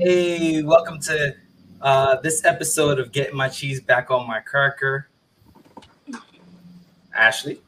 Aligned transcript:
Hey, 0.00 0.62
welcome 0.62 1.00
to 1.00 1.34
uh, 1.80 2.16
this 2.20 2.44
episode 2.44 2.98
of 2.98 3.12
Getting 3.12 3.36
My 3.36 3.48
Cheese 3.48 3.80
Back 3.80 4.10
on 4.10 4.26
My 4.26 4.40
Cracker. 4.40 5.08
Ashley. 7.14 7.62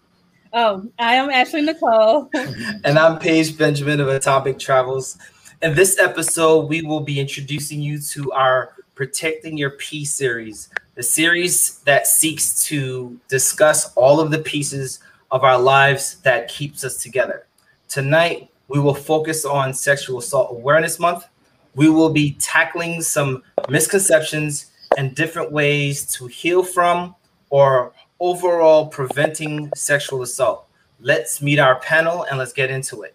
Oh, 0.53 0.91
I 0.99 1.15
am 1.15 1.31
Ashley 1.31 1.63
Nicole. 1.63 2.29
and 2.35 2.99
I'm 2.99 3.19
Paige 3.19 3.57
Benjamin 3.57 4.01
of 4.01 4.09
Atomic 4.09 4.59
Travels. 4.59 5.17
In 5.63 5.75
this 5.75 5.99
episode, 5.99 6.71
we 6.71 6.81
will 6.81 7.01
be 7.01 7.21
introducing 7.21 7.83
you 7.83 8.01
to 8.01 8.33
our 8.33 8.77
Protecting 8.95 9.59
Your 9.59 9.73
Peace 9.73 10.11
series, 10.11 10.71
the 10.95 11.03
series 11.03 11.81
that 11.81 12.07
seeks 12.07 12.65
to 12.65 13.21
discuss 13.29 13.93
all 13.93 14.21
of 14.21 14.31
the 14.31 14.39
pieces 14.39 15.01
of 15.31 15.45
our 15.45 15.59
lives 15.59 16.17
that 16.23 16.49
keeps 16.49 16.83
us 16.83 17.03
together. 17.03 17.47
Tonight, 17.91 18.51
we 18.69 18.81
will 18.81 18.95
focus 18.95 19.45
on 19.45 19.75
Sexual 19.75 20.21
Assault 20.21 20.51
Awareness 20.51 20.99
Month. 20.99 21.27
We 21.75 21.91
will 21.91 22.11
be 22.11 22.37
tackling 22.41 23.03
some 23.03 23.43
misconceptions 23.69 24.71
and 24.97 25.15
different 25.15 25.53
ways 25.53 26.11
to 26.15 26.27
heal 26.27 26.63
from 26.63 27.15
or 27.51 27.93
overall 28.19 28.87
preventing 28.87 29.71
sexual 29.77 30.23
assault. 30.23 30.69
Let's 31.01 31.43
meet 31.43 31.59
our 31.59 31.79
panel 31.81 32.23
and 32.23 32.39
let's 32.39 32.55
get 32.55 32.71
into 32.71 33.03
it. 33.03 33.15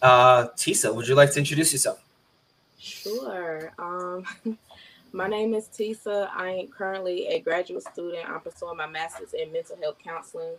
Uh, 0.00 0.48
Tisa, 0.56 0.94
would 0.94 1.08
you 1.08 1.14
like 1.14 1.32
to 1.32 1.38
introduce 1.38 1.72
yourself? 1.72 2.02
Sure. 2.78 3.72
Um, 3.78 4.24
my 5.12 5.26
name 5.26 5.54
is 5.54 5.68
Tisa. 5.68 6.28
I 6.34 6.50
am 6.50 6.68
currently 6.68 7.26
a 7.28 7.40
graduate 7.40 7.84
student. 7.84 8.28
I'm 8.28 8.40
pursuing 8.40 8.76
my 8.76 8.86
master's 8.86 9.34
in 9.34 9.52
mental 9.52 9.76
health 9.82 9.96
counseling 10.02 10.54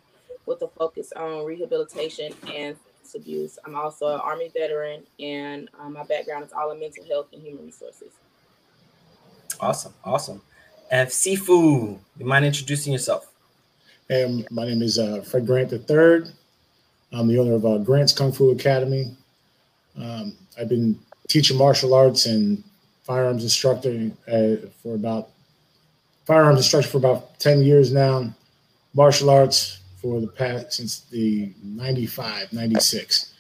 with 0.46 0.62
a 0.62 0.68
focus 0.68 1.14
on 1.16 1.46
rehabilitation 1.46 2.34
and 2.54 2.76
abuse. 3.16 3.58
I'm 3.66 3.76
also 3.76 4.14
an 4.14 4.20
Army 4.22 4.50
veteran, 4.50 5.04
and 5.20 5.70
um, 5.80 5.94
my 5.94 6.04
background 6.04 6.46
is 6.46 6.54
all 6.54 6.72
in 6.72 6.80
mental 6.80 7.04
health 7.06 7.28
and 7.34 7.42
human 7.42 7.66
resources. 7.66 8.12
Awesome, 9.60 9.94
awesome. 10.04 10.42
And 10.92 11.10
Sifu, 11.10 12.00
you 12.18 12.26
mind 12.26 12.46
introducing 12.46 12.94
yourself? 12.94 13.32
Hey, 14.08 14.46
my 14.50 14.66
name 14.66 14.82
is 14.82 14.98
uh, 14.98 15.22
Fred 15.22 15.46
Grant 15.46 15.72
III. 15.72 16.32
I'm 17.12 17.28
the 17.28 17.40
owner 17.40 17.54
of 17.54 17.66
uh, 17.66 17.78
Grant's 17.80 18.14
Kung 18.14 18.32
Fu 18.32 18.52
Academy. 18.52 19.16
Um, 20.02 20.36
I've 20.58 20.70
been 20.70 21.00
teaching 21.28 21.58
martial 21.58 21.94
arts 21.94 22.26
and 22.26 22.64
firearms 23.04 23.44
instructor 23.44 24.12
uh, 24.28 24.68
for 24.82 24.96
about 24.96 25.30
firearms 26.26 26.60
instructor 26.60 26.90
for 26.90 26.98
about 26.98 27.40
10 27.40 27.62
years 27.64 27.92
now. 27.92 28.34
Martial 28.94 29.30
arts 29.30 29.80
for 30.02 30.22
the 30.22 30.28
past 30.28 30.74
since 30.74 31.02
the 31.12 31.52
95, 31.64 32.54
96. 32.54 33.34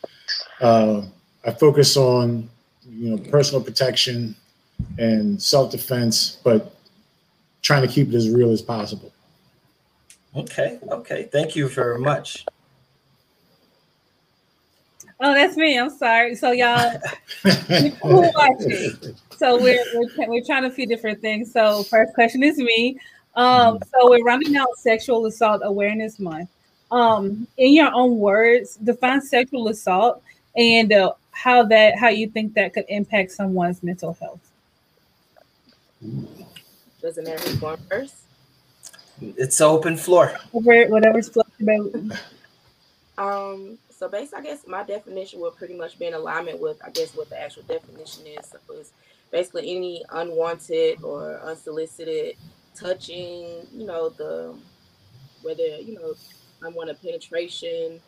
Uh, 0.61 1.03
I 1.45 1.51
focus 1.51 1.95
on 1.95 2.49
you 2.87 3.11
know 3.11 3.17
personal 3.29 3.63
protection 3.63 4.35
and 4.97 5.41
self-defense, 5.41 6.39
but 6.43 6.75
trying 7.61 7.81
to 7.81 7.87
keep 7.87 8.09
it 8.09 8.15
as 8.15 8.29
real 8.29 8.51
as 8.51 8.61
possible. 8.61 9.11
Okay, 10.35 10.79
okay. 10.89 11.29
Thank 11.31 11.55
you 11.55 11.67
very 11.69 11.99
much. 11.99 12.45
Oh, 15.21 15.33
that's 15.33 15.57
me. 15.57 15.77
I'm 15.77 15.89
sorry. 15.89 16.35
So 16.35 16.51
y'all, 16.51 16.93
watching. 18.03 19.15
So 19.37 19.61
we're, 19.61 19.83
we're 19.93 20.27
we're 20.27 20.43
trying 20.45 20.65
a 20.65 20.71
few 20.71 20.87
different 20.87 21.19
things. 21.21 21.51
So 21.51 21.83
first 21.83 22.13
question 22.13 22.41
is 22.41 22.57
me. 22.57 22.97
Um, 23.35 23.79
so 23.91 24.09
we're 24.09 24.23
running 24.23 24.55
out 24.55 24.77
Sexual 24.77 25.25
Assault 25.25 25.61
Awareness 25.63 26.19
Month. 26.19 26.49
Um, 26.91 27.47
in 27.57 27.73
your 27.73 27.93
own 27.93 28.17
words, 28.17 28.77
define 28.77 29.21
sexual 29.21 29.67
assault 29.67 30.23
and 30.55 30.91
uh, 30.91 31.13
how 31.31 31.63
that 31.65 31.97
how 31.97 32.07
you 32.09 32.27
think 32.27 32.53
that 32.55 32.73
could 32.73 32.85
impact 32.87 33.31
someone's 33.31 33.83
mental 33.83 34.13
health. 34.13 34.39
Doesn't 37.01 37.25
matter 37.25 37.41
who's 37.43 37.59
going 37.59 37.77
first. 37.89 38.15
It's 39.21 39.59
open 39.59 39.97
floor. 39.97 40.33
Whatever's 40.51 41.29
flexible. 41.29 42.09
Um. 43.17 43.77
So, 43.99 44.07
based, 44.07 44.33
I 44.33 44.39
guess 44.39 44.65
my 44.65 44.83
definition 44.83 45.41
would 45.41 45.57
pretty 45.57 45.75
much 45.75 45.99
be 45.99 46.05
in 46.05 46.13
alignment 46.13 46.61
with, 46.61 46.77
I 46.81 46.89
guess, 46.89 47.13
what 47.13 47.29
the 47.29 47.37
actual 47.37 47.63
definition 47.63 48.27
is. 48.27 48.45
So 48.45 48.57
it's 48.75 48.93
basically 49.29 49.75
any 49.75 50.05
unwanted 50.09 51.03
or 51.03 51.37
unsolicited 51.43 52.37
touching. 52.73 53.67
You 53.73 53.85
know, 53.85 54.07
the 54.07 54.57
whether 55.41 55.63
you 55.63 55.95
know 55.95 56.13
unwanted 56.61 57.01
penetration, 57.01 57.99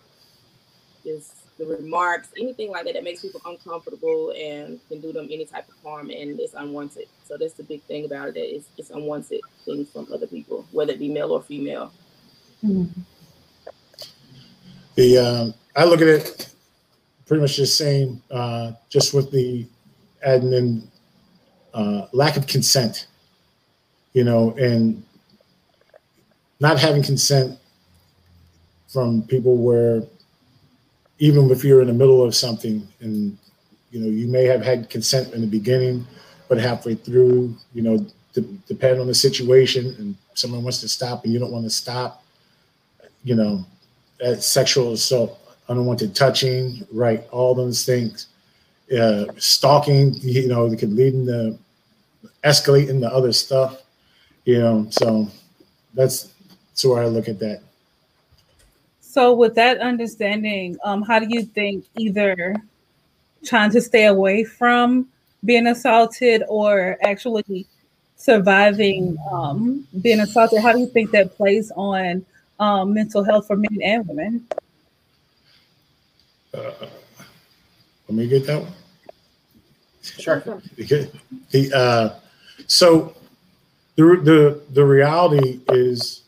just 1.03 1.57
the 1.57 1.65
remarks, 1.65 2.29
anything 2.39 2.71
like 2.71 2.85
that 2.85 2.93
that 2.93 3.03
makes 3.03 3.21
people 3.21 3.41
uncomfortable 3.45 4.31
and 4.31 4.79
can 4.87 5.01
do 5.01 5.11
them 5.11 5.27
any 5.29 5.43
type 5.43 5.67
of 5.67 5.75
harm 5.83 6.09
and 6.09 6.39
it's 6.39 6.53
unwanted. 6.53 7.07
So 7.25 7.35
that's 7.35 7.55
the 7.55 7.63
big 7.63 7.81
thing 7.83 8.05
about 8.05 8.29
it. 8.29 8.39
It's, 8.39 8.67
it's 8.77 8.91
unwanted 8.91 9.41
things 9.65 9.91
from 9.91 10.07
other 10.13 10.27
people, 10.27 10.65
whether 10.71 10.93
it 10.93 10.99
be 10.99 11.09
male 11.09 11.33
or 11.33 11.41
female. 11.41 11.91
Mm-hmm. 12.63 13.01
The 14.95 15.17
um, 15.17 15.53
I 15.75 15.85
look 15.85 16.01
at 16.01 16.07
it 16.07 16.49
pretty 17.25 17.41
much 17.41 17.57
the 17.57 17.65
same, 17.65 18.21
uh, 18.29 18.73
just 18.89 19.13
with 19.13 19.31
the 19.31 19.65
adding 20.23 20.53
in 20.53 20.91
uh, 21.73 22.07
lack 22.11 22.37
of 22.37 22.45
consent, 22.47 23.07
you 24.13 24.23
know, 24.23 24.51
and 24.57 25.03
not 26.59 26.79
having 26.79 27.01
consent 27.03 27.57
from 28.87 29.23
people 29.23 29.57
where 29.57 30.03
even 31.19 31.49
if 31.51 31.63
you're 31.63 31.81
in 31.81 31.87
the 31.87 31.93
middle 31.93 32.23
of 32.23 32.35
something 32.35 32.87
and 32.99 33.37
you 33.91 33.99
know 33.99 34.07
you 34.07 34.27
may 34.27 34.43
have 34.43 34.61
had 34.61 34.89
consent 34.89 35.33
in 35.33 35.41
the 35.41 35.47
beginning 35.47 36.05
but 36.49 36.57
halfway 36.57 36.95
through 36.95 37.55
you 37.73 37.81
know 37.81 37.97
d- 38.33 38.59
depending 38.67 38.99
on 38.99 39.07
the 39.07 39.13
situation 39.15 39.95
and 39.99 40.15
someone 40.33 40.63
wants 40.63 40.81
to 40.81 40.89
stop 40.89 41.23
and 41.23 41.31
you 41.33 41.39
don't 41.39 41.51
want 41.51 41.63
to 41.63 41.69
stop 41.69 42.23
you 43.23 43.35
know 43.35 43.65
sexual 44.39 44.93
assault 44.93 45.37
unwanted 45.67 46.15
touching 46.15 46.85
right 46.91 47.27
all 47.31 47.55
those 47.55 47.85
things. 47.85 48.27
Uh, 48.91 49.25
stalking 49.37 50.13
you 50.15 50.47
know 50.47 50.67
that 50.67 50.77
could 50.77 50.91
lead 50.91 51.13
into 51.13 51.57
escalating 52.43 52.99
the 52.99 53.09
other 53.09 53.31
stuff 53.31 53.83
you 54.43 54.59
know 54.59 54.85
so 54.89 55.25
that's 55.93 56.33
that's 56.67 56.83
where 56.83 57.01
i 57.01 57.05
look 57.05 57.29
at 57.29 57.39
that. 57.39 57.61
So, 59.11 59.33
with 59.33 59.55
that 59.55 59.79
understanding, 59.79 60.77
um, 60.85 61.01
how 61.01 61.19
do 61.19 61.27
you 61.27 61.43
think 61.43 61.85
either 61.97 62.55
trying 63.43 63.69
to 63.71 63.81
stay 63.81 64.05
away 64.05 64.45
from 64.45 65.09
being 65.43 65.67
assaulted 65.67 66.43
or 66.47 66.97
actually 67.03 67.67
surviving 68.15 69.17
um, 69.29 69.85
being 70.01 70.21
assaulted, 70.21 70.61
how 70.61 70.71
do 70.71 70.79
you 70.79 70.87
think 70.87 71.11
that 71.11 71.35
plays 71.35 71.71
on 71.75 72.25
um, 72.61 72.93
mental 72.93 73.23
health 73.23 73.47
for 73.47 73.57
men 73.57 73.77
and 73.83 74.07
women? 74.07 74.47
Uh, 76.53 76.71
let 78.07 78.17
me 78.17 78.27
get 78.27 78.45
that 78.47 78.61
one. 78.61 78.71
Sure. 80.01 80.39
The 80.77 81.71
uh, 81.73 82.19
so 82.67 83.15
the 83.95 84.03
the 84.23 84.61
the 84.71 84.85
reality 84.85 85.59
is, 85.69 86.23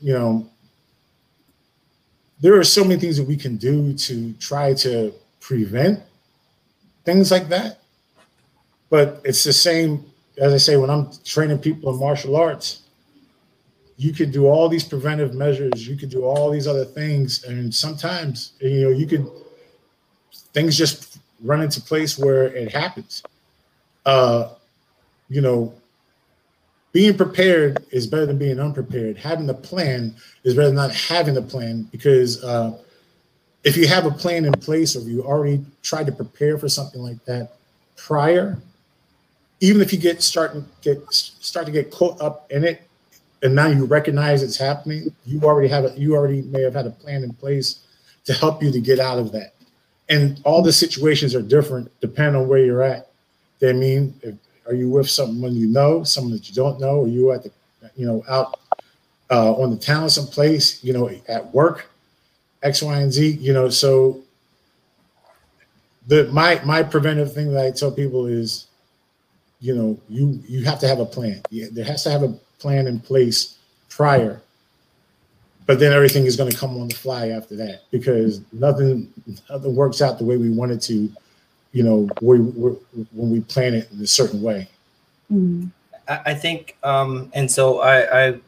you 0.00 0.12
know 0.12 0.50
there 2.40 2.58
are 2.58 2.64
so 2.64 2.82
many 2.82 2.98
things 2.98 3.18
that 3.18 3.26
we 3.26 3.36
can 3.36 3.56
do 3.56 3.92
to 3.92 4.32
try 4.34 4.72
to 4.72 5.12
prevent 5.40 6.00
things 7.04 7.30
like 7.30 7.48
that. 7.50 7.80
But 8.88 9.20
it's 9.24 9.44
the 9.44 9.52
same, 9.52 10.04
as 10.38 10.52
I 10.52 10.56
say, 10.56 10.76
when 10.76 10.90
I'm 10.90 11.10
training 11.24 11.58
people 11.58 11.92
in 11.92 12.00
martial 12.00 12.34
arts, 12.36 12.79
you 14.00 14.14
could 14.14 14.32
do 14.32 14.46
all 14.46 14.66
these 14.66 14.82
preventive 14.82 15.34
measures, 15.34 15.86
you 15.86 15.94
could 15.94 16.08
do 16.08 16.24
all 16.24 16.50
these 16.50 16.66
other 16.66 16.86
things. 16.86 17.44
And 17.44 17.72
sometimes, 17.72 18.52
you 18.58 18.84
know, 18.84 18.88
you 18.88 19.06
could, 19.06 19.30
things 20.54 20.78
just 20.78 21.18
run 21.42 21.60
into 21.60 21.82
place 21.82 22.18
where 22.18 22.44
it 22.46 22.72
happens. 22.72 23.22
Uh, 24.06 24.54
you 25.28 25.42
know, 25.42 25.74
being 26.92 27.14
prepared 27.14 27.84
is 27.90 28.06
better 28.06 28.24
than 28.24 28.38
being 28.38 28.58
unprepared. 28.58 29.18
Having 29.18 29.50
a 29.50 29.54
plan 29.54 30.16
is 30.44 30.54
better 30.54 30.68
than 30.68 30.76
not 30.76 30.94
having 30.94 31.36
a 31.36 31.42
plan 31.42 31.82
because 31.92 32.42
uh, 32.42 32.78
if 33.64 33.76
you 33.76 33.86
have 33.86 34.06
a 34.06 34.10
plan 34.10 34.46
in 34.46 34.52
place 34.54 34.96
or 34.96 35.00
you 35.00 35.22
already 35.22 35.62
tried 35.82 36.06
to 36.06 36.12
prepare 36.12 36.56
for 36.56 36.70
something 36.70 37.02
like 37.02 37.22
that 37.26 37.52
prior, 37.98 38.56
even 39.60 39.82
if 39.82 39.92
you 39.92 39.98
get 39.98 40.22
starting 40.22 40.64
get 40.80 41.04
start 41.12 41.66
to 41.66 41.72
get 41.72 41.90
caught 41.90 42.18
up 42.22 42.50
in 42.50 42.64
it, 42.64 42.80
and 43.42 43.54
now 43.54 43.66
you 43.66 43.84
recognize 43.86 44.42
it's 44.42 44.56
happening, 44.58 45.12
you 45.24 45.40
already 45.42 45.68
have 45.68 45.84
a, 45.84 45.98
you 45.98 46.14
already 46.14 46.42
may 46.42 46.62
have 46.62 46.74
had 46.74 46.86
a 46.86 46.90
plan 46.90 47.22
in 47.24 47.32
place 47.34 47.80
to 48.24 48.32
help 48.34 48.62
you 48.62 48.70
to 48.70 48.80
get 48.80 48.98
out 49.00 49.18
of 49.18 49.32
that. 49.32 49.52
and 50.10 50.40
all 50.44 50.60
the 50.60 50.72
situations 50.72 51.34
are 51.34 51.40
different 51.42 51.90
depending 52.00 52.40
on 52.42 52.48
where 52.48 52.58
you're 52.58 52.82
at. 52.82 53.08
They 53.60 53.72
mean, 53.72 54.14
if, 54.22 54.34
are 54.66 54.74
you 54.74 54.90
with 54.90 55.08
someone 55.08 55.54
you 55.54 55.68
know, 55.68 56.04
someone 56.04 56.32
that 56.32 56.48
you 56.48 56.54
don't 56.54 56.80
know? 56.80 57.04
Are 57.04 57.08
you 57.08 57.30
at 57.32 57.44
the, 57.44 57.50
you 57.96 58.06
know, 58.06 58.22
out 58.28 58.58
uh, 59.30 59.52
on 59.54 59.70
the 59.70 59.76
town 59.76 60.10
someplace, 60.10 60.82
you 60.82 60.92
know, 60.92 61.08
at 61.28 61.54
work, 61.54 61.88
X, 62.62 62.82
Y, 62.82 62.96
and 63.00 63.12
Z, 63.12 63.38
you 63.40 63.52
know, 63.52 63.68
so 63.68 64.20
the 66.08 66.24
my 66.32 66.60
my 66.64 66.82
preventive 66.82 67.32
thing 67.32 67.52
that 67.52 67.64
I 67.64 67.70
tell 67.70 67.92
people 67.92 68.26
is, 68.26 68.66
you 69.60 69.74
know, 69.74 69.98
you 70.08 70.42
you 70.48 70.64
have 70.64 70.80
to 70.80 70.88
have 70.88 70.98
a 70.98 71.06
plan. 71.06 71.40
Yeah, 71.50 71.66
there 71.70 71.84
has 71.84 72.02
to 72.04 72.10
have 72.10 72.22
a 72.22 72.34
plan 72.60 72.86
in 72.86 73.00
place 73.00 73.56
prior 73.88 74.40
but 75.70 75.78
then 75.78 75.92
everything 75.92 76.26
is 76.26 76.36
going 76.36 76.50
to 76.50 76.56
come 76.56 76.76
on 76.80 76.88
the 76.88 76.94
fly 76.94 77.28
after 77.28 77.54
that 77.54 77.82
because 77.92 78.40
nothing 78.52 79.12
nothing 79.48 79.74
works 79.76 80.02
out 80.02 80.18
the 80.18 80.24
way 80.24 80.36
we 80.36 80.50
want 80.50 80.72
it 80.72 80.80
to 80.80 81.08
you 81.72 81.82
know 81.84 82.08
we, 82.20 82.38
when 82.38 83.30
we 83.30 83.40
plan 83.42 83.74
it 83.74 83.88
in 83.92 84.00
a 84.00 84.06
certain 84.06 84.42
way 84.42 84.68
mm-hmm. 85.32 85.68
I, 86.08 86.32
I, 86.32 86.34
think 86.34 86.76
um 86.82 87.30
and 87.34 87.48
so 87.48 87.80
i 87.82 88.26
i 88.26 88.40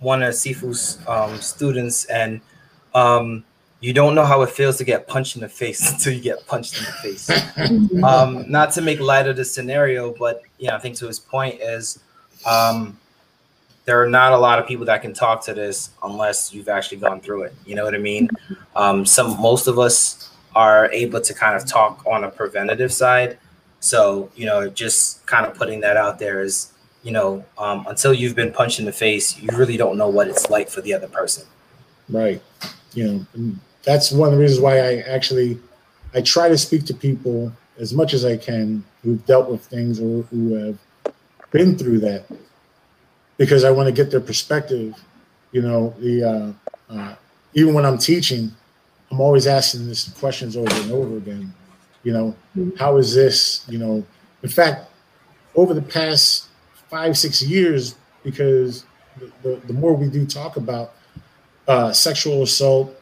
want 0.00 0.22
to 0.22 0.28
sifu's 0.28 0.98
um 1.08 1.40
students 1.40 2.04
and 2.04 2.40
um 2.94 3.44
you 3.80 3.92
don't 3.92 4.14
know 4.14 4.24
how 4.24 4.42
it 4.42 4.50
feels 4.50 4.76
to 4.78 4.84
get 4.84 5.08
punched 5.08 5.34
in 5.34 5.42
the 5.42 5.48
face 5.48 5.90
until 5.92 6.12
you 6.12 6.20
get 6.20 6.46
punched 6.46 6.78
in 6.78 6.84
the 6.84 6.92
face 6.92 7.26
mm-hmm. 7.28 8.04
um 8.04 8.48
not 8.48 8.70
to 8.74 8.80
make 8.80 9.00
light 9.00 9.26
of 9.26 9.36
the 9.36 9.44
scenario 9.44 10.14
but 10.16 10.42
yeah 10.58 10.76
i 10.76 10.78
think 10.78 10.96
to 10.96 11.08
his 11.08 11.18
point 11.18 11.60
is 11.60 11.98
um 12.46 12.96
there 13.84 14.02
are 14.02 14.08
not 14.08 14.32
a 14.32 14.38
lot 14.38 14.58
of 14.58 14.66
people 14.66 14.86
that 14.86 15.02
can 15.02 15.12
talk 15.12 15.44
to 15.44 15.54
this 15.54 15.90
unless 16.02 16.54
you've 16.54 16.68
actually 16.68 16.98
gone 16.98 17.20
through 17.20 17.42
it. 17.42 17.54
You 17.66 17.74
know 17.74 17.84
what 17.84 17.94
I 17.94 17.98
mean? 17.98 18.28
Um, 18.76 19.04
some 19.04 19.40
most 19.40 19.66
of 19.66 19.78
us 19.78 20.30
are 20.54 20.90
able 20.92 21.20
to 21.20 21.34
kind 21.34 21.56
of 21.56 21.66
talk 21.66 22.04
on 22.06 22.24
a 22.24 22.30
preventative 22.30 22.92
side. 22.92 23.38
So 23.80 24.30
you 24.36 24.46
know, 24.46 24.68
just 24.68 25.26
kind 25.26 25.46
of 25.46 25.54
putting 25.54 25.80
that 25.80 25.96
out 25.96 26.18
there 26.18 26.42
is, 26.42 26.72
you 27.02 27.10
know, 27.10 27.44
um, 27.58 27.84
until 27.88 28.14
you've 28.14 28.36
been 28.36 28.52
punched 28.52 28.78
in 28.78 28.84
the 28.84 28.92
face, 28.92 29.38
you 29.38 29.48
really 29.54 29.76
don't 29.76 29.98
know 29.98 30.08
what 30.08 30.28
it's 30.28 30.48
like 30.48 30.68
for 30.68 30.80
the 30.80 30.94
other 30.94 31.08
person. 31.08 31.46
Right. 32.08 32.40
You 32.94 33.26
know, 33.34 33.54
that's 33.82 34.12
one 34.12 34.28
of 34.28 34.34
the 34.34 34.40
reasons 34.40 34.60
why 34.60 34.78
I 34.78 34.96
actually 35.00 35.58
I 36.14 36.20
try 36.20 36.48
to 36.48 36.58
speak 36.58 36.84
to 36.86 36.94
people 36.94 37.52
as 37.78 37.92
much 37.92 38.12
as 38.12 38.24
I 38.24 38.36
can 38.36 38.84
who've 39.02 39.24
dealt 39.26 39.50
with 39.50 39.64
things 39.64 39.98
or 39.98 40.22
who 40.24 40.54
have 40.54 40.78
been 41.50 41.76
through 41.76 41.98
that 42.00 42.24
because 43.42 43.64
I 43.64 43.72
want 43.72 43.88
to 43.88 43.92
get 43.92 44.12
their 44.12 44.20
perspective. 44.20 44.94
You 45.50 45.62
know, 45.62 45.92
the 45.98 46.22
uh, 46.22 46.94
uh, 46.94 47.16
even 47.54 47.74
when 47.74 47.84
I'm 47.84 47.98
teaching, 47.98 48.52
I'm 49.10 49.20
always 49.20 49.48
asking 49.48 49.88
this 49.88 50.08
questions 50.12 50.56
over 50.56 50.72
and 50.72 50.92
over 50.92 51.16
again. 51.16 51.52
You 52.04 52.12
know, 52.12 52.36
mm-hmm. 52.56 52.76
how 52.76 52.98
is 52.98 53.12
this? 53.16 53.64
You 53.68 53.78
know, 53.78 54.06
in 54.44 54.48
fact, 54.48 54.88
over 55.56 55.74
the 55.74 55.82
past 55.82 56.50
five 56.88 57.18
six 57.18 57.42
years, 57.42 57.96
because 58.22 58.84
the, 59.18 59.32
the, 59.42 59.60
the 59.66 59.72
more 59.72 59.92
we 59.92 60.08
do 60.08 60.24
talk 60.24 60.56
about 60.56 60.92
uh, 61.66 61.92
sexual 61.92 62.44
assault 62.44 62.94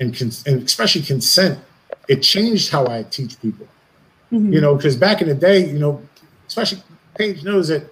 and, 0.00 0.20
and 0.46 0.64
especially 0.64 1.02
consent, 1.02 1.60
it 2.08 2.24
changed 2.24 2.72
how 2.72 2.88
I 2.88 3.04
teach 3.04 3.40
people. 3.40 3.68
Mm-hmm. 4.32 4.52
You 4.52 4.60
know, 4.62 4.74
because 4.74 4.96
back 4.96 5.22
in 5.22 5.28
the 5.28 5.34
day, 5.36 5.64
you 5.64 5.78
know, 5.78 6.02
especially 6.48 6.82
Paige 7.16 7.44
knows 7.44 7.68
that 7.68 7.84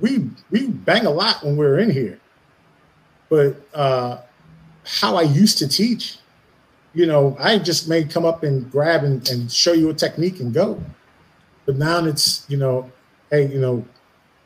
we 0.00 0.30
we 0.50 0.68
bang 0.68 1.06
a 1.06 1.10
lot 1.10 1.42
when 1.42 1.56
we're 1.56 1.78
in 1.78 1.90
here, 1.90 2.18
but 3.28 3.56
uh, 3.74 4.18
how 4.84 5.16
I 5.16 5.22
used 5.22 5.58
to 5.58 5.68
teach, 5.68 6.18
you 6.94 7.06
know, 7.06 7.36
I 7.40 7.58
just 7.58 7.88
may 7.88 8.04
come 8.04 8.24
up 8.24 8.42
and 8.42 8.70
grab 8.70 9.04
and, 9.04 9.26
and 9.28 9.50
show 9.50 9.72
you 9.72 9.90
a 9.90 9.94
technique 9.94 10.40
and 10.40 10.52
go. 10.52 10.82
But 11.64 11.76
now 11.76 12.04
it's 12.04 12.44
you 12.48 12.56
know, 12.56 12.90
hey, 13.30 13.46
you 13.46 13.60
know, 13.60 13.84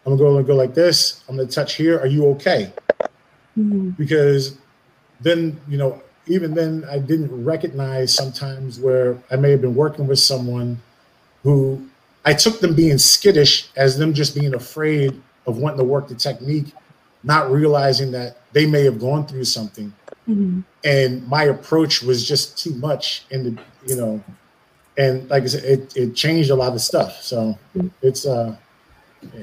I'm 0.06 0.17
gonna 0.17 0.19
go 0.19 0.37
and 0.37 0.47
go 0.47 0.55
like 0.55 0.75
this. 0.75 1.23
I'm 1.29 1.37
gonna 1.37 1.49
touch 1.49 1.75
here. 1.75 1.99
Are 1.99 2.06
you 2.06 2.26
okay? 2.29 2.73
Mm-hmm. 3.58 3.91
Because 3.91 4.56
then 5.20 5.61
you 5.69 5.79
know, 5.79 6.02
even 6.26 6.55
then, 6.55 6.85
I 6.91 6.99
didn't 6.99 7.44
recognize 7.44 8.14
sometimes 8.14 8.79
where 8.79 9.19
I 9.31 9.37
may 9.37 9.50
have 9.50 9.61
been 9.61 9.75
working 9.75 10.06
with 10.06 10.19
someone 10.19 10.81
who 11.43 11.88
I 12.25 12.35
took 12.35 12.61
them 12.61 12.75
being 12.75 12.99
skittish 12.99 13.69
as 13.76 13.99
them 13.99 14.12
just 14.12 14.35
being 14.35 14.55
afraid 14.55 15.20
of 15.50 15.58
wanting 15.58 15.79
to 15.79 15.85
work 15.85 16.08
the 16.08 16.14
technique, 16.14 16.73
not 17.23 17.50
realizing 17.50 18.11
that 18.12 18.38
they 18.52 18.67
may 18.67 18.85
have 18.85 18.99
gone 18.99 19.26
through 19.26 19.44
something. 19.44 19.93
Mm-hmm. 20.29 20.61
And 20.85 21.29
my 21.29 21.44
approach 21.44 22.02
was 22.02 22.26
just 22.26 22.56
too 22.56 22.75
much. 22.75 23.25
And, 23.31 23.61
you 23.87 23.97
know, 23.97 24.23
and 24.97 25.29
like 25.29 25.43
I 25.43 25.47
said, 25.47 25.64
it, 25.64 25.97
it 25.97 26.14
changed 26.14 26.50
a 26.50 26.55
lot 26.55 26.73
of 26.73 26.81
stuff. 26.81 27.23
So 27.23 27.58
it's 28.02 28.26
uh, 28.26 28.56
yeah, 29.35 29.43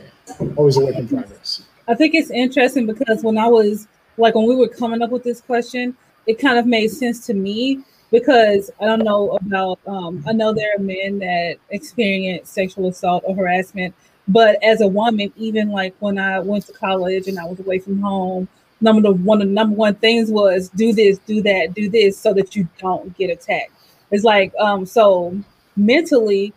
always 0.56 0.78
a 0.78 0.86
work 0.86 0.96
in 0.96 1.08
progress. 1.08 1.64
I 1.88 1.96
think 1.96 2.16
it's 2.16 2.32
interesting 2.32 2.86
because 2.86 3.24
when 3.24 3.38
I 3.38 3.48
was 3.48 3.88
like, 4.18 4.36
when 4.36 4.46
we 4.48 4.56
were 4.56 4.68
coming 4.68 5.02
up 5.02 5.10
with 5.10 5.24
this 5.24 5.42
question, 5.42 5.96
it 6.26 6.40
kind 6.40 6.60
of 6.60 6.66
made 6.66 6.90
sense 6.90 7.26
to 7.28 7.34
me 7.34 7.84
because 8.12 8.70
I 8.82 8.86
don't 8.86 9.04
know 9.04 9.32
about, 9.42 9.80
um, 9.88 10.24
I 10.28 10.34
know 10.34 10.54
there 10.54 10.76
are 10.76 10.80
men 10.80 11.20
that 11.20 11.58
experience 11.70 12.50
sexual 12.50 12.88
assault 12.88 13.24
or 13.26 13.36
harassment 13.36 13.96
but 14.28 14.62
as 14.64 14.82
a 14.82 14.88
woman, 14.88 15.32
even 15.38 15.70
like 15.70 15.96
when 16.00 16.18
I 16.18 16.40
went 16.40 16.66
to 16.68 16.74
college 16.74 17.28
and 17.28 17.40
I 17.40 17.46
was 17.46 17.60
away 17.60 17.80
from 17.80 18.02
home, 18.02 18.48
number 18.82 19.12
one 19.12 19.42
of 19.42 19.48
the 19.48 19.54
number 19.54 19.76
one 19.76 19.96
things 19.96 20.30
was 20.30 20.70
do 20.70 20.94
this, 20.94 21.18
do 21.20 21.42
that, 21.44 21.74
do 21.74 21.90
this, 21.90 22.20
so 22.20 22.34
that 22.34 22.56
you 22.56 22.68
don't 22.78 23.16
get 23.18 23.30
attacked. 23.30 23.72
It's 24.12 24.24
like 24.24 24.54
um 24.60 24.86
so 24.86 25.38
mentally, 25.76 26.54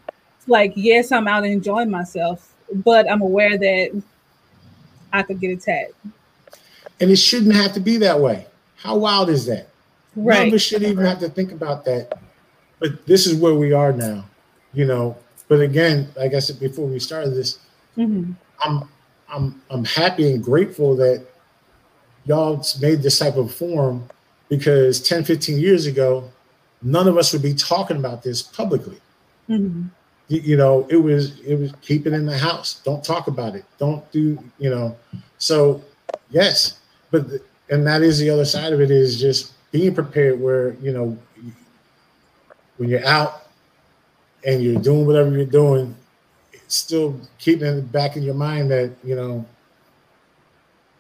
like 0.47 0.73
yes, 0.75 1.13
I'm 1.13 1.29
out 1.29 1.45
enjoying 1.45 1.91
myself, 1.91 2.55
but 2.73 3.11
I'm 3.11 3.23
aware 3.23 3.57
that 3.57 4.03
I 5.13 5.23
could 5.23 5.41
get 5.41 5.53
attacked. 5.53 5.93
And 7.01 7.11
it 7.11 7.17
shouldn't 7.17 7.55
have 7.55 7.73
to 7.75 7.81
be 7.81 7.97
that 7.99 8.19
way. 8.19 8.47
How 8.77 8.97
wild 8.97 9.29
is 9.31 9.47
that? 9.47 9.69
Right. 10.17 10.39
None 10.39 10.49
of 10.49 10.55
us 10.55 10.63
should 10.63 10.83
even 10.83 11.05
have 11.05 11.21
to 11.21 11.29
think 11.29 11.53
about 11.53 11.85
that. 11.85 12.19
But 12.79 13.07
this 13.07 13.27
is 13.27 13.37
where 13.37 13.55
we 13.55 13.73
are 13.73 13.93
now. 13.93 14.25
You 14.73 14.87
know, 14.87 15.17
but 15.49 15.61
again, 15.61 16.09
like 16.17 16.35
I 16.35 16.39
said 16.39 16.61
before 16.61 16.87
we 16.87 17.01
started 17.01 17.31
this, 17.31 17.59
mm-hmm. 17.97 18.33
I'm 18.65 18.89
I'm 19.29 19.63
I'm 19.71 19.85
happy 19.85 20.33
and 20.33 20.43
grateful 20.43 20.97
that 20.97 21.25
y'all 22.25 22.65
made 22.81 23.03
this 23.03 23.19
type 23.19 23.37
of 23.37 23.53
forum 23.53 24.09
because 24.49 25.01
10, 25.01 25.25
15 25.25 25.59
years 25.59 25.87
ago, 25.87 26.29
none 26.83 27.09
of 27.09 27.17
us 27.17 27.33
would 27.33 27.43
be 27.43 27.55
talking 27.55 27.97
about 27.97 28.23
this 28.23 28.43
publicly. 28.43 28.99
Mm-hmm. 29.49 29.87
You, 30.29 30.41
you, 30.41 30.57
know, 30.57 30.87
it 30.91 30.97
was 30.97 31.41
it 31.41 31.57
was 31.57 31.73
keep 31.81 32.07
it 32.07 32.13
in 32.13 32.27
the 32.27 32.37
house. 32.37 32.81
Don't 32.85 33.03
talk 33.03 33.27
about 33.27 33.55
it. 33.55 33.65
Don't 33.79 34.09
do 34.13 34.39
you 34.59 34.71
know. 34.71 34.97
So 35.39 35.83
yes, 36.31 36.79
but 37.11 37.29
the, 37.29 37.43
and 37.71 37.87
that 37.87 38.03
is 38.03 38.19
the 38.19 38.31
other 38.31 38.45
side 38.45 38.73
of 38.73 38.81
it 38.81 38.91
is 38.91 39.21
just 39.21 39.53
being 39.73 39.95
prepared. 39.95 40.41
Where 40.41 40.75
you 40.75 40.93
know 40.93 41.19
when 42.77 42.89
you're 42.89 43.07
out 43.07 43.49
and 44.47 44.63
you're 44.63 44.81
doing 44.81 45.05
whatever 45.05 45.31
you're 45.31 45.47
doing, 45.47 45.97
still 46.75 47.21
keeping 47.39 47.67
it 47.67 47.93
back 47.93 48.17
in 48.17 48.23
your 48.23 48.35
mind 48.35 48.71
that, 48.71 48.93
you 49.03 49.15
know, 49.15 49.45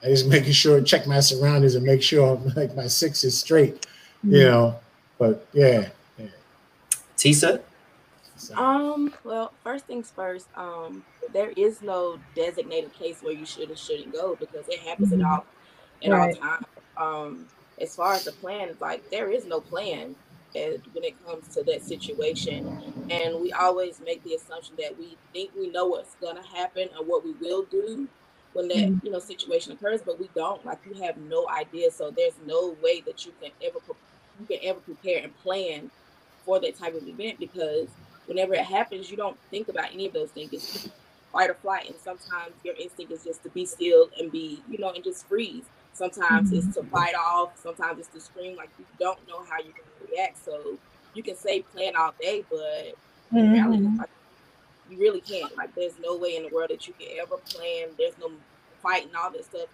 I 0.02 0.06
just 0.06 0.26
making 0.28 0.52
sure, 0.52 0.80
check 0.80 1.06
my 1.06 1.20
surroundings 1.20 1.74
and 1.74 1.84
make 1.84 2.02
sure 2.02 2.36
I'm 2.36 2.48
like 2.56 2.74
my 2.74 2.86
six 2.86 3.24
is 3.24 3.38
straight, 3.38 3.82
mm-hmm. 4.24 4.34
you 4.34 4.44
know. 4.44 4.80
But 5.18 5.46
yeah. 5.52 5.88
yeah. 6.18 6.26
Tisa? 7.16 7.60
Um, 8.56 9.12
well, 9.22 9.52
first 9.62 9.86
things 9.86 10.10
first, 10.10 10.48
um, 10.56 11.04
there 11.32 11.50
is 11.56 11.82
no 11.82 12.18
designated 12.34 12.92
place 12.94 13.22
where 13.22 13.34
you 13.34 13.44
should 13.44 13.68
and 13.68 13.78
shouldn't 13.78 14.12
go 14.12 14.34
because 14.36 14.66
it 14.68 14.80
happens 14.80 15.10
mm-hmm. 15.10 15.20
at 15.20 15.26
all 15.26 15.44
at 16.02 16.10
right. 16.10 16.36
all 16.36 16.48
times. 16.48 16.66
Um, 16.96 17.46
as 17.80 17.94
far 17.94 18.14
as 18.14 18.24
the 18.24 18.32
plan, 18.32 18.76
like 18.80 19.08
there 19.10 19.30
is 19.30 19.44
no 19.44 19.60
plan 19.60 20.14
when 20.54 21.04
it 21.04 21.26
comes 21.26 21.48
to 21.54 21.62
that 21.64 21.82
situation. 21.82 22.66
And 23.10 23.40
we 23.40 23.52
always 23.52 24.00
make 24.04 24.22
the 24.24 24.34
assumption 24.34 24.74
that 24.78 24.98
we 24.98 25.16
think 25.32 25.50
we 25.58 25.70
know 25.70 25.86
what's 25.86 26.14
going 26.16 26.36
to 26.36 26.42
happen 26.42 26.88
or 26.98 27.04
what 27.04 27.24
we 27.24 27.32
will 27.32 27.64
do 27.64 28.08
when 28.52 28.68
that 28.68 28.76
mm-hmm. 28.76 29.06
you 29.06 29.12
know 29.12 29.18
situation 29.18 29.72
occurs, 29.72 30.00
but 30.04 30.18
we 30.18 30.28
don't. 30.34 30.64
Like 30.64 30.78
you 30.88 31.00
have 31.02 31.16
no 31.16 31.48
idea, 31.48 31.90
so 31.90 32.10
there's 32.10 32.34
no 32.46 32.76
way 32.82 33.00
that 33.02 33.24
you 33.24 33.32
can 33.40 33.50
ever 33.62 33.78
you 34.40 34.46
can 34.46 34.58
ever 34.62 34.80
prepare 34.80 35.22
and 35.22 35.36
plan 35.38 35.90
for 36.44 36.58
that 36.60 36.76
type 36.76 36.94
of 36.94 37.06
event 37.06 37.38
because 37.38 37.88
whenever 38.26 38.54
it 38.54 38.64
happens, 38.64 39.10
you 39.10 39.16
don't 39.16 39.38
think 39.50 39.68
about 39.68 39.92
any 39.92 40.06
of 40.06 40.12
those 40.12 40.30
things. 40.30 40.52
It's 40.52 40.88
fight 41.32 41.50
or 41.50 41.54
flight, 41.54 41.88
and 41.88 41.98
sometimes 41.98 42.54
your 42.64 42.74
instinct 42.76 43.12
is 43.12 43.24
just 43.24 43.42
to 43.44 43.50
be 43.50 43.64
still 43.66 44.10
and 44.18 44.32
be 44.32 44.62
you 44.68 44.78
know 44.78 44.90
and 44.90 45.04
just 45.04 45.28
freeze. 45.28 45.64
Sometimes 45.92 46.50
mm-hmm. 46.50 46.68
it's 46.68 46.76
to 46.76 46.82
fight 46.84 47.14
off. 47.14 47.60
Sometimes 47.62 47.98
it's 48.00 48.08
to 48.08 48.20
scream. 48.20 48.56
Like 48.56 48.70
you 48.78 48.86
don't 48.98 49.18
know 49.28 49.44
how 49.48 49.58
you're 49.58 49.72
going 49.72 49.89
react. 50.10 50.44
So 50.44 50.78
you 51.14 51.22
can 51.22 51.36
say 51.36 51.62
plan 51.62 51.96
all 51.96 52.14
day, 52.20 52.44
but 52.50 52.94
mm-hmm. 53.32 53.98
like, 53.98 54.08
you 54.90 54.98
really 54.98 55.20
can't. 55.20 55.56
Like 55.56 55.74
there's 55.74 55.98
no 56.02 56.16
way 56.16 56.36
in 56.36 56.44
the 56.44 56.48
world 56.48 56.70
that 56.70 56.86
you 56.86 56.94
can 56.98 57.08
ever 57.20 57.36
plan. 57.36 57.88
There's 57.98 58.18
no 58.18 58.30
fighting 58.82 59.10
all 59.16 59.30
this 59.30 59.46
stuff. 59.46 59.68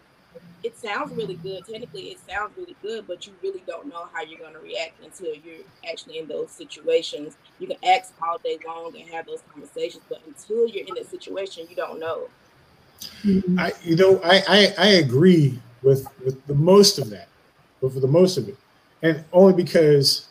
it 0.63 0.77
sounds 0.77 1.15
really 1.15 1.35
good. 1.35 1.65
Technically, 1.67 2.11
it 2.11 2.19
sounds 2.29 2.53
really 2.57 2.77
good, 2.83 3.07
but 3.07 3.27
you 3.27 3.33
really 3.43 3.63
don't 3.67 3.87
know 3.87 4.09
how 4.13 4.23
you're 4.23 4.39
going 4.39 4.55
to 4.55 4.61
react 4.61 5.03
until 5.03 5.35
you're 5.35 5.65
actually 5.89 6.19
in 6.19 6.29
those 6.29 6.51
situations. 6.51 7.37
You 7.59 7.69
can 7.69 7.77
ask 7.85 8.13
all 8.23 8.39
day 8.39 8.59
long 8.67 8.95
and 8.99 9.09
have 9.11 9.27
those 9.27 9.43
conversations, 9.53 10.03
but 10.09 10.21
until 10.27 10.69
you're 10.69 10.87
in 10.87 10.95
that 10.95 11.11
situation, 11.11 11.67
you 11.71 11.77
don't 11.77 12.01
know. 12.01 12.29
I, 13.59 13.73
you 13.83 13.97
know, 13.97 14.21
I, 14.25 14.43
I, 14.49 14.75
I 14.79 14.87
agree 14.89 15.59
with 15.83 16.07
with 16.25 16.45
the 16.47 16.55
most 16.55 16.99
of 16.99 17.11
that, 17.11 17.29
but 17.81 17.93
for 17.93 18.01
the 18.01 18.09
most 18.09 18.39
of 18.39 18.49
it, 18.49 18.57
and 19.07 19.25
only 19.33 19.53
because 19.53 20.29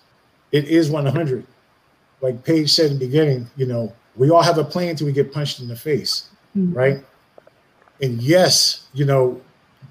it 0.52 0.66
is 0.66 0.90
100. 0.90 1.46
Like 2.22 2.44
Paige 2.44 2.72
said 2.72 2.92
in 2.92 3.00
the 3.00 3.06
beginning, 3.06 3.48
you 3.56 3.66
know, 3.66 3.94
we 4.16 4.30
all 4.30 4.42
have 4.42 4.58
a 4.58 4.64
plan 4.64 4.90
until 4.90 5.08
we 5.08 5.14
get 5.14 5.32
punched 5.32 5.60
in 5.60 5.68
the 5.68 5.76
face, 5.76 6.30
mm-hmm. 6.56 6.74
right? 6.74 7.06
And 8.02 8.22
yes, 8.22 8.88
you 8.94 9.06
know, 9.06 9.42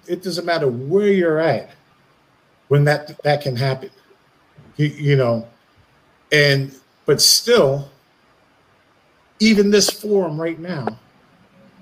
it 0.06 0.22
doesn't 0.22 0.44
matter 0.44 0.68
where 0.68 1.08
you're 1.08 1.38
at 1.38 1.70
when 2.68 2.84
that 2.84 3.22
that 3.22 3.42
can 3.42 3.56
happen. 3.56 3.90
You, 4.76 4.86
you 4.86 5.16
know, 5.16 5.46
and 6.32 6.74
but 7.06 7.20
still, 7.20 7.90
even 9.38 9.70
this 9.70 9.88
forum 9.90 10.40
right 10.40 10.58
now, 10.58 10.98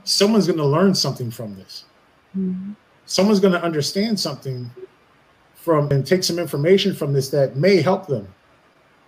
someone's 0.05 0.47
going 0.47 0.59
to 0.59 0.67
learn 0.67 0.95
something 0.95 1.31
from 1.31 1.57
this. 1.57 1.85
Mm-hmm. 2.37 2.73
Someone's 3.07 3.41
going 3.41 3.53
to 3.53 3.63
understand 3.63 4.19
something 4.19 4.71
from 5.63 5.91
and 5.93 6.07
take 6.07 6.25
some 6.25 6.39
information 6.39 6.95
from 6.95 7.13
this 7.13 7.31
that 7.31 7.57
may 7.57 7.81
help 7.81 8.07
them. 8.07 8.27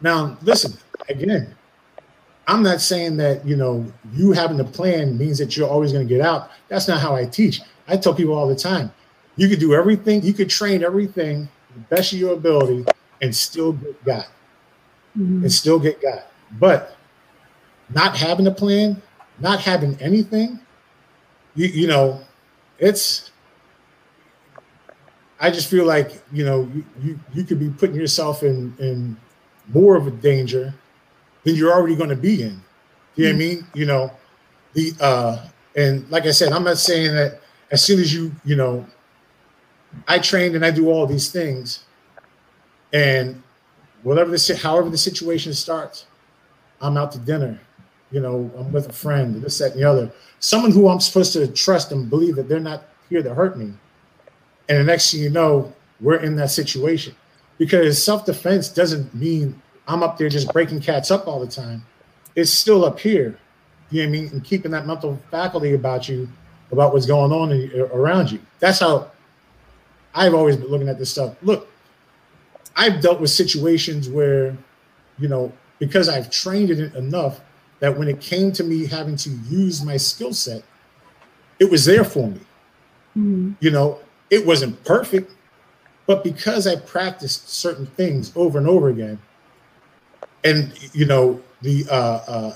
Now, 0.00 0.38
listen, 0.42 0.78
again, 1.08 1.54
I'm 2.46 2.62
not 2.62 2.80
saying 2.80 3.16
that, 3.16 3.44
you 3.46 3.56
know, 3.56 3.84
you 4.12 4.32
having 4.32 4.60
a 4.60 4.64
plan 4.64 5.18
means 5.18 5.38
that 5.38 5.56
you're 5.56 5.68
always 5.68 5.92
going 5.92 6.06
to 6.06 6.14
get 6.14 6.24
out. 6.24 6.50
That's 6.68 6.86
not 6.86 7.00
how 7.00 7.14
I 7.14 7.24
teach. 7.24 7.60
I 7.88 7.96
tell 7.96 8.14
people 8.14 8.34
all 8.34 8.48
the 8.48 8.54
time, 8.54 8.92
you 9.36 9.48
could 9.48 9.58
do 9.58 9.74
everything, 9.74 10.22
you 10.22 10.32
could 10.32 10.48
train 10.48 10.84
everything 10.84 11.48
the 11.74 11.80
best 11.94 12.12
of 12.12 12.18
your 12.18 12.34
ability 12.34 12.84
and 13.20 13.34
still 13.34 13.72
get 13.72 14.04
got. 14.04 14.26
Mm-hmm. 15.18 15.42
And 15.42 15.52
still 15.52 15.78
get 15.78 16.00
got. 16.00 16.26
But 16.58 16.96
not 17.92 18.16
having 18.16 18.46
a 18.46 18.50
plan, 18.50 19.00
not 19.40 19.60
having 19.60 20.00
anything, 20.00 20.60
you, 21.54 21.66
you 21.66 21.86
know, 21.86 22.20
it's 22.78 23.30
I 25.44 25.50
just 25.50 25.68
feel 25.68 25.84
like, 25.84 26.22
you 26.32 26.42
know, 26.42 26.70
you, 26.74 26.84
you, 27.02 27.20
you 27.34 27.44
could 27.44 27.58
be 27.58 27.68
putting 27.68 27.96
yourself 27.96 28.42
in 28.42 28.74
in 28.78 29.14
more 29.74 29.94
of 29.94 30.06
a 30.06 30.10
danger 30.10 30.72
than 31.42 31.54
you're 31.54 31.70
already 31.70 31.94
going 31.94 32.08
to 32.08 32.16
be 32.16 32.42
in. 32.42 32.62
You 33.14 33.26
know 33.26 33.28
what 33.28 33.28
I 33.28 33.30
mm-hmm. 33.30 33.38
mean? 33.38 33.66
You 33.74 33.84
know, 33.84 34.12
the 34.72 34.92
uh 35.02 35.46
and 35.76 36.08
like 36.10 36.24
I 36.24 36.30
said, 36.30 36.50
I'm 36.54 36.64
not 36.64 36.78
saying 36.78 37.14
that 37.14 37.42
as 37.70 37.84
soon 37.84 38.00
as 38.00 38.10
you, 38.10 38.32
you 38.46 38.56
know, 38.56 38.86
I 40.08 40.18
trained 40.18 40.54
and 40.56 40.64
I 40.64 40.70
do 40.70 40.88
all 40.88 41.06
these 41.06 41.30
things, 41.30 41.84
and 42.94 43.42
whatever 44.02 44.30
the 44.30 44.60
however 44.62 44.88
the 44.88 44.96
situation 44.96 45.52
starts, 45.52 46.06
I'm 46.80 46.96
out 46.96 47.12
to 47.12 47.18
dinner. 47.18 47.60
You 48.10 48.20
know, 48.20 48.50
I'm 48.56 48.72
with 48.72 48.88
a 48.88 48.92
friend, 48.94 49.42
this, 49.42 49.58
that, 49.58 49.72
and 49.72 49.82
the 49.82 49.84
other. 49.84 50.10
Someone 50.40 50.70
who 50.70 50.88
I'm 50.88 51.00
supposed 51.00 51.34
to 51.34 51.46
trust 51.48 51.92
and 51.92 52.08
believe 52.08 52.36
that 52.36 52.48
they're 52.48 52.60
not 52.60 52.84
here 53.10 53.22
to 53.22 53.34
hurt 53.34 53.58
me. 53.58 53.74
And 54.68 54.78
the 54.78 54.84
next 54.84 55.10
thing 55.10 55.22
you 55.22 55.30
know, 55.30 55.72
we're 56.00 56.16
in 56.16 56.36
that 56.36 56.50
situation. 56.50 57.14
Because 57.58 58.02
self-defense 58.02 58.70
doesn't 58.70 59.14
mean 59.14 59.60
I'm 59.86 60.02
up 60.02 60.18
there 60.18 60.28
just 60.28 60.52
breaking 60.52 60.80
cats 60.80 61.10
up 61.10 61.28
all 61.28 61.40
the 61.40 61.46
time. 61.46 61.84
It's 62.34 62.50
still 62.50 62.84
up 62.84 62.98
here. 62.98 63.38
You 63.90 64.02
know 64.02 64.08
what 64.08 64.16
I 64.16 64.20
mean? 64.20 64.30
And 64.32 64.44
keeping 64.44 64.70
that 64.72 64.86
mental 64.86 65.20
faculty 65.30 65.74
about 65.74 66.08
you, 66.08 66.28
about 66.72 66.92
what's 66.92 67.06
going 67.06 67.32
on 67.32 67.52
in, 67.52 67.70
around 67.92 68.32
you. 68.32 68.40
That's 68.58 68.80
how 68.80 69.10
I've 70.14 70.34
always 70.34 70.56
been 70.56 70.68
looking 70.68 70.88
at 70.88 70.98
this 70.98 71.10
stuff. 71.10 71.36
Look, 71.42 71.68
I've 72.76 73.00
dealt 73.00 73.20
with 73.20 73.30
situations 73.30 74.08
where, 74.08 74.56
you 75.18 75.28
know, 75.28 75.52
because 75.78 76.08
I've 76.08 76.30
trained 76.30 76.70
in 76.70 76.80
it 76.80 76.94
enough 76.94 77.40
that 77.80 77.96
when 77.96 78.08
it 78.08 78.20
came 78.20 78.50
to 78.52 78.64
me 78.64 78.86
having 78.86 79.16
to 79.16 79.30
use 79.48 79.84
my 79.84 79.96
skill 79.96 80.32
set, 80.32 80.62
it 81.60 81.70
was 81.70 81.84
there 81.84 82.04
for 82.04 82.28
me. 82.28 82.40
Mm-hmm. 83.16 83.52
You 83.60 83.70
know, 83.70 84.00
it 84.30 84.44
wasn't 84.44 84.82
perfect, 84.84 85.32
but 86.06 86.24
because 86.24 86.66
I 86.66 86.76
practiced 86.76 87.48
certain 87.48 87.86
things 87.86 88.32
over 88.36 88.58
and 88.58 88.68
over 88.68 88.88
again, 88.88 89.18
and 90.42 90.72
you 90.92 91.06
know, 91.06 91.40
the 91.62 91.86
uh, 91.90 92.20
uh, 92.26 92.54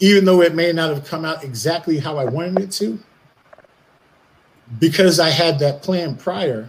even 0.00 0.24
though 0.24 0.42
it 0.42 0.54
may 0.54 0.72
not 0.72 0.90
have 0.90 1.04
come 1.04 1.24
out 1.24 1.44
exactly 1.44 1.98
how 1.98 2.18
I 2.18 2.24
wanted 2.24 2.62
it 2.62 2.70
to, 2.72 2.98
because 4.78 5.18
I 5.18 5.30
had 5.30 5.58
that 5.60 5.82
plan 5.82 6.16
prior, 6.16 6.68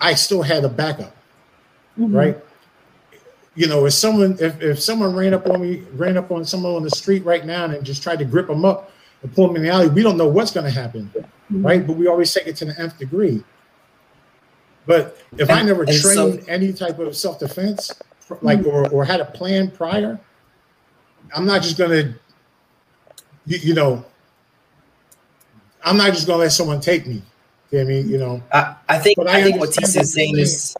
I 0.00 0.14
still 0.14 0.42
had 0.42 0.64
a 0.64 0.68
backup, 0.68 1.14
mm-hmm. 1.98 2.14
right? 2.14 2.38
You 3.54 3.66
know, 3.66 3.86
if 3.86 3.94
someone 3.94 4.36
if, 4.40 4.60
if 4.62 4.80
someone 4.80 5.14
ran 5.14 5.34
up 5.34 5.46
on 5.48 5.60
me, 5.60 5.82
ran 5.92 6.16
up 6.16 6.30
on 6.30 6.44
someone 6.44 6.74
on 6.74 6.82
the 6.82 6.90
street 6.90 7.24
right 7.24 7.44
now 7.44 7.64
and 7.64 7.84
just 7.84 8.02
tried 8.02 8.18
to 8.18 8.24
grip 8.24 8.46
them 8.46 8.64
up 8.64 8.90
and 9.22 9.34
pull 9.34 9.46
them 9.46 9.56
in 9.56 9.62
the 9.62 9.70
alley, 9.70 9.88
we 9.88 10.02
don't 10.02 10.16
know 10.16 10.28
what's 10.28 10.50
going 10.50 10.64
to 10.64 10.70
happen, 10.70 11.10
mm-hmm. 11.14 11.64
right? 11.64 11.86
But 11.86 11.96
we 11.96 12.06
always 12.06 12.32
take 12.32 12.46
it 12.46 12.56
to 12.56 12.64
the 12.66 12.80
nth 12.80 12.98
degree. 12.98 13.42
But 14.86 15.18
if 15.36 15.50
and, 15.50 15.58
I 15.58 15.62
never 15.62 15.84
trained 15.84 16.02
so, 16.02 16.38
any 16.48 16.72
type 16.72 16.98
of 16.98 17.16
self 17.16 17.38
defense, 17.38 17.92
like 18.42 18.60
mm-hmm. 18.60 18.68
or 18.68 18.88
or 18.90 19.04
had 19.04 19.20
a 19.20 19.24
plan 19.24 19.70
prior, 19.70 20.20
I'm 21.34 21.46
not 21.46 21.62
just 21.62 21.76
going 21.76 21.90
to, 21.90 22.14
you, 23.46 23.58
you 23.58 23.74
know, 23.74 24.04
I'm 25.82 25.96
not 25.96 26.12
just 26.12 26.26
gonna 26.26 26.40
let 26.40 26.52
someone 26.52 26.80
take 26.80 27.06
me. 27.06 27.22
You 27.70 27.78
know 27.78 27.84
I 27.84 27.84
mean, 27.84 28.08
you 28.08 28.18
know. 28.18 28.42
I, 28.52 28.76
I 28.88 28.98
think 28.98 29.18
I, 29.20 29.40
I, 29.40 29.42
think 29.42 29.58
what 29.58 29.70
Tisa 29.70 30.00
is 30.00 30.12
saying 30.12 30.38
is 30.38 30.76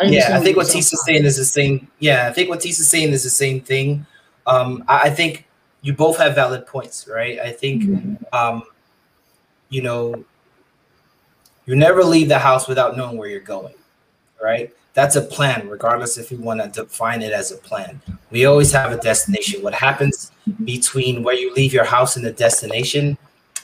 I 0.00 0.04
yeah, 0.04 0.36
I 0.36 0.40
think 0.40 0.56
what 0.56 0.66
Tisa's 0.66 1.04
saying 1.04 1.24
is 1.24 1.36
the 1.36 1.44
same. 1.44 1.88
Yeah, 1.98 2.28
I 2.28 2.32
think 2.32 2.48
what 2.48 2.60
Tisa's 2.60 2.88
saying 2.88 3.10
is 3.12 3.22
the 3.22 3.30
same 3.30 3.60
thing. 3.60 4.06
Um, 4.46 4.84
I, 4.88 5.02
I, 5.02 5.10
think 5.10 5.46
you 5.82 5.92
both 5.92 6.16
have 6.18 6.34
valid 6.34 6.66
points, 6.66 7.08
right? 7.08 7.38
I 7.40 7.50
think 7.50 7.82
mm-hmm. 7.82 8.34
um, 8.34 8.62
you 9.68 9.82
know, 9.82 10.24
you 11.66 11.76
never 11.76 12.04
leave 12.04 12.28
the 12.28 12.38
house 12.38 12.68
without 12.68 12.96
knowing 12.96 13.16
where 13.16 13.28
you're 13.28 13.40
going, 13.40 13.74
right? 14.42 14.72
That's 14.94 15.16
a 15.16 15.22
plan, 15.22 15.68
regardless 15.68 16.18
if 16.18 16.30
you 16.30 16.38
want 16.38 16.60
to 16.60 16.68
define 16.68 17.22
it 17.22 17.32
as 17.32 17.50
a 17.50 17.56
plan. 17.56 18.00
We 18.30 18.44
always 18.44 18.70
have 18.72 18.92
a 18.92 18.98
destination. 18.98 19.62
What 19.62 19.72
happens 19.72 20.30
between 20.64 21.22
where 21.22 21.34
you 21.34 21.52
leave 21.54 21.72
your 21.72 21.84
house 21.84 22.16
and 22.16 22.24
the 22.24 22.32
destination 22.32 23.16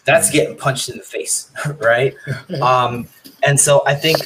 that's 0.05 0.31
getting 0.31 0.57
punched 0.57 0.89
in 0.89 0.97
the 0.97 1.05
face, 1.05 1.51
right? 1.81 2.15
um, 2.63 3.07
and 3.43 3.61
so 3.61 3.83
I 3.87 3.95
think 3.95 4.17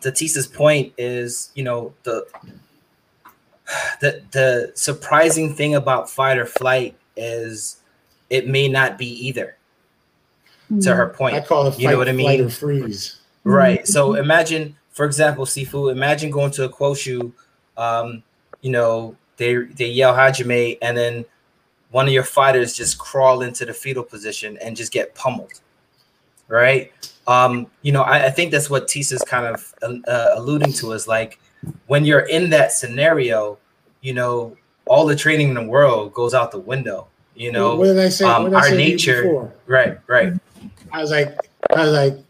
Tatisa's 0.00 0.46
point 0.46 0.92
is, 0.96 1.50
you 1.54 1.64
know, 1.64 1.92
the 2.04 2.24
the 4.00 4.22
the 4.30 4.72
surprising 4.74 5.54
thing 5.54 5.74
about 5.74 6.10
fight 6.10 6.38
or 6.38 6.46
flight 6.46 6.96
is 7.16 7.78
it 8.30 8.48
may 8.48 8.68
not 8.68 8.98
be 8.98 9.06
either. 9.26 9.56
To 10.82 10.94
her 10.94 11.08
point, 11.08 11.34
I 11.34 11.40
call 11.40 11.66
it 11.66 11.78
you 11.78 11.88
know 11.88 11.96
what 11.96 12.10
I 12.10 12.12
mean? 12.12 12.42
or 12.42 12.50
freeze. 12.50 13.20
Right. 13.42 13.86
So 13.86 14.14
imagine, 14.14 14.76
for 14.90 15.06
example, 15.06 15.46
Sifu. 15.46 15.90
Imagine 15.90 16.30
going 16.30 16.50
to 16.52 16.64
a 16.64 16.68
Kuoshu. 16.68 17.32
Um, 17.78 18.22
you 18.60 18.70
know, 18.70 19.16
they 19.38 19.54
they 19.54 19.86
yell 19.86 20.12
Hajime, 20.12 20.76
and 20.82 20.94
then 20.94 21.24
one 21.90 22.06
of 22.06 22.12
your 22.12 22.22
fighters 22.22 22.74
just 22.74 22.98
crawl 22.98 23.40
into 23.40 23.64
the 23.64 23.72
fetal 23.72 24.02
position 24.02 24.58
and 24.60 24.76
just 24.76 24.92
get 24.92 25.14
pummeled, 25.14 25.60
right? 26.48 26.92
Um, 27.26 27.66
you 27.80 27.92
know, 27.92 28.02
I, 28.02 28.26
I 28.26 28.30
think 28.30 28.50
that's 28.50 28.68
what 28.68 28.88
Tisa's 28.88 29.22
kind 29.22 29.46
of 29.46 29.74
uh, 29.82 30.28
alluding 30.34 30.72
to 30.74 30.92
is 30.92 31.08
like 31.08 31.40
when 31.86 32.04
you're 32.04 32.26
in 32.28 32.50
that 32.50 32.72
scenario, 32.72 33.58
you 34.00 34.14
know, 34.14 34.56
all 34.86 35.06
the 35.06 35.16
training 35.16 35.48
in 35.48 35.54
the 35.54 35.62
world 35.62 36.12
goes 36.14 36.34
out 36.34 36.50
the 36.50 36.58
window. 36.58 37.08
You 37.34 37.52
know, 37.52 37.76
what 37.76 37.86
did 37.86 37.98
I 37.98 38.08
say? 38.08 38.24
Um, 38.24 38.52
our 38.52 38.70
nature, 38.70 39.52
right, 39.66 39.98
right. 40.08 40.32
I 40.92 41.00
was 41.00 41.12
like, 41.12 41.36
I 41.74 41.82
was 41.82 41.92
like, 41.92 42.24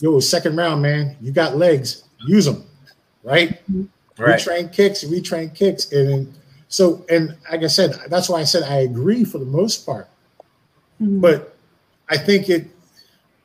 yo, 0.00 0.18
second 0.20 0.56
round, 0.56 0.80
man, 0.80 1.14
you 1.20 1.30
got 1.30 1.56
legs, 1.56 2.04
use 2.26 2.46
them, 2.46 2.64
right? 3.22 3.60
Right. 4.18 4.38
We 4.38 4.42
train 4.42 4.68
kicks, 4.70 5.04
we 5.04 5.20
train 5.20 5.50
kicks, 5.50 5.92
and 5.92 6.32
so, 6.68 7.04
and 7.10 7.36
like 7.50 7.62
I 7.62 7.66
said, 7.66 7.96
that's 8.08 8.30
why 8.30 8.40
I 8.40 8.44
said 8.44 8.62
I 8.62 8.76
agree 8.80 9.24
for 9.24 9.36
the 9.38 9.44
most 9.44 9.84
part. 9.84 10.08
Mm-hmm. 11.02 11.20
But 11.20 11.54
I 12.08 12.16
think 12.16 12.48
it, 12.48 12.66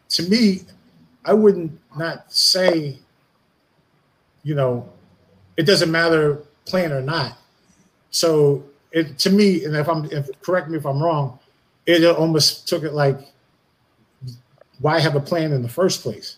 to 0.10 0.24
me, 0.24 0.62
I 1.26 1.34
wouldn't 1.34 1.78
not 1.98 2.32
say, 2.32 2.98
you 4.44 4.56
know, 4.56 4.90
it 5.58 5.64
doesn't 5.64 5.92
matter 5.92 6.44
plan 6.66 6.92
or 6.92 7.02
not. 7.02 7.38
So 8.12 8.64
it 8.92 9.18
to 9.20 9.30
me, 9.30 9.66
and 9.66 9.76
if 9.76 9.88
I'm 9.88 10.06
if 10.06 10.30
correct 10.42 10.70
me 10.70 10.78
if 10.78 10.86
I'm 10.86 11.02
wrong, 11.02 11.40
it 11.86 12.04
almost 12.06 12.68
took 12.68 12.84
it 12.84 12.94
like, 12.94 13.20
why 14.80 15.00
have 15.00 15.16
a 15.16 15.22
plan 15.22 15.52
in 15.54 15.62
the 15.62 15.70
first 15.70 16.02
place? 16.02 16.38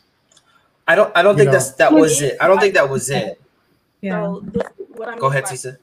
I 0.88 0.96
don't 0.96 1.16
I 1.16 1.22
don't 1.22 1.34
you 1.34 1.40
think 1.40 1.48
know? 1.48 1.54
that's 1.54 1.72
that 1.74 1.92
was 1.92 2.22
it. 2.22 2.38
I 2.42 2.48
don't 2.48 2.60
think 2.60 2.74
that 2.74 2.90
was 2.90 3.10
it. 3.10 3.42
Yeah. 4.02 4.24
So 4.24 4.42
this, 4.46 4.64
what 4.90 5.10
I 5.10 5.18
Go 5.18 5.28
ahead, 5.28 5.46
Tisa. 5.46 5.78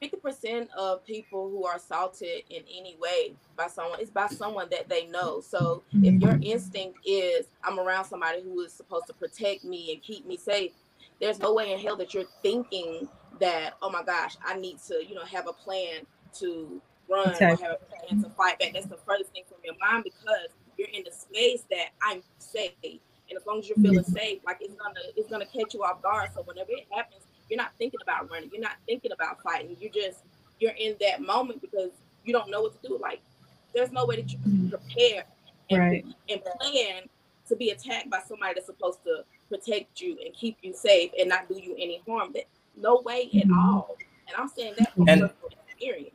Fifty 0.00 0.16
percent 0.18 0.68
of 0.76 1.04
people 1.06 1.50
who 1.50 1.64
are 1.64 1.76
assaulted 1.76 2.42
in 2.50 2.62
any 2.74 2.96
way 3.00 3.32
by 3.56 3.66
someone 3.68 4.00
is 4.00 4.10
by 4.10 4.26
someone 4.26 4.68
that 4.70 4.88
they 4.88 5.06
know. 5.06 5.40
So 5.40 5.82
if 5.92 6.20
your 6.20 6.38
instinct 6.42 6.98
is 7.06 7.46
I'm 7.62 7.78
around 7.78 8.04
somebody 8.04 8.42
who 8.42 8.60
is 8.60 8.72
supposed 8.72 9.06
to 9.06 9.14
protect 9.14 9.64
me 9.64 9.92
and 9.92 10.02
keep 10.02 10.26
me 10.26 10.36
safe, 10.36 10.72
there's 11.20 11.38
no 11.38 11.54
way 11.54 11.72
in 11.72 11.78
hell 11.78 11.96
that 11.96 12.14
you're 12.14 12.24
thinking 12.42 13.08
that 13.40 13.74
oh 13.82 13.90
my 13.90 14.02
gosh, 14.02 14.36
I 14.44 14.56
need 14.58 14.78
to 14.88 15.04
you 15.06 15.14
know 15.14 15.24
have 15.24 15.48
a 15.48 15.52
plan 15.52 16.06
to 16.38 16.80
run 17.08 17.30
okay. 17.30 17.52
or 17.52 17.56
have 17.56 17.76
a 17.80 18.06
plan 18.06 18.22
to 18.22 18.30
fight 18.30 18.58
back. 18.58 18.72
That's 18.74 18.86
the 18.86 18.98
furthest 19.06 19.32
thing 19.32 19.44
from 19.48 19.58
your 19.64 19.74
mind 19.80 20.04
because 20.04 20.48
you're 20.76 20.88
in 20.88 21.04
the 21.04 21.12
space 21.12 21.62
that 21.70 21.90
I'm 22.02 22.22
safe. 22.38 22.72
And 22.82 23.36
as 23.36 23.46
long 23.46 23.58
as 23.58 23.68
you're 23.68 23.76
feeling 23.76 24.00
mm-hmm. 24.00 24.12
safe, 24.12 24.38
like 24.44 24.58
it's 24.60 24.74
gonna 24.74 25.00
it's 25.16 25.28
gonna 25.30 25.46
catch 25.46 25.74
you 25.74 25.82
off 25.82 26.02
guard. 26.02 26.30
So 26.34 26.42
whenever 26.42 26.70
it 26.70 26.86
happens, 26.90 27.22
you're 27.48 27.58
not 27.58 27.72
thinking 27.78 28.00
about 28.02 28.30
running. 28.30 28.50
You're 28.52 28.62
not 28.62 28.76
thinking 28.86 29.12
about 29.12 29.42
fighting. 29.42 29.76
You 29.80 29.90
just 29.90 30.20
you're 30.60 30.74
in 30.78 30.96
that 31.00 31.22
moment 31.22 31.60
because 31.60 31.90
you 32.24 32.32
don't 32.32 32.50
know 32.50 32.62
what 32.62 32.80
to 32.80 32.88
do. 32.88 32.98
Like 33.00 33.20
there's 33.74 33.90
no 33.90 34.06
way 34.06 34.16
that 34.16 34.32
you 34.32 34.38
can 34.38 34.70
prepare 34.70 35.24
and, 35.70 35.80
right. 35.80 36.06
and 36.28 36.42
plan 36.60 37.02
to 37.48 37.56
be 37.56 37.70
attacked 37.70 38.10
by 38.10 38.20
somebody 38.26 38.54
that's 38.54 38.66
supposed 38.66 39.02
to 39.04 39.24
protect 39.48 40.00
you 40.00 40.18
and 40.24 40.34
keep 40.34 40.58
you 40.62 40.74
safe 40.74 41.10
and 41.18 41.28
not 41.28 41.48
do 41.48 41.60
you 41.60 41.74
any 41.74 42.02
harm. 42.06 42.32
That 42.34 42.44
no 42.76 43.02
way 43.04 43.30
at 43.34 43.48
mm-hmm. 43.48 43.58
all. 43.58 43.96
And 44.28 44.36
I'm 44.36 44.48
saying 44.48 44.74
that 44.78 44.94
from 44.94 45.08
and, 45.08 45.30
experience. 45.68 46.10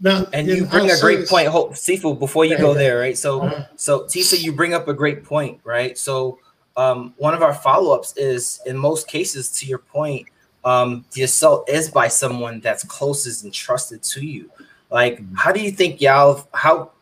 Now, 0.00 0.26
and 0.32 0.46
you 0.46 0.66
bring 0.66 0.90
a 0.90 1.00
great 1.00 1.26
point, 1.26 1.48
Hope 1.48 1.72
Sifu. 1.72 2.18
Before 2.18 2.44
you 2.44 2.56
go 2.58 2.74
there, 2.74 2.98
right? 2.98 3.18
So, 3.18 3.42
uh-huh. 3.42 3.64
so 3.76 4.00
Tisa, 4.04 4.40
you 4.40 4.52
bring 4.52 4.74
up 4.74 4.86
a 4.86 4.94
great 4.94 5.24
point, 5.24 5.60
right? 5.64 5.98
So, 5.98 6.38
um, 6.76 7.14
one 7.16 7.34
of 7.34 7.42
our 7.42 7.54
follow-ups 7.54 8.16
is, 8.16 8.60
in 8.66 8.76
most 8.76 9.08
cases, 9.08 9.50
to 9.58 9.66
your 9.66 9.78
point, 9.78 10.28
um, 10.64 11.04
the 11.12 11.22
assault 11.22 11.68
is 11.68 11.90
by 11.90 12.06
someone 12.06 12.60
that's 12.60 12.84
closest 12.84 13.42
and 13.42 13.52
trusted 13.52 14.02
to 14.04 14.24
you. 14.24 14.50
Like, 14.90 15.18
mm-hmm. 15.18 15.34
how 15.34 15.50
do 15.50 15.60
you 15.60 15.72
think 15.72 16.00
y'all? 16.00 16.46
How 16.54 16.92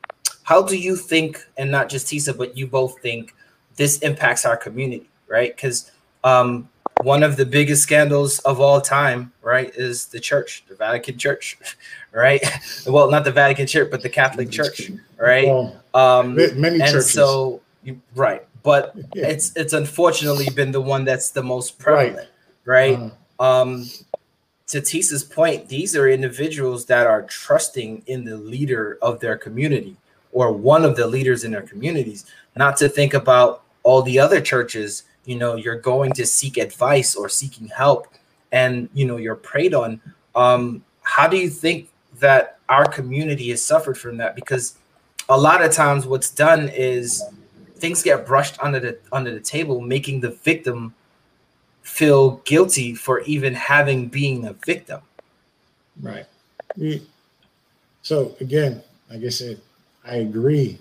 how 0.45 0.63
do 0.63 0.79
you 0.79 0.97
think, 0.97 1.45
and 1.59 1.71
not 1.71 1.91
just 1.91 2.07
Tisa, 2.07 2.37
but 2.37 2.57
you 2.57 2.67
both 2.67 3.01
think 3.03 3.35
this 3.77 3.99
impacts 3.99 4.45
our 4.45 4.57
community, 4.57 5.09
right? 5.29 5.55
Because 5.55 5.91
um, 6.25 6.69
one 7.03 7.23
of 7.23 7.37
the 7.37 7.47
biggest 7.47 7.83
scandals 7.83 8.39
of 8.41 8.61
all 8.61 8.81
time, 8.81 9.33
right, 9.43 9.73
is 9.75 10.07
the 10.07 10.19
church, 10.19 10.65
the 10.69 10.75
Vatican 10.75 11.19
Church, 11.19 11.59
right? 12.13 12.43
well, 12.87 13.11
not 13.11 13.25
the 13.25 13.33
Vatican 13.33 13.67
Church, 13.67 13.91
but 13.91 14.03
the 14.03 14.09
Catholic 14.09 14.51
Church, 14.51 14.91
right? 15.19 15.47
Well, 15.47 15.83
um, 15.95 16.35
many 16.35 16.81
and 16.81 16.91
churches. 16.91 17.13
So, 17.13 17.61
right, 18.15 18.47
but 18.63 18.95
yeah. 19.15 19.29
it's 19.29 19.55
it's 19.57 19.73
unfortunately 19.73 20.49
been 20.55 20.73
the 20.73 20.81
one 20.81 21.05
that's 21.05 21.31
the 21.31 21.43
most 21.43 21.79
prevalent, 21.79 22.29
right? 22.65 22.99
right? 22.99 23.13
Uh, 23.39 23.63
um, 23.63 23.91
to 24.69 24.81
Tisa's 24.81 25.23
point, 25.23 25.69
these 25.69 25.95
are 25.95 26.09
individuals 26.09 26.87
that 26.87 27.07
are 27.07 27.23
trusting 27.23 28.03
in 28.07 28.25
the 28.25 28.37
leader 28.37 28.99
of 29.01 29.21
their 29.21 29.39
community 29.39 29.97
or 30.33 30.53
one 30.53 30.85
of 30.85 30.97
the 30.97 31.07
leaders 31.07 31.45
in 31.45 31.53
their 31.53 31.63
communities, 31.63 32.27
not 32.57 32.77
to 32.77 32.89
think 32.89 33.15
about 33.15 33.63
all 33.87 34.03
the 34.03 34.19
other 34.19 34.41
churches 34.41 35.05
you 35.27 35.37
know 35.37 35.55
you're 35.55 35.81
going 35.81 36.13
to 36.13 36.27
seek 36.27 36.59
advice 36.59 37.15
or 37.15 37.29
seeking 37.29 37.69
help 37.69 38.09
and 38.51 38.89
you 38.95 39.07
know 39.07 39.17
you're 39.17 39.37
preyed 39.37 39.75
on. 39.75 40.01
Um 40.35 40.85
how 41.03 41.29
do 41.29 41.37
you 41.37 41.49
think 41.49 41.89
that 42.19 42.59
our 42.69 42.85
community 42.85 43.51
has 43.51 43.63
suffered 43.63 43.97
from 43.97 44.17
that? 44.17 44.35
Because 44.35 44.77
a 45.29 45.39
lot 45.39 45.63
of 45.63 45.71
times 45.71 46.05
what's 46.05 46.31
done 46.31 46.69
is 46.69 47.23
things 47.77 48.03
get 48.03 48.27
brushed 48.27 48.57
under 48.61 48.81
the 48.81 48.99
under 49.13 49.33
the 49.33 49.41
table 49.41 49.81
making 49.81 50.21
the 50.21 50.31
victim 50.31 50.93
feel 51.83 52.39
guilty 52.45 52.93
for 52.93 53.21
even 53.21 53.55
having 53.55 54.09
being 54.09 54.47
a 54.47 54.53
victim. 54.53 55.01
Right. 56.03 56.27
So 58.03 58.35
again 58.41 58.83
like 59.11 59.23
i 59.23 59.29
said 59.29 59.61
i 60.05 60.17
agree. 60.17 60.79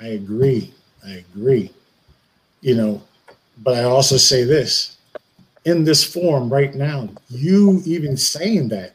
I 0.00 0.08
agree. 0.20 0.74
I 1.06 1.24
agree 1.24 1.70
you 2.66 2.74
know 2.74 2.92
but 3.62 3.74
I 3.74 3.84
also 3.84 4.16
say 4.16 4.44
this 4.44 4.96
in 5.66 5.82
this 5.82 6.04
form 6.04 6.48
right 6.48 6.74
now, 6.74 7.08
you 7.28 7.82
even 7.84 8.16
saying 8.16 8.68
that, 8.68 8.92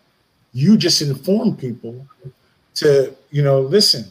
you 0.54 0.78
just 0.78 1.02
inform 1.02 1.56
people 1.56 2.08
to, 2.76 3.14
you 3.30 3.44
know, 3.44 3.60
listen. 3.60 4.06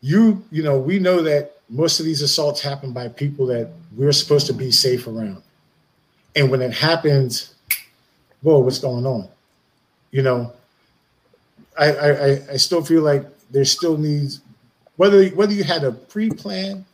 You, 0.00 0.42
you 0.50 0.62
know, 0.62 0.78
we 0.78 1.00
know 1.00 1.20
that 1.22 1.56
most 1.68 1.98
of 1.98 2.06
these 2.06 2.22
assaults 2.22 2.60
happen 2.60 2.92
by 2.92 3.08
people 3.08 3.46
that 3.46 3.68
we're 3.96 4.12
supposed 4.12 4.46
to 4.46 4.52
be 4.52 4.70
safe 4.70 5.06
around. 5.08 5.42
And 6.36 6.50
when 6.50 6.62
it 6.62 6.72
happens, 6.72 7.54
whoa, 8.42 8.60
what's 8.60 8.78
going 8.78 9.06
on? 9.06 9.28
You 10.12 10.22
know, 10.22 10.52
I 11.78 11.92
I, 11.92 12.52
I 12.52 12.56
still 12.56 12.84
feel 12.84 13.02
like 13.02 13.24
there 13.50 13.64
still 13.64 13.96
needs 13.96 14.40
whether 14.96 15.26
whether 15.30 15.52
you 15.52 15.64
had 15.64 15.84
a 15.84 15.92
pre-plan 15.92 16.84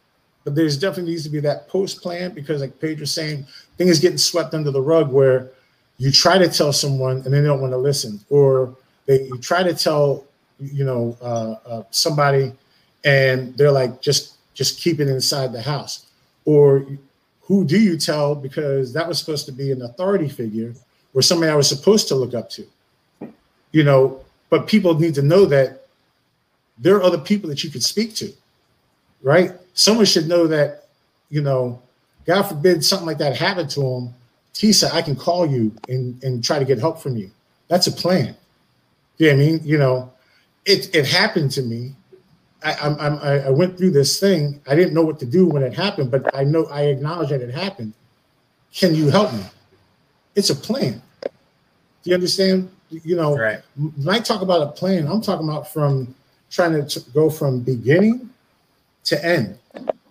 but 0.48 0.54
there's 0.54 0.78
definitely 0.78 1.10
needs 1.10 1.24
to 1.24 1.28
be 1.28 1.40
that 1.40 1.68
post 1.68 2.00
plan 2.00 2.32
because, 2.32 2.62
like 2.62 2.80
Paige 2.80 3.00
was 3.00 3.12
saying, 3.12 3.46
things 3.76 3.98
getting 3.98 4.16
swept 4.16 4.54
under 4.54 4.70
the 4.70 4.80
rug 4.80 5.12
where 5.12 5.50
you 5.98 6.10
try 6.10 6.38
to 6.38 6.48
tell 6.48 6.72
someone 6.72 7.18
and 7.18 7.34
they 7.34 7.42
don't 7.42 7.60
want 7.60 7.74
to 7.74 7.76
listen, 7.76 8.18
or 8.30 8.74
they 9.04 9.24
you 9.24 9.36
try 9.36 9.62
to 9.62 9.74
tell 9.74 10.24
you 10.58 10.86
know 10.86 11.14
uh, 11.20 11.56
uh, 11.66 11.82
somebody 11.90 12.50
and 13.04 13.54
they're 13.58 13.70
like 13.70 14.00
just 14.00 14.38
just 14.54 14.80
keep 14.80 15.00
it 15.00 15.08
inside 15.08 15.52
the 15.52 15.60
house, 15.60 16.06
or 16.46 16.86
who 17.42 17.62
do 17.62 17.78
you 17.78 17.98
tell? 17.98 18.34
Because 18.34 18.94
that 18.94 19.06
was 19.06 19.18
supposed 19.18 19.44
to 19.46 19.52
be 19.52 19.70
an 19.70 19.82
authority 19.82 20.30
figure 20.30 20.72
or 21.12 21.20
somebody 21.20 21.52
I 21.52 21.56
was 21.56 21.68
supposed 21.68 22.08
to 22.08 22.14
look 22.14 22.32
up 22.32 22.48
to, 22.56 22.66
you 23.72 23.84
know. 23.84 24.24
But 24.48 24.66
people 24.66 24.98
need 24.98 25.14
to 25.16 25.22
know 25.22 25.44
that 25.44 25.84
there 26.78 26.96
are 26.96 27.02
other 27.02 27.18
people 27.18 27.50
that 27.50 27.62
you 27.62 27.68
could 27.68 27.82
speak 27.82 28.14
to, 28.14 28.32
right? 29.22 29.52
someone 29.78 30.04
should 30.04 30.26
know 30.26 30.48
that, 30.48 30.88
you 31.30 31.40
know, 31.40 31.80
God 32.26 32.42
forbid 32.42 32.84
something 32.84 33.06
like 33.06 33.18
that 33.18 33.36
happened 33.36 33.70
to 33.70 33.80
him. 33.80 34.14
Tisa, 34.52 34.92
I 34.92 35.02
can 35.02 35.14
call 35.14 35.46
you 35.46 35.72
and, 35.88 36.20
and 36.24 36.42
try 36.42 36.58
to 36.58 36.64
get 36.64 36.78
help 36.78 37.00
from 37.00 37.16
you. 37.16 37.30
That's 37.68 37.86
a 37.86 37.92
plan. 37.92 38.36
Yeah, 39.18 39.32
I 39.32 39.36
mean, 39.36 39.60
you 39.62 39.78
know, 39.78 40.12
it 40.64 40.94
it 40.94 41.06
happened 41.06 41.52
to 41.52 41.62
me. 41.62 41.94
I, 42.64 42.74
I'm, 42.74 43.18
I, 43.20 43.46
I 43.46 43.50
went 43.50 43.78
through 43.78 43.92
this 43.92 44.18
thing. 44.18 44.60
I 44.66 44.74
didn't 44.74 44.94
know 44.94 45.02
what 45.02 45.20
to 45.20 45.26
do 45.26 45.46
when 45.46 45.62
it 45.62 45.72
happened, 45.72 46.10
but 46.10 46.34
I 46.34 46.42
know 46.42 46.66
I 46.66 46.86
acknowledge 46.86 47.28
that 47.28 47.40
it 47.40 47.54
happened. 47.54 47.92
Can 48.74 48.96
you 48.96 49.10
help 49.10 49.32
me? 49.32 49.44
It's 50.34 50.50
a 50.50 50.56
plan. 50.56 51.00
Do 51.22 51.30
you 52.02 52.14
understand? 52.14 52.68
You 52.90 53.14
know, 53.14 53.36
right. 53.36 53.60
when 53.76 54.08
I 54.08 54.18
talk 54.18 54.42
about 54.42 54.62
a 54.62 54.72
plan, 54.72 55.06
I'm 55.06 55.20
talking 55.20 55.48
about 55.48 55.72
from 55.72 56.14
trying 56.50 56.84
to 56.84 57.00
go 57.14 57.30
from 57.30 57.60
beginning 57.60 58.28
to 59.08 59.24
end. 59.24 59.58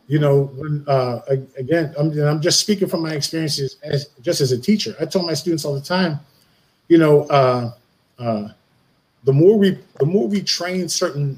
You 0.07 0.19
know, 0.19 0.43
when, 0.55 0.86
uh, 0.88 1.19
again, 1.57 1.93
I'm, 1.97 2.17
I'm 2.19 2.41
just 2.41 2.62
speaking 2.62 2.88
from 2.88 3.01
my 3.01 3.12
experiences 3.12 3.77
as 3.83 4.10
just 4.21 4.39
as 4.39 4.51
a 4.51 4.60
teacher. 4.60 4.95
I 4.99 5.05
tell 5.05 5.21
my 5.21 5.33
students 5.33 5.65
all 5.65 5.73
the 5.73 5.81
time, 5.81 6.19
you 6.88 6.97
know, 6.97 7.23
uh, 7.23 7.71
uh, 8.17 8.47
the 9.25 9.33
more 9.33 9.57
we 9.57 9.77
the 9.99 10.05
more 10.05 10.27
we 10.27 10.41
train 10.41 10.88
certain 10.88 11.38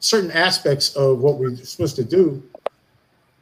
certain 0.00 0.30
aspects 0.30 0.94
of 0.94 1.20
what 1.20 1.38
we're 1.38 1.56
supposed 1.56 1.96
to 1.96 2.04
do, 2.04 2.42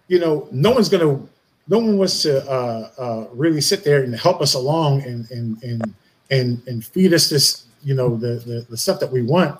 you 0.06 0.20
know, 0.20 0.48
no 0.52 0.70
one's 0.70 0.88
gonna 0.88 1.20
no 1.68 1.78
one 1.78 1.98
wants 1.98 2.22
to 2.22 2.48
uh, 2.48 2.90
uh, 2.96 3.26
really 3.32 3.60
sit 3.60 3.82
there 3.82 4.04
and 4.04 4.14
help 4.14 4.40
us 4.40 4.54
along 4.54 5.02
and 5.02 5.28
and 5.32 5.60
and 5.64 5.94
and 6.30 6.62
and 6.68 6.84
feed 6.84 7.12
us 7.12 7.28
this, 7.28 7.66
you 7.82 7.94
know, 7.94 8.16
the, 8.16 8.38
the 8.46 8.64
the 8.70 8.76
stuff 8.76 9.00
that 9.00 9.10
we 9.10 9.22
want 9.22 9.58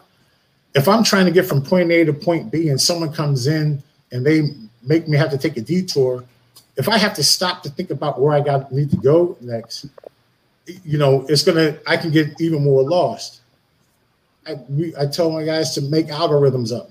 if 0.77 0.89
I'm 0.89 1.03
trying 1.03 1.25
to 1.25 1.33
get 1.33 1.47
from 1.47 1.63
point 1.63 1.91
A 1.91 2.05
to 2.05 2.13
point 2.13 2.53
B 2.53 2.69
and 2.69 2.81
someone 2.81 3.11
comes 3.13 3.47
in 3.47 3.83
and 4.13 4.25
they 4.25 4.51
make 4.83 5.09
me 5.09 5.17
have 5.17 5.31
to 5.31 5.39
take 5.39 5.57
a 5.57 5.63
detour, 5.63 6.23
if 6.77 6.89
I 6.89 6.99
have 6.99 7.15
to 7.15 7.25
stop 7.25 7.63
to 7.63 7.71
think 7.71 7.91
about 7.91 8.21
where 8.21 8.35
I 8.35 8.41
got 8.41 8.71
need 8.71 8.91
to 8.91 8.99
go 8.99 9.39
next, 9.41 9.87
you 10.85 10.99
know, 10.99 11.25
it's 11.31 11.43
gonna 11.43 11.79
I 11.87 11.97
can 11.97 12.11
get 12.11 12.39
even 12.41 12.63
more 12.63 12.83
lost. 12.83 13.41
I 14.47 14.57
we, 14.69 14.95
I 14.97 15.07
tell 15.07 15.31
my 15.31 15.45
guys 15.45 15.75
to 15.75 15.81
make 15.81 16.09
algorithms 16.09 16.77
up. 16.77 16.91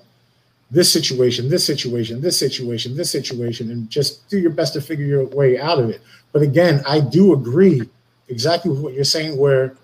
This 0.71 0.91
situation, 0.91 1.47
this 1.47 1.63
situation, 1.63 2.21
this 2.21 2.39
situation, 2.39 2.97
this 2.97 3.11
situation, 3.11 3.69
and 3.69 3.87
just 3.87 4.27
do 4.29 4.39
your 4.39 4.49
best 4.49 4.73
to 4.73 4.81
figure 4.81 5.05
your 5.05 5.25
way 5.25 5.59
out 5.59 5.77
of 5.77 5.91
it. 5.91 6.01
But 6.31 6.41
again, 6.41 6.81
I 6.87 6.99
do 7.01 7.33
agree 7.33 7.87
exactly 8.29 8.71
with 8.71 8.79
what 8.79 8.93
you're 8.95 9.03
saying, 9.03 9.37
where 9.37 9.75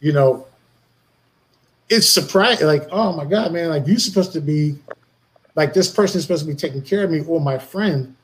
you 0.00 0.12
know 0.12 0.46
it's 1.88 2.08
surprising. 2.08 2.66
Like, 2.66 2.88
oh 2.90 3.12
my 3.12 3.24
god, 3.24 3.52
man! 3.52 3.68
Like 3.70 3.86
you're 3.86 3.98
supposed 3.98 4.32
to 4.32 4.40
be, 4.40 4.76
like 5.54 5.74
this 5.74 5.90
person 5.90 6.18
is 6.18 6.24
supposed 6.24 6.44
to 6.44 6.50
be 6.50 6.56
taking 6.56 6.82
care 6.82 7.04
of 7.04 7.10
me 7.10 7.20
or 7.20 7.40
my 7.40 7.58
friend, 7.58 8.14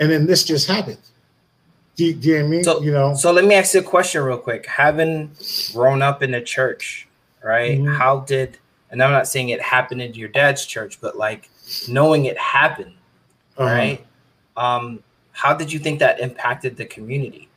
and 0.00 0.10
then 0.10 0.26
this 0.26 0.44
just 0.44 0.66
happened. 0.66 0.98
Do 1.94 2.06
you, 2.06 2.14
do 2.14 2.28
you 2.28 2.38
know 2.38 2.44
I 2.44 2.48
mean? 2.48 2.64
So, 2.64 2.82
you 2.82 2.90
know. 2.90 3.14
So 3.14 3.32
let 3.32 3.44
me 3.44 3.54
ask 3.54 3.74
you 3.74 3.80
a 3.80 3.82
question 3.82 4.22
real 4.22 4.38
quick. 4.38 4.66
Having 4.66 5.30
grown 5.72 6.00
up 6.00 6.22
in 6.22 6.30
the 6.30 6.40
church, 6.40 7.06
right? 7.42 7.78
Mm-hmm. 7.78 7.94
How 7.94 8.20
did? 8.20 8.58
And 8.90 9.02
I'm 9.02 9.10
not 9.10 9.28
saying 9.28 9.50
it 9.50 9.60
happened 9.60 10.02
in 10.02 10.14
your 10.14 10.28
dad's 10.28 10.66
church, 10.66 11.00
but 11.00 11.16
like 11.16 11.50
knowing 11.88 12.24
it 12.26 12.38
happened, 12.38 12.94
uh-huh. 13.56 13.72
right? 13.72 14.06
Um, 14.56 15.02
how 15.32 15.54
did 15.54 15.72
you 15.72 15.78
think 15.78 15.98
that 15.98 16.20
impacted 16.20 16.76
the 16.76 16.84
community? 16.84 17.48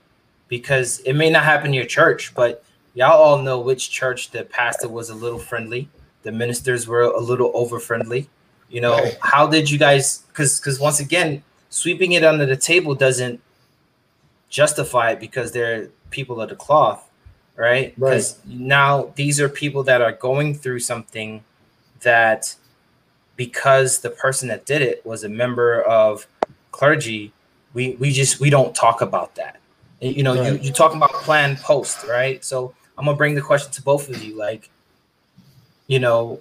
Because 0.47 0.99
it 0.99 1.13
may 1.13 1.29
not 1.29 1.43
happen 1.43 1.67
in 1.67 1.73
your 1.73 1.85
church, 1.85 2.33
but 2.35 2.63
y'all 2.95 3.21
all 3.21 3.37
know 3.37 3.59
which 3.59 3.91
church 3.91 4.31
the 4.31 4.43
pastor 4.45 4.89
was 4.89 5.11
a 5.11 5.15
little 5.15 5.37
friendly, 5.37 5.87
the 6.23 6.31
ministers 6.31 6.87
were 6.87 7.03
a 7.03 7.19
little 7.19 7.51
over 7.53 7.79
friendly. 7.79 8.27
You 8.69 8.81
know, 8.81 8.97
right. 8.97 9.15
how 9.21 9.45
did 9.45 9.69
you 9.69 9.77
guys? 9.77 10.23
Because 10.29 10.59
because 10.59 10.79
once 10.79 10.99
again, 10.99 11.43
sweeping 11.69 12.13
it 12.13 12.23
under 12.23 12.47
the 12.47 12.57
table 12.57 12.95
doesn't 12.95 13.39
justify 14.49 15.11
it 15.11 15.19
because 15.19 15.51
they're 15.51 15.89
people 16.09 16.41
of 16.41 16.49
the 16.49 16.55
cloth, 16.55 17.07
right? 17.55 17.93
Because 17.95 18.39
right. 18.39 18.57
now 18.57 19.13
these 19.15 19.39
are 19.39 19.49
people 19.49 19.83
that 19.83 20.01
are 20.01 20.13
going 20.13 20.55
through 20.55 20.79
something 20.79 21.43
that 22.01 22.55
because 23.35 23.99
the 23.99 24.09
person 24.09 24.47
that 24.47 24.65
did 24.65 24.81
it 24.81 25.05
was 25.05 25.23
a 25.23 25.29
member 25.29 25.81
of 25.83 26.25
clergy, 26.71 27.33
we 27.73 27.95
we 27.99 28.11
just 28.11 28.39
we 28.39 28.49
don't 28.49 28.73
talk 28.73 29.01
about 29.01 29.35
that. 29.35 29.59
You 30.01 30.23
know, 30.23 30.35
right. 30.35 30.53
you 30.53 30.59
you 30.59 30.73
talking 30.73 30.97
about 30.97 31.13
planned 31.13 31.59
post, 31.59 32.05
right? 32.07 32.43
So 32.43 32.73
I'm 32.97 33.05
gonna 33.05 33.17
bring 33.17 33.35
the 33.35 33.41
question 33.41 33.71
to 33.73 33.81
both 33.81 34.09
of 34.09 34.23
you, 34.23 34.35
like, 34.35 34.69
you 35.87 35.99
know, 35.99 36.39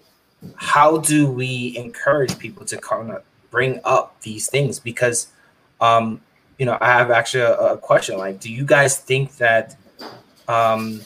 how 0.56 0.98
do 0.98 1.30
we 1.30 1.76
encourage 1.76 2.38
people 2.38 2.64
to 2.66 2.76
kind 2.78 3.10
of 3.10 3.22
bring 3.50 3.80
up 3.84 4.20
these 4.22 4.48
things? 4.48 4.78
Because, 4.78 5.28
um, 5.80 6.20
you 6.58 6.66
know, 6.66 6.78
I 6.80 6.88
have 6.88 7.10
actually 7.10 7.42
a, 7.42 7.56
a 7.56 7.76
question. 7.76 8.18
Like, 8.18 8.40
do 8.40 8.52
you 8.52 8.64
guys 8.64 8.98
think 8.98 9.36
that 9.38 9.76
um, 10.48 11.00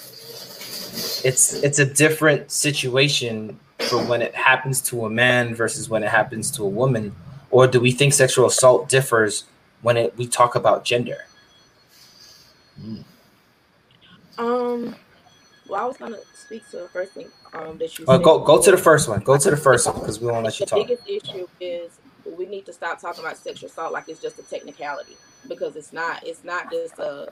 it's 1.25 1.55
it's 1.55 1.79
a 1.79 1.87
different 1.87 2.51
situation 2.51 3.59
for 3.79 4.05
when 4.05 4.23
it 4.23 4.35
happens 4.35 4.81
to 4.83 5.07
a 5.07 5.11
man 5.11 5.55
versus 5.55 5.89
when 5.89 6.03
it 6.03 6.09
happens 6.09 6.51
to 6.53 6.65
a 6.65 6.69
woman, 6.69 7.15
or 7.51 7.67
do 7.67 7.81
we 7.81 7.93
think 7.93 8.13
sexual 8.13 8.47
assault 8.47 8.89
differs 8.89 9.45
when 9.83 9.97
it 9.97 10.17
we 10.19 10.27
talk 10.27 10.55
about 10.57 10.85
gender? 10.85 11.19
Um, 14.37 14.95
well, 15.69 15.85
I 15.85 15.87
was 15.87 15.97
gonna 15.97 16.19
speak 16.35 16.69
to 16.71 16.79
the 16.79 16.89
first 16.89 17.13
thing 17.13 17.29
um, 17.53 17.79
that 17.79 17.99
you. 17.99 18.07
Uh, 18.07 18.19
go 18.19 18.39
go 18.39 18.61
to 18.61 18.71
the 18.71 18.77
first 18.77 19.09
one. 19.09 19.21
Go 19.21 19.37
to 19.37 19.51
the 19.51 19.57
first 19.57 19.87
one 19.87 19.99
because 19.99 20.21
we 20.21 20.29
won't 20.29 20.45
let 20.45 20.59
you 20.59 20.67
the 20.67 20.71
talk. 20.71 20.87
The 20.87 20.97
biggest 20.97 21.29
issue 21.29 21.47
is 21.61 21.99
we 22.37 22.47
need 22.47 22.67
to 22.67 22.73
stop 22.73 23.01
talking 23.01 23.25
about 23.25 23.37
sexual 23.37 23.69
assault 23.69 23.93
like 23.93 24.09
it's 24.09 24.21
just 24.21 24.39
a 24.39 24.43
technicality 24.43 25.17
because 25.49 25.77
it's 25.77 25.93
not. 25.93 26.27
It's 26.27 26.45
not 26.45 26.71
just 26.71 26.99
a 26.99 27.29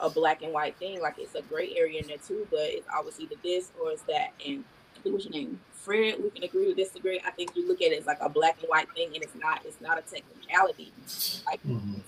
a 0.00 0.10
black 0.10 0.42
and 0.42 0.52
white 0.52 0.76
thing. 0.76 1.00
Like 1.00 1.14
it's 1.18 1.34
a 1.34 1.42
gray 1.42 1.74
area 1.76 2.00
in 2.00 2.08
there 2.08 2.18
too, 2.18 2.46
but 2.50 2.60
it's 2.60 2.86
always 2.94 3.18
either 3.20 3.36
this 3.42 3.70
or 3.80 3.92
it's 3.92 4.02
that. 4.02 4.32
And 4.46 4.64
what's 5.04 5.24
your 5.24 5.32
name? 5.32 5.60
Fred, 5.72 6.22
we 6.22 6.30
can 6.30 6.44
agree 6.44 6.70
or 6.70 6.74
disagree. 6.74 7.20
I 7.26 7.30
think 7.30 7.56
you 7.56 7.66
look 7.66 7.82
at 7.82 7.90
it 7.90 8.00
as 8.00 8.06
like 8.06 8.18
a 8.20 8.28
black 8.28 8.58
and 8.60 8.68
white 8.68 8.88
thing, 8.94 9.08
and 9.14 9.22
it's 9.22 9.34
not. 9.34 9.64
It's 9.64 9.80
not 9.80 9.98
a 9.98 10.02
technicality. 10.02 10.92
Like 11.46 11.62
mm-hmm. 11.64 12.00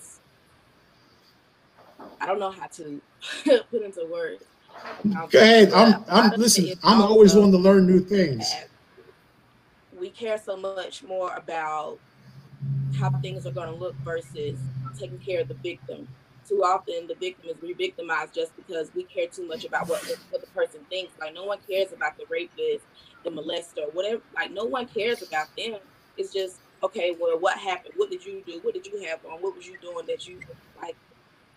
I 2.21 2.25
don't 2.25 2.39
know 2.39 2.51
how 2.51 2.67
to 2.67 3.01
put 3.71 3.81
into 3.81 4.07
words. 4.11 4.43
Go 5.31 5.39
ahead. 5.39 5.73
I'm. 5.73 6.03
I'm. 6.09 6.31
Listen. 6.39 6.71
I'm 6.83 7.01
always 7.01 7.35
wanting 7.35 7.51
to 7.53 7.57
learn 7.57 7.85
new 7.87 7.99
things. 7.99 8.51
We 9.99 10.09
care 10.09 10.37
so 10.37 10.57
much 10.57 11.03
more 11.03 11.33
about 11.35 11.99
how 12.97 13.11
things 13.21 13.45
are 13.45 13.51
going 13.51 13.69
to 13.69 13.75
look 13.75 13.95
versus 14.03 14.57
taking 14.97 15.19
care 15.19 15.41
of 15.41 15.47
the 15.47 15.55
victim. 15.55 16.07
Too 16.47 16.63
often, 16.63 17.07
the 17.07 17.15
victim 17.15 17.49
is 17.49 17.61
re-victimized 17.61 18.33
just 18.33 18.55
because 18.55 18.93
we 18.93 19.03
care 19.03 19.27
too 19.27 19.47
much 19.47 19.65
about 19.65 19.89
what 19.89 20.01
the, 20.03 20.15
what 20.29 20.41
the 20.41 20.47
person 20.47 20.81
thinks. 20.89 21.13
Like 21.19 21.33
no 21.33 21.43
one 21.43 21.57
cares 21.67 21.91
about 21.91 22.17
the 22.17 22.25
rapist, 22.29 22.85
the 23.23 23.31
molester, 23.31 23.91
whatever. 23.93 24.21
Like 24.35 24.51
no 24.51 24.65
one 24.65 24.87
cares 24.87 25.21
about 25.23 25.47
them. 25.57 25.79
It's 26.17 26.33
just 26.33 26.57
okay. 26.83 27.15
Well, 27.19 27.39
what 27.39 27.57
happened? 27.57 27.95
What 27.97 28.11
did 28.11 28.25
you 28.25 28.43
do? 28.45 28.59
What 28.61 28.73
did 28.73 28.85
you 28.85 29.03
have 29.05 29.19
on? 29.25 29.41
What 29.41 29.55
was 29.55 29.67
you 29.67 29.77
doing 29.81 30.05
that 30.07 30.27
you 30.27 30.39
like? 30.81 30.95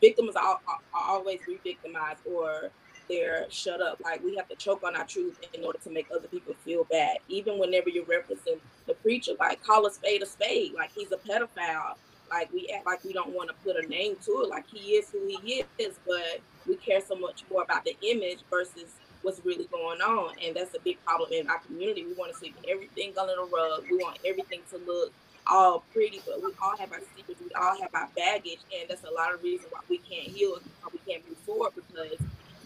Victims 0.00 0.37
are, 0.37 0.61
are, 0.66 0.78
are 0.94 1.11
always 1.11 1.40
re-victimized 1.46 2.20
or 2.24 2.70
they're 3.09 3.47
shut 3.51 3.81
up. 3.81 4.01
Like 4.03 4.23
we 4.23 4.37
have 4.37 4.49
to 4.49 4.57
choke 4.57 4.83
on 4.83 4.97
our 4.97 5.05
truth 5.05 5.38
in 5.53 5.64
order 5.64 5.79
to 5.85 5.90
make 5.90 6.09
other 6.14 6.29
people 6.29 6.55
feel 6.64 6.85
bad. 6.85 7.18
Even 7.29 7.59
whenever 7.59 7.88
you're 7.88 8.05
referencing 8.05 8.59
the 8.87 8.94
preacher, 8.94 9.33
like 9.38 9.62
call 9.62 9.87
a 9.87 9.92
spade 9.92 10.23
a 10.23 10.27
spade. 10.27 10.73
Like 10.75 10.90
he's 10.94 11.12
a 11.12 11.16
pedophile. 11.16 11.94
Like 12.31 12.53
we 12.53 12.68
act 12.75 12.87
like 12.87 13.05
we 13.05 13.12
don't 13.12 13.31
want 13.31 13.49
to 13.49 13.55
put 13.64 13.83
a 13.83 13.87
name 13.88 14.16
to 14.27 14.42
it. 14.42 14.49
Like 14.49 14.68
he 14.68 14.92
is 14.92 15.11
who 15.11 15.27
he 15.27 15.64
is, 15.79 15.99
but 16.07 16.40
we 16.66 16.77
care 16.77 17.01
so 17.01 17.16
much 17.16 17.44
more 17.51 17.62
about 17.62 17.85
the 17.85 17.97
image 18.03 18.40
versus 18.51 18.94
what's 19.23 19.44
really 19.44 19.66
going 19.66 20.01
on. 20.01 20.35
And 20.44 20.55
that's 20.55 20.75
a 20.75 20.81
big 20.81 21.03
problem 21.05 21.33
in 21.33 21.49
our 21.49 21.59
community. 21.61 22.05
We 22.05 22.14
want 22.14 22.33
to 22.33 22.38
see 22.38 22.55
everything 22.71 23.14
under 23.18 23.35
the 23.35 23.49
rug. 23.53 23.85
We 23.90 23.97
want 23.97 24.18
everything 24.25 24.61
to 24.71 24.79
look 24.87 25.12
all 25.47 25.85
pretty, 25.92 26.21
but 26.27 26.42
we 26.42 26.53
all 26.62 26.77
have 26.77 26.92
our 26.92 27.01
secrets. 27.16 27.40
We 27.40 27.51
all 27.53 27.81
have 27.81 27.90
our 27.94 28.09
baggage, 28.14 28.61
and 28.79 28.88
that's 28.88 29.05
a 29.05 29.11
lot 29.11 29.33
of 29.33 29.42
reason 29.42 29.66
why 29.71 29.81
we 29.88 29.99
can't 29.99 30.29
heal, 30.29 30.59
why 30.83 30.90
we 30.92 31.01
can't 31.11 31.27
move 31.27 31.38
forward 31.38 31.73
because 31.75 32.18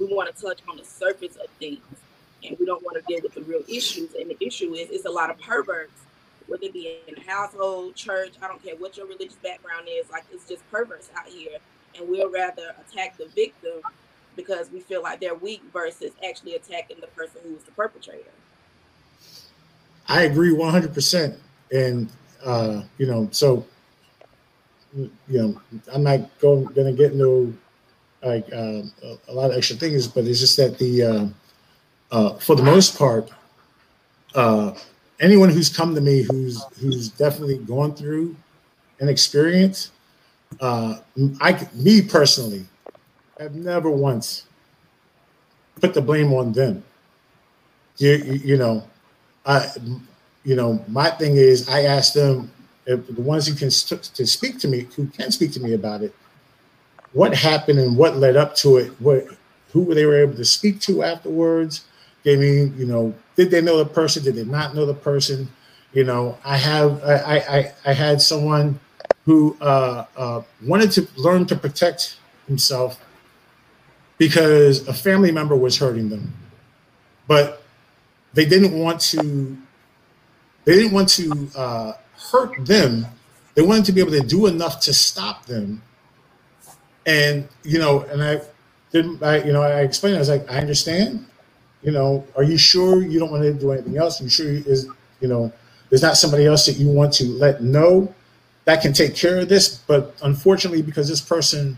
we 0.07 0.15
want 0.15 0.35
to 0.35 0.43
touch 0.43 0.61
on 0.69 0.77
the 0.77 0.85
surface 0.85 1.37
of 1.37 1.49
things 1.59 1.81
and 2.45 2.57
we 2.59 2.67
don't 2.67 2.83
want 2.83 2.97
to 2.97 3.03
deal 3.07 3.23
with 3.23 3.35
the 3.35 3.43
real 3.43 3.63
issues. 3.69 4.15
And 4.15 4.31
the 4.31 4.37
issue 4.45 4.75
is 4.75 4.91
it's 4.91 5.05
a 5.05 5.11
lot 5.11 5.31
of 5.31 5.39
perverts, 5.39 5.93
whether 6.47 6.65
it 6.65 6.73
be 6.73 6.99
in 7.07 7.17
a 7.17 7.31
household, 7.31 7.95
church, 7.95 8.35
I 8.43 8.49
don't 8.49 8.63
care 8.63 8.75
what 8.77 8.97
your 8.97 9.07
religious 9.07 9.37
background 9.37 9.89
is, 9.89 10.11
like 10.11 10.25
it's 10.33 10.49
just 10.49 10.69
perverts 10.71 11.11
out 11.17 11.29
here. 11.29 11.59
And 11.97 12.09
we'll 12.09 12.31
rather 12.31 12.75
attack 12.81 13.17
the 13.17 13.27
victim 13.35 13.81
because 14.35 14.71
we 14.71 14.81
feel 14.81 15.03
like 15.03 15.21
they're 15.21 15.35
weak 15.35 15.63
versus 15.73 16.13
actually 16.27 16.55
attacking 16.55 16.99
the 17.01 17.07
person 17.09 17.41
who 17.45 17.55
is 17.55 17.63
the 17.63 17.73
perpetrator. 17.73 18.31
I 20.09 20.23
agree 20.23 20.51
100%. 20.51 21.39
And, 21.71 22.11
uh, 22.45 22.83
you 22.99 23.07
know, 23.07 23.29
so, 23.31 23.67
you 24.95 25.11
know, 25.29 25.61
I'm 25.93 26.03
not 26.03 26.39
going, 26.41 26.65
going 26.65 26.87
to 26.87 26.93
get 26.93 27.15
no 27.15 27.53
like 28.23 28.53
uh, 28.53 28.83
a, 29.29 29.33
lot 29.33 29.51
of 29.51 29.57
extra 29.57 29.77
things, 29.77 30.07
but 30.07 30.25
it's 30.25 30.41
just 30.41 30.57
that 30.57 30.79
the 30.79 31.03
uh, 31.03 31.27
uh, 32.11 32.35
for 32.35 32.55
the 32.55 32.63
most 32.63 32.97
part, 32.97 33.31
uh, 34.35 34.75
anyone 35.21 35.49
who's 35.49 35.69
come 35.69 35.95
to 35.95 36.01
me 36.01 36.23
who's 36.23 36.63
who's 36.81 37.09
definitely 37.09 37.59
gone 37.59 37.95
through 37.95 38.37
an 39.01 39.09
experience, 39.09 39.91
uh, 40.61 40.99
I 41.41 41.69
me 41.75 42.03
personally, 42.03 42.67
have 43.39 43.55
never 43.55 43.91
once 43.91 44.47
put 45.81 45.95
the 45.95 46.01
blame 46.01 46.33
on 46.33 46.53
them. 46.53 46.85
You, 47.99 48.13
you, 48.13 48.33
you 48.33 48.57
know, 48.57 48.89
I 49.45 49.69
you 50.45 50.55
know 50.55 50.85
my 50.89 51.11
thing 51.11 51.37
is 51.37 51.69
I 51.69 51.83
ask 51.83 52.13
them 52.13 52.53
if 52.87 53.07
the 53.07 53.21
ones 53.21 53.47
who 53.47 53.55
can 53.55 53.71
st- 53.71 54.03
to 54.03 54.27
speak 54.27 54.59
to 54.61 54.69
me 54.69 54.87
who 54.97 55.07
can 55.07 55.31
speak 55.31 55.53
to 55.53 55.61
me 55.61 55.75
about 55.75 56.03
it 56.03 56.15
what 57.13 57.35
happened 57.35 57.79
and 57.79 57.97
what 57.97 58.17
led 58.17 58.37
up 58.37 58.55
to 58.57 58.77
it, 58.79 58.93
what 59.01 59.27
who 59.73 59.95
they 59.95 60.05
were 60.05 60.17
able 60.17 60.35
to 60.35 60.45
speak 60.45 60.81
to 60.81 61.03
afterwards. 61.03 61.85
I 62.27 62.37
mean, 62.37 62.75
you 62.77 62.87
know, 62.87 63.15
did 63.37 63.51
they 63.51 63.61
know 63.61 63.79
the 63.79 63.87
person? 63.87 64.23
Did 64.23 64.37
they 64.37 64.45
not 64.45 64.75
know 64.75 64.87
the 64.87 64.95
person? 64.95 65.49
You 65.93 66.05
know, 66.05 66.39
I 66.45 66.57
have 66.57 67.03
I 67.05 67.15
I, 67.15 67.73
I 67.85 67.93
had 67.93 68.21
someone 68.21 68.79
who 69.25 69.57
uh, 69.61 70.05
uh, 70.17 70.43
wanted 70.65 70.91
to 70.93 71.09
learn 71.17 71.47
to 71.47 71.57
protect 71.57 72.17
himself 72.47 73.01
because 74.19 74.87
a 74.89 74.95
family 74.95 75.33
member 75.33 75.57
was 75.57 75.79
hurting 75.79 76.09
them, 76.09 76.33
but 77.27 77.63
they 78.35 78.45
didn't 78.45 78.79
want 78.79 79.01
to. 79.01 79.57
They 80.65 80.77
didn't 80.77 80.93
want 80.93 81.09
to 81.11 81.51
uh, 81.57 81.93
hurt 82.31 82.65
them. 82.65 83.07
They 83.55 83.63
wanted 83.63 83.85
to 83.87 83.93
be 83.93 84.01
able 84.01 84.13
to 84.13 84.21
do 84.21 84.47
enough 84.47 84.81
to 84.81 84.95
stop 84.95 85.45
them 85.47 85.83
and 87.07 87.49
you 87.65 87.79
know, 87.79 88.03
and 88.03 88.23
I 88.23 88.41
didn't, 88.93 89.23
I 89.23 89.43
you 89.45 89.53
know, 89.53 89.63
I 89.63 89.83
explained. 89.83 90.17
I 90.17 90.21
was 90.21 90.29
like, 90.29 90.51
I 90.51 90.59
understand. 90.59 91.27
You 91.83 91.93
know, 91.93 92.27
are 92.37 92.45
you 92.45 92.59
sure 92.59 93.03
you 93.03 93.19
don't 93.19 93.31
want 93.31 93.43
to 93.43 93.55
do 93.55 93.73
anything 93.73 93.99
else? 93.99 94.21
Are 94.21 94.25
you 94.25 94.31
sure 94.31 94.53
you, 94.53 94.65
is 94.67 94.89
you 95.21 95.29
know, 95.29 95.53
there's 95.91 96.03
not 96.03 96.17
somebody 96.17 96.47
else 96.47 96.67
that 96.67 96.77
you 96.77 96.89
want 96.89 97.13
to 97.15 97.25
let 97.27 97.63
know 97.63 98.15
that 98.67 98.83
can 98.83 98.93
take 98.93 99.17
care 99.17 99.41
of 99.41 99.49
this? 99.49 99.79
But 99.79 100.17
unfortunately, 100.23 100.83
because 100.83 101.09
this 101.09 101.21
person 101.21 101.77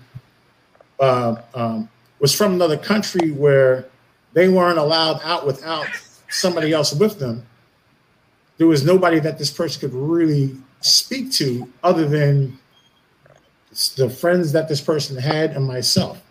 uh, 1.01 1.37
um, 1.55 1.89
was 2.21 2.35
from 2.35 2.55
another 2.55 2.77
country 2.79 3.31
where 3.33 3.87
they 4.35 4.49
weren't 4.49 4.79
allowed 4.79 5.21
out 5.25 5.47
without 5.47 5.87
somebody 6.29 6.73
else 6.73 6.95
with 6.95 7.19
them, 7.19 7.47
there 8.59 8.67
was 8.67 8.85
nobody 8.85 9.21
that 9.21 9.39
this 9.39 9.51
person 9.51 9.81
could 9.81 9.95
really 9.97 10.57
speak 10.81 11.33
to 11.33 11.69
other 11.83 12.07
than 12.07 12.59
the 13.97 14.09
friends 14.09 14.53
that 14.53 14.69
this 14.69 14.81
person 14.81 15.17
had 15.17 15.53
and 15.53 15.67
myself. 15.67 16.23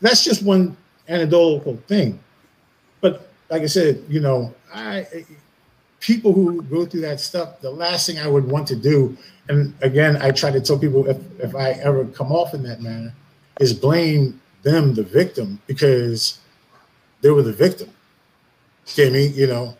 That's 0.00 0.22
just 0.24 0.42
one 0.42 0.76
anecdotal 1.08 1.76
thing. 1.86 2.18
But 3.00 3.28
like 3.50 3.62
I 3.62 3.66
said, 3.66 4.04
you 4.08 4.20
know, 4.20 4.54
I 4.72 5.06
people 6.00 6.32
who 6.32 6.62
go 6.62 6.86
through 6.86 7.00
that 7.00 7.20
stuff, 7.20 7.60
the 7.60 7.70
last 7.70 8.06
thing 8.06 8.18
I 8.18 8.28
would 8.28 8.44
want 8.44 8.68
to 8.68 8.76
do, 8.76 9.16
and 9.48 9.74
again, 9.80 10.16
I 10.20 10.30
try 10.30 10.50
to 10.50 10.60
tell 10.60 10.78
people 10.78 11.08
if, 11.08 11.18
if 11.40 11.54
I 11.54 11.70
ever 11.72 12.04
come 12.06 12.32
off 12.32 12.54
in 12.54 12.62
that 12.64 12.80
manner, 12.80 13.12
is 13.60 13.72
blame 13.72 14.40
them, 14.62 14.94
the 14.94 15.02
victim, 15.02 15.60
because 15.66 16.38
they 17.20 17.30
were 17.30 17.42
the 17.42 17.52
victim. 17.52 17.90
Me, 18.98 19.26
you 19.26 19.46
know, 19.46 19.76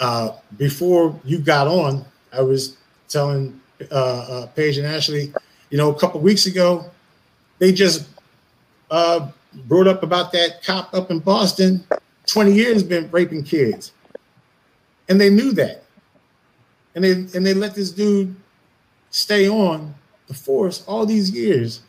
uh, 0.00 0.32
before 0.56 1.18
you 1.24 1.38
got 1.38 1.68
on, 1.68 2.04
I 2.32 2.40
was 2.42 2.76
telling 3.08 3.60
uh, 3.90 3.94
uh, 3.94 4.46
Paige 4.48 4.78
and 4.78 4.86
Ashley, 4.86 5.32
you 5.70 5.78
know, 5.78 5.90
a 5.90 5.98
couple 5.98 6.20
weeks 6.20 6.46
ago, 6.46 6.84
they 7.58 7.72
just 7.72 8.08
uh, 8.90 9.28
brought 9.66 9.86
up 9.86 10.02
about 10.02 10.32
that 10.32 10.62
cop 10.62 10.92
up 10.94 11.10
in 11.10 11.20
Boston, 11.20 11.84
20 12.26 12.52
years 12.52 12.82
been 12.82 13.10
raping 13.10 13.44
kids. 13.44 13.92
And 15.08 15.20
they 15.20 15.30
knew 15.30 15.52
that. 15.52 15.84
And 16.94 17.04
they 17.04 17.12
and 17.12 17.46
they 17.46 17.54
let 17.54 17.74
this 17.74 17.92
dude 17.92 18.34
stay 19.10 19.48
on 19.48 19.94
the 20.26 20.34
force 20.34 20.84
all 20.86 21.06
these 21.06 21.30
years. 21.30 21.82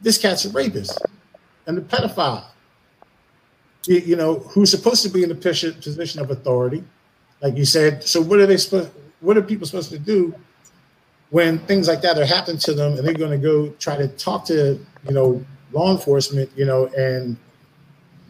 This 0.00 0.18
cat's 0.18 0.44
a 0.44 0.50
rapist 0.50 1.00
and 1.66 1.78
a 1.78 1.80
pedophile. 1.80 2.44
You, 3.86 4.16
know, 4.16 4.40
who's 4.40 4.70
supposed 4.70 5.02
to 5.04 5.08
be 5.08 5.22
in 5.22 5.30
the 5.30 5.34
position 5.34 6.20
of 6.20 6.30
authority, 6.30 6.84
like 7.40 7.56
you 7.56 7.64
said. 7.64 8.04
So 8.04 8.20
what 8.20 8.38
are 8.38 8.44
they 8.44 8.58
supposed 8.58 8.90
what 9.20 9.38
are 9.38 9.42
people 9.42 9.66
supposed 9.66 9.90
to 9.90 9.98
do 9.98 10.34
when 11.30 11.58
things 11.60 11.88
like 11.88 12.00
that 12.00 12.18
are 12.18 12.24
happening 12.24 12.58
to 12.58 12.72
them 12.72 12.96
and 12.96 13.06
they're 13.06 13.14
going 13.14 13.30
to 13.30 13.38
go 13.38 13.68
try 13.78 13.96
to 13.96 14.08
talk 14.08 14.44
to 14.46 14.78
you 15.06 15.14
know 15.14 15.44
law 15.72 15.92
enforcement 15.92 16.50
you 16.56 16.64
know 16.64 16.86
and 16.96 17.36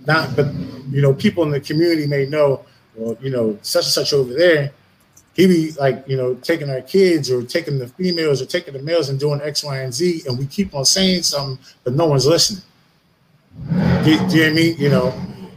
not 0.07 0.35
but 0.35 0.53
you 0.91 1.01
know 1.01 1.15
people 1.15 1.43
in 1.45 1.51
the 1.51 1.61
community 1.61 2.07
may 2.07 2.27
know 2.27 2.65
well 2.95 3.17
you 3.21 3.31
know 3.31 3.59
such 3.63 3.85
and 3.85 3.93
such 3.93 4.13
over 4.13 4.33
there 4.35 4.73
he 5.35 5.47
be 5.47 5.71
like 5.73 6.03
you 6.09 6.17
know 6.17 6.35
taking 6.37 6.69
our 6.69 6.81
kids 6.81 7.31
or 7.31 7.43
taking 7.43 7.79
the 7.79 7.87
females 7.89 8.43
or 8.43 8.47
taking 8.47 8.75
the 8.75 8.83
males 8.83 9.09
and 9.09 9.21
doing 9.21 9.41
x 9.43 9.63
y 9.63 9.79
and 9.79 9.95
z 9.95 10.23
and 10.27 10.37
we 10.39 10.47
keep 10.47 10.75
on 10.75 10.85
saying 10.85 11.23
something 11.23 11.59
but 11.85 11.95
no 11.95 12.07
one's 12.07 12.27
listening. 12.27 12.63
Do, 14.05 14.05
do 14.05 14.11
you 14.11 14.43
what 14.43 14.51
i 14.51 14.51
mean? 14.51 14.77
You 14.79 14.89
know 14.91 15.15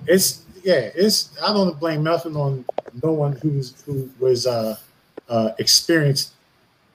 it's 0.07 0.43
yeah 0.63 0.89
it's 0.93 1.31
i 1.41 1.53
don't 1.53 1.79
blame 1.79 2.03
nothing 2.03 2.35
on 2.35 2.65
no 3.01 3.11
one 3.11 3.33
who's 3.33 3.81
who 3.83 4.09
was 4.19 4.45
uh 4.45 4.75
uh, 5.29 5.53
experienced 5.59 6.33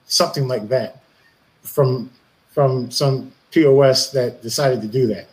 something 0.07 0.47
like 0.47 0.67
that 0.69 1.01
from 1.61 2.09
from 2.49 2.89
some 2.89 3.31
POS 3.51 4.11
that 4.11 4.41
decided 4.41 4.81
to 4.81 4.87
do 4.87 5.07
that. 5.07 5.27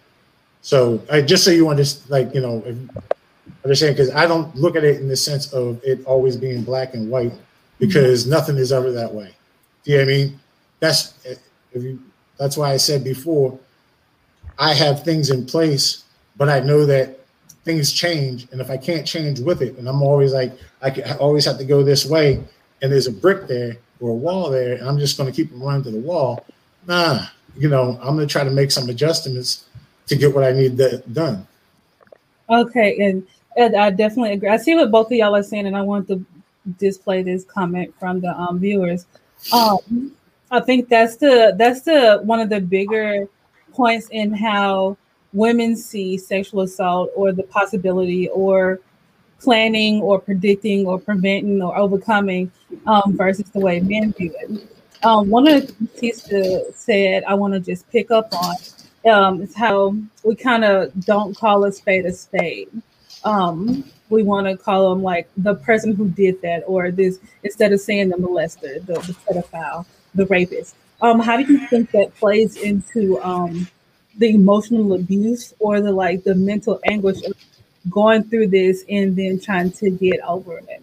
So 0.62 1.02
I 1.10 1.22
just 1.22 1.44
so 1.44 1.50
you 1.50 1.68
understand, 1.68 2.10
like 2.10 2.34
you 2.34 2.40
know, 2.40 2.62
understand 3.64 3.96
because 3.96 4.14
I 4.14 4.26
don't 4.26 4.54
look 4.54 4.76
at 4.76 4.84
it 4.84 5.00
in 5.00 5.08
the 5.08 5.16
sense 5.16 5.52
of 5.52 5.80
it 5.84 6.04
always 6.04 6.36
being 6.36 6.62
black 6.62 6.94
and 6.94 7.10
white 7.10 7.32
because 7.78 8.22
mm-hmm. 8.22 8.32
nothing 8.32 8.56
is 8.56 8.72
ever 8.72 8.92
that 8.92 9.12
way. 9.12 9.34
Do 9.84 9.92
you 9.92 9.98
know 9.98 10.04
what 10.04 10.12
I 10.12 10.16
mean? 10.16 10.40
That's 10.80 11.14
if 11.24 11.82
you. 11.82 12.00
That's 12.38 12.56
why 12.56 12.72
I 12.72 12.78
said 12.78 13.04
before. 13.04 13.58
I 14.58 14.72
have 14.72 15.04
things 15.04 15.30
in 15.30 15.46
place, 15.46 16.04
but 16.36 16.48
I 16.48 16.60
know 16.60 16.86
that 16.86 17.20
things 17.64 17.92
change, 17.92 18.46
and 18.52 18.60
if 18.60 18.70
I 18.70 18.76
can't 18.76 19.06
change 19.06 19.40
with 19.40 19.62
it, 19.62 19.76
and 19.78 19.88
I'm 19.88 20.02
always 20.02 20.32
like 20.32 20.52
I, 20.80 20.90
can, 20.90 21.04
I 21.04 21.16
always 21.16 21.44
have 21.44 21.58
to 21.58 21.64
go 21.64 21.82
this 21.82 22.06
way, 22.06 22.42
and 22.82 22.92
there's 22.92 23.06
a 23.06 23.12
brick 23.12 23.48
there 23.48 23.76
or 24.04 24.10
a 24.10 24.14
wall 24.14 24.50
there, 24.50 24.74
and 24.74 24.86
I'm 24.86 24.98
just 24.98 25.16
going 25.16 25.32
to 25.32 25.34
keep 25.34 25.50
running 25.54 25.82
to 25.84 25.90
the 25.90 25.98
wall. 25.98 26.44
Nah, 26.86 27.26
you 27.56 27.70
know, 27.70 27.98
I'm 28.02 28.14
going 28.14 28.28
to 28.28 28.30
try 28.30 28.44
to 28.44 28.50
make 28.50 28.70
some 28.70 28.90
adjustments 28.90 29.64
to 30.08 30.14
get 30.14 30.34
what 30.34 30.44
I 30.44 30.52
need 30.52 30.78
done. 31.14 31.46
Okay, 32.50 32.98
and, 33.00 33.26
and 33.56 33.74
I 33.74 33.88
definitely 33.88 34.32
agree. 34.32 34.50
I 34.50 34.58
see 34.58 34.74
what 34.74 34.90
both 34.90 35.06
of 35.06 35.12
y'all 35.12 35.34
are 35.34 35.42
saying, 35.42 35.66
and 35.66 35.74
I 35.74 35.80
want 35.80 36.06
to 36.08 36.22
display 36.78 37.22
this 37.22 37.44
comment 37.44 37.94
from 37.98 38.20
the 38.20 38.38
um, 38.38 38.58
viewers. 38.58 39.06
Um, 39.54 40.12
I 40.50 40.60
think 40.60 40.90
that's 40.90 41.16
the 41.16 41.54
that's 41.56 41.80
the 41.80 42.20
one 42.24 42.40
of 42.40 42.50
the 42.50 42.60
bigger 42.60 43.26
points 43.72 44.08
in 44.10 44.34
how 44.34 44.98
women 45.32 45.76
see 45.76 46.18
sexual 46.18 46.60
assault 46.60 47.10
or 47.16 47.32
the 47.32 47.42
possibility 47.44 48.28
or 48.28 48.80
planning 49.44 50.00
or 50.00 50.18
predicting 50.18 50.86
or 50.86 50.98
preventing 50.98 51.62
or 51.62 51.76
overcoming 51.76 52.50
um, 52.86 53.16
versus 53.16 53.48
the 53.50 53.60
way 53.60 53.80
men 53.80 54.12
view 54.14 54.34
it. 54.40 54.68
Um, 55.04 55.28
one 55.28 55.46
of 55.46 55.66
the 55.66 55.86
things 55.86 56.26
said 56.74 57.24
I 57.24 57.34
want 57.34 57.52
to 57.54 57.60
just 57.60 57.88
pick 57.90 58.10
up 58.10 58.32
on 58.32 58.56
um, 59.10 59.42
is 59.42 59.54
how 59.54 59.94
we 60.24 60.34
kind 60.34 60.64
of 60.64 60.92
don't 61.04 61.36
call 61.36 61.64
a 61.64 61.72
spade 61.72 62.06
a 62.06 62.12
spade. 62.12 62.68
Um, 63.24 63.84
we 64.08 64.22
want 64.22 64.46
to 64.46 64.56
call 64.56 64.90
them 64.90 65.02
like 65.02 65.28
the 65.36 65.54
person 65.54 65.94
who 65.94 66.08
did 66.08 66.40
that, 66.42 66.62
or 66.66 66.90
this 66.90 67.18
instead 67.42 67.72
of 67.72 67.80
saying 67.80 68.08
the 68.08 68.16
molester, 68.16 68.84
the, 68.86 68.94
the 68.94 69.14
pedophile, 69.26 69.86
the 70.14 70.26
rapist. 70.26 70.74
Um, 71.02 71.20
how 71.20 71.36
do 71.36 71.52
you 71.52 71.66
think 71.68 71.90
that 71.90 72.14
plays 72.14 72.56
into 72.56 73.20
um, 73.22 73.68
the 74.18 74.30
emotional 74.30 74.94
abuse 74.94 75.52
or 75.58 75.80
the 75.80 75.92
like 75.92 76.24
the 76.24 76.34
mental 76.34 76.80
anguish 76.86 77.22
of 77.24 77.34
going 77.90 78.24
through 78.24 78.48
this 78.48 78.84
and 78.88 79.16
then 79.16 79.40
trying 79.40 79.70
to 79.72 79.90
get 79.90 80.20
over 80.20 80.58
it? 80.58 80.82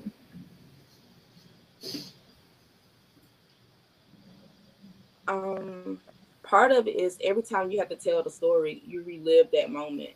Um, 5.27 5.99
part 6.43 6.71
of 6.71 6.87
it 6.87 6.95
is 6.95 7.17
every 7.23 7.43
time 7.43 7.71
you 7.71 7.79
have 7.79 7.89
to 7.89 7.95
tell 7.95 8.21
the 8.21 8.29
story, 8.29 8.81
you 8.85 9.03
relive 9.03 9.49
that 9.53 9.71
moment. 9.71 10.11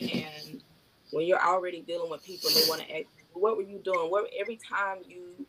And 0.00 0.62
when 1.10 1.26
you're 1.26 1.42
already 1.42 1.80
dealing 1.80 2.10
with 2.10 2.24
people, 2.24 2.50
they 2.50 2.68
want 2.68 2.82
to 2.82 2.98
ask, 2.98 3.08
"What 3.32 3.56
were 3.56 3.62
you 3.62 3.78
doing?" 3.78 4.10
What 4.10 4.30
every 4.38 4.56
time 4.56 4.98
you 5.08 5.46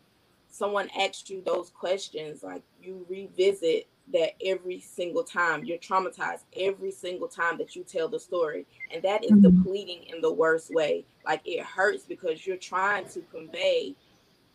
someone 0.49 0.89
asks 0.99 1.29
you 1.29 1.41
those 1.41 1.69
questions, 1.71 2.43
like 2.43 2.61
you 2.81 3.05
revisit 3.09 3.87
that 4.11 4.33
every 4.45 4.79
single 4.79 5.23
time. 5.23 5.63
You're 5.63 5.77
traumatized 5.77 6.43
every 6.57 6.91
single 6.91 7.27
time 7.27 7.57
that 7.57 7.75
you 7.75 7.83
tell 7.83 8.07
the 8.07 8.19
story. 8.19 8.65
And 8.93 9.01
that 9.03 9.23
is 9.23 9.31
mm-hmm. 9.31 9.63
depleting 9.63 10.03
in 10.13 10.21
the 10.21 10.33
worst 10.33 10.73
way. 10.73 11.05
Like 11.25 11.41
it 11.45 11.63
hurts 11.63 12.05
because 12.05 12.45
you're 12.45 12.57
trying 12.57 13.07
to 13.09 13.21
convey, 13.31 13.95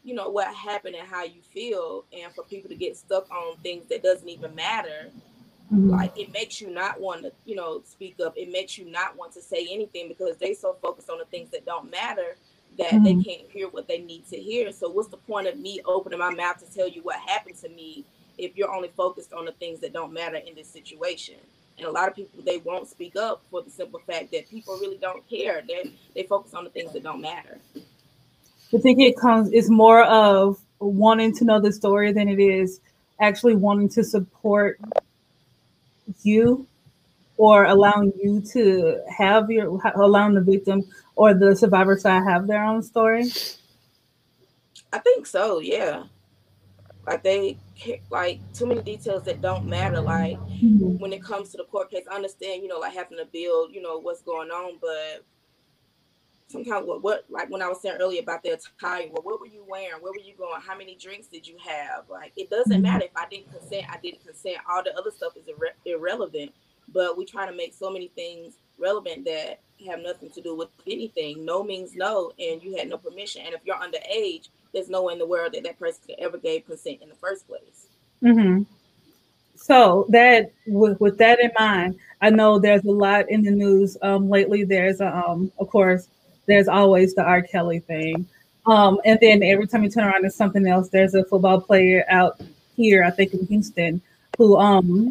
you 0.04 0.14
know, 0.14 0.28
what 0.28 0.54
happened 0.54 0.96
and 0.96 1.08
how 1.08 1.24
you 1.24 1.40
feel. 1.40 2.04
And 2.12 2.32
for 2.34 2.44
people 2.44 2.68
to 2.68 2.76
get 2.76 2.96
stuck 2.96 3.30
on 3.30 3.56
things 3.58 3.88
that 3.88 4.02
doesn't 4.02 4.28
even 4.28 4.54
matter, 4.54 5.10
mm-hmm. 5.72 5.90
like 5.90 6.18
it 6.18 6.30
makes 6.32 6.60
you 6.60 6.70
not 6.70 7.00
want 7.00 7.22
to, 7.22 7.32
you 7.46 7.56
know, 7.56 7.82
speak 7.84 8.16
up. 8.24 8.34
It 8.36 8.52
makes 8.52 8.76
you 8.76 8.90
not 8.90 9.16
want 9.16 9.32
to 9.32 9.42
say 9.42 9.66
anything 9.70 10.08
because 10.08 10.36
they 10.36 10.52
so 10.52 10.76
focused 10.82 11.08
on 11.08 11.18
the 11.18 11.24
things 11.26 11.50
that 11.50 11.64
don't 11.64 11.90
matter 11.90 12.36
that 12.76 12.90
mm-hmm. 12.90 13.04
they 13.04 13.14
can't 13.14 13.50
hear 13.50 13.68
what 13.68 13.88
they 13.88 13.98
need 13.98 14.28
to 14.28 14.36
hear. 14.36 14.70
So 14.72 14.88
what's 14.90 15.08
the 15.08 15.16
point 15.16 15.48
of 15.48 15.58
me 15.58 15.80
opening 15.84 16.18
my 16.18 16.30
mouth 16.30 16.58
to 16.58 16.72
tell 16.72 16.86
you 16.86 17.02
what 17.02 17.18
happened 17.18 17.56
to 17.56 17.68
me 17.70 18.04
if 18.38 18.56
you're 18.56 18.72
only 18.72 18.88
focused 18.96 19.32
on 19.32 19.44
the 19.44 19.52
things 19.52 19.80
that 19.80 19.92
don't 19.92 20.12
matter 20.12 20.36
in 20.36 20.54
this 20.54 20.68
situation. 20.68 21.36
And 21.76 21.86
a 21.86 21.90
lot 21.90 22.08
of 22.08 22.16
people 22.16 22.42
they 22.42 22.58
won't 22.58 22.88
speak 22.88 23.16
up 23.16 23.42
for 23.50 23.62
the 23.62 23.70
simple 23.70 24.00
fact 24.00 24.32
that 24.32 24.48
people 24.48 24.76
really 24.80 24.98
don't 24.98 25.28
care. 25.28 25.62
They 25.66 25.92
they 26.14 26.22
focus 26.24 26.54
on 26.54 26.64
the 26.64 26.70
things 26.70 26.92
that 26.92 27.02
don't 27.02 27.20
matter. 27.20 27.58
I 27.76 28.78
think 28.78 29.00
it 29.00 29.16
comes 29.16 29.50
it's 29.52 29.70
more 29.70 30.04
of 30.04 30.58
wanting 30.80 31.34
to 31.36 31.44
know 31.44 31.60
the 31.60 31.72
story 31.72 32.12
than 32.12 32.28
it 32.28 32.40
is 32.40 32.80
actually 33.20 33.54
wanting 33.54 33.88
to 33.90 34.04
support 34.04 34.80
you 36.22 36.66
or 37.36 37.64
allowing 37.64 38.12
you 38.22 38.40
to 38.40 39.00
have 39.08 39.50
your 39.50 39.80
allowing 39.94 40.34
the 40.34 40.40
victim 40.40 40.84
or 41.16 41.34
the 41.34 41.54
survivor 41.56 41.96
side 41.96 42.22
have 42.24 42.46
their 42.46 42.62
own 42.64 42.82
story 42.82 43.24
i 44.92 44.98
think 44.98 45.26
so 45.26 45.60
yeah 45.60 46.04
like 47.06 47.22
they 47.22 47.56
like 48.10 48.40
too 48.52 48.66
many 48.66 48.82
details 48.82 49.24
that 49.24 49.40
don't 49.40 49.66
matter. 49.66 50.00
Like 50.00 50.38
mm-hmm. 50.38 50.98
when 50.98 51.12
it 51.12 51.22
comes 51.22 51.50
to 51.50 51.56
the 51.56 51.64
court 51.64 51.90
case, 51.90 52.04
I 52.10 52.16
understand, 52.16 52.62
you 52.62 52.68
know, 52.68 52.78
like 52.78 52.94
having 52.94 53.18
to 53.18 53.26
build, 53.26 53.72
you 53.72 53.82
know, 53.82 53.98
what's 53.98 54.22
going 54.22 54.50
on, 54.50 54.78
but 54.80 55.24
sometimes 56.48 56.86
what 56.86 57.02
what 57.02 57.24
like 57.28 57.50
when 57.50 57.62
I 57.62 57.68
was 57.68 57.80
saying 57.82 57.98
earlier 58.00 58.22
about 58.22 58.42
the 58.42 58.50
attire, 58.50 59.08
well, 59.10 59.22
what 59.22 59.40
were 59.40 59.46
you 59.46 59.64
wearing? 59.68 60.00
Where 60.00 60.12
were 60.12 60.24
you 60.24 60.34
going? 60.36 60.60
How 60.60 60.76
many 60.76 60.96
drinks 60.96 61.28
did 61.28 61.46
you 61.46 61.56
have? 61.64 62.04
Like 62.08 62.32
it 62.36 62.50
doesn't 62.50 62.72
mm-hmm. 62.72 62.82
matter 62.82 63.04
if 63.04 63.16
I 63.16 63.26
didn't 63.30 63.52
consent, 63.52 63.86
I 63.90 63.98
didn't 64.02 64.24
consent. 64.24 64.56
All 64.68 64.82
the 64.82 64.96
other 64.96 65.10
stuff 65.10 65.34
is 65.36 65.46
irre- 65.46 65.76
irrelevant. 65.84 66.52
But 66.90 67.18
we 67.18 67.26
try 67.26 67.46
to 67.46 67.54
make 67.54 67.74
so 67.74 67.90
many 67.90 68.08
things 68.08 68.54
relevant 68.78 69.26
that 69.26 69.60
have 69.86 70.00
nothing 70.00 70.30
to 70.30 70.40
do 70.40 70.56
with 70.56 70.68
anything. 70.86 71.44
No 71.44 71.62
means 71.62 71.94
no, 71.94 72.32
and 72.38 72.62
you 72.62 72.76
had 72.76 72.88
no 72.88 72.96
permission. 72.96 73.42
And 73.44 73.54
if 73.54 73.60
you're 73.64 73.76
underage, 73.76 74.48
there's 74.72 74.88
no 74.88 75.04
way 75.04 75.14
in 75.14 75.18
the 75.18 75.26
world 75.26 75.54
that 75.54 75.64
that 75.64 75.78
person 75.78 76.00
could 76.06 76.18
ever 76.18 76.38
gave 76.38 76.66
consent 76.66 77.02
in 77.02 77.08
the 77.08 77.14
first 77.14 77.46
place. 77.46 77.86
Mm-hmm. 78.22 78.62
So 79.56 80.06
that 80.10 80.52
with, 80.66 81.00
with 81.00 81.18
that 81.18 81.40
in 81.40 81.50
mind, 81.58 81.98
I 82.20 82.30
know 82.30 82.58
there's 82.58 82.84
a 82.84 82.90
lot 82.90 83.28
in 83.28 83.42
the 83.42 83.50
news 83.50 83.96
um, 84.02 84.28
lately. 84.28 84.64
There's 84.64 85.00
a, 85.00 85.14
um, 85.16 85.52
of 85.58 85.68
course, 85.68 86.08
there's 86.46 86.68
always 86.68 87.14
the 87.14 87.22
R. 87.22 87.42
Kelly 87.42 87.80
thing, 87.80 88.26
um, 88.66 89.00
and 89.04 89.18
then 89.20 89.42
every 89.42 89.66
time 89.66 89.82
you 89.82 89.90
turn 89.90 90.04
around, 90.04 90.22
there's 90.22 90.34
something 90.34 90.66
else. 90.66 90.88
There's 90.88 91.14
a 91.14 91.24
football 91.24 91.60
player 91.60 92.04
out 92.08 92.40
here, 92.76 93.04
I 93.04 93.10
think 93.10 93.34
in 93.34 93.46
Houston, 93.46 94.00
who 94.36 94.56
um, 94.56 95.10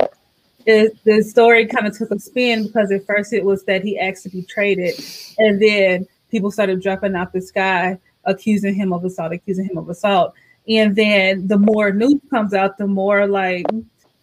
it, 0.65 0.97
the 1.03 1.21
story 1.21 1.65
kind 1.65 1.87
of 1.87 1.97
took 1.97 2.11
a 2.11 2.19
spin 2.19 2.67
because 2.67 2.91
at 2.91 3.05
first 3.05 3.33
it 3.33 3.43
was 3.43 3.63
that 3.65 3.83
he 3.83 3.99
asked 3.99 4.23
to 4.23 4.29
be 4.29 4.43
traded, 4.43 4.95
and 5.37 5.61
then 5.61 6.07
people 6.31 6.51
started 6.51 6.81
dropping 6.81 7.15
out 7.15 7.33
the 7.33 7.41
sky 7.41 7.97
accusing 8.27 8.75
him 8.75 8.93
of 8.93 9.03
assault, 9.03 9.33
accusing 9.33 9.65
him 9.65 9.77
of 9.79 9.89
assault. 9.89 10.35
And 10.69 10.95
then 10.95 11.47
the 11.47 11.57
more 11.57 11.91
news 11.91 12.21
comes 12.29 12.53
out, 12.53 12.77
the 12.77 12.85
more 12.87 13.25
like 13.25 13.65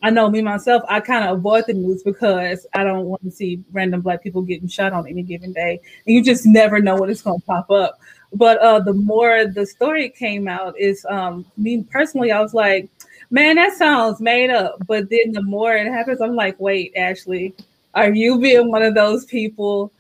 I 0.03 0.11
know 0.11 0.29
me 0.29 0.43
myself, 0.43 0.83
I 0.87 1.01
kind 1.01 1.25
of 1.25 1.39
avoid 1.39 1.65
the 1.67 1.73
news 1.73 2.03
because 2.03 2.67
I 2.75 2.85
don't 2.85 3.07
want 3.07 3.23
to 3.25 3.31
see 3.31 3.65
random 3.73 4.03
black 4.03 4.23
people 4.23 4.43
getting 4.43 4.69
shot 4.69 4.93
on 4.93 5.09
any 5.09 5.23
given 5.23 5.55
day. 5.55 5.81
And 6.07 6.15
you 6.15 6.23
just 6.23 6.45
never 6.45 6.79
know 6.79 6.97
when 6.97 7.09
it's 7.09 7.23
going 7.23 7.41
to 7.41 7.47
pop 7.47 7.71
up. 7.71 7.99
But 8.35 8.59
uh, 8.59 8.81
the 8.81 8.93
more 8.93 9.47
the 9.47 9.65
story 9.65 10.11
came 10.11 10.47
out, 10.47 10.79
is 10.79 11.07
um, 11.09 11.47
me 11.57 11.85
personally, 11.91 12.33
I 12.33 12.43
was 12.43 12.53
like, 12.53 12.91
man, 13.31 13.57
that 13.57 13.73
sounds 13.79 14.21
made 14.21 14.51
up. 14.51 14.77
But 14.87 15.09
then 15.09 15.33
the 15.33 15.43
more 15.43 15.75
it 15.75 15.91
happens, 15.91 16.21
I'm 16.21 16.35
like, 16.37 16.61
wait, 16.61 16.93
actually, 16.97 17.55
Are 17.95 18.13
you 18.13 18.39
being 18.41 18.71
one 18.71 18.83
of 18.83 18.95
those 18.95 19.25
people? 19.25 19.93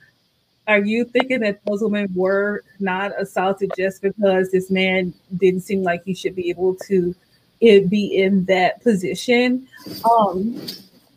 Are 0.67 0.81
you 0.81 1.05
thinking 1.05 1.41
that 1.41 1.61
those 1.67 1.83
women 1.83 2.11
were 2.15 2.63
not 2.81 3.13
assaulted 3.21 3.73
just 3.77 4.01
because 4.01 4.51
this 4.51 4.71
man 4.71 5.13
didn't 5.37 5.61
seem 5.61 5.83
like 5.83 6.03
he 6.05 6.15
should 6.15 6.35
be 6.35 6.49
able 6.51 6.75
to 6.87 7.15
be 7.61 8.17
in 8.17 8.45
that 8.47 8.83
position? 8.83 9.69
Um, 10.11 10.67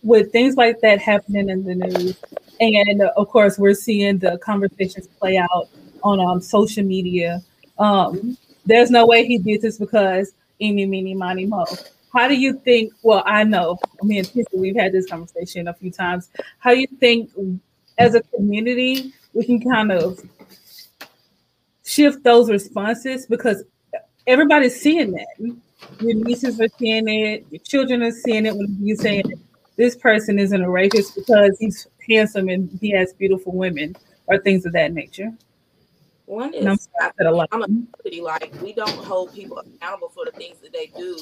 with 0.03 0.31
things 0.31 0.55
like 0.55 0.79
that 0.81 0.99
happening 0.99 1.49
in 1.49 1.63
the 1.63 1.75
news, 1.75 2.17
and 2.59 3.01
of 3.01 3.27
course, 3.29 3.57
we're 3.57 3.73
seeing 3.73 4.19
the 4.19 4.37
conversations 4.39 5.07
play 5.07 5.37
out 5.37 5.69
on 6.03 6.19
um, 6.19 6.39
social 6.41 6.83
media. 6.83 7.41
Um, 7.79 8.37
there's 8.65 8.91
no 8.91 9.05
way 9.05 9.25
he 9.25 9.37
did 9.37 9.61
this 9.61 9.77
because 9.77 10.33
Amy, 10.59 10.85
Meeny, 10.85 11.13
Money, 11.13 11.45
Mo. 11.45 11.65
How 12.13 12.27
do 12.27 12.35
you 12.35 12.53
think? 12.53 12.93
Well, 13.01 13.23
I 13.25 13.43
know 13.43 13.77
me 14.03 14.19
and 14.19 14.27
Tissa, 14.27 14.45
we've 14.53 14.75
had 14.75 14.91
this 14.91 15.07
conversation 15.07 15.67
a 15.67 15.73
few 15.73 15.91
times. 15.91 16.29
How 16.59 16.73
do 16.73 16.79
you 16.79 16.87
think, 16.99 17.31
as 17.97 18.15
a 18.15 18.21
community, 18.21 19.13
we 19.37 19.45
can 19.45 19.61
kind 19.61 19.91
of 19.91 20.19
shift 21.85 22.23
those 22.23 22.49
responses 22.49 23.27
because 23.27 23.63
everybody's 24.25 24.79
seeing 24.79 25.11
that. 25.11 25.55
Your 25.99 26.15
nieces 26.15 26.59
are 26.59 26.67
seeing 26.79 27.07
it, 27.07 27.45
your 27.51 27.61
children 27.61 28.01
are 28.01 28.11
seeing 28.11 28.47
it 28.47 28.55
when 28.55 28.75
you 28.81 28.95
saying 28.95 29.23
this 29.75 29.95
person 29.95 30.39
isn't 30.39 30.61
a 30.61 30.69
rapist 30.69 31.15
because 31.15 31.55
he's 31.59 31.87
handsome 32.09 32.49
and 32.49 32.75
he 32.81 32.89
has 32.89 33.13
beautiful 33.13 33.53
women 33.53 33.95
or 34.25 34.39
things 34.39 34.65
of 34.65 34.73
that 34.73 34.91
nature. 34.91 35.31
One 36.25 36.53
is 36.53 36.89
I'm, 36.99 37.39
I'm 37.51 37.61
a 37.61 38.01
pretty 38.01 38.19
like 38.19 38.51
we 38.61 38.73
don't 38.73 38.89
hold 38.89 39.33
people 39.33 39.59
accountable 39.59 40.09
for 40.09 40.25
the 40.25 40.31
things 40.31 40.57
that 40.59 40.73
they 40.73 40.87
do, 40.87 41.17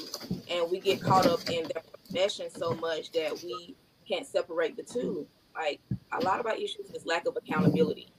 and 0.49 0.71
we 0.71 0.80
get 0.80 0.99
caught 0.99 1.28
up 1.28 1.47
in 1.47 1.69
their 1.73 1.84
profession 1.84 2.47
so 2.49 2.73
much 2.75 3.12
that 3.12 3.39
we 3.43 3.75
can't 4.08 4.25
separate 4.25 4.75
the 4.75 4.82
two. 4.82 5.28
Like 5.56 5.82
a 6.12 6.24
lot 6.24 6.39
of 6.39 6.46
our 6.46 6.56
issues 6.56 6.91
is 6.94 7.06
lack 7.06 7.26
of 7.26 7.38
accountability, 7.38 8.10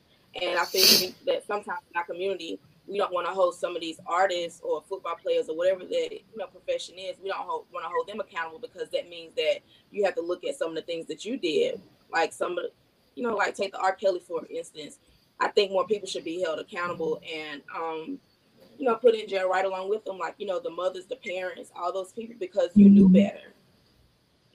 and 0.40 0.58
I 0.58 0.64
think 0.64 1.14
that 1.26 1.46
sometimes 1.46 1.80
in 1.90 1.96
our 1.96 2.04
community 2.04 2.58
we 2.86 2.98
don't 2.98 3.12
want 3.12 3.26
to 3.26 3.32
hold 3.32 3.54
some 3.54 3.74
of 3.74 3.82
these 3.82 3.98
artists 4.06 4.60
or 4.62 4.82
football 4.88 5.16
players 5.16 5.48
or 5.48 5.56
whatever 5.56 5.80
their 5.84 6.12
you 6.12 6.36
know 6.36 6.46
profession 6.46 6.94
is. 6.98 7.16
We 7.22 7.28
don't 7.28 7.46
want 7.46 7.84
to 7.84 7.88
hold 7.88 8.08
them 8.08 8.20
accountable 8.20 8.60
because 8.60 8.88
that 8.90 9.08
means 9.08 9.34
that 9.36 9.58
you 9.90 10.04
have 10.04 10.14
to 10.14 10.22
look 10.22 10.44
at 10.44 10.56
some 10.56 10.70
of 10.70 10.76
the 10.76 10.82
things 10.82 11.06
that 11.06 11.24
you 11.24 11.36
did, 11.36 11.80
like 12.12 12.32
some 12.32 12.52
of 12.58 12.66
you 13.14 13.22
know, 13.22 13.34
like 13.34 13.54
take 13.54 13.72
the 13.72 13.78
R. 13.78 13.94
Kelly 13.94 14.20
for 14.20 14.46
instance. 14.48 14.98
I 15.38 15.48
think 15.48 15.70
more 15.70 15.86
people 15.86 16.08
should 16.08 16.24
be 16.24 16.40
held 16.40 16.60
accountable 16.60 17.20
and 17.30 17.60
um, 17.74 18.18
you 18.78 18.86
know, 18.86 18.94
put 18.94 19.14
in 19.14 19.28
jail 19.28 19.48
right 19.48 19.64
along 19.64 19.90
with 19.90 20.04
them, 20.04 20.18
like 20.18 20.34
you 20.38 20.46
know, 20.46 20.60
the 20.60 20.70
mothers, 20.70 21.06
the 21.06 21.16
parents, 21.16 21.70
all 21.76 21.92
those 21.92 22.12
people, 22.12 22.36
because 22.38 22.70
you 22.74 22.88
knew 22.88 23.04
mm-hmm. 23.04 23.14
better. 23.14 23.52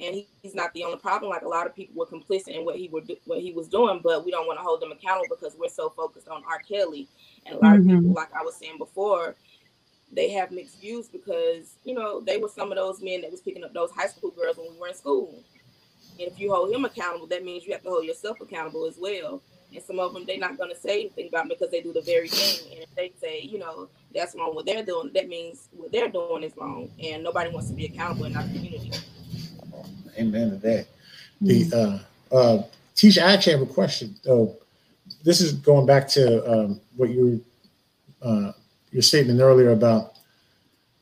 And 0.02 0.16
he, 0.16 0.28
he's 0.42 0.56
not 0.56 0.74
the 0.74 0.84
only 0.84 0.98
problem. 0.98 1.30
Like 1.30 1.44
a 1.44 1.48
lot 1.48 1.68
of 1.68 1.76
people 1.76 1.96
were 1.96 2.08
complicit 2.08 2.50
in 2.50 2.66
what 2.66 2.76
he 2.76 2.90
were 2.90 3.02
what 3.26 3.40
he 3.40 3.52
was 3.52 3.68
doing, 3.68 4.02
but 4.04 4.26
we 4.26 4.32
don't 4.32 4.48
want 4.48 4.60
to 4.60 4.64
hold 4.64 4.82
them 4.82 4.92
accountable 4.92 5.36
because 5.36 5.56
we're 5.58 5.70
so 5.70 5.90
focused 5.90 6.28
on 6.28 6.44
R. 6.50 6.60
Kelly. 6.60 7.08
And 7.46 7.56
a 7.56 7.60
lot 7.60 7.76
mm-hmm. 7.76 7.90
of 7.90 7.96
people, 7.98 8.14
like 8.14 8.34
I 8.34 8.42
was 8.44 8.56
saying 8.56 8.78
before, 8.80 9.36
they 10.12 10.32
have 10.32 10.52
mixed 10.52 10.82
views 10.82 11.08
because 11.08 11.76
you 11.84 11.94
know 11.94 12.20
they 12.20 12.38
were 12.38 12.50
some 12.50 12.72
of 12.72 12.78
those 12.78 13.02
men 13.02 13.22
that 13.22 13.32
was 13.32 13.42
picking 13.42 13.64
up 13.64 13.74
those 13.74 13.92
high 13.92 14.08
school 14.08 14.32
girls 14.32 14.58
when 14.58 14.74
we 14.74 14.80
were 14.80 14.88
in 14.88 14.96
school. 14.96 15.44
And 16.20 16.28
if 16.28 16.40
you 16.40 16.54
hold 16.54 16.74
him 16.74 16.86
accountable, 16.86 17.28
that 17.28 17.46
means 17.46 17.66
you 17.66 17.74
have 17.74 17.84
to 17.84 17.90
hold 17.90 18.06
yourself 18.06 18.42
accountable 18.42 18.86
as 18.86 18.98
well. 19.00 19.42
And 19.74 19.84
some 19.84 20.00
of 20.00 20.14
them 20.14 20.26
they're 20.26 20.38
not 20.38 20.58
going 20.58 20.70
to 20.70 20.80
say 20.80 21.02
anything 21.02 21.30
about 21.30 21.48
because 21.48 21.72
they 21.72 21.82
do 21.82 21.94
the 21.94 22.02
very 22.02 22.28
thing. 22.28 22.74
And 22.74 22.84
if 22.84 22.94
they 22.96 23.14
say, 23.22 23.42
you 23.42 23.60
know, 23.60 23.88
that's 24.14 24.36
wrong 24.36 24.54
what 24.54 24.66
they're 24.66 24.84
doing, 24.84 25.12
that 25.14 25.30
means 25.30 25.70
what 25.72 25.92
they're 25.92 26.10
doing 26.10 26.44
is 26.44 26.52
wrong. 26.58 26.90
And 27.02 27.24
nobody 27.24 27.50
wants 27.52 27.70
to 27.70 27.76
be 27.76 27.86
accountable 27.86 28.26
in 28.26 28.36
our 28.36 28.44
community. 28.44 28.92
Amen 30.18 30.52
to 30.52 30.56
that. 30.58 30.88
The 31.42 31.66
mm-hmm. 31.66 32.36
uh 32.36 32.38
uh 32.38 32.64
Tisha, 32.96 33.24
I 33.24 33.34
actually 33.34 33.54
have 33.54 33.62
a 33.62 33.74
question. 33.74 34.16
though. 34.24 34.56
this 35.24 35.42
is 35.42 35.54
going 35.54 35.86
back 35.86 36.08
to 36.10 36.52
um, 36.52 36.82
what 36.96 37.10
you 37.10 37.44
uh, 38.22 38.52
your 38.92 39.02
statement 39.02 39.40
earlier 39.40 39.72
about 39.72 40.14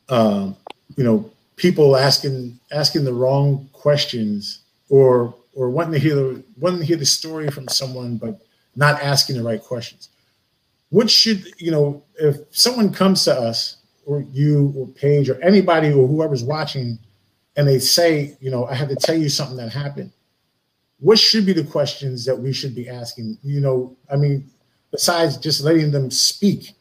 um, 0.07 0.55
you 0.95 1.03
know 1.03 1.29
people 1.55 1.97
asking 1.97 2.57
asking 2.71 3.03
the 3.03 3.13
wrong 3.13 3.69
questions 3.73 4.61
or 4.89 5.35
or 5.53 5.69
wanting 5.69 5.93
to 5.93 5.99
hear 5.99 6.15
the 6.15 6.43
wanting 6.57 6.79
to 6.79 6.85
hear 6.85 6.97
the 6.97 7.05
story 7.05 7.49
from 7.49 7.67
someone 7.67 8.17
but 8.17 8.39
not 8.75 9.01
asking 9.01 9.35
the 9.35 9.43
right 9.43 9.61
questions. 9.61 10.09
What 10.89 11.09
should 11.09 11.45
you 11.57 11.71
know 11.71 12.03
if 12.15 12.37
someone 12.51 12.93
comes 12.93 13.25
to 13.25 13.33
us 13.33 13.77
or 14.05 14.21
you 14.31 14.73
or 14.77 14.87
Paige 14.87 15.29
or 15.29 15.41
anybody 15.41 15.89
or 15.89 16.07
whoever's 16.07 16.43
watching 16.43 16.97
and 17.55 17.67
they 17.67 17.79
say, 17.79 18.37
you 18.39 18.51
know, 18.51 18.65
I 18.65 18.75
have 18.75 18.89
to 18.89 18.95
tell 18.95 19.17
you 19.17 19.29
something 19.29 19.57
that 19.57 19.71
happened. 19.71 20.11
What 20.99 21.19
should 21.19 21.45
be 21.45 21.53
the 21.53 21.63
questions 21.63 22.25
that 22.25 22.37
we 22.37 22.53
should 22.53 22.75
be 22.75 22.89
asking? 22.89 23.37
You 23.43 23.61
know, 23.61 23.97
I 24.11 24.15
mean, 24.15 24.49
besides 24.91 25.37
just 25.37 25.63
letting 25.63 25.91
them 25.91 26.11
speak, 26.11 26.73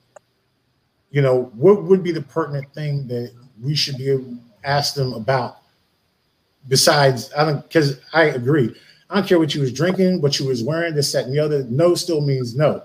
you 1.10 1.22
know, 1.22 1.50
what 1.54 1.84
would 1.84 2.02
be 2.02 2.12
the 2.12 2.22
pertinent 2.22 2.72
thing 2.74 3.06
that 3.08 3.32
we 3.60 3.74
should 3.74 3.96
be 3.96 4.10
able 4.10 4.24
to 4.24 4.38
ask 4.64 4.94
them 4.94 5.12
about? 5.14 5.58
Besides, 6.68 7.32
I 7.36 7.44
don't 7.44 7.62
because 7.62 8.00
I 8.12 8.24
agree. 8.24 8.74
I 9.08 9.14
don't 9.14 9.26
care 9.26 9.38
what 9.38 9.54
you 9.54 9.62
was 9.62 9.72
drinking, 9.72 10.20
what 10.20 10.38
you 10.38 10.46
was 10.46 10.62
wearing, 10.62 10.94
this, 10.94 11.12
that, 11.12 11.24
and 11.24 11.32
the 11.32 11.38
other. 11.38 11.64
No 11.64 11.94
still 11.94 12.20
means 12.20 12.54
no. 12.54 12.82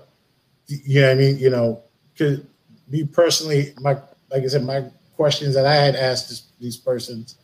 You 0.66 1.02
know 1.02 1.08
what 1.08 1.12
I 1.12 1.20
mean? 1.20 1.38
You 1.38 1.50
know, 1.50 1.82
because 2.14 2.40
me 2.88 3.04
personally, 3.04 3.74
my 3.80 3.98
like 4.30 4.42
I 4.42 4.46
said, 4.46 4.64
my 4.64 4.84
questions 5.16 5.54
that 5.54 5.66
I 5.66 5.74
had 5.74 5.96
asked 5.96 6.30
this, 6.30 6.46
these 6.60 6.76
persons 6.76 7.36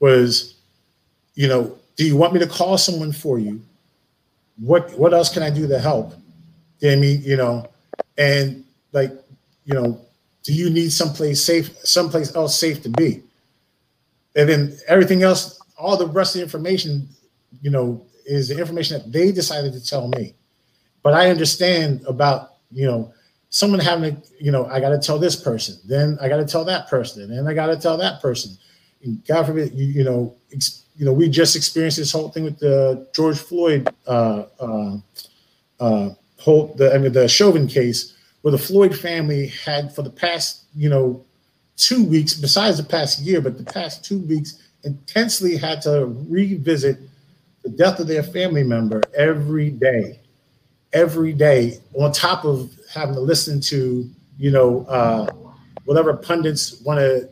was, 0.00 0.54
you 1.34 1.48
know, 1.48 1.78
do 1.96 2.06
you 2.06 2.16
want 2.16 2.32
me 2.32 2.40
to 2.40 2.46
call 2.46 2.76
someone 2.78 3.12
for 3.12 3.38
you? 3.38 3.60
What 4.58 4.98
what 4.98 5.14
else 5.14 5.32
can 5.32 5.42
I 5.42 5.50
do 5.50 5.68
to 5.68 5.78
help? 5.78 6.14
I 6.82 6.96
mean? 6.96 7.22
You 7.22 7.36
know, 7.36 7.68
and 8.18 8.64
like, 8.92 9.12
you 9.64 9.74
know, 9.74 10.00
do 10.42 10.52
you 10.52 10.70
need 10.70 10.92
someplace 10.92 11.42
safe, 11.42 11.76
someplace 11.84 12.34
else 12.34 12.58
safe 12.58 12.82
to 12.82 12.88
be? 12.88 13.22
And 14.36 14.48
then 14.48 14.78
everything 14.88 15.22
else, 15.22 15.60
all 15.78 15.96
the 15.96 16.06
rest 16.06 16.34
of 16.34 16.40
the 16.40 16.44
information, 16.44 17.08
you 17.62 17.70
know, 17.70 18.04
is 18.24 18.48
the 18.48 18.58
information 18.58 18.98
that 18.98 19.12
they 19.12 19.32
decided 19.32 19.72
to 19.72 19.84
tell 19.84 20.08
me. 20.08 20.34
But 21.02 21.14
I 21.14 21.30
understand 21.30 22.02
about, 22.06 22.54
you 22.70 22.86
know, 22.86 23.12
someone 23.48 23.80
having 23.80 24.20
to, 24.20 24.28
you 24.38 24.52
know, 24.52 24.66
I 24.66 24.80
got 24.80 24.90
to 24.90 24.98
tell 24.98 25.18
this 25.18 25.36
person, 25.36 25.78
then 25.86 26.18
I 26.20 26.28
got 26.28 26.36
to 26.36 26.44
tell 26.44 26.64
that 26.66 26.88
person, 26.88 27.22
and 27.22 27.36
then 27.36 27.46
I 27.48 27.54
got 27.54 27.66
to 27.66 27.76
tell 27.76 27.96
that 27.96 28.22
person. 28.22 28.56
God 29.26 29.46
forbid, 29.46 29.72
you, 29.74 29.86
you 29.86 30.04
know, 30.04 30.34
ex, 30.52 30.84
you 30.96 31.04
know, 31.04 31.12
we 31.12 31.28
just 31.28 31.56
experienced 31.56 31.96
this 31.96 32.12
whole 32.12 32.28
thing 32.28 32.44
with 32.44 32.58
the 32.58 33.08
George 33.14 33.38
Floyd 33.38 33.88
uh, 34.06 34.44
uh, 34.58 34.96
uh, 35.78 36.10
whole, 36.38 36.74
the 36.76 36.94
I 36.94 36.98
mean, 36.98 37.12
the 37.12 37.26
Chauvin 37.26 37.66
case, 37.66 38.14
where 38.42 38.52
the 38.52 38.58
Floyd 38.58 38.96
family 38.96 39.48
had 39.48 39.94
for 39.94 40.02
the 40.02 40.10
past, 40.10 40.64
you 40.74 40.88
know, 40.88 41.24
two 41.76 42.04
weeks, 42.04 42.34
besides 42.34 42.76
the 42.76 42.84
past 42.84 43.20
year, 43.20 43.40
but 43.40 43.56
the 43.56 43.72
past 43.72 44.04
two 44.04 44.18
weeks, 44.18 44.62
intensely 44.84 45.56
had 45.56 45.82
to 45.82 46.06
revisit 46.28 46.98
the 47.62 47.70
death 47.70 48.00
of 48.00 48.06
their 48.06 48.22
family 48.22 48.62
member 48.62 49.02
every 49.14 49.70
day, 49.70 50.20
every 50.92 51.32
day, 51.32 51.78
on 51.94 52.12
top 52.12 52.44
of 52.44 52.70
having 52.92 53.14
to 53.14 53.20
listen 53.20 53.60
to, 53.60 54.08
you 54.38 54.50
know, 54.50 54.84
uh, 54.86 55.26
whatever 55.84 56.14
pundits 56.14 56.80
want 56.82 56.98
to 56.98 57.28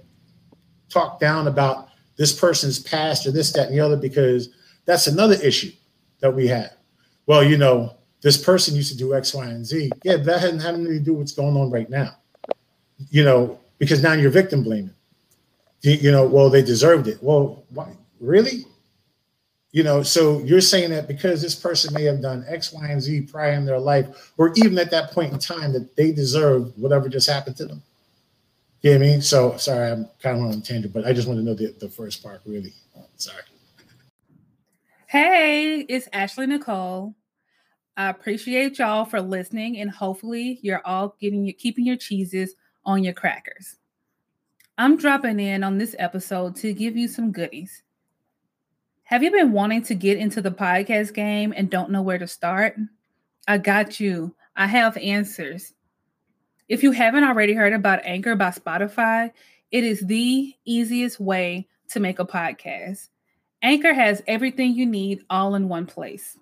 talk 0.88 1.20
down 1.20 1.48
about 1.48 1.88
this 2.16 2.38
person's 2.38 2.78
past 2.78 3.26
or 3.26 3.30
this, 3.30 3.52
that, 3.52 3.68
and 3.68 3.76
the 3.76 3.80
other, 3.80 3.96
because 3.96 4.50
that's 4.84 5.06
another 5.06 5.36
issue 5.42 5.72
that 6.20 6.34
we 6.34 6.46
have. 6.48 6.72
Well, 7.26 7.44
you 7.44 7.56
know, 7.56 7.94
this 8.22 8.36
person 8.36 8.74
used 8.74 8.90
to 8.92 8.98
do 8.98 9.14
X, 9.14 9.34
Y, 9.34 9.46
and 9.46 9.64
Z. 9.64 9.90
Yeah, 10.02 10.16
that 10.16 10.40
hadn't 10.40 10.60
had 10.60 10.74
anything 10.74 10.98
to 10.98 11.00
do 11.00 11.12
with 11.12 11.20
what's 11.20 11.32
going 11.32 11.56
on 11.56 11.70
right 11.70 11.88
now. 11.88 12.16
You 13.10 13.24
know, 13.24 13.60
because 13.78 14.02
now 14.02 14.14
you're 14.14 14.30
victim 14.30 14.64
blaming. 14.64 14.94
You, 15.82 15.92
you 15.92 16.10
know, 16.10 16.26
well, 16.26 16.50
they 16.50 16.62
deserved 16.62 17.06
it. 17.06 17.22
Well, 17.22 17.64
why? 17.70 17.92
Really? 18.20 18.64
You 19.70 19.84
know, 19.84 20.02
so 20.02 20.40
you're 20.40 20.60
saying 20.60 20.90
that 20.90 21.06
because 21.06 21.42
this 21.42 21.54
person 21.54 21.94
may 21.94 22.04
have 22.04 22.22
done 22.22 22.44
X, 22.48 22.72
Y, 22.72 22.86
and 22.88 23.00
Z 23.00 23.28
prior 23.30 23.52
in 23.52 23.64
their 23.64 23.78
life, 23.78 24.32
or 24.38 24.52
even 24.56 24.78
at 24.78 24.90
that 24.90 25.12
point 25.12 25.32
in 25.32 25.38
time, 25.38 25.72
that 25.74 25.94
they 25.94 26.10
deserve 26.10 26.72
whatever 26.76 27.08
just 27.08 27.28
happened 27.28 27.56
to 27.58 27.66
them. 27.66 27.82
You 28.82 28.90
know 28.90 28.96
I 28.96 28.98
mean? 29.00 29.22
So 29.22 29.56
sorry, 29.56 29.90
I'm 29.90 30.08
kind 30.22 30.38
of 30.38 30.44
on 30.44 30.50
a 30.52 30.60
tangent, 30.60 30.92
but 30.92 31.06
I 31.06 31.12
just 31.12 31.26
want 31.26 31.40
to 31.40 31.44
know 31.44 31.54
the, 31.54 31.74
the 31.80 31.88
first 31.88 32.22
part 32.22 32.42
really. 32.46 32.72
Sorry. 33.16 33.42
Hey, 35.06 35.80
it's 35.88 36.08
Ashley 36.12 36.46
Nicole. 36.46 37.14
I 37.96 38.10
appreciate 38.10 38.78
y'all 38.78 39.04
for 39.04 39.20
listening, 39.20 39.78
and 39.78 39.90
hopefully, 39.90 40.60
you're 40.62 40.86
all 40.86 41.16
getting 41.20 41.44
your 41.44 41.54
keeping 41.54 41.84
your 41.84 41.96
cheeses 41.96 42.54
on 42.84 43.02
your 43.02 43.14
crackers. 43.14 43.76
I'm 44.76 44.96
dropping 44.96 45.40
in 45.40 45.64
on 45.64 45.78
this 45.78 45.96
episode 45.98 46.54
to 46.56 46.72
give 46.72 46.96
you 46.96 47.08
some 47.08 47.32
goodies. 47.32 47.82
Have 49.02 49.24
you 49.24 49.32
been 49.32 49.52
wanting 49.52 49.82
to 49.84 49.94
get 49.94 50.18
into 50.18 50.40
the 50.40 50.52
podcast 50.52 51.14
game 51.14 51.52
and 51.56 51.68
don't 51.68 51.90
know 51.90 52.02
where 52.02 52.18
to 52.18 52.28
start? 52.28 52.76
I 53.48 53.58
got 53.58 53.98
you. 53.98 54.36
I 54.54 54.66
have 54.66 54.96
answers. 54.98 55.72
If 56.68 56.82
you 56.82 56.92
haven't 56.92 57.24
already 57.24 57.54
heard 57.54 57.72
about 57.72 58.04
Anchor 58.04 58.36
by 58.36 58.50
Spotify, 58.50 59.32
it 59.70 59.84
is 59.84 60.00
the 60.00 60.54
easiest 60.64 61.18
way 61.20 61.66
to 61.90 62.00
make 62.00 62.18
a 62.18 62.26
podcast. 62.26 63.08
Anchor 63.62 63.94
has 63.94 64.22
everything 64.26 64.74
you 64.74 64.86
need 64.86 65.24
all 65.30 65.54
in 65.54 65.68
one 65.68 65.86
place 65.86 66.36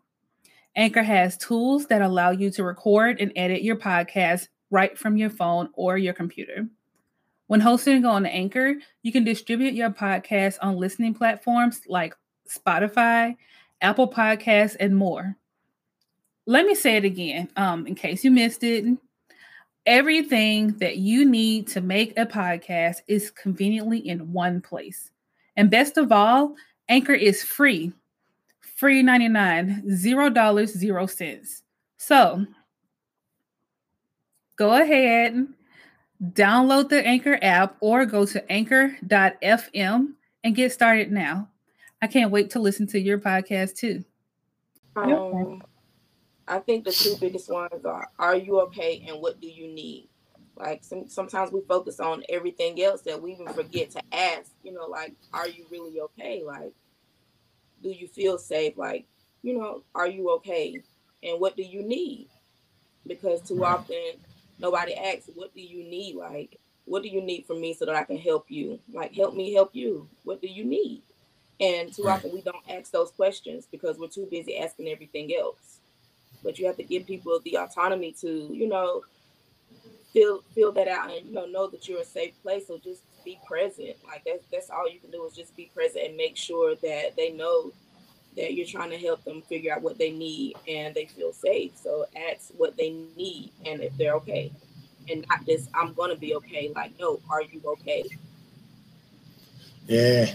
Anchor 0.76 1.02
has 1.02 1.38
tools 1.38 1.86
that 1.86 2.02
allow 2.02 2.30
you 2.30 2.50
to 2.50 2.62
record 2.62 3.18
and 3.18 3.32
edit 3.34 3.62
your 3.62 3.76
podcast 3.76 4.48
right 4.70 4.96
from 4.96 5.16
your 5.16 5.30
phone 5.30 5.70
or 5.72 5.96
your 5.96 6.12
computer. 6.12 6.66
When 7.46 7.60
hosting 7.60 8.04
on 8.04 8.26
Anchor, 8.26 8.74
you 9.02 9.10
can 9.10 9.24
distribute 9.24 9.72
your 9.72 9.88
podcast 9.88 10.58
on 10.60 10.76
listening 10.76 11.14
platforms 11.14 11.80
like 11.88 12.14
Spotify, 12.46 13.36
Apple 13.80 14.10
Podcasts, 14.10 14.76
and 14.78 14.94
more. 14.94 15.36
Let 16.44 16.66
me 16.66 16.74
say 16.74 16.96
it 16.96 17.04
again 17.04 17.48
um, 17.56 17.86
in 17.86 17.94
case 17.94 18.22
you 18.22 18.30
missed 18.30 18.62
it. 18.62 18.84
Everything 19.86 20.76
that 20.78 20.96
you 20.96 21.24
need 21.24 21.68
to 21.68 21.80
make 21.80 22.18
a 22.18 22.26
podcast 22.26 23.02
is 23.06 23.30
conveniently 23.30 23.98
in 23.98 24.32
one 24.32 24.60
place. 24.60 25.10
And 25.56 25.70
best 25.70 25.96
of 25.96 26.10
all, 26.12 26.54
Anchor 26.88 27.14
is 27.14 27.42
free. 27.42 27.92
Free 28.60 29.02
99, 29.02 29.84
$0, 29.86 30.66
0 30.66 31.06
cents. 31.06 31.62
So 31.96 32.46
go 34.56 34.82
ahead, 34.82 35.46
download 36.22 36.88
the 36.88 37.06
Anchor 37.06 37.38
app 37.40 37.76
or 37.80 38.04
go 38.04 38.26
to 38.26 38.52
anchor.fm 38.52 40.08
and 40.44 40.54
get 40.54 40.72
started 40.72 41.10
now. 41.10 41.48
I 42.02 42.06
can't 42.06 42.30
wait 42.30 42.50
to 42.50 42.58
listen 42.58 42.86
to 42.88 43.00
your 43.00 43.18
podcast 43.18 43.76
too. 43.76 44.04
Um, 44.96 45.62
I 46.48 46.60
think 46.60 46.84
the 46.84 46.92
two 46.92 47.16
biggest 47.20 47.50
ones 47.50 47.84
are 47.84 48.08
are 48.18 48.36
you 48.36 48.60
okay 48.62 49.04
and 49.08 49.20
what 49.20 49.40
do 49.40 49.48
you 49.48 49.66
need? 49.68 50.08
Like 50.56 50.84
some, 50.84 51.08
sometimes 51.08 51.52
we 51.52 51.60
focus 51.62 52.00
on 52.00 52.22
everything 52.28 52.80
else 52.82 53.02
that 53.02 53.20
we 53.20 53.32
even 53.32 53.48
forget 53.48 53.90
to 53.90 54.00
ask, 54.12 54.50
you 54.62 54.72
know, 54.72 54.86
like, 54.86 55.12
are 55.32 55.48
you 55.48 55.66
really 55.70 56.00
okay? 56.00 56.42
Like, 56.44 56.72
do 57.82 57.90
you 57.90 58.08
feel 58.08 58.38
safe? 58.38 58.78
Like, 58.78 59.06
you 59.42 59.58
know, 59.58 59.82
are 59.94 60.08
you 60.08 60.30
okay? 60.36 60.80
And 61.22 61.40
what 61.40 61.56
do 61.56 61.62
you 61.62 61.82
need? 61.82 62.28
Because 63.06 63.42
too 63.42 63.54
mm-hmm. 63.54 63.64
often 63.64 64.12
nobody 64.58 64.94
asks, 64.94 65.28
what 65.34 65.54
do 65.54 65.60
you 65.60 65.84
need? 65.84 66.16
Like, 66.16 66.58
what 66.86 67.02
do 67.02 67.08
you 67.08 67.20
need 67.20 67.44
from 67.46 67.60
me 67.60 67.74
so 67.74 67.84
that 67.84 67.96
I 67.96 68.04
can 68.04 68.16
help 68.16 68.46
you? 68.48 68.78
Like, 68.90 69.14
help 69.14 69.34
me 69.34 69.52
help 69.52 69.70
you. 69.74 70.08
What 70.24 70.40
do 70.40 70.48
you 70.48 70.64
need? 70.64 71.02
And 71.60 71.92
too 71.92 72.08
often 72.08 72.32
we 72.32 72.40
don't 72.40 72.56
ask 72.70 72.92
those 72.92 73.10
questions 73.10 73.66
because 73.70 73.98
we're 73.98 74.08
too 74.08 74.28
busy 74.30 74.58
asking 74.58 74.88
everything 74.88 75.34
else 75.34 75.75
but 76.46 76.60
you 76.60 76.66
have 76.66 76.76
to 76.76 76.84
give 76.84 77.06
people 77.06 77.40
the 77.44 77.58
autonomy 77.58 78.12
to, 78.12 78.48
you 78.52 78.68
know, 78.68 79.02
feel 80.12 80.42
feel 80.54 80.70
that 80.72 80.86
out 80.88 81.10
and 81.10 81.26
you 81.26 81.34
know 81.34 81.44
know 81.44 81.66
that 81.66 81.88
you're 81.88 82.00
a 82.00 82.04
safe 82.04 82.32
place. 82.42 82.68
So 82.68 82.78
just 82.78 83.02
be 83.24 83.38
present. 83.44 83.96
Like 84.06 84.22
that's 84.24 84.44
that's 84.50 84.70
all 84.70 84.88
you 84.88 85.00
can 85.00 85.10
do 85.10 85.26
is 85.26 85.34
just 85.34 85.54
be 85.56 85.70
present 85.74 86.06
and 86.06 86.16
make 86.16 86.36
sure 86.36 86.76
that 86.76 87.16
they 87.16 87.32
know 87.32 87.72
that 88.36 88.54
you're 88.54 88.66
trying 88.66 88.90
to 88.90 88.98
help 88.98 89.24
them 89.24 89.42
figure 89.42 89.74
out 89.74 89.82
what 89.82 89.98
they 89.98 90.12
need 90.12 90.54
and 90.68 90.94
they 90.94 91.06
feel 91.06 91.32
safe. 91.32 91.72
So 91.82 92.06
ask 92.30 92.50
what 92.56 92.76
they 92.76 92.90
need 93.16 93.50
and 93.66 93.82
if 93.82 93.96
they're 93.96 94.14
okay. 94.14 94.52
And 95.10 95.26
not 95.28 95.44
just 95.44 95.68
I'm 95.74 95.94
gonna 95.94 96.16
be 96.16 96.36
okay. 96.36 96.72
Like, 96.74 96.92
no, 97.00 97.20
are 97.28 97.42
you 97.42 97.60
okay? 97.66 98.04
Yeah, 99.86 100.32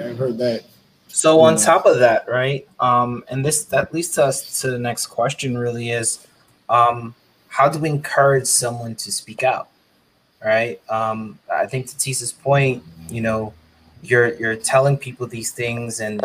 I've 0.00 0.16
heard 0.16 0.38
that. 0.38 0.64
So 1.12 1.40
on 1.40 1.56
top 1.56 1.86
of 1.86 1.98
that, 1.98 2.28
right? 2.28 2.66
Um, 2.78 3.24
and 3.28 3.44
this 3.44 3.64
that 3.66 3.92
leads 3.92 4.08
to 4.10 4.24
us 4.24 4.60
to 4.60 4.70
the 4.70 4.78
next 4.78 5.08
question. 5.08 5.58
Really 5.58 5.90
is, 5.90 6.26
um, 6.68 7.14
how 7.48 7.68
do 7.68 7.78
we 7.78 7.88
encourage 7.88 8.46
someone 8.46 8.94
to 8.96 9.12
speak 9.12 9.42
out? 9.42 9.68
Right. 10.42 10.80
Um, 10.88 11.38
I 11.52 11.66
think 11.66 11.88
to 11.88 11.98
Tisa's 11.98 12.32
point, 12.32 12.82
you 13.10 13.20
know, 13.20 13.52
you're 14.02 14.34
you're 14.36 14.56
telling 14.56 14.96
people 14.96 15.26
these 15.26 15.50
things, 15.50 16.00
and 16.00 16.24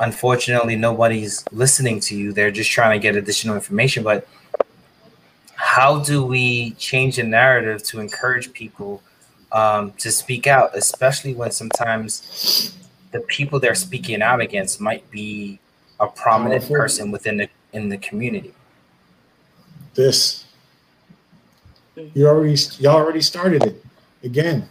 unfortunately, 0.00 0.74
nobody's 0.74 1.44
listening 1.52 2.00
to 2.00 2.16
you. 2.16 2.32
They're 2.32 2.50
just 2.50 2.70
trying 2.70 2.98
to 2.98 3.02
get 3.02 3.14
additional 3.14 3.54
information. 3.54 4.02
But 4.02 4.26
how 5.54 6.00
do 6.00 6.24
we 6.24 6.72
change 6.72 7.16
the 7.16 7.22
narrative 7.22 7.82
to 7.84 8.00
encourage 8.00 8.52
people 8.52 9.02
um, 9.52 9.92
to 9.98 10.10
speak 10.10 10.46
out, 10.46 10.70
especially 10.74 11.34
when 11.34 11.52
sometimes 11.52 12.74
the 13.14 13.20
people 13.20 13.60
they're 13.60 13.76
speaking 13.76 14.20
out 14.20 14.40
against 14.40 14.80
might 14.80 15.08
be 15.08 15.60
a 16.00 16.06
prominent 16.08 16.68
person 16.68 17.12
within 17.12 17.36
the 17.36 17.48
in 17.72 17.88
the 17.88 17.96
community. 17.98 18.52
This 19.94 20.44
you 21.96 22.26
already 22.26 22.56
you 22.80 22.88
already 22.88 23.20
started 23.20 23.62
it 23.62 23.84
again. 24.24 24.68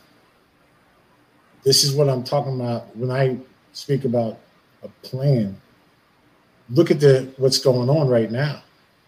This 1.63 1.85
is 1.85 1.95
what 1.95 2.09
I'm 2.09 2.21
talking 2.21 2.59
about 2.59 2.93
when 2.97 3.09
I 3.09 3.37
speak 3.71 4.03
about 4.03 4.37
a 4.83 4.89
plan. 5.07 5.55
Look 6.69 6.91
at 6.91 6.99
the 6.99 7.33
what's 7.37 7.59
going 7.59 7.89
on 7.89 8.09
right 8.09 8.29
now. 8.29 8.61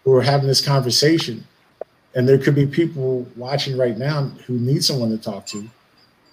We're 0.06 0.22
having 0.22 0.48
this 0.48 0.64
conversation, 0.64 1.46
and 2.14 2.26
there 2.26 2.38
could 2.38 2.54
be 2.54 2.66
people 2.66 3.26
watching 3.36 3.76
right 3.76 3.98
now 3.98 4.28
who 4.46 4.58
need 4.58 4.82
someone 4.82 5.10
to 5.10 5.18
talk 5.18 5.44
to 5.48 5.68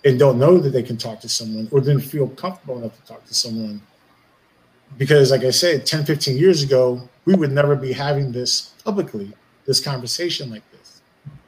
and 0.05 0.19
don't 0.19 0.37
know 0.37 0.57
that 0.57 0.69
they 0.69 0.83
can 0.83 0.97
talk 0.97 1.19
to 1.21 1.29
someone 1.29 1.67
or 1.71 1.79
didn't 1.79 2.01
feel 2.01 2.27
comfortable 2.29 2.77
enough 2.77 2.95
to 2.99 3.05
talk 3.05 3.25
to 3.25 3.33
someone. 3.33 3.81
Because 4.97 5.31
like 5.31 5.43
i 5.43 5.49
said 5.49 5.85
10 5.85 6.05
15 6.05 6.37
years 6.37 6.61
ago 6.61 7.01
we 7.25 7.33
would 7.33 7.51
never 7.51 7.75
be 7.75 7.91
having 7.93 8.31
this 8.31 8.73
publicly 8.83 9.31
this 9.65 9.79
conversation 9.79 10.51
like 10.51 10.63
this 10.71 11.01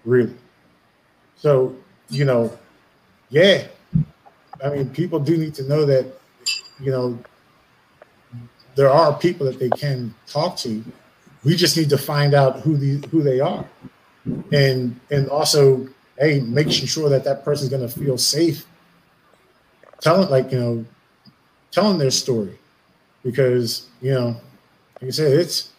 really. 0.03 0.35
So 1.37 1.75
you 2.09 2.25
know 2.25 2.57
yeah 3.29 3.65
i 4.63 4.69
mean 4.69 4.87
people 4.89 5.19
do 5.19 5.35
need 5.35 5.55
to 5.55 5.63
know 5.63 5.85
that 5.85 6.05
you 6.79 6.91
know 6.91 7.17
there 8.75 8.89
are 8.89 9.17
people 9.17 9.45
that 9.45 9.57
they 9.57 9.69
can 9.69 10.13
talk 10.27 10.57
to. 10.57 10.83
We 11.43 11.55
just 11.55 11.77
need 11.77 11.89
to 11.89 11.97
find 11.97 12.33
out 12.33 12.59
who 12.59 12.77
the 12.77 13.07
who 13.07 13.23
they 13.23 13.39
are. 13.39 13.65
And 14.51 14.99
and 15.09 15.29
also 15.29 15.87
hey, 16.17 16.39
making 16.39 16.87
sure 16.87 17.09
that 17.09 17.23
that 17.23 17.43
person's 17.43 17.69
going 17.69 17.87
to 17.87 17.89
feel 17.89 18.17
safe 18.17 18.65
telling, 19.99 20.29
like, 20.29 20.51
you 20.51 20.59
know, 20.59 20.85
telling 21.71 21.97
their 21.97 22.11
story. 22.11 22.57
Because, 23.23 23.87
you 24.01 24.11
know, 24.11 24.27
like 25.01 25.07
I 25.07 25.09
said, 25.09 25.33
it's, 25.33 25.71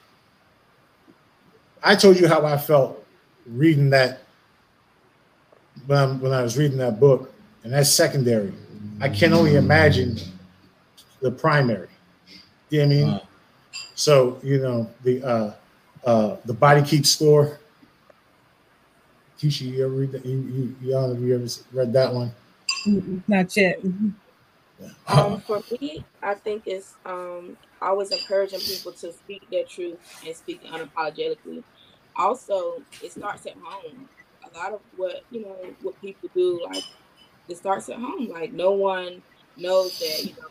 I 1.83 1.95
told 1.95 2.19
you 2.19 2.27
how 2.29 2.45
I 2.45 2.57
felt 2.59 3.05
reading 3.47 3.91
that 3.91 4.23
when, 5.87 5.99
I'm, 5.99 6.21
when 6.21 6.33
I 6.33 6.43
was 6.43 6.59
reading 6.59 6.79
that 6.79 6.99
book, 6.99 7.33
and 7.63 7.73
that's 7.73 7.93
secondary. 7.93 8.53
I 9.01 9.09
can 9.09 9.33
only 9.33 9.57
imagine 9.57 10.17
the 11.21 11.31
primary. 11.31 11.89
You 12.71 12.81
know 12.81 12.87
what 12.87 12.93
I 12.93 12.97
mean? 12.97 13.21
So, 13.95 14.41
you 14.43 14.59
know, 14.59 14.91
the 15.03 15.23
uh, 15.23 15.55
uh, 16.05 16.37
the 16.45 16.55
body 16.55 16.83
keeps 16.83 17.11
score 17.11 17.59
Keisha, 19.39 19.63
you 19.63 19.85
ever 19.85 19.95
read 19.95 20.13
that? 20.13 20.25
You, 20.25 20.39
you, 20.39 20.77
y'all, 20.89 21.13
have 21.13 21.23
you 21.23 21.35
ever 21.35 21.47
read 21.73 21.93
that 21.93 22.15
one? 22.15 22.33
Not 23.29 23.55
yet. 23.57 23.81
Um, 25.09 25.41
for 25.41 25.63
me, 25.81 26.05
I 26.23 26.35
think 26.35 26.65
it's 26.67 26.95
um, 27.05 27.57
always 27.81 28.11
encouraging 28.11 28.61
people 28.61 28.93
to 28.93 29.13
speak 29.13 29.49
their 29.51 29.65
truth 29.65 29.99
and 30.25 30.35
speak 30.35 30.63
unapologetically. 30.65 31.63
Also, 32.17 32.83
it 33.03 33.13
starts 33.13 33.47
at 33.47 33.55
home. 33.63 34.09
A 34.45 34.59
lot 34.59 34.73
of 34.73 34.81
what 34.97 35.23
you 35.31 35.43
know, 35.43 35.57
what 35.83 36.01
people 36.01 36.31
do, 36.35 36.61
like 36.65 36.85
it 37.49 37.57
starts 37.57 37.89
at 37.89 37.97
home. 37.97 38.29
Like 38.29 38.53
no 38.53 38.73
one 38.73 39.23
knows 39.57 39.99
that 39.99 40.25
you 40.25 40.33
know, 40.33 40.49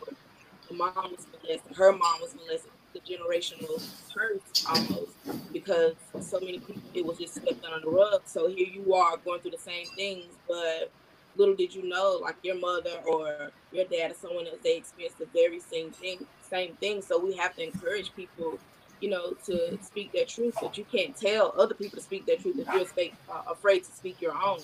the 0.68 0.74
mom 0.74 1.12
was 1.12 1.26
molested, 1.32 1.76
her 1.76 1.92
mom 1.92 2.20
was 2.20 2.34
molested, 2.34 2.70
the 2.96 3.14
generational 3.14 3.82
curse 4.14 4.66
almost 4.66 5.52
because 5.52 5.94
so 6.20 6.40
many 6.40 6.58
people 6.58 6.82
it 6.94 7.04
was 7.04 7.18
just 7.18 7.34
swept 7.34 7.64
under 7.64 7.80
the 7.84 7.90
rug. 7.90 8.22
So 8.24 8.48
here 8.48 8.66
you 8.66 8.94
are 8.94 9.16
going 9.18 9.40
through 9.40 9.52
the 9.52 9.58
same 9.58 9.86
things, 9.96 10.24
but 10.48 10.90
little 11.36 11.54
did 11.54 11.74
you 11.74 11.88
know, 11.88 12.18
like 12.22 12.36
your 12.42 12.58
mother 12.58 12.98
or 13.06 13.50
your 13.72 13.84
dad 13.84 14.10
or 14.10 14.14
someone 14.14 14.46
else, 14.46 14.58
they 14.62 14.76
experienced 14.76 15.18
the 15.18 15.26
very 15.34 15.60
same 15.60 15.90
thing, 15.90 16.26
same 16.42 16.74
thing. 16.76 17.02
So 17.02 17.18
we 17.18 17.36
have 17.36 17.54
to 17.56 17.62
encourage 17.62 18.14
people, 18.14 18.58
you 19.00 19.10
know, 19.10 19.34
to 19.44 19.78
speak 19.82 20.12
their 20.12 20.24
truth, 20.24 20.56
but 20.60 20.78
you 20.78 20.84
can't 20.90 21.16
tell 21.16 21.54
other 21.58 21.74
people 21.74 21.98
to 21.98 22.04
speak 22.04 22.26
their 22.26 22.36
truth 22.36 22.58
if 22.58 22.66
you're 22.66 23.10
uh, 23.30 23.42
afraid 23.50 23.84
to 23.84 23.92
speak 23.92 24.20
your 24.20 24.34
own. 24.34 24.60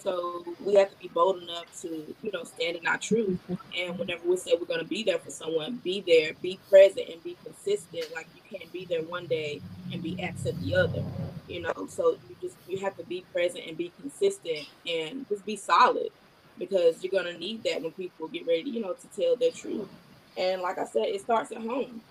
So 0.00 0.44
we 0.64 0.74
have 0.74 0.90
to 0.90 0.96
be 0.96 1.08
bold 1.08 1.42
enough 1.42 1.64
to, 1.82 2.14
you 2.22 2.30
know, 2.32 2.44
stand 2.44 2.76
in 2.76 2.86
our 2.86 2.98
truth. 2.98 3.38
And 3.76 3.98
whenever 3.98 4.28
we 4.28 4.36
say 4.36 4.52
we're 4.58 4.66
going 4.66 4.80
to 4.80 4.86
be 4.86 5.02
there 5.02 5.18
for 5.18 5.30
someone, 5.30 5.80
be 5.82 6.02
there, 6.06 6.32
be 6.40 6.58
present, 6.70 7.08
and 7.08 7.22
be 7.22 7.36
consistent. 7.44 8.04
Like 8.14 8.26
you 8.34 8.58
can't 8.58 8.72
be 8.72 8.84
there 8.84 9.02
one 9.02 9.26
day 9.26 9.60
and 9.92 10.02
be 10.02 10.22
absent 10.22 10.60
the 10.62 10.76
other. 10.76 11.02
You 11.48 11.62
know, 11.62 11.86
so 11.88 12.18
you 12.28 12.36
just 12.40 12.56
you 12.68 12.78
have 12.78 12.96
to 12.98 13.04
be 13.04 13.24
present 13.32 13.64
and 13.66 13.76
be 13.76 13.90
consistent 14.00 14.68
and 14.86 15.26
just 15.28 15.44
be 15.46 15.56
solid 15.56 16.10
because 16.58 17.02
you're 17.02 17.10
gonna 17.10 17.38
need 17.38 17.62
that 17.64 17.82
when 17.82 17.92
people 17.92 18.28
get 18.28 18.46
ready, 18.46 18.70
you 18.70 18.80
know, 18.80 18.92
to 18.92 19.20
tell 19.20 19.36
their 19.36 19.50
truth. 19.50 19.88
And 20.36 20.60
like 20.60 20.78
I 20.78 20.84
said, 20.84 21.06
it 21.06 21.20
starts 21.20 21.50
at 21.52 21.58
home. 21.58 22.02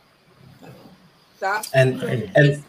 Stop 1.38 1.66
and, 1.74 2.02
and, 2.02 2.32
and 2.36 2.64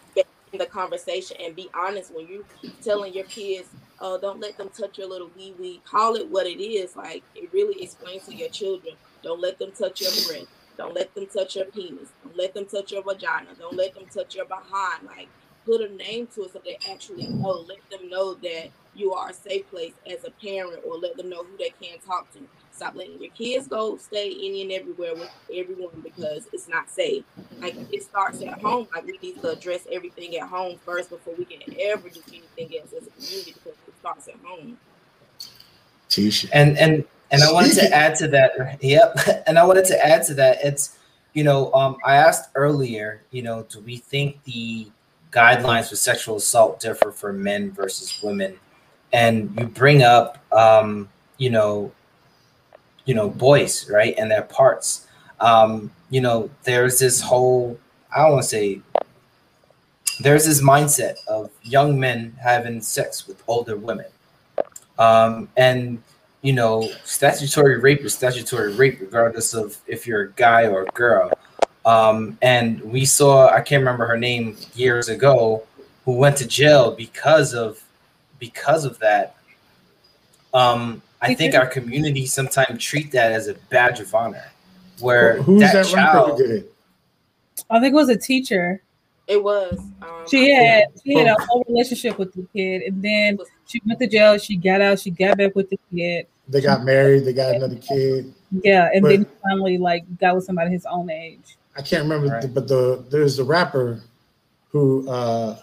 the 0.52 0.66
conversation 0.66 1.36
and 1.40 1.54
be 1.54 1.68
honest 1.74 2.14
when 2.14 2.26
you 2.26 2.44
telling 2.82 3.12
your 3.12 3.24
kids 3.24 3.68
oh, 4.00 4.18
don't 4.18 4.40
let 4.40 4.56
them 4.56 4.70
touch 4.70 4.98
your 4.98 5.08
little 5.08 5.30
wee 5.36 5.54
wee. 5.58 5.80
Call 5.84 6.14
it 6.14 6.28
what 6.28 6.46
it 6.46 6.62
is. 6.62 6.96
Like 6.96 7.22
it 7.34 7.52
really 7.52 7.82
explains 7.82 8.26
to 8.26 8.34
your 8.34 8.48
children. 8.50 8.94
Don't 9.22 9.40
let 9.40 9.58
them 9.58 9.72
touch 9.72 10.00
your 10.00 10.10
breast. 10.10 10.46
Don't 10.76 10.94
let 10.94 11.14
them 11.14 11.26
touch 11.26 11.56
your 11.56 11.66
penis. 11.66 12.08
Don't 12.24 12.36
let 12.36 12.54
them 12.54 12.66
touch 12.66 12.92
your 12.92 13.02
vagina. 13.02 13.48
Don't 13.58 13.76
let 13.76 13.94
them 13.94 14.04
touch 14.12 14.36
your 14.36 14.44
behind. 14.46 15.06
Like 15.06 15.28
put 15.64 15.80
a 15.80 15.92
name 15.94 16.26
to 16.34 16.44
it 16.44 16.52
so 16.52 16.60
they 16.64 16.78
actually 16.90 17.26
know. 17.26 17.64
Let 17.68 17.88
them 17.90 18.08
know 18.08 18.34
that 18.34 18.70
you 18.94 19.12
are 19.12 19.30
a 19.30 19.34
safe 19.34 19.68
place 19.70 19.92
as 20.10 20.24
a 20.24 20.30
parent, 20.30 20.82
or 20.86 20.96
let 20.98 21.16
them 21.16 21.28
know 21.28 21.44
who 21.44 21.56
they 21.56 21.72
can 21.80 21.98
talk 22.00 22.32
to. 22.32 22.40
Stop 22.72 22.94
letting 22.94 23.20
your 23.20 23.32
kids 23.32 23.66
go 23.66 23.96
stay 23.96 24.30
any 24.30 24.62
and 24.62 24.72
everywhere 24.72 25.14
with 25.14 25.30
everyone 25.52 26.00
because 26.02 26.46
it's 26.52 26.68
not 26.68 26.88
safe. 26.88 27.24
Like 27.60 27.74
it 27.92 28.02
starts 28.04 28.40
at 28.42 28.60
home. 28.60 28.86
Like 28.94 29.04
we 29.04 29.18
need 29.20 29.40
to 29.42 29.50
address 29.50 29.86
everything 29.90 30.36
at 30.36 30.48
home 30.48 30.78
first 30.84 31.10
before 31.10 31.34
we 31.36 31.44
can 31.44 31.60
ever 31.80 32.08
do 32.08 32.20
anything 32.28 32.78
else 32.80 32.92
as 32.92 33.08
a 33.08 33.10
community 33.10 33.54
because 33.54 33.74
it 33.98 34.00
starts 34.00 34.28
at 34.28 34.34
home. 34.44 34.78
Tisha. 36.08 36.48
And 36.52 36.78
and 36.78 37.04
and 37.30 37.42
I 37.42 37.52
wanted 37.52 37.74
to 37.74 37.94
add 37.94 38.16
to 38.16 38.28
that. 38.28 38.82
Yep. 38.82 39.18
And 39.46 39.58
I 39.58 39.64
wanted 39.64 39.84
to 39.86 40.06
add 40.06 40.24
to 40.26 40.34
that. 40.34 40.58
It's 40.62 40.98
you 41.34 41.44
know, 41.44 41.72
um, 41.72 41.98
I 42.04 42.16
asked 42.16 42.50
earlier, 42.54 43.22
you 43.30 43.42
know, 43.42 43.64
do 43.68 43.80
we 43.80 43.96
think 43.96 44.42
the 44.44 44.90
guidelines 45.30 45.90
for 45.90 45.96
sexual 45.96 46.36
assault 46.36 46.80
differ 46.80 47.12
for 47.12 47.32
men 47.32 47.70
versus 47.70 48.20
women? 48.22 48.58
And 49.12 49.54
you 49.58 49.66
bring 49.66 50.02
up 50.02 50.38
um, 50.52 51.08
you 51.36 51.50
know, 51.50 51.92
you 53.08 53.14
know 53.14 53.30
boys 53.30 53.88
right 53.90 54.14
and 54.18 54.30
their 54.30 54.42
parts 54.42 55.06
um 55.40 55.90
you 56.10 56.20
know 56.20 56.50
there's 56.64 56.98
this 56.98 57.22
whole 57.22 57.78
i 58.14 58.22
don't 58.22 58.32
want 58.32 58.42
to 58.42 58.48
say 58.48 58.80
there's 60.20 60.46
this 60.46 60.62
mindset 60.62 61.16
of 61.26 61.50
young 61.62 61.98
men 61.98 62.36
having 62.40 62.80
sex 62.80 63.26
with 63.26 63.42
older 63.46 63.76
women 63.76 64.06
um 64.98 65.48
and 65.56 66.02
you 66.42 66.52
know 66.52 66.88
statutory 67.04 67.78
rape 67.78 68.00
is 68.00 68.14
statutory 68.14 68.74
rape 68.74 69.00
regardless 69.00 69.54
of 69.54 69.78
if 69.86 70.06
you're 70.06 70.22
a 70.22 70.32
guy 70.32 70.66
or 70.66 70.82
a 70.82 70.90
girl 70.92 71.30
um 71.84 72.36
and 72.42 72.80
we 72.82 73.04
saw 73.04 73.48
i 73.48 73.60
can't 73.60 73.80
remember 73.80 74.06
her 74.06 74.18
name 74.18 74.56
years 74.74 75.08
ago 75.08 75.62
who 76.04 76.12
went 76.12 76.36
to 76.36 76.46
jail 76.46 76.90
because 76.90 77.54
of 77.54 77.82
because 78.38 78.84
of 78.84 78.98
that 78.98 79.36
um 80.54 81.02
I 81.20 81.34
think 81.34 81.54
our 81.54 81.66
community 81.66 82.26
sometimes 82.26 82.82
treat 82.82 83.10
that 83.12 83.32
as 83.32 83.48
a 83.48 83.54
badge 83.70 84.00
of 84.00 84.14
honor. 84.14 84.44
Where 85.00 85.42
Who's 85.42 85.60
that, 85.60 85.72
that, 85.72 85.86
child, 85.86 86.30
rapper 86.30 86.30
who 86.30 86.48
did 86.48 86.50
it? 86.62 86.74
I 87.70 87.80
think 87.80 87.92
it 87.92 87.96
was 87.96 88.08
a 88.08 88.16
teacher. 88.16 88.82
It 89.28 89.42
was. 89.42 89.78
Um, 90.02 90.08
She 90.28 90.50
had 90.50 90.84
she 91.04 91.14
had 91.14 91.26
a 91.28 91.36
whole 91.44 91.64
relationship 91.68 92.18
with 92.18 92.32
the 92.32 92.46
kid, 92.54 92.82
and 92.82 93.02
then 93.02 93.38
she 93.66 93.80
went 93.86 94.00
to 94.00 94.06
jail. 94.06 94.38
She 94.38 94.56
got 94.56 94.80
out. 94.80 94.98
She 95.00 95.10
got 95.10 95.36
back 95.36 95.54
with 95.54 95.68
the 95.70 95.78
kid. 95.94 96.26
They 96.48 96.62
got 96.62 96.82
married. 96.84 97.24
They 97.26 97.34
got 97.34 97.54
another 97.54 97.76
kid. 97.76 98.32
Yeah, 98.64 98.88
and 98.92 99.02
But- 99.02 99.08
then 99.10 99.26
finally 99.42 99.76
like 99.76 100.04
got 100.18 100.34
with 100.34 100.44
somebody 100.44 100.70
his 100.70 100.86
own 100.86 101.10
age. 101.10 101.56
I 101.76 101.82
can't 101.82 102.02
remember, 102.04 102.28
Right. 102.28 102.42
the, 102.42 102.48
but 102.48 102.66
the 102.68 103.04
there's 103.10 103.36
the 103.36 103.44
rapper 103.44 104.00
who 104.70 105.08
uh 105.08 105.58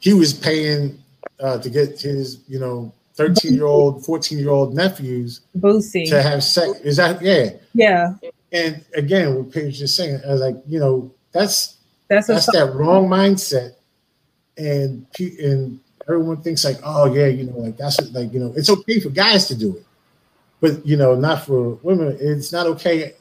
he 0.00 0.12
was 0.12 0.32
paying 0.34 0.98
uh 1.38 1.58
to 1.58 1.70
get 1.70 2.00
his 2.00 2.38
you 2.48 2.58
know 2.58 2.92
13 3.14 3.54
year 3.54 3.64
old 3.66 4.04
14 4.04 4.38
year 4.38 4.50
old 4.50 4.74
nephews 4.74 5.40
Boosie. 5.58 6.08
to 6.08 6.22
have 6.22 6.42
sex 6.44 6.78
is 6.80 6.96
that 6.98 7.20
yeah 7.22 7.50
Yeah, 7.74 8.14
and 8.52 8.84
again 8.94 9.34
what 9.34 9.50
Paige 9.52 9.78
just 9.78 9.96
saying 9.96 10.20
I 10.26 10.32
was 10.32 10.40
like 10.40 10.56
you 10.66 10.78
know 10.78 11.10
that's 11.32 11.76
that's 12.10 12.28
a 12.28 12.32
that's 12.34 12.46
that 12.52 12.74
wrong 12.74 13.08
mindset. 13.08 13.76
And 14.58 15.10
pe- 15.12 15.38
and 15.38 15.80
everyone 16.08 16.42
thinks 16.42 16.64
like 16.64 16.78
oh 16.82 17.14
yeah 17.14 17.28
you 17.28 17.44
know 17.44 17.56
like 17.56 17.76
that's 17.76 17.98
what, 18.00 18.12
like 18.12 18.32
you 18.32 18.40
know 18.40 18.52
it's 18.56 18.68
okay 18.68 18.98
for 19.00 19.08
guys 19.10 19.46
to 19.46 19.54
do 19.54 19.76
it. 19.76 19.86
But 20.60 20.84
you 20.84 20.96
know 20.96 21.14
not 21.14 21.46
for 21.46 21.74
women 21.82 22.18
it's 22.20 22.52
not 22.52 22.66
okay 22.66 23.14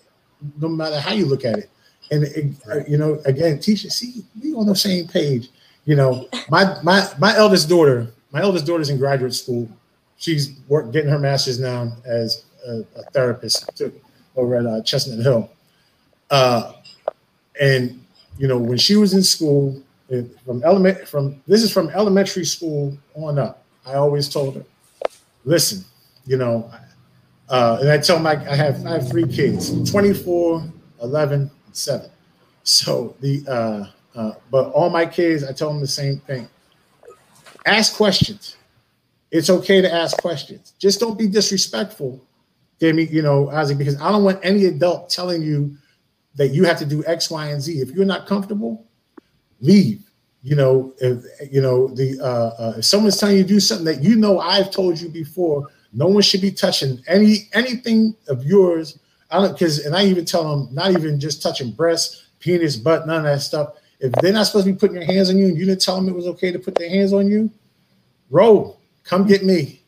no 0.59 0.67
matter 0.67 0.99
how 0.99 1.13
you 1.13 1.25
look 1.25 1.45
at 1.45 1.59
it. 1.59 1.69
And 2.11 2.23
it, 2.23 2.89
you 2.89 2.97
know 2.97 3.21
again 3.25 3.59
teacher 3.59 3.89
see 3.91 4.25
we 4.41 4.53
on 4.55 4.65
the 4.65 4.75
same 4.75 5.07
page. 5.07 5.49
You 5.85 5.95
know 5.95 6.27
my 6.49 6.81
my 6.83 7.07
my 7.19 7.37
eldest 7.37 7.69
daughter 7.69 8.11
my 8.31 8.41
eldest 8.41 8.65
daughter's 8.65 8.89
in 8.89 8.97
graduate 8.97 9.35
school. 9.35 9.69
She's 10.17 10.53
work 10.67 10.91
getting 10.91 11.11
her 11.11 11.19
master's 11.19 11.59
now 11.59 11.93
as 12.05 12.43
a, 12.67 12.83
a 12.97 13.03
therapist 13.13 13.69
too, 13.77 13.93
over 14.35 14.55
at 14.55 14.65
uh, 14.65 14.81
chestnut 14.81 15.19
hill. 15.19 15.51
Uh 16.31 16.73
and 17.61 18.01
you 18.39 18.47
know 18.47 18.57
when 18.57 18.77
she 18.77 18.95
was 18.95 19.13
in 19.13 19.21
school 19.21 19.79
from 20.43 20.63
element 20.63 21.07
from 21.07 21.39
this 21.45 21.61
is 21.61 21.71
from 21.71 21.89
elementary 21.89 22.45
school 22.45 22.97
on 23.13 23.37
up. 23.37 23.63
I 23.85 23.93
always 23.93 24.27
told 24.27 24.55
her 24.55 24.65
listen 25.45 25.85
you 26.25 26.37
know 26.37 26.69
uh, 27.49 27.77
and 27.81 27.89
i 27.89 27.97
tell 27.97 28.19
my 28.19 28.31
i 28.49 28.55
have 28.55 28.83
i 28.85 28.91
have 28.91 29.07
three 29.07 29.27
kids 29.27 29.89
24 29.91 30.63
11 31.01 31.41
and 31.41 31.51
7 31.71 32.09
so 32.63 33.15
the 33.19 33.43
uh, 33.47 34.19
uh, 34.19 34.33
but 34.49 34.71
all 34.71 34.89
my 34.89 35.05
kids 35.05 35.43
i 35.43 35.51
tell 35.51 35.69
them 35.69 35.79
the 35.79 35.87
same 35.87 36.17
thing. 36.21 36.47
Ask 37.65 37.95
questions. 37.95 38.55
It's 39.31 39.49
okay 39.49 39.81
to 39.81 39.93
ask 39.93 40.17
questions. 40.17 40.73
Just 40.79 40.99
don't 40.99 41.17
be 41.17 41.27
disrespectful 41.27 42.19
Demi, 42.79 43.05
you 43.07 43.21
know, 43.21 43.49
Isaac, 43.49 43.77
because 43.77 43.99
I 43.99 44.11
don't 44.11 44.23
want 44.23 44.39
any 44.41 44.65
adult 44.65 45.09
telling 45.09 45.41
you 45.41 45.75
that 46.35 46.49
you 46.49 46.63
have 46.65 46.77
to 46.79 46.85
do 46.85 47.03
X, 47.05 47.29
Y, 47.29 47.47
and 47.47 47.61
Z. 47.61 47.79
If 47.79 47.91
you're 47.91 48.05
not 48.05 48.27
comfortable, 48.27 48.87
leave. 49.59 50.09
You 50.41 50.55
know, 50.55 50.93
if 50.99 51.25
you 51.51 51.61
know 51.61 51.89
the 51.89 52.17
uh, 52.21 52.63
uh, 52.63 52.73
if 52.77 52.85
someone's 52.85 53.17
telling 53.17 53.37
you 53.37 53.43
to 53.43 53.47
do 53.47 53.59
something 53.59 53.85
that 53.85 54.01
you 54.01 54.15
know 54.15 54.39
I've 54.39 54.71
told 54.71 54.99
you 54.99 55.09
before, 55.09 55.67
no 55.91 56.07
one 56.07 56.21
should 56.21 56.41
be 56.41 56.51
touching 56.51 57.03
any 57.07 57.49
anything 57.53 58.15
of 58.29 58.45
yours. 58.45 58.99
I 59.29 59.39
don't 59.41 59.51
because, 59.51 59.85
and 59.85 59.95
I 59.95 60.05
even 60.05 60.23
tell 60.23 60.49
them 60.49 60.73
not 60.73 60.91
even 60.91 61.19
just 61.19 61.41
touching 61.41 61.71
breasts, 61.71 62.29
penis, 62.39 62.77
butt, 62.77 63.05
none 63.05 63.17
of 63.17 63.23
that 63.25 63.41
stuff. 63.41 63.73
If 63.99 64.13
they're 64.13 64.31
not 64.31 64.45
supposed 64.45 64.65
to 64.65 64.71
be 64.71 64.79
putting 64.79 64.95
your 64.95 65.05
hands 65.05 65.29
on 65.29 65.37
you, 65.37 65.47
and 65.47 65.57
you 65.57 65.65
didn't 65.65 65.81
tell 65.81 65.97
them 65.97 66.07
it 66.07 66.15
was 66.15 66.27
okay 66.27 66.53
to 66.53 66.59
put 66.59 66.75
their 66.75 66.89
hands 66.89 67.11
on 67.11 67.27
you, 67.27 67.51
roll, 68.29 68.79
come 69.03 69.27
get 69.27 69.43
me. 69.43 69.83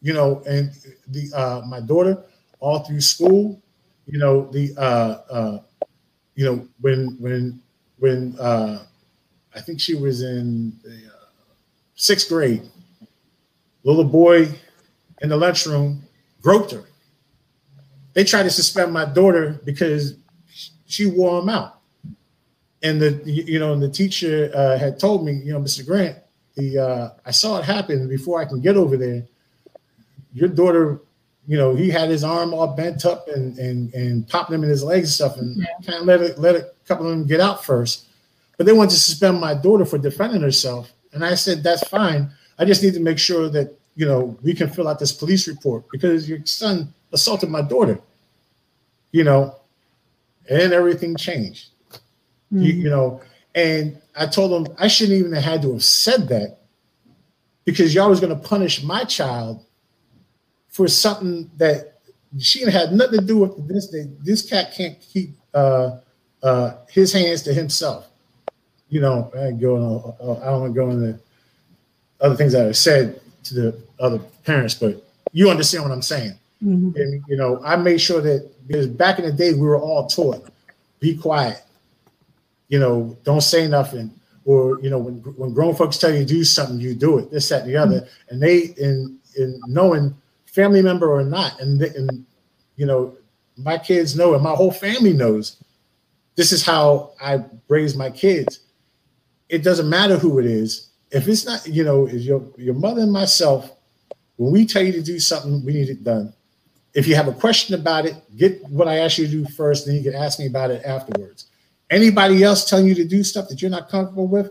You 0.00 0.14
know, 0.14 0.42
and 0.48 0.72
the 1.08 1.30
uh, 1.34 1.60
my 1.66 1.80
daughter 1.80 2.24
all 2.58 2.78
through 2.80 3.02
school, 3.02 3.60
you 4.06 4.18
know 4.18 4.50
the 4.50 4.72
uh, 4.78 5.32
uh, 5.32 5.58
you 6.34 6.44
know 6.44 6.66
when 6.80 7.16
when 7.18 7.60
when 7.98 8.36
uh, 8.38 8.84
I 9.54 9.60
think 9.60 9.80
she 9.80 9.94
was 9.94 10.22
in 10.22 10.72
the 10.82 11.08
uh, 11.08 11.26
sixth 11.94 12.28
grade, 12.28 12.62
little 13.84 14.04
boy 14.04 14.48
in 15.20 15.28
the 15.28 15.36
lunchroom 15.36 16.02
groped 16.42 16.72
her. 16.72 16.84
They 18.14 18.24
tried 18.24 18.44
to 18.44 18.50
suspend 18.50 18.92
my 18.92 19.04
daughter 19.04 19.60
because 19.64 20.14
she 20.86 21.06
wore 21.06 21.40
him 21.40 21.48
out. 21.48 21.80
And 22.82 23.00
the 23.00 23.20
you 23.24 23.58
know, 23.58 23.72
and 23.74 23.82
the 23.82 23.90
teacher 23.90 24.50
uh, 24.54 24.78
had 24.78 24.98
told 24.98 25.24
me, 25.24 25.32
you 25.32 25.52
know, 25.52 25.60
Mr. 25.60 25.86
Grant, 25.86 26.16
the 26.56 26.78
uh, 26.78 27.10
I 27.26 27.30
saw 27.30 27.58
it 27.58 27.64
happen 27.64 28.08
before 28.08 28.40
I 28.40 28.46
can 28.46 28.60
get 28.60 28.76
over 28.76 28.96
there. 28.96 29.26
Your 30.32 30.48
daughter, 30.48 31.00
you 31.50 31.56
know, 31.56 31.74
he 31.74 31.90
had 31.90 32.08
his 32.08 32.22
arm 32.22 32.54
all 32.54 32.68
bent 32.68 33.04
up 33.04 33.26
and 33.26 33.58
and 33.58 33.92
and 33.92 34.28
popping 34.28 34.54
him 34.54 34.62
in 34.62 34.70
his 34.70 34.84
legs 34.84 35.08
and 35.08 35.12
stuff, 35.12 35.36
and 35.36 35.66
kind 35.84 35.98
of 35.98 36.04
let 36.06 36.22
it 36.22 36.38
let 36.38 36.54
a 36.54 36.70
couple 36.86 37.06
of 37.06 37.10
them 37.10 37.26
get 37.26 37.40
out 37.40 37.64
first. 37.64 38.06
But 38.56 38.66
they 38.66 38.72
wanted 38.72 38.90
to 38.90 39.00
suspend 39.00 39.40
my 39.40 39.54
daughter 39.54 39.84
for 39.84 39.98
defending 39.98 40.42
herself, 40.42 40.92
and 41.12 41.24
I 41.24 41.34
said 41.34 41.64
that's 41.64 41.82
fine. 41.88 42.30
I 42.60 42.64
just 42.64 42.84
need 42.84 42.94
to 42.94 43.00
make 43.00 43.18
sure 43.18 43.48
that 43.48 43.76
you 43.96 44.06
know 44.06 44.38
we 44.44 44.54
can 44.54 44.70
fill 44.70 44.86
out 44.86 45.00
this 45.00 45.10
police 45.10 45.48
report 45.48 45.86
because 45.90 46.28
your 46.28 46.38
son 46.44 46.94
assaulted 47.12 47.50
my 47.50 47.62
daughter. 47.62 48.00
You 49.10 49.24
know, 49.24 49.56
and 50.48 50.72
everything 50.72 51.16
changed. 51.16 51.70
You, 52.52 52.74
hmm. 52.74 52.80
you 52.82 52.90
know, 52.90 53.22
and 53.56 54.00
I 54.14 54.26
told 54.26 54.52
them 54.52 54.72
I 54.78 54.86
shouldn't 54.86 55.18
even 55.18 55.32
have 55.32 55.42
had 55.42 55.62
to 55.62 55.72
have 55.72 55.82
said 55.82 56.28
that 56.28 56.60
because 57.64 57.92
y'all 57.92 58.08
was 58.08 58.20
going 58.20 58.40
to 58.40 58.48
punish 58.48 58.84
my 58.84 59.02
child 59.02 59.66
for 60.70 60.88
something 60.88 61.50
that 61.56 61.98
she 62.38 62.62
had 62.62 62.92
nothing 62.92 63.20
to 63.20 63.26
do 63.26 63.38
with 63.38 63.68
this. 63.68 63.88
That 63.88 64.16
this 64.22 64.48
cat 64.48 64.72
can't 64.74 64.98
keep 65.00 65.30
uh, 65.52 65.98
uh, 66.42 66.76
his 66.88 67.12
hands 67.12 67.42
to 67.42 67.52
himself. 67.52 68.08
You 68.88 69.00
know, 69.00 69.30
I 69.36 69.48
ain't 69.48 69.60
going. 69.60 69.82
Uh, 69.82 70.32
I 70.40 70.46
don't 70.46 70.60
want 70.60 70.74
to 70.74 70.80
go 70.80 70.90
into 70.90 71.20
other 72.20 72.36
things 72.36 72.52
that 72.52 72.66
I 72.66 72.72
said 72.72 73.20
to 73.44 73.54
the 73.54 73.82
other 73.98 74.18
parents, 74.44 74.74
but 74.74 75.04
you 75.32 75.50
understand 75.50 75.84
what 75.84 75.92
I'm 75.92 76.02
saying. 76.02 76.34
Mhm. 76.62 76.94
And 76.96 77.24
you 77.28 77.36
know, 77.36 77.60
I 77.64 77.76
made 77.76 78.00
sure 78.00 78.20
that 78.20 78.50
because 78.66 78.86
back 78.86 79.18
in 79.18 79.24
the 79.24 79.32
day 79.32 79.52
we 79.52 79.60
were 79.60 79.80
all 79.80 80.06
taught, 80.06 80.46
be 81.00 81.16
quiet. 81.16 81.62
You 82.68 82.78
know, 82.78 83.16
don't 83.24 83.40
say 83.40 83.66
nothing. 83.66 84.12
Or 84.44 84.80
you 84.80 84.90
know, 84.90 84.98
when 84.98 85.14
when 85.36 85.52
grown 85.52 85.74
folks 85.74 85.98
tell 85.98 86.12
you 86.12 86.20
to 86.20 86.24
do 86.24 86.44
something, 86.44 86.78
you 86.78 86.94
do 86.94 87.18
it. 87.18 87.30
This, 87.30 87.48
that, 87.48 87.62
and 87.62 87.70
the 87.70 87.76
other. 87.76 88.06
And 88.28 88.42
they 88.42 88.74
in 88.76 89.18
in 89.36 89.60
knowing 89.66 90.14
family 90.52 90.82
member 90.82 91.10
or 91.10 91.22
not, 91.22 91.60
and 91.60 91.80
and 91.82 92.26
you 92.76 92.86
know, 92.86 93.16
my 93.56 93.78
kids 93.78 94.16
know, 94.16 94.34
and 94.34 94.42
my 94.42 94.54
whole 94.54 94.72
family 94.72 95.12
knows. 95.12 95.62
This 96.36 96.52
is 96.52 96.64
how 96.64 97.12
I 97.20 97.44
raise 97.68 97.96
my 97.96 98.10
kids. 98.10 98.60
It 99.48 99.62
doesn't 99.62 99.88
matter 99.88 100.16
who 100.16 100.38
it 100.38 100.46
is. 100.46 100.88
If 101.10 101.26
it's 101.28 101.44
not, 101.44 101.66
you 101.66 101.84
know, 101.84 102.06
is 102.06 102.26
your 102.26 102.42
your 102.56 102.74
mother 102.74 103.02
and 103.02 103.12
myself. 103.12 103.72
When 104.36 104.52
we 104.52 104.64
tell 104.64 104.82
you 104.82 104.92
to 104.92 105.02
do 105.02 105.18
something, 105.20 105.62
we 105.64 105.74
need 105.74 105.90
it 105.90 106.02
done 106.02 106.32
if 106.94 107.06
you 107.06 107.14
have 107.14 107.28
a 107.28 107.32
question 107.32 107.74
about 107.74 108.06
it, 108.06 108.16
get 108.36 108.62
what 108.68 108.88
I 108.88 108.98
ask 108.98 109.18
you 109.18 109.26
to 109.26 109.30
do 109.30 109.44
first, 109.46 109.86
then 109.86 109.96
you 109.96 110.02
can 110.02 110.14
ask 110.14 110.38
me 110.38 110.46
about 110.46 110.70
it 110.70 110.84
afterwards. 110.84 111.46
Anybody 111.88 112.42
else 112.42 112.68
telling 112.68 112.86
you 112.86 112.94
to 112.96 113.04
do 113.04 113.22
stuff 113.22 113.48
that 113.48 113.62
you're 113.62 113.70
not 113.70 113.88
comfortable 113.88 114.26
with, 114.26 114.50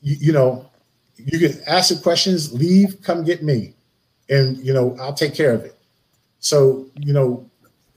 you, 0.00 0.16
you 0.20 0.32
know, 0.32 0.68
you 1.16 1.38
can 1.38 1.60
ask 1.66 1.94
the 1.94 2.00
questions, 2.00 2.52
leave, 2.52 3.00
come 3.02 3.24
get 3.24 3.42
me, 3.42 3.74
and 4.28 4.58
you 4.58 4.72
know, 4.72 4.96
I'll 5.00 5.14
take 5.14 5.34
care 5.34 5.52
of 5.52 5.64
it. 5.64 5.76
So, 6.40 6.86
you 7.00 7.12
know, 7.12 7.48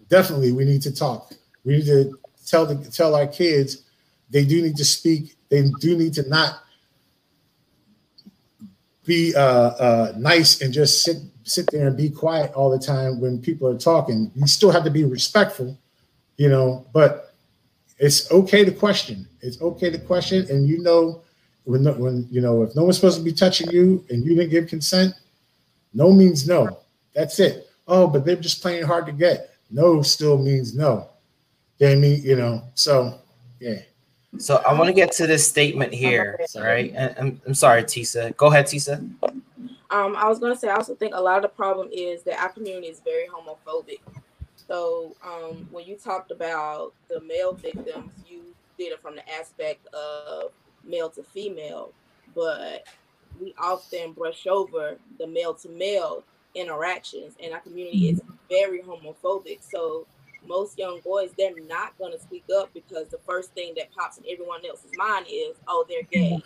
definitely 0.09 0.51
we 0.51 0.65
need 0.65 0.82
to 0.84 0.93
talk. 0.93 1.32
We 1.63 1.77
need 1.77 1.86
to 1.86 2.17
tell 2.45 2.65
the 2.65 2.75
tell 2.89 3.15
our 3.15 3.27
kids 3.27 3.84
they 4.30 4.45
do 4.45 4.61
need 4.61 4.77
to 4.77 4.86
speak. 4.86 5.36
They 5.49 5.69
do 5.80 5.97
need 5.97 6.13
to 6.15 6.27
not 6.30 6.63
be 9.05 9.34
uh, 9.36 9.41
uh, 9.41 10.13
nice 10.17 10.61
and 10.61 10.73
just 10.73 11.03
sit 11.03 11.17
sit 11.43 11.69
there 11.71 11.88
and 11.88 11.97
be 11.97 12.09
quiet 12.09 12.53
all 12.53 12.69
the 12.69 12.77
time 12.77 13.19
when 13.19 13.41
people 13.41 13.67
are 13.67 13.77
talking. 13.77 14.32
You 14.36 14.45
still 14.45 14.71
have 14.71 14.84
to 14.84 14.91
be 14.91 15.03
respectful, 15.03 15.77
you 16.38 16.49
know, 16.49 16.86
but 16.93 17.34
it's 17.97 18.32
okay 18.32 18.63
to 18.63 18.71
question. 18.71 19.27
It's 19.41 19.59
okay 19.61 19.89
to 19.89 19.97
question, 19.97 20.45
and 20.49 20.67
you 20.67 20.82
know 20.84 21.21
when 21.63 21.86
when 21.99 22.27
you 22.30 22.41
know 22.41 22.63
if 22.63 22.75
no 22.75 22.84
one's 22.84 22.97
supposed 22.97 23.17
to 23.17 23.23
be 23.23 23.34
touching 23.34 23.69
you 23.71 24.05
and 24.09 24.23
you 24.23 24.36
didn't 24.36 24.51
give 24.51 24.67
consent, 24.67 25.15
no 25.93 26.11
means 26.11 26.47
no. 26.47 26.79
That's 27.13 27.39
it. 27.39 27.67
Oh, 27.87 28.07
but 28.07 28.25
they're 28.25 28.35
just 28.35 28.61
playing 28.61 28.83
hard 28.83 29.05
to 29.07 29.11
get. 29.11 29.55
No 29.71 30.01
still 30.01 30.37
means 30.37 30.75
no. 30.75 31.09
They 31.77 31.95
mean, 31.95 32.21
you 32.21 32.35
know, 32.35 32.63
so 32.75 33.19
yeah. 33.59 33.79
So 34.37 34.61
I 34.67 34.73
want 34.73 34.87
to 34.87 34.93
get 34.93 35.11
to 35.13 35.25
this 35.25 35.47
statement 35.47 35.93
here, 35.93 36.39
right? 36.55 36.93
And 36.95 37.15
I'm, 37.17 37.41
I'm 37.47 37.53
sorry, 37.53 37.83
Tisa. 37.83 38.35
Go 38.37 38.47
ahead, 38.47 38.65
Tisa. 38.65 38.99
Um, 39.91 40.15
I 40.15 40.27
was 40.27 40.37
gonna 40.37 40.55
say 40.55 40.69
I 40.69 40.75
also 40.75 40.93
think 40.93 41.15
a 41.15 41.21
lot 41.21 41.37
of 41.37 41.41
the 41.41 41.49
problem 41.49 41.89
is 41.91 42.21
that 42.23 42.39
our 42.39 42.49
community 42.49 42.87
is 42.87 43.01
very 43.03 43.25
homophobic. 43.27 43.99
So 44.55 45.15
um, 45.25 45.67
when 45.71 45.85
you 45.85 45.95
talked 45.95 46.29
about 46.29 46.93
the 47.09 47.21
male 47.21 47.53
victims, 47.53 48.11
you 48.29 48.41
did 48.77 48.91
it 48.91 49.01
from 49.01 49.15
the 49.15 49.27
aspect 49.33 49.87
of 49.95 50.51
male 50.83 51.09
to 51.09 51.23
female, 51.23 51.91
but 52.35 52.85
we 53.39 53.53
often 53.57 54.13
brush 54.13 54.47
over 54.47 54.97
the 55.17 55.27
male 55.27 55.53
to 55.55 55.69
male 55.69 56.23
interactions, 56.55 57.35
and 57.41 57.53
our 57.53 57.59
community 57.59 58.09
is 58.09 58.21
very 58.49 58.81
homophobic. 58.81 59.59
So 59.61 60.05
most 60.47 60.77
young 60.77 60.99
boys, 61.01 61.31
they're 61.37 61.59
not 61.67 61.97
going 61.97 62.11
to 62.11 62.19
speak 62.19 62.43
up 62.57 62.73
because 62.73 63.07
the 63.07 63.19
first 63.25 63.51
thing 63.53 63.73
that 63.77 63.91
pops 63.91 64.17
in 64.17 64.23
everyone 64.31 64.65
else's 64.65 64.91
mind 64.97 65.25
is, 65.29 65.55
oh, 65.67 65.85
they're 65.87 66.03
gay. 66.03 66.41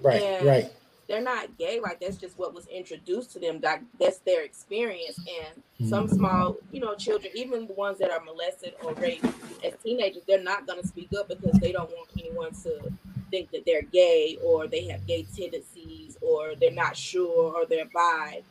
Right, 0.00 0.22
and 0.22 0.46
right. 0.46 0.72
They're 1.08 1.22
not 1.22 1.56
gay, 1.56 1.78
like 1.78 2.00
that's 2.00 2.16
just 2.16 2.36
what 2.36 2.52
was 2.52 2.66
introduced 2.66 3.32
to 3.34 3.38
them. 3.38 3.60
That 3.60 3.80
that's 4.00 4.18
their 4.18 4.42
experience. 4.42 5.16
And 5.18 5.56
mm-hmm. 5.56 5.88
some 5.88 6.08
small, 6.08 6.56
you 6.72 6.80
know, 6.80 6.96
children, 6.96 7.32
even 7.36 7.68
the 7.68 7.74
ones 7.74 7.98
that 7.98 8.10
are 8.10 8.20
molested 8.24 8.74
or 8.82 8.92
raped 8.94 9.24
as 9.64 9.74
teenagers, 9.84 10.24
they're 10.26 10.42
not 10.42 10.66
going 10.66 10.80
to 10.82 10.86
speak 10.86 11.10
up 11.16 11.28
because 11.28 11.56
they 11.60 11.70
don't 11.70 11.90
want 11.90 12.08
anyone 12.18 12.52
to 12.64 12.92
think 13.30 13.52
that 13.52 13.64
they're 13.64 13.82
gay 13.82 14.36
or 14.42 14.66
they 14.66 14.84
have 14.88 15.06
gay 15.06 15.24
tendencies 15.36 16.05
or 16.26 16.54
they're 16.56 16.72
not 16.72 16.96
sure 16.96 17.54
or 17.54 17.66
they're 17.66 17.86
bi. 17.86 18.42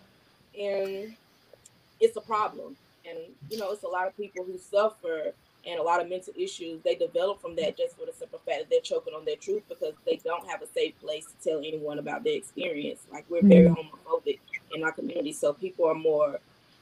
And 0.59 1.15
it's 1.99 2.15
a 2.15 2.21
problem 2.21 2.76
and 3.07 3.17
you 3.49 3.57
know 3.57 3.71
it's 3.71 3.84
a 3.84 3.88
lot 3.88 4.07
of 4.07 4.15
people 4.17 4.43
who 4.43 4.57
suffer 4.57 5.34
and 5.67 5.80
a 5.80 5.84
lot 5.84 6.01
of 6.01 6.09
mental 6.09 6.34
issues 6.38 6.82
they 6.84 6.95
develop 6.95 7.41
from 7.41 7.55
that 7.55 7.78
just 7.78 7.97
for 7.97 8.05
the 8.05 8.13
simple 8.13 8.39
fact 8.45 8.59
that 8.59 8.69
they're 8.69 8.82
choking 8.82 9.13
on 9.13 9.26
their 9.26 9.36
truth 9.36 9.63
because 9.69 9.93
they 10.05 10.19
don't 10.23 10.47
have 10.47 10.61
a 10.61 10.67
safe 10.67 10.99
place 11.01 11.26
to 11.26 11.49
tell 11.49 11.59
anyone 11.59 11.99
about 11.99 12.23
their 12.23 12.36
experience 12.36 13.01
like 13.11 13.26
we're 13.30 13.41
very 13.41 13.67
mm-hmm. 13.67 13.73
homophobic 13.73 14.39
in 14.73 14.84
our 14.84 14.91
community 14.91 15.34
so 15.34 15.53
people 15.53 15.86
are 15.86 15.95
more 15.95 16.39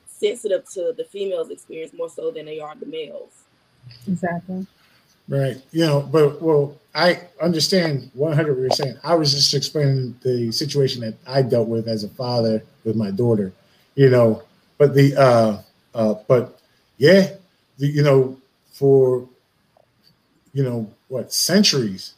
sensitive 0.07 0.67
to 0.69 0.93
the 0.97 1.03
females 1.05 1.49
experience 1.49 1.93
more 1.93 2.09
so 2.09 2.31
than 2.31 2.45
they 2.45 2.59
are 2.59 2.75
the 2.75 2.85
males 2.85 3.43
exactly 4.07 4.65
right. 5.28 5.57
You 5.71 5.86
know 5.86 6.01
but 6.01 6.41
well 6.41 6.80
i 6.95 7.19
understand 7.41 8.11
100% 8.15 8.99
i 9.03 9.15
was 9.15 9.34
just 9.34 9.53
explaining 9.55 10.15
the 10.21 10.51
situation 10.51 11.01
that 11.01 11.15
i 11.26 11.41
dealt 11.41 11.67
with 11.67 11.88
as 11.88 12.03
a 12.03 12.09
father 12.09 12.61
with 12.84 12.95
my 12.95 13.09
daughter 13.09 13.51
you 13.95 14.09
know 14.09 14.43
but 14.78 14.93
the 14.93 15.15
uh 15.19 15.61
uh, 15.93 16.15
but 16.28 16.59
yeah, 16.97 17.32
the, 17.78 17.88
you 17.88 18.03
know, 18.03 18.38
for 18.71 19.28
you 20.53 20.63
know 20.63 20.89
what 21.07 21.34
centuries, 21.34 22.13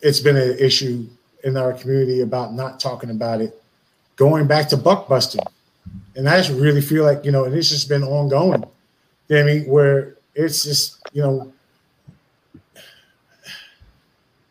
it's 0.00 0.20
been 0.20 0.36
an 0.36 0.58
issue 0.58 1.06
in 1.44 1.56
our 1.56 1.72
community 1.72 2.20
about 2.20 2.54
not 2.54 2.80
talking 2.80 3.10
about 3.10 3.40
it, 3.40 3.60
going 4.16 4.46
back 4.46 4.68
to 4.68 4.76
buck 4.76 5.08
busting, 5.08 5.42
and 6.16 6.28
I 6.28 6.38
just 6.38 6.50
really 6.58 6.80
feel 6.80 7.04
like 7.04 7.24
you 7.24 7.32
know, 7.32 7.44
and 7.44 7.54
it's 7.54 7.68
just 7.68 7.88
been 7.88 8.02
ongoing. 8.02 8.64
You 9.28 9.36
know 9.36 9.40
I 9.40 9.44
mean, 9.44 9.64
where 9.66 10.16
it's 10.34 10.64
just 10.64 10.98
you 11.12 11.22
know, 11.22 11.52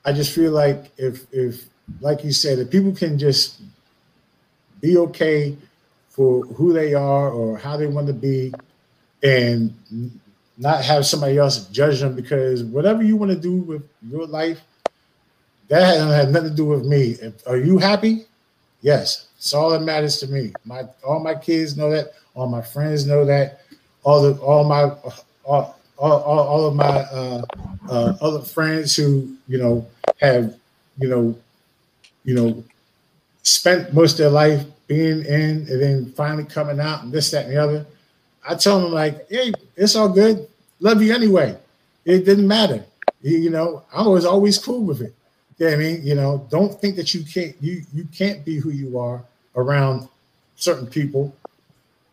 I 0.07 0.13
just 0.13 0.33
feel 0.33 0.53
like 0.53 0.89
if 0.97 1.27
if 1.33 1.65
like 1.99 2.23
you 2.23 2.31
said, 2.31 2.59
if 2.59 2.71
people 2.71 2.93
can 2.93 3.19
just 3.19 3.59
be 4.79 4.97
okay 4.97 5.57
for 6.07 6.45
who 6.45 6.71
they 6.71 6.93
are 6.93 7.29
or 7.29 7.57
how 7.57 7.75
they 7.75 7.87
want 7.87 8.07
to 8.07 8.13
be 8.13 8.53
and 9.21 9.73
not 10.57 10.81
have 10.85 11.05
somebody 11.05 11.37
else 11.37 11.67
judge 11.67 11.99
them 11.99 12.15
because 12.15 12.63
whatever 12.63 13.03
you 13.03 13.17
want 13.17 13.31
to 13.31 13.37
do 13.37 13.57
with 13.57 13.83
your 14.09 14.25
life, 14.25 14.61
that 15.67 15.81
has 15.81 16.31
nothing 16.31 16.51
to 16.51 16.55
do 16.55 16.65
with 16.65 16.85
me. 16.85 17.17
If, 17.21 17.45
are 17.45 17.57
you 17.57 17.77
happy? 17.77 18.27
Yes, 18.79 19.27
it's 19.37 19.53
all 19.53 19.71
that 19.71 19.81
matters 19.81 20.19
to 20.19 20.27
me. 20.27 20.53
My 20.63 20.83
all 21.05 21.19
my 21.19 21.35
kids 21.35 21.75
know 21.75 21.89
that. 21.89 22.13
All 22.33 22.47
my 22.47 22.61
friends 22.61 23.05
know 23.05 23.25
that. 23.25 23.59
All 24.03 24.21
the 24.21 24.39
all 24.39 24.63
my 24.63 24.83
all 25.43 25.77
all, 25.97 26.21
all 26.21 26.65
of 26.65 26.75
my 26.75 26.85
uh, 26.85 27.41
uh, 27.89 28.13
other 28.21 28.41
friends 28.41 28.95
who 28.95 29.35
you 29.49 29.57
know 29.57 29.85
have 30.19 30.55
you 30.99 31.09
know 31.09 31.37
you 32.23 32.35
know 32.35 32.63
spent 33.43 33.93
most 33.93 34.13
of 34.13 34.17
their 34.17 34.29
life 34.29 34.65
being 34.87 35.23
in 35.25 35.67
and 35.69 35.81
then 35.81 36.11
finally 36.13 36.45
coming 36.45 36.79
out 36.79 37.03
and 37.03 37.11
this, 37.11 37.31
that, 37.31 37.45
and 37.45 37.53
the 37.53 37.61
other. 37.61 37.85
I 38.47 38.55
tell 38.55 38.79
them 38.79 38.91
like, 38.91 39.29
hey, 39.29 39.51
it's 39.75 39.95
all 39.95 40.09
good. 40.09 40.47
Love 40.79 41.01
you 41.01 41.13
anyway. 41.13 41.57
It 42.05 42.25
didn't 42.25 42.47
matter. 42.47 42.85
You, 43.21 43.37
you 43.37 43.49
know, 43.49 43.83
I 43.93 44.07
was 44.07 44.25
always 44.25 44.57
cool 44.57 44.83
with 44.83 45.01
it. 45.01 45.13
Yeah, 45.57 45.69
I 45.69 45.75
mean, 45.75 46.05
you 46.05 46.15
know, 46.15 46.45
don't 46.49 46.79
think 46.79 46.95
that 46.97 47.13
you 47.13 47.23
can't 47.23 47.55
you 47.59 47.81
you 47.93 48.05
can't 48.13 48.45
be 48.45 48.57
who 48.59 48.69
you 48.69 48.99
are 48.99 49.23
around 49.55 50.07
certain 50.55 50.87
people. 50.87 51.35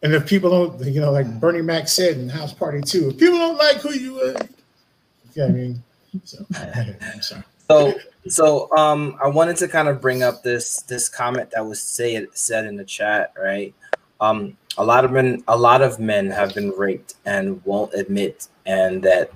And 0.02 0.14
if 0.14 0.26
people 0.26 0.50
don't, 0.50 0.92
you 0.92 1.00
know, 1.00 1.12
like 1.12 1.28
Bernie 1.40 1.62
Mac 1.62 1.88
said 1.88 2.16
in 2.16 2.28
House 2.28 2.52
Party 2.52 2.80
2, 2.80 3.10
if 3.10 3.18
people 3.18 3.38
don't 3.38 3.56
like 3.56 3.78
who 3.78 3.92
you 3.92 4.20
are, 4.20 4.34
yeah, 5.34 5.44
I 5.44 5.48
mean, 5.48 5.82
so 6.24 6.44
I'm 6.56 7.22
sorry. 7.22 7.44
So 7.70 7.94
so 8.28 8.74
um 8.76 9.18
I 9.22 9.28
wanted 9.28 9.56
to 9.58 9.68
kind 9.68 9.88
of 9.88 10.00
bring 10.00 10.22
up 10.22 10.42
this 10.42 10.82
this 10.82 11.08
comment 11.08 11.50
that 11.52 11.64
was 11.64 11.80
say 11.80 12.26
said 12.32 12.66
in 12.66 12.76
the 12.76 12.84
chat, 12.84 13.32
right? 13.40 13.74
Um 14.20 14.56
a 14.76 14.84
lot 14.84 15.04
of 15.04 15.12
men 15.12 15.42
a 15.48 15.56
lot 15.56 15.82
of 15.82 15.98
men 15.98 16.30
have 16.30 16.54
been 16.54 16.70
raped 16.70 17.14
and 17.24 17.64
won't 17.64 17.94
admit 17.94 18.48
and 18.66 19.02
that 19.02 19.30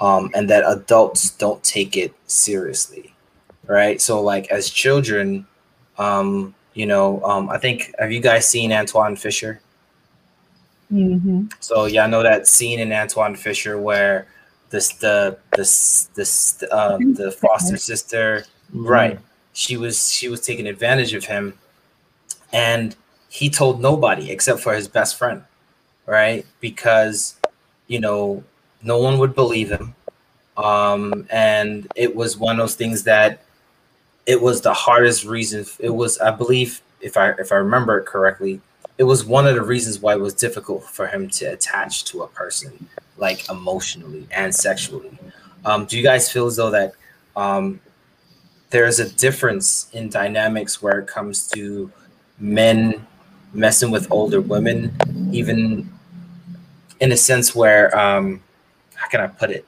um 0.00 0.30
and 0.34 0.48
that 0.50 0.64
adults 0.66 1.30
don't 1.30 1.62
take 1.62 1.96
it 1.96 2.14
seriously. 2.26 3.14
Right? 3.66 4.00
So 4.00 4.20
like 4.22 4.50
as 4.50 4.70
children 4.70 5.46
um 5.98 6.54
you 6.74 6.86
know 6.86 7.22
um 7.24 7.50
I 7.50 7.58
think 7.58 7.94
have 7.98 8.12
you 8.12 8.20
guys 8.20 8.48
seen 8.48 8.70
Antwone 8.70 9.16
Fisher? 9.16 9.60
Mm-hmm. 10.92 11.46
So 11.60 11.84
yeah, 11.84 12.04
I 12.04 12.06
know 12.06 12.22
that 12.22 12.46
scene 12.46 12.80
in 12.80 12.92
Antwone 12.92 13.36
Fisher 13.36 13.78
where 13.78 14.26
this 14.70 14.92
the 14.94 15.38
this 15.56 16.10
this 16.14 16.62
uh, 16.70 16.98
the 16.98 17.32
foster 17.32 17.76
sister. 17.76 18.44
Mm-hmm. 18.70 18.86
right 18.86 19.18
she 19.58 19.76
was 19.76 20.12
she 20.12 20.28
was 20.28 20.40
taking 20.40 20.68
advantage 20.68 21.14
of 21.14 21.24
him 21.24 21.52
and 22.52 22.94
he 23.28 23.50
told 23.50 23.80
nobody 23.80 24.30
except 24.30 24.60
for 24.60 24.72
his 24.72 24.86
best 24.86 25.18
friend. 25.18 25.42
Right? 26.06 26.46
Because 26.60 27.34
you 27.88 27.98
know 27.98 28.44
no 28.82 28.98
one 28.98 29.18
would 29.18 29.34
believe 29.34 29.70
him. 29.70 29.96
Um 30.56 31.26
and 31.28 31.88
it 31.96 32.14
was 32.14 32.36
one 32.36 32.60
of 32.60 32.62
those 32.62 32.76
things 32.76 33.02
that 33.02 33.42
it 34.26 34.40
was 34.40 34.60
the 34.60 34.74
hardest 34.74 35.24
reason 35.24 35.64
it 35.80 35.90
was 35.90 36.18
i 36.20 36.30
believe 36.30 36.82
if 37.00 37.16
i 37.16 37.30
if 37.38 37.50
i 37.50 37.54
remember 37.54 37.98
it 37.98 38.04
correctly 38.04 38.60
it 38.98 39.04
was 39.04 39.24
one 39.24 39.46
of 39.46 39.54
the 39.54 39.62
reasons 39.62 40.00
why 40.00 40.12
it 40.12 40.20
was 40.20 40.34
difficult 40.34 40.84
for 40.84 41.06
him 41.06 41.30
to 41.30 41.46
attach 41.46 42.04
to 42.04 42.22
a 42.22 42.28
person 42.28 42.88
like 43.18 43.48
emotionally 43.50 44.26
and 44.30 44.54
sexually. 44.54 45.18
Um, 45.64 45.84
do 45.84 45.96
you 45.96 46.02
guys 46.02 46.30
feel 46.30 46.46
as 46.46 46.56
though 46.56 46.70
that 46.70 46.92
um, 47.36 47.80
there's 48.70 49.00
a 49.00 49.08
difference 49.08 49.90
in 49.92 50.08
dynamics 50.08 50.82
where 50.82 50.98
it 51.00 51.06
comes 51.06 51.46
to 51.48 51.90
men 52.38 53.06
messing 53.52 53.90
with 53.90 54.10
older 54.10 54.40
women, 54.40 54.94
even 55.32 55.90
in 57.00 57.12
a 57.12 57.16
sense 57.16 57.54
where 57.54 57.96
um, 57.98 58.42
how 58.94 59.08
can 59.08 59.20
I 59.20 59.26
put 59.26 59.50
it? 59.50 59.66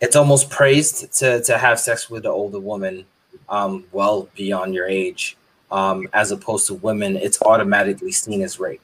It's 0.00 0.16
almost 0.16 0.50
praised 0.50 1.12
to 1.18 1.42
to 1.42 1.58
have 1.58 1.80
sex 1.80 2.08
with 2.08 2.24
an 2.24 2.30
older 2.30 2.60
woman, 2.60 3.04
um, 3.48 3.84
well 3.92 4.28
beyond 4.36 4.74
your 4.74 4.86
age, 4.86 5.36
um, 5.70 6.08
as 6.12 6.30
opposed 6.30 6.66
to 6.68 6.74
women. 6.74 7.16
It's 7.16 7.42
automatically 7.42 8.12
seen 8.12 8.42
as 8.42 8.60
rape. 8.60 8.80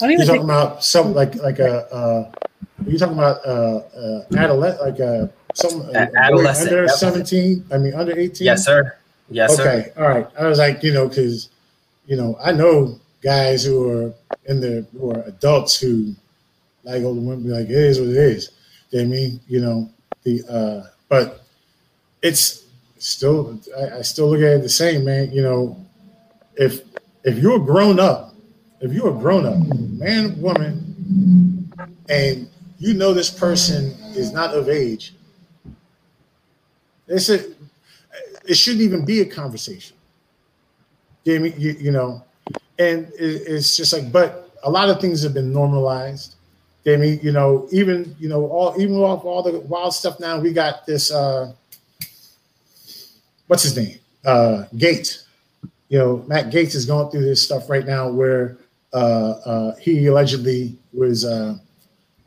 You're 0.00 0.24
talking 0.24 0.44
about 0.44 0.84
some 0.84 1.14
like 1.14 1.34
like 1.36 1.58
a. 1.58 1.92
Uh, 1.92 2.32
you 2.86 2.98
talking 2.98 3.14
about 3.14 3.44
uh, 3.46 3.78
uh, 3.96 4.24
adolescent, 4.36 4.82
like 4.82 4.98
a 4.98 5.30
some 5.54 5.82
uh, 5.82 6.06
adolescent 6.16 6.72
under 6.72 6.88
seventeen? 6.88 7.64
I 7.72 7.78
mean, 7.78 7.94
under 7.94 8.18
eighteen. 8.18 8.46
Yes, 8.46 8.64
sir. 8.64 8.96
Yes, 9.30 9.58
okay. 9.58 9.92
Sir. 9.94 10.02
All 10.02 10.08
right. 10.08 10.26
I 10.38 10.46
was 10.46 10.58
like, 10.58 10.82
you 10.82 10.92
know, 10.92 11.08
because 11.08 11.48
you 12.06 12.16
know, 12.16 12.36
I 12.42 12.52
know 12.52 12.98
guys 13.22 13.64
who 13.64 13.88
are 13.88 14.14
in 14.46 14.60
the 14.60 14.86
who 14.92 15.12
are 15.12 15.22
adults 15.22 15.78
who 15.78 16.14
like 16.82 17.02
older 17.02 17.20
women. 17.20 17.44
Be 17.44 17.48
like, 17.50 17.66
it 17.66 17.70
is 17.70 18.00
what 18.00 18.10
it 18.10 18.16
is. 18.16 18.50
You 18.90 18.98
know 18.98 19.04
I 19.04 19.08
mean, 19.08 19.40
you 19.48 19.60
know, 19.60 19.90
the 20.24 20.42
uh, 20.48 20.90
but 21.08 21.44
it's 22.22 22.64
still 22.98 23.58
I, 23.76 23.98
I 23.98 24.02
still 24.02 24.28
look 24.30 24.40
at 24.40 24.58
it 24.58 24.62
the 24.62 24.68
same, 24.68 25.04
man. 25.04 25.30
You 25.32 25.42
know, 25.42 25.86
if 26.56 26.82
if 27.22 27.38
you're 27.38 27.60
grown 27.60 27.98
up, 27.98 28.33
if 28.84 28.92
you're 28.92 29.08
a 29.08 29.18
grown 29.18 29.46
up 29.46 29.56
man, 29.98 30.40
woman, 30.40 31.72
and 32.08 32.48
you 32.78 32.94
know 32.94 33.14
this 33.14 33.30
person 33.30 33.96
is 34.14 34.32
not 34.32 34.54
of 34.54 34.68
age, 34.68 35.14
it's 37.08 37.28
a, 37.30 37.40
it 38.46 38.54
shouldn't 38.54 38.82
even 38.82 39.04
be 39.04 39.20
a 39.20 39.26
conversation. 39.26 39.96
You 41.24 41.44
you, 41.56 41.72
you 41.72 41.90
know 41.90 42.22
and 42.78 43.06
it, 43.18 43.42
it's 43.46 43.76
just 43.76 43.92
like, 43.92 44.10
but 44.10 44.50
a 44.62 44.70
lot 44.70 44.88
of 44.88 45.00
things 45.00 45.22
have 45.22 45.34
been 45.34 45.52
normalized. 45.52 46.36
I 46.86 46.96
you 46.96 47.32
know, 47.32 47.66
even 47.70 48.14
you 48.18 48.28
know, 48.28 48.46
all 48.46 48.74
even 48.78 48.96
all 48.96 49.42
the 49.42 49.60
wild 49.60 49.94
stuff 49.94 50.20
now, 50.20 50.38
we 50.38 50.52
got 50.52 50.84
this 50.84 51.10
uh 51.10 51.52
what's 53.46 53.62
his 53.62 53.76
name? 53.76 53.98
Uh 54.24 54.64
Gaetz. 54.74 55.24
You 55.88 55.98
know, 55.98 56.24
Matt 56.26 56.50
Gaetz 56.50 56.74
is 56.74 56.84
going 56.84 57.10
through 57.10 57.24
this 57.24 57.42
stuff 57.42 57.70
right 57.70 57.86
now 57.86 58.10
where 58.10 58.58
he 59.80 60.06
allegedly 60.06 60.78
was 60.92 61.24
uh 61.24 61.56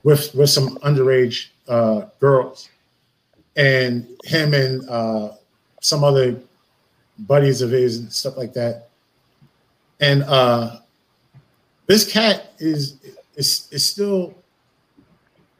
with 0.03 0.33
with 0.35 0.49
some 0.49 0.77
underage 0.79 1.47
uh 1.67 2.01
girls 2.19 2.69
and 3.55 4.07
him 4.23 4.53
and 4.53 4.87
uh 4.89 5.31
some 5.81 6.03
other 6.03 6.39
buddies 7.19 7.61
of 7.61 7.71
his 7.71 7.99
and 7.99 8.11
stuff 8.11 8.37
like 8.37 8.53
that. 8.53 8.89
And 9.99 10.23
uh 10.23 10.79
this 11.87 12.11
cat 12.11 12.53
is 12.59 12.97
is 13.35 13.67
is 13.71 13.85
still 13.85 14.35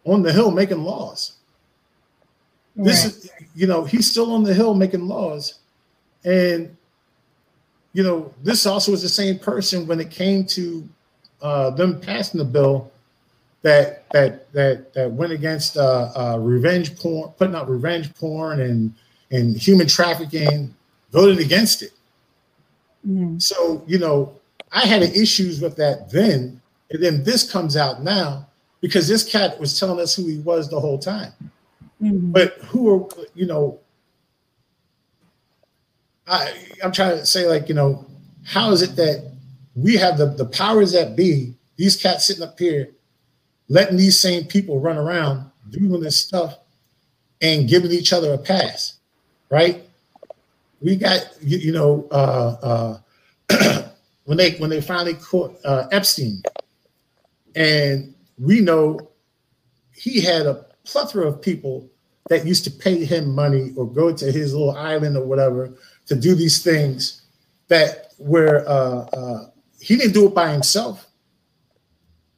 on 0.06 0.22
the 0.22 0.32
hill 0.32 0.52
making 0.52 0.84
laws. 0.84 1.34
This 2.76 3.04
right. 3.04 3.14
is, 3.14 3.32
you 3.56 3.68
know, 3.68 3.84
he's 3.84 4.10
still 4.10 4.34
on 4.34 4.44
the 4.44 4.54
hill 4.54 4.76
making 4.76 5.08
laws. 5.08 5.60
And, 6.24 6.76
you 7.94 8.04
know, 8.04 8.34
this 8.44 8.66
also 8.66 8.92
is 8.92 9.02
the 9.02 9.10
same 9.10 9.40
person 9.40 9.88
when 9.88 10.00
it 10.00 10.12
came 10.12 10.46
to 10.46 10.88
uh, 11.42 11.70
them 11.72 12.00
passing 12.00 12.40
the 12.40 12.46
bill 12.46 12.92
that 13.62 14.10
that 14.12 14.52
that 14.54 14.94
that 14.94 15.12
went 15.12 15.32
against 15.32 15.78
uh, 15.78 16.12
uh, 16.16 16.38
revenge 16.40 16.96
porn, 16.98 17.32
putting 17.38 17.56
out 17.56 17.70
revenge 17.70 18.14
porn 18.16 18.62
and 18.62 18.94
and 19.32 19.58
human 19.58 19.88
trafficking, 19.88 20.74
voted 21.12 21.40
against 21.40 21.82
it. 21.82 21.92
Mm. 23.08 23.42
So 23.42 23.84
you 23.88 24.00
know, 24.00 24.34
I 24.72 24.86
had 24.86 25.02
issues 25.04 25.62
with 25.62 25.76
that 25.78 26.10
then, 26.10 26.62
and 26.92 27.04
then 27.04 27.24
this 27.24 27.50
comes 27.52 27.76
out 27.76 28.04
now, 28.04 28.48
because 28.82 29.08
this 29.08 29.30
cat 29.30 29.60
was 29.60 29.80
telling 29.80 30.00
us 30.00 30.16
who 30.16 30.28
he 30.28 30.40
was 30.40 30.70
the 30.70 30.80
whole 30.80 31.00
time. 31.00 31.34
Mm-hmm. 32.02 32.32
But 32.32 32.54
who 32.60 32.94
are 32.94 33.10
you 33.34 33.48
know? 33.48 33.80
I 36.28 36.54
I'm 36.84 36.92
trying 36.92 37.18
to 37.18 37.26
say 37.26 37.48
like 37.48 37.70
you 37.70 37.76
know 37.76 38.06
how 38.44 38.72
is 38.72 38.82
it 38.82 38.96
that 38.96 39.32
we 39.78 39.96
have 39.96 40.18
the 40.18 40.26
the 40.26 40.46
powers 40.46 40.92
that 40.92 41.16
be 41.16 41.54
these 41.78 41.96
cats 41.96 42.26
sitting 42.26 42.44
up 42.44 42.58
here 42.58 42.90
letting 43.70 43.98
these 43.98 44.20
same 44.20 44.46
people 44.46 44.80
run 44.80 44.98
around 44.98 45.50
doing 45.70 46.02
this 46.02 46.18
stuff 46.18 46.58
and 47.42 47.68
giving 47.68 47.92
each 47.92 48.14
other 48.14 48.34
a 48.34 48.38
pass, 48.38 48.98
right? 49.50 49.84
We 50.82 50.96
got 50.96 51.28
you, 51.42 51.58
you 51.58 51.72
know 51.72 52.08
uh, 52.12 52.98
uh, 53.50 53.84
when 54.26 54.38
they 54.38 54.56
when 54.58 54.70
they 54.70 54.82
finally 54.82 55.16
caught 55.16 55.58
uh, 55.66 55.88
Epstein 55.92 56.42
and 57.56 58.14
we 58.38 58.62
know 58.62 59.00
he 59.94 60.22
had 60.22 60.46
a 60.46 60.66
plethora 60.86 61.28
of 61.28 61.42
people 61.42 61.90
that 62.30 62.46
used 62.46 62.64
to 62.66 62.72
pay 62.72 63.04
him 63.04 63.34
money 63.34 63.74
or 63.76 63.92
go 63.92 64.14
to 64.14 64.32
his 64.32 64.54
little 64.54 64.78
island 64.78 65.18
or 65.18 65.26
whatever 65.26 65.74
to 66.06 66.16
do 66.16 66.36
these 66.36 66.64
things 66.64 67.24
that 67.68 68.14
were 68.20 68.64
uh, 68.68 69.18
uh, 69.18 69.46
he 69.80 69.96
didn't 69.96 70.14
do 70.14 70.28
it 70.28 70.36
by 70.36 70.52
himself. 70.52 71.08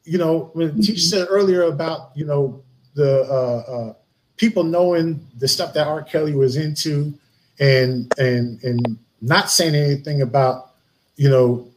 You 0.03 0.17
know, 0.17 0.51
when 0.53 0.69
mm-hmm. 0.69 0.81
teacher 0.81 0.99
said 0.99 1.27
earlier 1.29 1.63
about 1.63 2.11
you 2.15 2.25
know 2.25 2.63
the 2.95 3.21
uh, 3.23 3.71
uh, 3.71 3.93
people 4.37 4.63
knowing 4.63 5.25
the 5.37 5.47
stuff 5.47 5.73
that 5.73 5.87
R. 5.87 6.03
Kelly 6.03 6.33
was 6.33 6.57
into, 6.57 7.13
and 7.59 8.11
and 8.17 8.63
and 8.63 8.97
not 9.21 9.49
saying 9.49 9.75
anything 9.75 10.21
about 10.21 10.71
you 11.15 11.29
know 11.29 11.67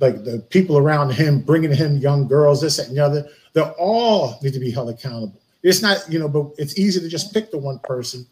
like 0.00 0.24
the 0.24 0.38
people 0.50 0.76
around 0.76 1.10
him 1.10 1.40
bringing 1.40 1.72
him 1.72 1.98
young 1.98 2.26
girls, 2.26 2.60
this 2.60 2.76
that, 2.76 2.88
and 2.88 2.96
the 2.96 3.04
other 3.04 3.28
they 3.52 3.60
all 3.60 4.38
need 4.42 4.52
to 4.52 4.60
be 4.60 4.70
held 4.70 4.90
accountable. 4.90 5.40
It's 5.62 5.80
not, 5.80 6.04
you 6.10 6.18
know, 6.18 6.28
but 6.28 6.50
it's 6.58 6.78
easy 6.78 7.00
to 7.00 7.08
just 7.08 7.32
pick 7.32 7.50
the 7.50 7.58
one 7.58 7.78
person. 7.78 8.26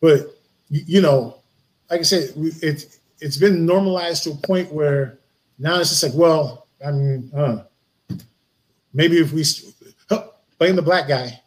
But 0.00 0.38
you 0.68 1.00
know, 1.00 1.40
like 1.90 2.00
I 2.00 2.04
said, 2.04 2.32
it's 2.36 3.00
it's 3.20 3.36
been 3.36 3.66
normalized 3.66 4.22
to 4.24 4.32
a 4.32 4.36
point 4.36 4.72
where 4.72 5.18
now 5.58 5.78
it's 5.80 5.90
just 5.90 6.02
like, 6.02 6.14
well, 6.14 6.66
I 6.84 6.90
mean, 6.90 7.30
uh, 7.34 7.64
maybe 8.92 9.18
if 9.18 9.32
we 9.32 9.44
blame 10.58 10.76
the 10.76 10.82
black 10.82 11.08
guy. 11.08 11.40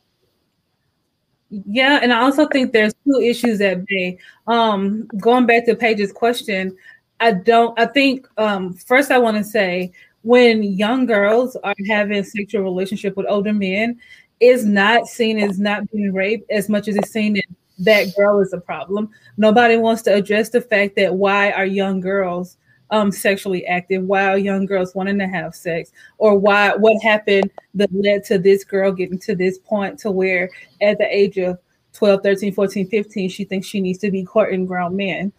Yeah, 1.50 2.00
and 2.02 2.12
I 2.12 2.20
also 2.22 2.48
think 2.48 2.74
there's 2.74 2.94
two 3.06 3.22
issues 3.22 3.62
at 3.62 3.86
bay. 3.86 4.18
Um, 4.48 5.08
going 5.18 5.46
back 5.46 5.66
to 5.66 5.76
Paige's 5.76 6.12
question, 6.12 6.76
I 7.20 7.32
don't. 7.32 7.78
I 7.80 7.86
think 7.86 8.28
um, 8.38 8.74
first 8.74 9.12
I 9.12 9.18
want 9.18 9.38
to 9.38 9.44
say 9.44 9.92
when 10.24 10.62
young 10.62 11.06
girls 11.06 11.56
are 11.64 11.76
having 11.88 12.24
sexual 12.24 12.64
relationship 12.64 13.16
with 13.16 13.26
older 13.30 13.54
men 13.54 14.00
is 14.40 14.66
not 14.66 15.08
seen 15.08 15.40
as 15.40 15.58
not 15.58 15.90
being 15.92 16.14
raped 16.14 16.52
as 16.52 16.70
much 16.70 16.88
as 16.88 16.96
it's 16.98 17.12
seen 17.12 17.38
as 17.38 17.44
that 17.80 18.16
girl 18.16 18.40
is 18.40 18.54
a 18.54 18.60
problem. 18.60 19.10
Nobody 19.38 19.78
wants 19.78 20.02
to 20.04 20.14
address 20.14 20.50
the 20.50 20.62
fact 20.62 20.96
that 20.98 21.16
why 21.16 21.52
are 21.52 21.66
young 21.66 22.02
girls 22.02 22.58
um, 22.92 23.12
sexually 23.12 23.66
active? 23.66 24.04
Why 24.04 24.36
young 24.36 24.66
girls 24.66 24.96
wanting 24.96 25.20
to 25.20 25.28
have 25.28 25.56
sex? 25.56 25.92
Or 26.18 26.38
why 26.38 26.76
what 26.76 27.02
happened 27.04 27.52
that 27.74 27.94
led 27.94 28.24
to 28.26 28.38
this 28.38 28.64
girl 28.64 28.92
getting 28.92 29.20
to 29.20 29.36
this 29.36 29.58
point 29.60 30.00
to 30.00 30.12
where 30.12 30.50
at 30.82 30.98
the 30.98 31.08
age 31.16 31.38
of 31.38 31.60
12, 31.94 32.22
13, 32.22 32.54
14, 32.54 32.88
15, 32.90 33.30
she 33.30 33.44
thinks 33.44 33.68
she 33.68 33.82
needs 33.82 34.00
to 34.00 34.12
be 34.12 34.24
courting 34.24 34.66
grown 34.66 34.96
men. 34.96 35.32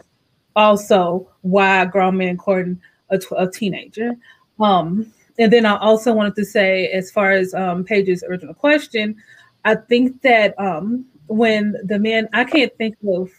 Also, 0.57 1.31
why 1.43 1.85
grown 1.85 2.17
men 2.17 2.37
courting 2.37 2.81
a, 3.11 3.21
a 3.37 3.49
teenager? 3.49 4.13
Um, 4.59 5.13
and 5.39 5.53
then 5.53 5.65
I 5.65 5.79
also 5.79 6.13
wanted 6.13 6.35
to 6.35 6.45
say, 6.45 6.89
as 6.89 7.13
far 7.13 7.31
as 7.31 7.55
um, 7.55 7.85
Paige's 7.85 8.25
original 8.25 8.55
question, 8.55 9.17
I 9.65 9.77
think 9.77 10.21
that 10.23 10.59
um, 10.59 11.07
when 11.29 11.77
the 11.85 11.99
men, 11.99 12.29
I 12.33 12.43
can't 12.43 12.77
think 12.77 12.97
of 13.07 13.31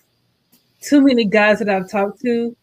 too 0.82 1.02
many 1.02 1.26
guys 1.26 1.60
that 1.60 1.68
I've 1.68 1.90
talked 1.90 2.22
to 2.22 2.56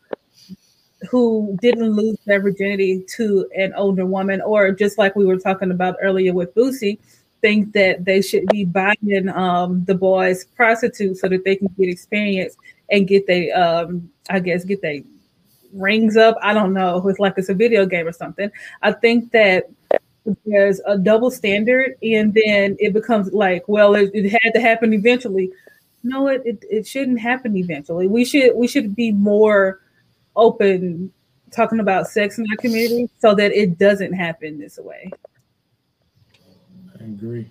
who 1.11 1.57
didn't 1.61 1.91
lose 1.91 2.19
their 2.27 2.41
virginity 2.41 3.05
to 3.17 3.49
an 3.57 3.73
older 3.75 4.07
woman, 4.07 4.41
or 4.41 4.73
just 4.73 4.99
like 4.99 5.17
we 5.17 5.27
were 5.27 5.39
talking 5.39 5.71
about 5.71 5.97
earlier 6.03 6.33
with 6.33 6.55
Boosie, 6.55 6.99
think 7.41 7.73
that 7.73 8.05
they 8.05 8.23
should 8.23 8.47
be 8.49 8.65
buying 8.65 9.29
um, 9.35 9.85
the 9.85 9.95
boys 9.95 10.45
prostitutes 10.57 11.21
so 11.21 11.29
that 11.29 11.45
they 11.45 11.57
can 11.57 11.69
get 11.79 11.89
experience 11.89 12.57
and 12.91 13.07
get 13.07 13.27
they, 13.27 13.51
um, 13.53 14.11
I 14.31 14.41
guess, 14.41 14.65
get 14.65 14.83
they 14.83 15.05
rings 15.73 16.17
up. 16.17 16.37
I 16.43 16.55
don't 16.55 16.73
know. 16.73 17.07
It's 17.09 17.19
like 17.19 17.35
it's 17.37 17.49
a 17.49 17.55
video 17.55 17.87
game 17.87 18.07
or 18.07 18.13
something. 18.13 18.51
I 18.83 18.93
think 18.93 19.33
that 19.33 19.65
there's 20.45 20.81
a 20.87 20.99
double 20.99 21.31
standard, 21.31 21.97
and 22.03 22.35
then 22.35 22.77
it 22.81 22.93
becomes 22.93 23.33
like, 23.33 23.69
well, 23.69 23.95
it, 23.95 24.11
it 24.13 24.29
had 24.31 24.53
to 24.55 24.61
happen 24.61 24.93
eventually. 24.93 25.51
No, 26.03 26.29
it, 26.29 26.43
it 26.45 26.65
it 26.71 26.87
shouldn't 26.87 27.21
happen 27.21 27.57
eventually. 27.57 28.09
We 28.09 28.25
should 28.25 28.55
we 28.55 28.67
should 28.67 28.95
be 28.95 29.13
more 29.13 29.81
open 30.37 31.13
talking 31.51 31.81
about 31.81 32.07
sex 32.07 32.39
in 32.39 32.47
our 32.51 32.57
community 32.57 33.09
so 33.19 33.35
that 33.35 33.53
it 33.53 33.79
doesn't 33.79 34.13
happen 34.13 34.59
this 34.59 34.79
way. 34.79 35.11
I 37.01 37.05
agree. 37.05 37.51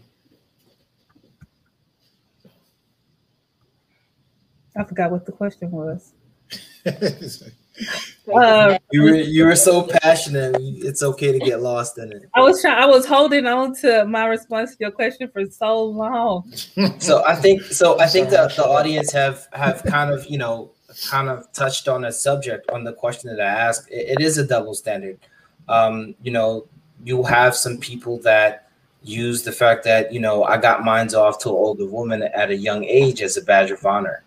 I 4.78 4.84
forgot 4.84 5.12
what 5.12 5.26
the 5.26 5.32
question 5.32 5.72
was. 5.72 6.14
Uh, 8.34 8.78
you 8.92 9.04
were 9.04 9.16
you 9.16 9.46
were 9.46 9.56
so 9.56 9.86
passionate. 10.02 10.56
It's 10.60 11.04
okay 11.04 11.38
to 11.38 11.40
get 11.40 11.62
lost 11.62 11.98
in 11.98 12.12
it. 12.12 12.24
I 12.34 12.42
was 12.42 12.62
trying. 12.62 12.82
I 12.82 12.86
was 12.86 13.06
holding 13.06 13.46
on 13.46 13.76
to 13.82 14.06
my 14.06 14.26
response 14.26 14.72
to 14.72 14.78
your 14.80 14.92
question 14.92 15.30
for 15.30 15.46
so 15.46 15.84
long. 15.84 16.50
so 17.00 17.24
I 17.26 17.36
think 17.36 17.64
so. 17.64 18.00
I 18.00 18.08
think 18.08 18.30
that 18.30 18.56
the 18.56 18.66
audience 18.66 19.12
have 19.12 19.46
have 19.52 19.84
kind 19.84 20.12
of 20.12 20.26
you 20.28 20.38
know 20.38 20.72
kind 21.10 21.30
of 21.30 21.52
touched 21.54 21.88
on 21.88 22.06
a 22.06 22.12
subject 22.12 22.70
on 22.72 22.84
the 22.84 22.93
question 22.93 23.30
that 23.36 23.41
I 23.41 23.50
asked. 23.50 23.89
it, 23.89 24.20
it 24.20 24.22
is 24.22 24.38
a 24.38 24.46
double 24.46 24.74
standard. 24.74 25.20
Um, 25.68 26.16
you 26.22 26.32
know, 26.32 26.68
you 27.04 27.24
have 27.24 27.56
some 27.56 27.78
people 27.78 28.20
that 28.20 28.70
use 29.04 29.43
the 29.43 29.52
fact 29.52 29.84
that 29.84 30.12
you 30.12 30.20
know 30.20 30.43
I 30.43 30.58
got 30.58 30.84
mines 30.84 31.14
off 31.14 31.39
to 31.39 31.50
an 31.50 31.56
older 31.56 31.86
woman 31.86 32.24
at 32.24 32.50
a 32.50 32.56
young 32.56 32.84
age 32.84 33.22
as 33.22 33.38
a 33.38 33.41
badge 33.41 33.72
of 33.72 33.86
honor. 33.86 34.24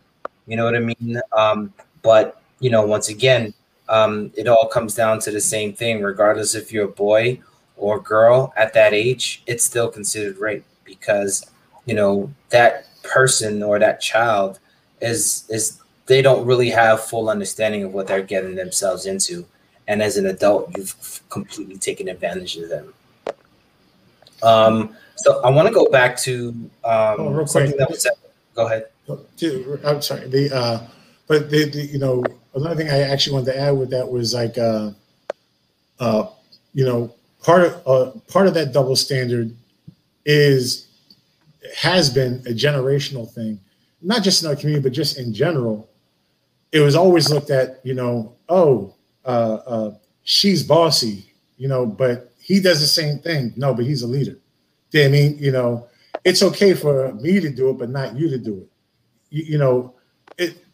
You 0.46 0.56
know 0.56 0.64
what 0.64 0.76
I 0.76 0.80
mean? 0.80 1.20
Um, 1.32 1.72
but 2.02 2.42
you 2.60 2.70
know, 2.70 2.84
once 2.86 3.08
again, 3.08 3.54
um, 3.88 4.32
it 4.36 4.48
all 4.48 4.68
comes 4.68 4.94
down 4.94 5.18
to 5.20 5.30
the 5.30 5.40
same 5.40 5.72
thing. 5.72 6.02
Regardless 6.02 6.54
if 6.54 6.72
you're 6.72 6.86
a 6.86 6.88
boy 6.88 7.40
or 7.76 8.00
girl 8.00 8.52
at 8.56 8.72
that 8.74 8.94
age, 8.94 9.42
it's 9.46 9.64
still 9.64 9.88
considered 9.88 10.38
rape 10.38 10.64
because 10.84 11.44
you 11.86 11.94
know 11.94 12.32
that 12.50 12.86
person 13.02 13.62
or 13.62 13.78
that 13.78 14.00
child 14.00 14.58
is 15.00 15.44
is 15.48 15.80
they 16.08 16.22
don't 16.22 16.44
really 16.46 16.70
have 16.70 17.04
full 17.04 17.28
understanding 17.30 17.84
of 17.84 17.92
what 17.94 18.06
they're 18.06 18.22
getting 18.22 18.56
themselves 18.56 19.06
into. 19.06 19.46
And 19.86 20.02
as 20.02 20.16
an 20.16 20.26
adult 20.26 20.76
you've 20.76 21.22
completely 21.30 21.78
taken 21.78 22.08
advantage 22.08 22.56
of 22.56 22.68
them. 22.68 22.94
Um, 24.42 24.96
so 25.16 25.40
i 25.42 25.50
want 25.50 25.66
to 25.66 25.74
go 25.74 25.90
back 25.90 26.16
to 26.18 26.50
um, 26.84 27.16
oh, 27.18 27.44
something 27.44 27.72
quick. 27.72 27.78
that 27.78 27.90
was 27.90 28.02
said. 28.02 28.12
go 28.54 28.66
ahead. 28.66 28.86
I'm 29.84 30.00
sorry. 30.00 30.28
The 30.28 30.54
uh, 30.54 30.86
but 31.28 31.50
the, 31.50 31.64
the, 31.70 31.82
you 31.86 31.98
know 31.98 32.24
another 32.54 32.74
thing 32.74 32.90
i 32.90 33.00
actually 33.00 33.34
wanted 33.34 33.52
to 33.52 33.58
add 33.58 33.70
with 33.70 33.90
that 33.90 34.08
was 34.08 34.34
like 34.34 34.58
uh, 34.58 34.90
uh, 36.00 36.26
you 36.74 36.84
know 36.84 37.14
part 37.42 37.62
of 37.64 37.86
uh, 37.86 38.10
part 38.26 38.48
of 38.48 38.54
that 38.54 38.72
double 38.72 38.96
standard 38.96 39.54
is 40.24 40.88
has 41.76 42.10
been 42.10 42.42
a 42.46 42.50
generational 42.50 43.30
thing 43.30 43.60
not 44.02 44.22
just 44.22 44.42
in 44.42 44.48
our 44.48 44.56
community 44.56 44.82
but 44.82 44.92
just 44.92 45.18
in 45.18 45.32
general 45.32 45.88
it 46.72 46.80
was 46.80 46.94
always 46.94 47.30
looked 47.30 47.50
at 47.50 47.80
you 47.84 47.94
know 47.94 48.36
oh 48.48 48.94
uh, 49.28 49.60
uh, 49.66 49.94
she's 50.24 50.62
bossy, 50.62 51.30
you 51.58 51.68
know, 51.68 51.84
but 51.84 52.32
he 52.40 52.60
does 52.60 52.80
the 52.80 52.86
same 52.86 53.18
thing. 53.18 53.52
No, 53.56 53.74
but 53.74 53.84
he's 53.84 54.02
a 54.02 54.06
leader. 54.06 54.38
You 54.90 55.00
know 55.00 55.06
I 55.06 55.08
mean, 55.10 55.38
you 55.38 55.52
know, 55.52 55.86
it's 56.24 56.42
okay 56.42 56.72
for 56.72 57.12
me 57.14 57.38
to 57.40 57.50
do 57.50 57.70
it, 57.70 57.78
but 57.78 57.90
not 57.90 58.16
you 58.16 58.30
to 58.30 58.38
do 58.38 58.58
it. 58.58 58.68
You, 59.30 59.44
you 59.44 59.58
know, 59.58 59.94
it 60.38 60.64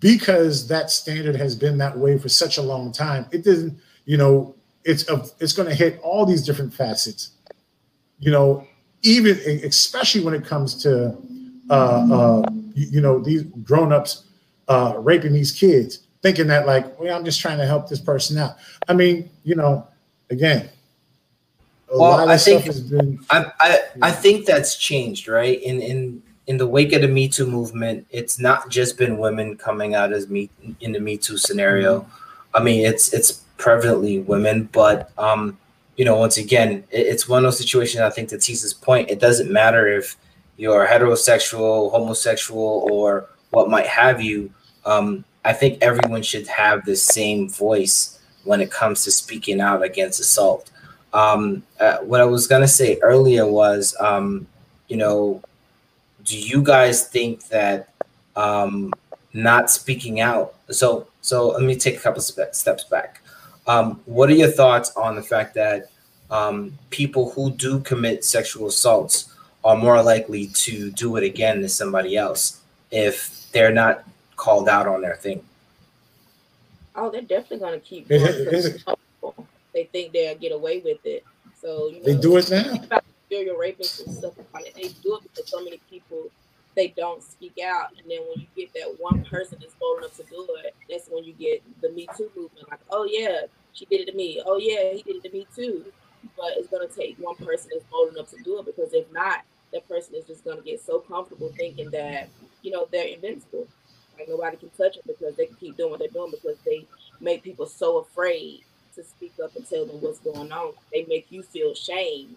because 0.00 0.66
that 0.68 0.90
standard 0.90 1.36
has 1.36 1.54
been 1.54 1.78
that 1.78 1.96
way 1.96 2.18
for 2.18 2.28
such 2.28 2.58
a 2.58 2.62
long 2.62 2.90
time. 2.90 3.26
It 3.30 3.44
doesn't, 3.44 3.78
you 4.06 4.16
know, 4.16 4.56
it's 4.84 5.08
a, 5.08 5.24
it's 5.38 5.52
going 5.52 5.68
to 5.68 5.74
hit 5.74 6.00
all 6.02 6.26
these 6.26 6.44
different 6.44 6.74
facets. 6.74 7.30
You 8.18 8.32
know, 8.32 8.66
even 9.02 9.38
especially 9.64 10.24
when 10.24 10.34
it 10.34 10.44
comes 10.44 10.74
to, 10.82 11.16
uh, 11.70 11.72
uh, 11.72 12.50
you, 12.74 12.86
you 12.92 13.00
know, 13.00 13.20
these 13.20 13.42
grown-ups 13.62 14.24
uh, 14.68 14.94
raping 14.98 15.32
these 15.32 15.52
kids 15.52 16.00
thinking 16.22 16.46
that 16.46 16.66
like, 16.66 16.98
well, 16.98 17.14
I'm 17.14 17.24
just 17.24 17.40
trying 17.40 17.58
to 17.58 17.66
help 17.66 17.88
this 17.88 18.00
person 18.00 18.38
out. 18.38 18.56
I 18.88 18.94
mean, 18.94 19.28
you 19.44 19.54
know, 19.54 19.86
again, 20.30 20.70
well, 21.92 22.28
I 22.28 22.38
think 22.38 22.64
been, 22.90 23.20
I 23.30 23.52
I, 23.60 23.78
I 24.02 24.10
think 24.10 24.46
that's 24.46 24.76
changed, 24.76 25.28
right? 25.28 25.62
In 25.62 25.80
in 25.80 26.22
in 26.46 26.56
the 26.56 26.66
wake 26.66 26.92
of 26.92 27.02
the 27.02 27.08
Me 27.08 27.28
Too 27.28 27.46
movement, 27.46 28.06
it's 28.10 28.38
not 28.38 28.68
just 28.68 28.98
been 28.98 29.18
women 29.18 29.56
coming 29.56 29.94
out 29.94 30.12
as 30.12 30.28
me 30.28 30.50
in 30.80 30.92
the 30.92 31.00
Me 31.00 31.16
Too 31.16 31.36
scenario. 31.36 32.00
Mm-hmm. 32.00 32.56
I 32.56 32.62
mean, 32.62 32.86
it's 32.86 33.12
it's 33.12 33.44
prevalently 33.58 34.24
women, 34.24 34.68
but 34.72 35.10
um, 35.18 35.58
you 35.96 36.04
know, 36.04 36.16
once 36.16 36.38
again, 36.38 36.84
it, 36.90 37.06
it's 37.06 37.28
one 37.28 37.44
of 37.44 37.44
those 37.44 37.58
situations. 37.58 38.00
I 38.00 38.10
think 38.10 38.30
to 38.30 38.38
Teesa's 38.38 38.74
point, 38.74 39.10
it 39.10 39.20
doesn't 39.20 39.52
matter 39.52 39.86
if 39.86 40.16
you're 40.56 40.86
heterosexual, 40.86 41.90
homosexual, 41.90 42.88
or 42.90 43.28
what 43.54 43.70
might 43.70 43.86
have 43.86 44.20
you. 44.20 44.50
Um, 44.84 45.24
I 45.44 45.52
think 45.52 45.78
everyone 45.80 46.22
should 46.22 46.46
have 46.48 46.84
the 46.84 46.96
same 46.96 47.48
voice 47.48 48.18
when 48.44 48.60
it 48.60 48.70
comes 48.70 49.04
to 49.04 49.10
speaking 49.10 49.60
out 49.60 49.82
against 49.82 50.20
assault. 50.20 50.70
Um, 51.12 51.62
uh, 51.78 51.98
what 51.98 52.20
I 52.20 52.24
was 52.24 52.46
gonna 52.46 52.68
say 52.68 52.98
earlier 53.02 53.46
was, 53.46 53.96
um, 54.00 54.46
you 54.88 54.96
know, 54.96 55.42
do 56.24 56.38
you 56.38 56.62
guys 56.62 57.06
think 57.06 57.48
that 57.48 57.90
um, 58.36 58.92
not 59.32 59.70
speaking 59.70 60.20
out? 60.20 60.54
So, 60.70 61.06
so 61.20 61.48
let 61.48 61.62
me 61.62 61.76
take 61.76 61.96
a 61.96 62.00
couple 62.00 62.20
steps 62.22 62.84
back. 62.84 63.22
Um, 63.66 64.00
what 64.04 64.28
are 64.28 64.34
your 64.34 64.50
thoughts 64.50 64.92
on 64.96 65.14
the 65.14 65.22
fact 65.22 65.54
that 65.54 65.90
um, 66.30 66.76
people 66.90 67.30
who 67.30 67.50
do 67.52 67.80
commit 67.80 68.24
sexual 68.24 68.66
assaults 68.66 69.32
are 69.64 69.76
more 69.76 70.02
likely 70.02 70.48
to 70.48 70.90
do 70.90 71.16
it 71.16 71.24
again 71.24 71.60
than 71.60 71.70
somebody 71.70 72.16
else 72.16 72.60
if 72.90 73.43
they're 73.54 73.72
not 73.72 74.04
called 74.36 74.68
out 74.68 74.86
on 74.86 75.00
their 75.00 75.16
thing. 75.16 75.42
Oh, 76.94 77.10
they're 77.10 77.22
definitely 77.22 77.60
gonna 77.60 77.80
keep. 77.80 78.06
they 78.08 79.84
think 79.84 80.12
they'll 80.12 80.36
get 80.36 80.52
away 80.52 80.80
with 80.84 80.98
it. 81.04 81.24
So 81.58 81.88
you 81.88 82.00
know, 82.00 82.04
they 82.04 82.16
do 82.16 82.36
it 82.36 82.50
now. 82.50 83.00
Serial 83.30 83.56
rapists 83.56 84.04
and 84.04 84.14
stuff 84.14 84.34
like 84.52 84.64
that. 84.64 84.74
They 84.74 84.88
do 85.02 85.16
it 85.16 85.22
because 85.22 85.48
so 85.48 85.64
many 85.64 85.80
people 85.88 86.30
they 86.76 86.88
don't 86.88 87.22
speak 87.22 87.58
out, 87.64 87.90
and 87.96 88.10
then 88.10 88.20
when 88.28 88.40
you 88.40 88.46
get 88.56 88.74
that 88.74 88.96
one 88.98 89.24
person 89.24 89.58
that's 89.60 89.74
bold 89.74 89.98
enough 89.98 90.16
to 90.16 90.24
do 90.24 90.46
it, 90.64 90.74
that's 90.90 91.08
when 91.08 91.24
you 91.24 91.32
get 91.32 91.62
the 91.80 91.90
Me 91.90 92.08
Too 92.16 92.30
movement. 92.36 92.68
Like, 92.70 92.80
oh 92.90 93.08
yeah, 93.10 93.42
she 93.72 93.86
did 93.86 94.02
it 94.02 94.10
to 94.10 94.16
me. 94.16 94.42
Oh 94.44 94.58
yeah, 94.58 94.92
he 94.92 95.02
did 95.02 95.16
it 95.16 95.22
to 95.24 95.30
me 95.30 95.46
too. 95.54 95.84
But 96.36 96.52
it's 96.56 96.68
gonna 96.68 96.88
take 96.88 97.16
one 97.18 97.36
person 97.36 97.70
that's 97.72 97.84
bold 97.90 98.12
enough 98.12 98.30
to 98.30 98.42
do 98.42 98.58
it 98.58 98.66
because 98.66 98.92
if 98.92 99.10
not, 99.12 99.42
that 99.72 99.88
person 99.88 100.14
is 100.14 100.26
just 100.26 100.44
gonna 100.44 100.62
get 100.62 100.80
so 100.80 100.98
comfortable 100.98 101.52
thinking 101.56 101.90
that 101.90 102.28
you 102.64 102.70
know 102.70 102.88
they're 102.90 103.06
invincible. 103.06 103.68
Like 104.18 104.28
nobody 104.28 104.56
can 104.56 104.70
touch 104.70 104.94
them 104.94 105.04
because 105.06 105.36
they 105.36 105.46
can 105.46 105.56
keep 105.56 105.76
doing 105.76 105.90
what 105.90 105.98
they're 106.00 106.08
doing 106.08 106.30
because 106.30 106.56
they 106.64 106.86
make 107.20 107.42
people 107.42 107.66
so 107.66 107.98
afraid 107.98 108.60
to 108.94 109.04
speak 109.04 109.34
up 109.42 109.54
and 109.56 109.68
tell 109.68 109.86
them 109.86 110.00
what's 110.00 110.20
going 110.20 110.50
on. 110.50 110.72
They 110.92 111.04
make 111.08 111.26
you 111.30 111.42
feel 111.42 111.74
shame 111.74 112.36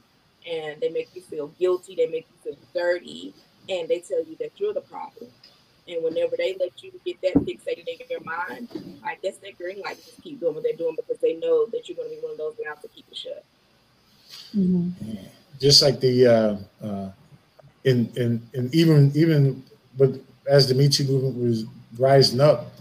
and 0.50 0.82
they 0.82 0.90
make 0.90 1.10
you 1.16 1.22
feel 1.22 1.48
guilty. 1.60 1.96
They 1.96 2.08
make 2.08 2.28
you 2.30 2.52
feel 2.52 2.60
dirty 2.74 3.34
and 3.70 3.88
they 3.88 4.00
tell 4.00 4.24
you 4.24 4.36
that 4.40 4.52
you're 4.58 4.74
the 4.74 4.82
problem. 4.82 5.30
And 5.88 6.04
whenever 6.04 6.36
they 6.36 6.56
let 6.60 6.84
you 6.84 6.92
get 7.06 7.22
that 7.22 7.36
fixated 7.46 7.88
in 7.88 8.08
your 8.10 8.22
mind, 8.22 9.00
I 9.06 9.16
guess 9.22 9.38
they're 9.38 9.54
green 9.54 9.82
light 9.82 9.98
just 10.04 10.22
keep 10.22 10.40
doing 10.40 10.56
what 10.56 10.64
they're 10.64 10.74
doing 10.74 10.96
because 10.96 11.22
they 11.22 11.36
know 11.36 11.66
that 11.68 11.88
you're 11.88 11.96
going 11.96 12.10
to 12.10 12.16
be 12.16 12.22
one 12.22 12.34
of 12.34 12.38
those 12.38 12.56
mouths 12.66 12.82
to 12.82 12.88
keep 12.90 13.06
it 13.10 13.18
shut. 13.18 13.46
Mm-hmm. 14.56 15.16
Just 15.60 15.82
like 15.82 16.00
the 16.02 16.28
uh, 16.28 16.86
uh, 16.86 17.12
in 17.86 18.12
in 18.16 18.42
in 18.54 18.70
even 18.74 19.12
even 19.16 19.64
but 19.98 20.12
as 20.48 20.68
the 20.68 20.76
Me 20.76 20.88
Too 20.88 21.06
movement 21.06 21.38
was 21.38 21.66
rising 21.98 22.40
up, 22.40 22.72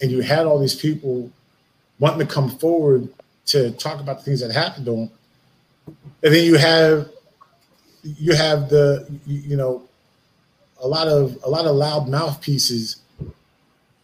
and 0.00 0.10
you 0.10 0.20
had 0.20 0.46
all 0.46 0.58
these 0.58 0.74
people 0.74 1.30
wanting 1.98 2.26
to 2.26 2.32
come 2.32 2.50
forward 2.50 3.08
to 3.46 3.70
talk 3.72 4.00
about 4.00 4.18
the 4.18 4.24
things 4.24 4.40
that 4.40 4.50
happened 4.50 4.86
to 4.86 4.90
them, 4.92 5.10
and 6.22 6.34
then 6.34 6.44
you 6.44 6.56
have 6.56 7.10
you 8.02 8.34
have 8.34 8.68
the 8.68 9.06
you 9.26 9.56
know 9.56 9.82
a 10.82 10.88
lot 10.88 11.08
of 11.08 11.38
a 11.44 11.48
lot 11.48 11.66
of 11.66 11.74
loud 11.74 12.08
mouthpieces 12.08 12.96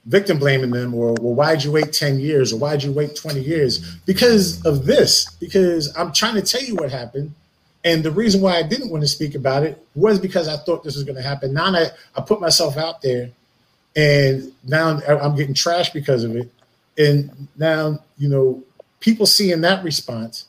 victim 0.06 0.38
blaming 0.38 0.70
them 0.70 0.94
or 0.94 1.14
well 1.20 1.34
why'd 1.34 1.62
you 1.62 1.70
wait 1.70 1.92
10 1.92 2.18
years 2.18 2.52
or 2.52 2.58
why'd 2.58 2.82
you 2.82 2.90
wait 2.90 3.14
20 3.14 3.40
years? 3.40 3.96
Because 4.06 4.64
of 4.64 4.86
this 4.86 5.30
because 5.34 5.94
i'm 5.96 6.12
trying 6.12 6.34
to 6.34 6.42
tell 6.42 6.62
you 6.62 6.74
what 6.74 6.90
happened 6.90 7.34
and 7.84 8.02
the 8.02 8.10
reason 8.10 8.40
why 8.40 8.56
I 8.56 8.62
didn't 8.62 8.90
want 8.90 9.02
to 9.02 9.08
speak 9.08 9.34
about 9.34 9.62
it 9.62 9.84
was 9.94 10.18
because 10.18 10.48
I 10.48 10.56
thought 10.58 10.84
this 10.84 10.96
was 10.96 11.04
going 11.04 11.16
to 11.16 11.22
happen. 11.22 11.54
Now 11.54 11.74
I, 11.74 11.86
I 12.14 12.20
put 12.20 12.40
myself 12.40 12.76
out 12.76 13.00
there, 13.00 13.30
and 13.96 14.52
now 14.66 15.00
I'm 15.06 15.36
getting 15.36 15.54
trashed 15.54 15.92
because 15.92 16.24
of 16.24 16.36
it. 16.36 16.50
And 16.98 17.48
now, 17.56 18.04
you 18.18 18.28
know, 18.28 18.62
people 19.00 19.24
seeing 19.24 19.62
that 19.62 19.82
response, 19.82 20.46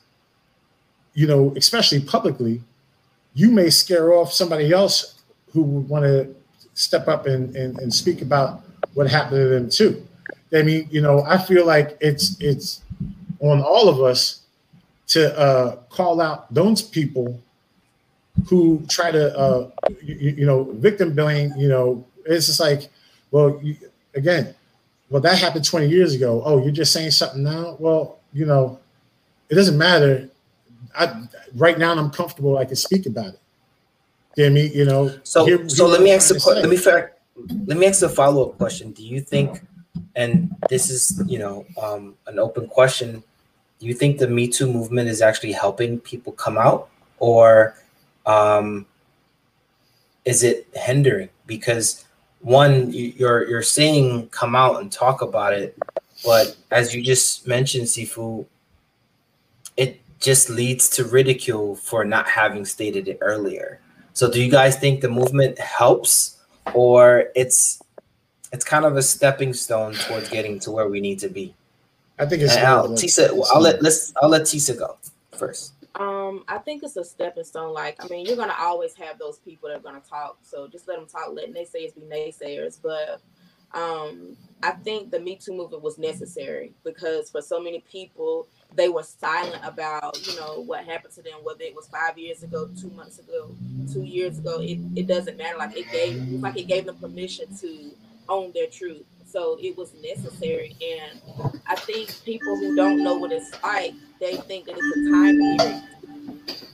you 1.14 1.26
know, 1.26 1.54
especially 1.56 2.00
publicly, 2.00 2.60
you 3.34 3.50
may 3.50 3.70
scare 3.70 4.12
off 4.12 4.32
somebody 4.32 4.72
else 4.72 5.20
who 5.52 5.62
would 5.62 5.88
want 5.88 6.04
to 6.04 6.34
step 6.74 7.08
up 7.08 7.26
and, 7.26 7.54
and, 7.56 7.78
and 7.78 7.92
speak 7.92 8.20
about 8.20 8.62
what 8.94 9.08
happened 9.08 9.36
to 9.36 9.48
them 9.48 9.70
too. 9.70 10.06
I 10.52 10.62
mean, 10.62 10.86
you 10.90 11.00
know, 11.00 11.22
I 11.22 11.38
feel 11.38 11.64
like 11.66 11.96
it's 12.00 12.36
it's 12.40 12.82
on 13.40 13.62
all 13.62 13.88
of 13.88 14.02
us 14.02 14.41
to 15.12 15.38
uh, 15.38 15.76
call 15.90 16.20
out 16.20 16.52
those 16.52 16.80
people 16.80 17.38
who 18.48 18.82
try 18.88 19.10
to, 19.10 19.36
uh, 19.38 19.70
you, 20.02 20.34
you, 20.38 20.46
know, 20.46 20.64
victim 20.72 21.14
blame. 21.14 21.52
You 21.56 21.68
know, 21.68 22.06
it's 22.24 22.46
just 22.46 22.60
like, 22.60 22.88
well, 23.30 23.60
you, 23.62 23.76
again, 24.14 24.54
well, 25.10 25.20
that 25.20 25.38
happened 25.38 25.66
20 25.66 25.88
years 25.88 26.14
ago. 26.14 26.42
Oh, 26.44 26.62
you're 26.62 26.72
just 26.72 26.94
saying 26.94 27.10
something 27.10 27.42
now? 27.42 27.76
Well, 27.78 28.20
you 28.32 28.46
know, 28.46 28.78
it 29.50 29.54
doesn't 29.54 29.76
matter. 29.76 30.30
I, 30.98 31.28
right 31.54 31.78
now, 31.78 31.92
I'm 31.94 32.10
comfortable. 32.10 32.56
I 32.56 32.64
can 32.64 32.76
speak 32.76 33.04
about 33.04 33.34
it. 33.34 33.40
You 34.36 34.44
know 34.44 34.50
I 34.50 34.54
mean? 34.54 34.72
You 34.72 34.84
know. 34.86 35.18
So, 35.24 35.44
here, 35.44 35.68
so 35.68 35.86
let 35.86 36.00
me 36.00 36.12
ask 36.12 36.28
the 36.28 36.38
let 36.54 36.70
me 36.70 36.78
let 37.66 37.76
me 37.76 37.86
ask 37.86 38.02
a 38.02 38.08
follow 38.08 38.48
up 38.48 38.56
question. 38.56 38.92
Do 38.92 39.02
you 39.02 39.20
think, 39.20 39.60
and 40.16 40.54
this 40.70 40.88
is 40.88 41.22
you 41.26 41.38
know 41.38 41.66
um, 41.80 42.14
an 42.26 42.38
open 42.38 42.66
question, 42.66 43.22
do 43.82 43.88
you 43.88 43.94
think 43.94 44.18
the 44.18 44.28
Me 44.28 44.46
Too 44.46 44.72
movement 44.72 45.08
is 45.08 45.20
actually 45.20 45.50
helping 45.50 45.98
people 45.98 46.32
come 46.34 46.56
out, 46.56 46.88
or 47.18 47.74
um, 48.26 48.86
is 50.24 50.44
it 50.44 50.68
hindering? 50.72 51.30
Because 51.48 52.04
one, 52.42 52.92
you're 52.92 53.48
you're 53.48 53.60
saying 53.60 54.28
come 54.28 54.54
out 54.54 54.80
and 54.80 54.92
talk 54.92 55.20
about 55.20 55.52
it, 55.52 55.76
but 56.24 56.56
as 56.70 56.94
you 56.94 57.02
just 57.02 57.48
mentioned, 57.48 57.86
Sifu, 57.86 58.46
it 59.76 60.00
just 60.20 60.48
leads 60.48 60.88
to 60.90 61.04
ridicule 61.04 61.74
for 61.74 62.04
not 62.04 62.28
having 62.28 62.64
stated 62.64 63.08
it 63.08 63.18
earlier. 63.20 63.80
So 64.12 64.30
do 64.30 64.40
you 64.40 64.48
guys 64.48 64.76
think 64.76 65.00
the 65.00 65.08
movement 65.08 65.58
helps 65.58 66.38
or 66.72 67.24
it's 67.34 67.82
it's 68.52 68.64
kind 68.64 68.84
of 68.84 68.96
a 68.96 69.02
stepping 69.02 69.52
stone 69.52 69.94
towards 69.94 70.28
getting 70.28 70.60
to 70.60 70.70
where 70.70 70.86
we 70.88 71.00
need 71.00 71.18
to 71.18 71.28
be? 71.28 71.52
I 72.22 72.26
think 72.26 72.42
it's. 72.42 72.56
I'll, 72.56 72.88
Tisa, 72.90 73.32
well, 73.32 73.48
I'll 73.52 73.60
let 73.60 73.82
let's 73.82 74.12
I'll 74.22 74.28
let 74.28 74.42
Tisa 74.42 74.78
go 74.78 74.96
first. 75.36 75.74
Um, 75.96 76.44
I 76.46 76.58
think 76.58 76.84
it's 76.84 76.96
a 76.96 77.04
stepping 77.04 77.44
stone. 77.44 77.74
Like, 77.74 78.02
I 78.02 78.06
mean, 78.08 78.24
you're 78.24 78.36
gonna 78.36 78.54
always 78.58 78.94
have 78.94 79.18
those 79.18 79.38
people 79.38 79.68
that 79.68 79.78
are 79.78 79.82
gonna 79.82 80.02
talk. 80.08 80.38
So 80.42 80.68
just 80.68 80.86
let 80.86 80.98
them 80.98 81.08
talk. 81.08 81.30
Let 81.32 81.52
naysayers 81.52 81.94
be 81.96 82.02
naysayers. 82.02 82.78
But 82.80 83.20
um, 83.76 84.36
I 84.62 84.70
think 84.70 85.10
the 85.10 85.18
Me 85.18 85.34
Too 85.34 85.52
movement 85.52 85.82
was 85.82 85.98
necessary 85.98 86.72
because 86.84 87.28
for 87.28 87.42
so 87.42 87.60
many 87.60 87.80
people, 87.90 88.46
they 88.76 88.88
were 88.88 89.02
silent 89.02 89.60
about, 89.64 90.24
you 90.24 90.36
know, 90.36 90.62
what 90.62 90.84
happened 90.84 91.14
to 91.14 91.22
them, 91.22 91.40
whether 91.42 91.64
it 91.64 91.74
was 91.74 91.88
five 91.88 92.16
years 92.16 92.44
ago, 92.44 92.70
two 92.80 92.90
months 92.90 93.18
ago, 93.18 93.50
two 93.92 94.04
years 94.04 94.38
ago. 94.38 94.60
It, 94.60 94.78
it 94.94 95.08
doesn't 95.08 95.36
matter. 95.36 95.58
Like 95.58 95.76
it 95.76 95.90
gave, 95.90 96.22
like 96.40 96.56
it 96.56 96.68
gave 96.68 96.86
them 96.86 96.96
permission 96.98 97.52
to 97.56 97.90
own 98.28 98.52
their 98.54 98.68
truth. 98.68 99.04
So 99.32 99.56
it 99.62 99.76
was 99.78 99.94
necessary. 99.94 100.76
And 100.82 101.20
I 101.66 101.74
think 101.76 102.22
people 102.22 102.54
who 102.56 102.76
don't 102.76 103.02
know 103.02 103.16
what 103.16 103.32
it's 103.32 103.50
like, 103.62 103.94
they 104.20 104.36
think 104.36 104.66
that 104.66 104.76
it's 104.78 104.96
a 104.96 105.10
time 105.10 105.38
period, 105.38 105.82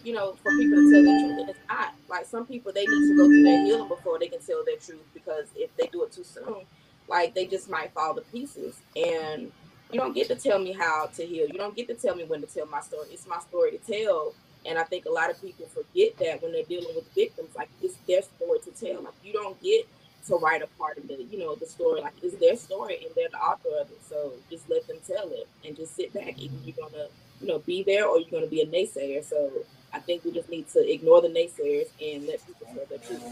you 0.04 0.12
know, 0.12 0.36
for 0.42 0.50
people 0.56 0.76
to 0.76 0.90
tell 0.92 1.02
the 1.02 1.20
truth. 1.20 1.40
And 1.40 1.50
it's 1.50 1.58
not. 1.68 1.94
Like 2.08 2.26
some 2.26 2.46
people, 2.46 2.72
they 2.72 2.84
need 2.84 3.08
to 3.08 3.16
go 3.16 3.26
through 3.26 3.44
their 3.44 3.64
healing 3.64 3.88
before 3.88 4.18
they 4.18 4.26
can 4.26 4.40
tell 4.40 4.64
their 4.64 4.76
truth 4.76 5.04
because 5.14 5.46
if 5.54 5.74
they 5.76 5.86
do 5.86 6.02
it 6.02 6.12
too 6.12 6.24
soon, 6.24 6.66
like 7.06 7.34
they 7.34 7.46
just 7.46 7.70
might 7.70 7.92
fall 7.92 8.14
to 8.16 8.22
pieces. 8.22 8.76
And 8.96 9.52
you 9.92 10.00
don't 10.00 10.14
get 10.14 10.26
to 10.28 10.34
tell 10.34 10.58
me 10.58 10.72
how 10.72 11.06
to 11.14 11.24
heal. 11.24 11.46
You 11.46 11.58
don't 11.58 11.76
get 11.76 11.86
to 11.88 11.94
tell 11.94 12.16
me 12.16 12.24
when 12.24 12.40
to 12.40 12.46
tell 12.48 12.66
my 12.66 12.80
story. 12.80 13.08
It's 13.12 13.26
my 13.28 13.38
story 13.38 13.78
to 13.78 13.78
tell. 13.78 14.34
And 14.66 14.78
I 14.78 14.82
think 14.82 15.06
a 15.06 15.10
lot 15.10 15.30
of 15.30 15.40
people 15.40 15.66
forget 15.66 16.18
that 16.18 16.42
when 16.42 16.52
they're 16.52 16.64
dealing 16.64 16.94
with 16.96 17.08
victims, 17.14 17.50
like 17.56 17.70
it's 17.80 17.96
their 18.08 18.22
story 18.22 18.58
to 18.64 18.70
tell. 18.72 19.02
Like 19.02 19.14
you 19.22 19.32
don't 19.32 19.60
get 19.62 19.86
to 20.26 20.36
write 20.36 20.62
a 20.62 20.66
part 20.78 20.98
of 20.98 21.10
it, 21.10 21.20
you 21.30 21.38
know, 21.38 21.54
the 21.54 21.66
story. 21.66 22.00
Like 22.00 22.14
it's 22.22 22.36
their 22.36 22.56
story 22.56 22.98
and 23.04 23.14
they're 23.14 23.28
the 23.30 23.38
author 23.38 23.70
of 23.80 23.90
it. 23.90 24.00
So 24.08 24.32
just 24.50 24.68
let 24.68 24.86
them 24.86 24.98
tell 25.06 25.28
it 25.30 25.48
and 25.64 25.76
just 25.76 25.94
sit 25.96 26.12
back. 26.12 26.38
Either 26.38 26.54
you're 26.64 26.76
gonna, 26.76 27.06
you 27.40 27.46
know, 27.48 27.58
be 27.60 27.82
there 27.82 28.06
or 28.06 28.18
you're 28.18 28.30
gonna 28.30 28.46
be 28.46 28.60
a 28.62 28.66
naysayer. 28.66 29.24
So 29.24 29.50
I 29.92 30.00
think 30.00 30.24
we 30.24 30.32
just 30.32 30.50
need 30.50 30.68
to 30.70 30.92
ignore 30.92 31.22
the 31.22 31.28
naysayers 31.28 31.88
and 32.02 32.26
let 32.26 32.44
people 32.46 32.66
tell 32.74 32.84
their 32.86 32.98
truth. 32.98 33.22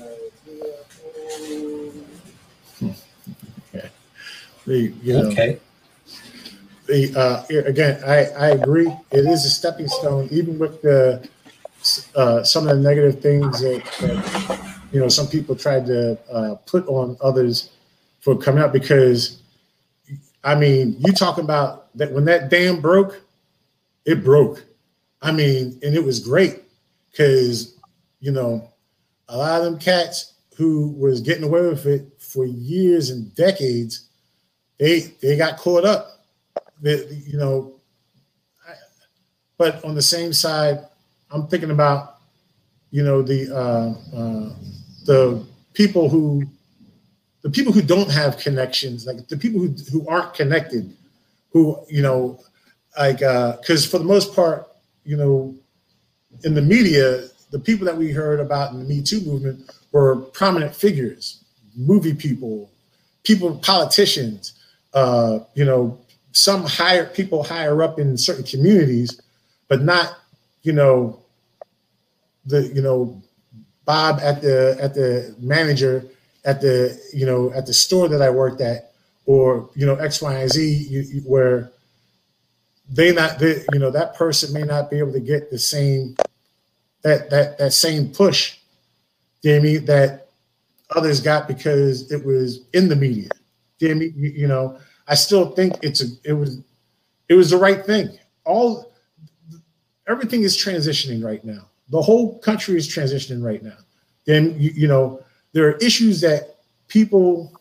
Okay. 3.74 3.91
The, 4.66 4.93
you 5.03 5.12
know, 5.12 5.28
Okay. 5.28 5.59
the 6.87 7.14
uh, 7.14 7.45
again, 7.68 8.03
I, 8.07 8.26
I 8.26 8.49
agree. 8.51 8.91
It 9.11 9.26
is 9.26 9.45
a 9.45 9.51
stepping 9.51 9.89
stone, 9.89 10.28
even 10.30 10.59
with 10.59 10.80
the 10.82 11.28
uh, 12.14 12.43
some 12.43 12.66
of 12.66 12.76
the 12.76 12.82
negative 12.82 13.20
things 13.20 13.61
that, 13.61 13.82
that 14.01 14.76
you 14.93 15.01
know 15.01 15.09
some 15.09 15.26
people 15.26 15.57
tried 15.57 15.87
to 15.87 16.18
uh, 16.30 16.55
put 16.66 16.87
on 16.89 17.16
others 17.20 17.70
for 18.20 18.37
coming 18.37 18.62
out. 18.62 18.72
Because 18.72 19.43
I 20.45 20.55
mean, 20.55 20.97
you 20.99 21.12
talking 21.12 21.45
about 21.45 21.97
that 21.97 22.12
when 22.12 22.24
that 22.26 22.51
dam 22.51 22.80
broke, 22.80 23.20
it 24.05 24.24
broke. 24.24 24.64
I 25.22 25.32
mean, 25.32 25.78
and 25.82 25.95
it 25.95 26.05
was 26.05 26.20
great 26.20 26.62
because 27.11 27.76
you 28.20 28.32
know 28.32 28.68
a 29.28 29.37
lot 29.37 29.61
of 29.61 29.64
them 29.64 29.78
cats 29.78 30.34
who 30.57 30.91
was 30.93 31.20
getting 31.20 31.45
away 31.45 31.62
with 31.62 31.87
it 31.87 32.07
for 32.18 32.45
years 32.45 33.11
and 33.11 33.34
decades, 33.34 34.09
they 34.78 35.01
they 35.20 35.37
got 35.37 35.59
caught 35.59 35.84
up 35.84 36.16
the, 36.80 37.22
you 37.26 37.39
know, 37.39 37.74
I, 38.66 38.74
but 39.57 39.84
on 39.84 39.95
the 39.95 40.03
same 40.03 40.32
side, 40.32 40.80
I'm 41.30 41.47
thinking 41.49 41.70
about, 41.70 42.16
you 42.91 43.03
know, 43.03 43.22
the 43.22 43.55
uh, 43.55 44.16
uh, 44.16 44.55
the 45.05 45.45
people 45.74 46.09
who 46.09 46.45
the 47.43 47.51
people 47.51 47.72
who 47.72 47.82
don't 47.82 48.11
have 48.11 48.39
connections, 48.39 49.07
like 49.07 49.28
the 49.28 49.37
people 49.37 49.61
who 49.61 49.68
who 49.93 50.09
aren't 50.09 50.34
connected, 50.34 50.95
who 51.51 51.78
you 51.89 52.03
know, 52.03 52.41
like 52.99 53.18
because 53.18 53.87
uh, 53.87 53.91
for 53.91 53.99
the 53.99 54.05
most 54.05 54.34
part, 54.34 54.68
you 55.05 55.16
know, 55.16 55.55
in 56.45 56.55
the 56.55 56.62
media, 56.62 57.28
the 57.51 57.59
people 57.59 57.87
that 57.87 57.97
we 57.97 58.11
heard 58.11 58.41
about 58.41 58.72
in 58.72 58.78
the 58.80 58.84
Me 58.84 59.03
Too 59.03 59.20
movement 59.20 59.70
were 59.93 60.16
prominent 60.16 60.74
figures, 60.74 61.45
movie 61.76 62.14
people, 62.14 62.70
people, 63.22 63.57
politicians, 63.59 64.55
uh, 64.95 65.41
you 65.55 65.64
know, 65.64 65.99
some 66.32 66.64
higher 66.64 67.07
people 67.07 67.43
higher 67.43 67.82
up 67.82 67.99
in 67.99 68.16
certain 68.16 68.45
communities, 68.45 69.20
but 69.68 69.82
not, 69.82 70.18
you 70.62 70.72
know, 70.72 71.20
the 72.47 72.69
you 72.69 72.83
know, 72.83 73.23
Bob 73.85 74.21
at 74.21 74.41
the 74.41 74.77
at 74.81 74.95
the 74.95 75.35
manager 75.39 76.05
at 76.45 76.61
the 76.61 76.99
you 77.13 77.27
know 77.27 77.53
at 77.53 77.67
the 77.67 77.75
store 77.75 78.09
that 78.09 78.23
I 78.23 78.31
worked 78.31 78.61
at, 78.61 78.93
or 79.27 79.69
you 79.75 79.85
know 79.85 79.97
X, 79.97 80.23
Y, 80.23 80.35
and 80.35 80.51
Z, 80.51 80.87
you, 80.89 81.01
you, 81.01 81.21
where 81.23 81.71
they 82.89 83.13
not 83.13 83.39
they, 83.39 83.65
you 83.73 83.79
know 83.79 83.91
that 83.91 84.15
person 84.15 84.53
may 84.53 84.63
not 84.63 84.91
be 84.91 84.99
able 84.99 85.13
to 85.13 85.21
get 85.21 85.51
the 85.51 85.59
same 85.59 86.17
that 87.03 87.31
that 87.31 87.59
that 87.59 87.73
same 87.73 88.09
push, 88.09 88.57
Jamie, 89.43 89.79
that 89.79 90.29
others 90.95 91.21
got 91.21 91.49
because 91.49 92.11
it 92.11 92.25
was 92.25 92.67
in 92.73 92.89
the 92.89 92.97
media. 92.97 93.29
You, 93.79 93.95
you 93.95 94.47
know, 94.47 94.79
I 95.07 95.15
still 95.15 95.51
think 95.51 95.75
it's 95.83 96.03
a 96.03 96.07
it 96.25 96.33
was 96.33 96.61
it 97.29 97.35
was 97.35 97.51
the 97.51 97.59
right 97.59 97.85
thing. 97.85 98.17
All 98.45 98.93
everything 100.09 100.43
is 100.43 100.57
transitioning 100.57 101.25
right 101.25 101.45
now. 101.45 101.67
The 101.91 102.03
whole 102.03 102.39
country 102.41 102.76
is 102.76 102.89
transitioning 102.89 103.43
right 103.43 103.62
now. 103.62 103.76
Then 104.24 104.59
you, 104.59 104.70
you 104.74 104.89
know 104.89 105.22
there 105.53 105.68
are 105.68 105.76
issues 105.76 106.20
that 106.22 106.57
people 106.89 107.53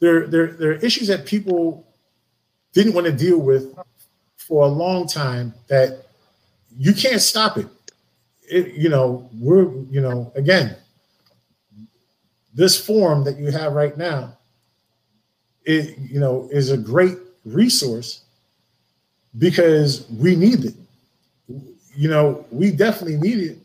there, 0.00 0.26
there 0.26 0.52
there 0.52 0.70
are 0.72 0.84
issues 0.84 1.08
that 1.08 1.24
people 1.24 1.86
didn't 2.72 2.92
want 2.92 3.06
to 3.06 3.12
deal 3.12 3.38
with 3.38 3.74
for 4.36 4.64
a 4.64 4.68
long 4.68 5.06
time 5.06 5.54
that 5.68 6.06
you 6.76 6.92
can't 6.92 7.22
stop 7.22 7.56
it. 7.56 7.66
it 8.48 8.74
you 8.74 8.88
know 8.88 9.28
we're 9.38 9.72
you 9.90 10.00
know 10.00 10.30
again 10.36 10.76
this 12.54 12.78
form 12.78 13.24
that 13.24 13.38
you 13.38 13.50
have 13.50 13.72
right 13.72 13.96
now 13.96 14.36
it 15.64 15.98
you 15.98 16.20
know 16.20 16.48
is 16.52 16.70
a 16.70 16.76
great 16.76 17.16
resource 17.44 18.22
because 19.38 20.08
we 20.10 20.34
need 20.36 20.64
it. 20.64 20.74
You 21.96 22.08
know, 22.08 22.44
we 22.50 22.70
definitely 22.70 23.16
need 23.16 23.38
it. 23.38 23.58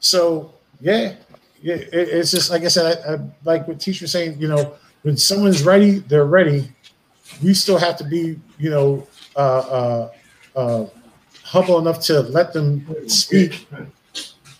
So 0.00 0.52
yeah, 0.80 1.14
yeah, 1.62 1.74
it, 1.74 1.92
it's 1.92 2.30
just 2.30 2.50
like 2.50 2.62
I 2.62 2.68
said, 2.68 2.98
I, 3.06 3.14
I, 3.14 3.18
like 3.44 3.66
what 3.66 3.80
teacher 3.80 4.04
was 4.04 4.12
saying. 4.12 4.40
You 4.40 4.48
know, 4.48 4.74
when 5.02 5.16
someone's 5.16 5.64
ready, 5.64 5.98
they're 5.98 6.26
ready. 6.26 6.72
We 7.42 7.54
still 7.54 7.78
have 7.78 7.96
to 7.98 8.04
be, 8.04 8.38
you 8.58 8.70
know, 8.70 9.06
uh, 9.34 9.38
uh, 9.38 10.10
uh, 10.54 10.86
humble 11.42 11.78
enough 11.78 12.00
to 12.02 12.20
let 12.20 12.52
them 12.52 12.86
speak, 13.08 13.66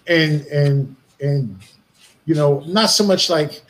and 0.07 0.45
and 0.47 0.97
and 1.21 1.59
you 2.25 2.35
know, 2.35 2.61
not 2.67 2.87
so 2.87 3.05
much 3.05 3.31
like 3.31 3.63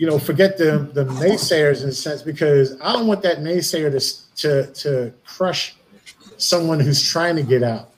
you 0.00 0.06
know, 0.06 0.18
forget 0.18 0.56
the 0.56 0.88
the 0.94 1.04
naysayers 1.04 1.82
in 1.82 1.90
a 1.90 1.92
sense 1.92 2.22
because 2.22 2.80
I 2.80 2.92
don't 2.92 3.06
want 3.06 3.22
that 3.22 3.38
naysayer 3.38 3.90
to 3.90 4.36
to 4.42 4.72
to 4.72 5.12
crush 5.26 5.76
someone 6.40 6.80
who's 6.80 7.02
trying 7.02 7.36
to 7.36 7.42
get 7.42 7.62
out. 7.62 7.90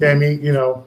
I 0.00 0.14
mean, 0.14 0.42
you 0.42 0.52
know, 0.52 0.86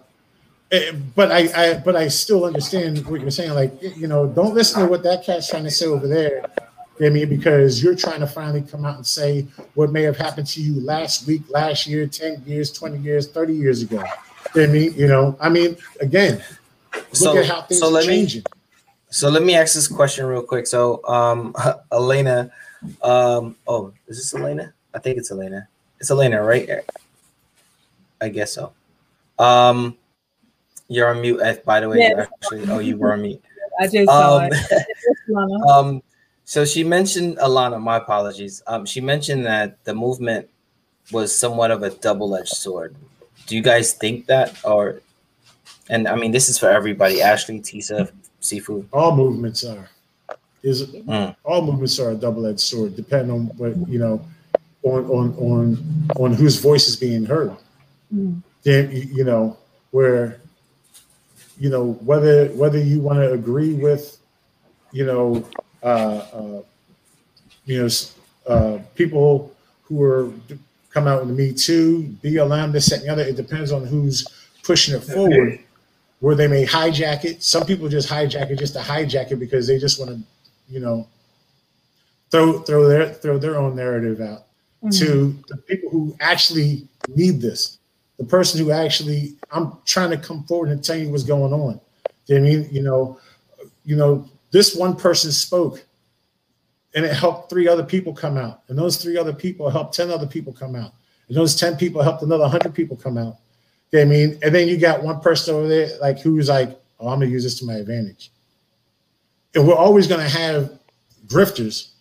eh, 0.72 0.92
but 1.16 1.32
I, 1.32 1.50
I 1.56 1.78
but 1.78 1.96
I 1.96 2.08
still 2.10 2.44
understand 2.46 3.06
what 3.08 3.22
you're 3.22 3.32
saying. 3.32 3.54
Like, 3.54 3.74
you 3.82 4.08
know, 4.08 4.28
don't 4.28 4.54
listen 4.54 4.82
to 4.82 4.88
what 4.88 5.04
that 5.04 5.24
cat's 5.24 5.50
trying 5.50 5.64
to 5.64 5.72
say 5.72 5.86
over 5.86 6.08
there. 6.08 6.46
I 7.02 7.10
mean, 7.10 7.28
because 7.30 7.84
you're 7.84 7.96
trying 7.96 8.22
to 8.22 8.28
finally 8.28 8.62
come 8.62 8.86
out 8.86 8.96
and 8.96 9.06
say 9.06 9.46
what 9.74 9.92
may 9.92 10.04
have 10.04 10.18
happened 10.18 10.48
to 10.48 10.62
you 10.62 10.80
last 10.80 11.28
week, 11.28 11.42
last 11.50 11.88
year, 11.88 12.08
10 12.08 12.44
years, 12.46 12.72
20 12.72 13.00
years, 13.00 13.28
30 13.28 13.54
years 13.54 13.82
ago. 13.82 14.02
I 14.56 14.68
mean, 14.68 14.94
you 14.96 15.08
know, 15.08 15.36
I 15.42 15.50
mean, 15.50 15.76
again, 16.00 16.42
look 16.94 17.06
So- 17.12 17.38
at 17.38 17.46
how 17.48 17.62
things 17.64 17.82
so 17.82 17.88
are 17.88 17.92
let 17.92 18.08
me- 18.08 18.14
changing. 18.16 18.44
So 19.10 19.30
let 19.30 19.44
me 19.44 19.56
ask 19.56 19.76
this 19.76 19.88
question 19.88 20.26
real 20.26 20.42
quick. 20.42 20.68
So, 20.68 21.06
um, 21.08 21.54
Elena, 21.92 22.52
um, 23.02 23.56
oh, 23.68 23.94
is 24.08 24.18
this 24.18 24.34
Elena? 24.34 24.74
I 24.94 25.00
think 25.00 25.18
it's 25.18 25.32
Elena. 25.32 25.68
It's 26.06 26.12
Elena, 26.12 26.44
right? 26.44 26.70
I 28.22 28.30
guess 28.30 28.54
so. 28.54 28.74
Um, 29.40 29.98
you're 30.88 31.08
on 31.10 31.20
mute. 31.20 31.42
eh, 31.42 31.56
By 31.66 31.80
the 31.80 31.90
way, 31.90 31.98
Yes. 31.98 32.28
actually, 32.32 32.70
oh, 32.70 32.78
you 32.78 32.96
were 32.96 33.14
on 33.14 33.24
mute. 33.24 33.44
I 33.80 33.88
just 33.88 34.06
saw 34.06 34.38
Um, 34.38 34.50
it. 34.54 34.86
Um, 35.68 36.04
so 36.44 36.64
she 36.64 36.84
mentioned 36.84 37.38
Alana. 37.40 37.82
My 37.82 37.98
apologies. 37.98 38.62
Um, 38.68 38.86
she 38.86 39.02
mentioned 39.02 39.48
that 39.48 39.84
the 39.84 39.96
movement 39.96 40.48
was 41.12 41.36
somewhat 41.36 41.72
of 41.72 41.82
a 41.82 41.90
double-edged 41.90 42.50
sword. 42.54 42.96
Do 43.48 43.56
you 43.56 43.64
guys 43.64 43.94
think 43.94 44.28
that, 44.28 44.56
or? 44.64 45.02
And 45.90 46.08
I 46.08 46.14
mean, 46.14 46.32
this 46.32 46.50
is 46.50 46.60
for 46.60 46.70
everybody. 46.70 47.20
Ashley, 47.20 47.60
Tisa, 47.62 48.12
Sifu. 48.44 48.86
all 48.94 49.16
movements 49.16 49.66
are 49.66 49.90
is 50.62 50.84
Mm. 50.86 51.36
all 51.44 51.64
movements 51.66 51.98
are 52.00 52.12
a 52.12 52.16
double-edged 52.16 52.60
sword 52.60 52.96
depending 52.96 53.32
on 53.32 53.48
what 53.58 53.74
you 53.90 53.98
know 53.98 54.22
on 54.86 55.06
on 55.06 55.34
on 55.38 56.08
on 56.16 56.34
whose 56.34 56.60
voice 56.60 56.88
is 56.88 56.96
being 56.96 57.26
heard 57.26 57.56
mm. 58.14 58.42
then 58.64 58.92
you 58.92 59.24
know 59.24 59.58
where 59.92 60.40
you 61.60 61.70
know 61.70 61.94
whether 62.04 62.48
whether 62.50 62.80
you 62.80 63.00
want 63.00 63.20
to 63.20 63.34
agree 63.34 63.74
with 63.74 64.18
you 64.92 65.06
know 65.06 65.44
uh, 65.84 66.22
uh, 66.34 66.62
you 67.66 67.82
know 67.82 67.90
uh, 68.48 68.80
people 68.94 69.54
who 69.84 70.02
are 70.04 70.32
come 70.96 71.08
out 71.08 71.26
with 71.26 71.38
Me 71.38 71.52
Too, 71.52 72.16
BLM, 72.24 72.72
this, 72.72 72.90
that, 72.90 73.00
and 73.00 73.06
the 73.06 73.12
other. 73.12 73.24
It 73.24 73.36
depends 73.36 73.72
on 73.74 73.86
who's 73.86 74.26
pushing 74.64 74.96
it 74.96 75.02
forward. 75.02 75.60
Where 76.22 76.36
they 76.36 76.48
may 76.48 76.66
hijack 76.66 77.26
it. 77.26 77.44
Some 77.44 77.66
people 77.66 77.90
just 77.90 78.10
hijack 78.10 78.50
it 78.50 78.58
just 78.58 78.74
to 78.74 78.80
hijack 78.80 79.32
it 79.32 79.36
because 79.36 79.68
they 79.68 79.78
just 79.78 80.00
want 80.00 80.12
to, 80.12 80.20
you 80.70 80.80
know, 80.80 81.08
throw 82.32 82.60
throw 82.60 82.88
their 82.88 83.14
throw 83.14 83.38
their 83.38 83.58
own 83.58 83.76
narrative 83.76 84.22
out 84.22 84.46
mm-hmm. 84.86 85.06
to 85.06 85.38
the 85.48 85.58
people 85.58 85.90
who 85.90 86.16
actually 86.20 86.88
need 87.10 87.42
this. 87.42 87.80
The 88.18 88.26
person 88.26 88.60
who 88.60 88.72
actually, 88.72 89.36
I'm 89.52 89.74
trying 89.86 90.12
to 90.12 90.18
come 90.18 90.44
forward 90.44 90.70
and 90.70 90.84
tell 90.84 90.96
you 90.96 91.10
what's 91.10 91.24
going 91.24 91.52
on. 91.52 91.80
I 92.30 92.40
mean, 92.40 92.68
you 92.72 92.82
know, 92.82 93.20
you 93.84 93.96
know, 93.96 94.28
this 94.52 94.76
one 94.76 94.96
person 94.96 95.32
spoke 95.32 95.86
and 96.96 97.06
it 97.06 97.14
helped 97.14 97.50
three 97.50 97.68
other 97.68 97.84
people 97.84 98.14
come 98.14 98.38
out. 98.38 98.62
And 98.70 98.78
those 98.78 98.98
three 98.98 99.18
other 99.18 99.34
people 99.34 99.70
helped 99.70 99.94
10 99.96 100.10
other 100.10 100.26
people 100.26 100.54
come 100.54 100.76
out. 100.76 100.94
And 101.28 101.36
those 101.36 101.56
10 101.56 101.76
people 101.76 102.02
helped 102.02 102.24
another 102.24 102.44
100 102.44 102.74
people 102.74 102.96
come 102.96 103.18
out. 103.18 103.38
I 103.94 104.06
mean, 104.06 104.40
and 104.42 104.54
then 104.54 104.68
you 104.68 104.78
got 104.78 105.04
one 105.04 105.20
person 105.20 105.56
over 105.56 105.68
there, 105.68 105.90
like, 106.00 106.20
who's 106.20 106.50
like, 106.50 106.70
oh, 107.00 107.10
I'm 107.10 107.20
going 107.20 107.30
to 107.30 107.34
use 107.34 107.44
this 107.44 107.60
to 107.60 107.66
my 107.66 107.76
advantage. 107.76 108.32
And 109.54 109.68
we're 109.68 109.76
always 109.76 110.08
going 110.08 110.22
to 110.22 110.38
have 110.38 110.80
grifters. 111.28 111.92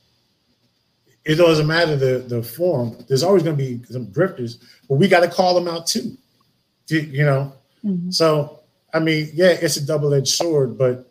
It 1.25 1.37
doesn't 1.37 1.67
matter 1.67 1.97
the, 1.97 2.19
the 2.19 2.43
form. 2.43 3.03
There's 3.09 3.23
always 3.23 3.43
going 3.43 3.57
to 3.57 3.63
be 3.63 3.83
some 3.85 4.07
drifters, 4.07 4.59
but 4.89 4.97
we 4.97 5.09
got 5.09 5.21
to 5.21 5.29
call 5.29 5.55
them 5.55 5.69
out 5.69 5.87
too. 5.87 6.17
You 6.89 7.25
know? 7.25 7.53
Mm-hmm. 7.85 8.11
So, 8.11 8.61
I 8.93 8.99
mean, 8.99 9.31
yeah, 9.33 9.57
it's 9.61 9.77
a 9.77 9.87
double 9.87 10.13
edged 10.13 10.29
sword, 10.29 10.77
but 10.77 11.11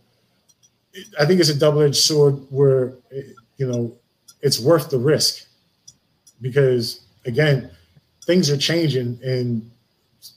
I 1.19 1.25
think 1.25 1.39
it's 1.39 1.49
a 1.49 1.57
double 1.57 1.81
edged 1.81 1.95
sword 1.95 2.35
where 2.49 2.93
you 3.57 3.67
know, 3.67 3.95
it's 4.41 4.59
worth 4.59 4.89
the 4.89 4.97
risk 4.97 5.45
because 6.41 7.05
again, 7.25 7.71
things 8.25 8.49
are 8.49 8.57
changing 8.57 9.19
and 9.23 9.69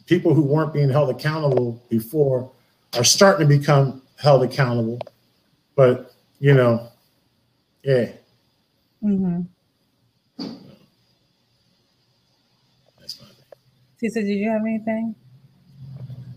people 0.06 0.34
who 0.34 0.42
weren't 0.42 0.72
being 0.72 0.90
held 0.90 1.10
accountable 1.10 1.82
before 1.88 2.50
are 2.96 3.04
starting 3.04 3.48
to 3.48 3.58
become 3.58 4.02
held 4.16 4.42
accountable. 4.42 4.98
But 5.74 6.14
you 6.38 6.54
know, 6.54 6.88
yeah. 7.82 8.12
Mm-hmm. 9.02 9.42
That's 13.00 13.20
my 13.20 13.28
did 14.14 14.26
you 14.26 14.50
have 14.50 14.62
anything? 14.62 15.14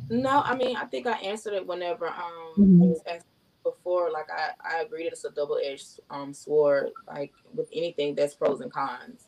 No, 0.10 0.42
I 0.42 0.56
mean 0.56 0.76
I 0.76 0.86
think 0.86 1.08
I 1.08 1.18
answered 1.20 1.54
it 1.54 1.66
whenever 1.66 2.08
um 2.08 2.54
mm-hmm. 2.58 2.80
was 2.80 3.02
asked 3.10 3.26
before, 3.64 4.10
like 4.12 4.28
I, 4.32 4.78
I 4.78 4.82
agree 4.82 5.04
that 5.04 5.14
it's 5.14 5.26
a 5.26 5.32
double 5.32 5.60
edged 5.64 6.00
um 6.10 6.34
sword, 6.34 6.92
like 7.08 7.34
with 7.54 7.70
anything 7.74 8.16
that's 8.16 8.34
pros 8.34 8.62
and 8.62 8.72
cons. 8.72 9.28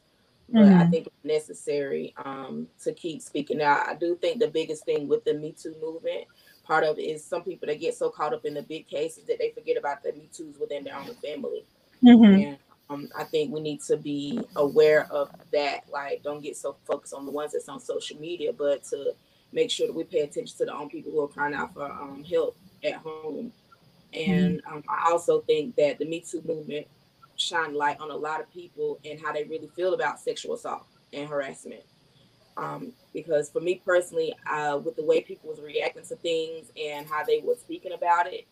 But 0.49 0.63
mm-hmm. 0.63 0.79
I 0.81 0.85
think 0.87 1.07
it's 1.07 1.25
necessary 1.25 2.13
um 2.23 2.67
to 2.83 2.93
keep 2.93 3.21
speaking 3.21 3.61
out. 3.61 3.87
I 3.87 3.95
do 3.95 4.17
think 4.19 4.39
the 4.39 4.47
biggest 4.47 4.85
thing 4.85 5.07
with 5.07 5.23
the 5.23 5.33
Me 5.33 5.53
Too 5.53 5.75
movement, 5.81 6.25
part 6.63 6.83
of 6.83 6.97
it 6.97 7.03
is 7.03 7.23
some 7.23 7.43
people 7.43 7.67
that 7.67 7.79
get 7.79 7.95
so 7.95 8.09
caught 8.09 8.33
up 8.33 8.45
in 8.45 8.55
the 8.55 8.63
big 8.63 8.87
cases 8.87 9.25
that 9.25 9.37
they 9.39 9.51
forget 9.51 9.77
about 9.77 10.03
the 10.03 10.13
Me 10.13 10.29
Too's 10.33 10.57
within 10.57 10.83
their 10.83 10.97
own 10.97 11.13
family. 11.15 11.65
Mm-hmm. 12.03 12.25
And 12.25 12.57
um, 12.91 13.09
I 13.17 13.23
think 13.23 13.53
we 13.53 13.61
need 13.61 13.81
to 13.83 13.97
be 13.97 14.41
aware 14.55 15.07
of 15.11 15.31
that. 15.51 15.81
Like, 15.91 16.23
don't 16.23 16.43
get 16.43 16.57
so 16.57 16.75
focused 16.85 17.13
on 17.13 17.25
the 17.25 17.31
ones 17.31 17.53
that's 17.53 17.69
on 17.69 17.79
social 17.79 18.19
media, 18.19 18.51
but 18.53 18.83
to 18.85 19.13
make 19.51 19.71
sure 19.71 19.87
that 19.87 19.93
we 19.93 20.03
pay 20.03 20.19
attention 20.19 20.57
to 20.57 20.65
the 20.65 20.73
own 20.73 20.89
people 20.89 21.11
who 21.11 21.21
are 21.21 21.27
crying 21.27 21.53
out 21.53 21.73
for 21.73 21.85
um, 21.85 22.23
help 22.23 22.57
at 22.83 22.95
home 22.95 23.51
and 24.13 24.61
um, 24.69 24.83
I 24.89 25.09
also 25.09 25.41
think 25.41 25.75
that 25.77 25.99
the 25.99 26.05
Me 26.05 26.19
Too 26.19 26.41
movement 26.45 26.87
shined 27.35 27.75
light 27.75 27.99
on 27.99 28.11
a 28.11 28.15
lot 28.15 28.39
of 28.39 28.51
people 28.51 28.99
and 29.05 29.19
how 29.19 29.31
they 29.31 29.43
really 29.45 29.69
feel 29.75 29.93
about 29.93 30.19
sexual 30.19 30.55
assault 30.55 30.85
and 31.13 31.29
harassment. 31.29 31.83
Um, 32.57 32.91
because 33.13 33.49
for 33.49 33.61
me 33.61 33.81
personally, 33.83 34.35
uh, 34.49 34.79
with 34.83 34.95
the 34.95 35.05
way 35.05 35.21
people 35.21 35.49
was 35.49 35.61
reacting 35.61 36.03
to 36.03 36.15
things 36.17 36.71
and 36.79 37.07
how 37.07 37.23
they 37.23 37.39
were 37.39 37.55
speaking 37.55 37.93
about 37.93 38.27
it, 38.27 38.45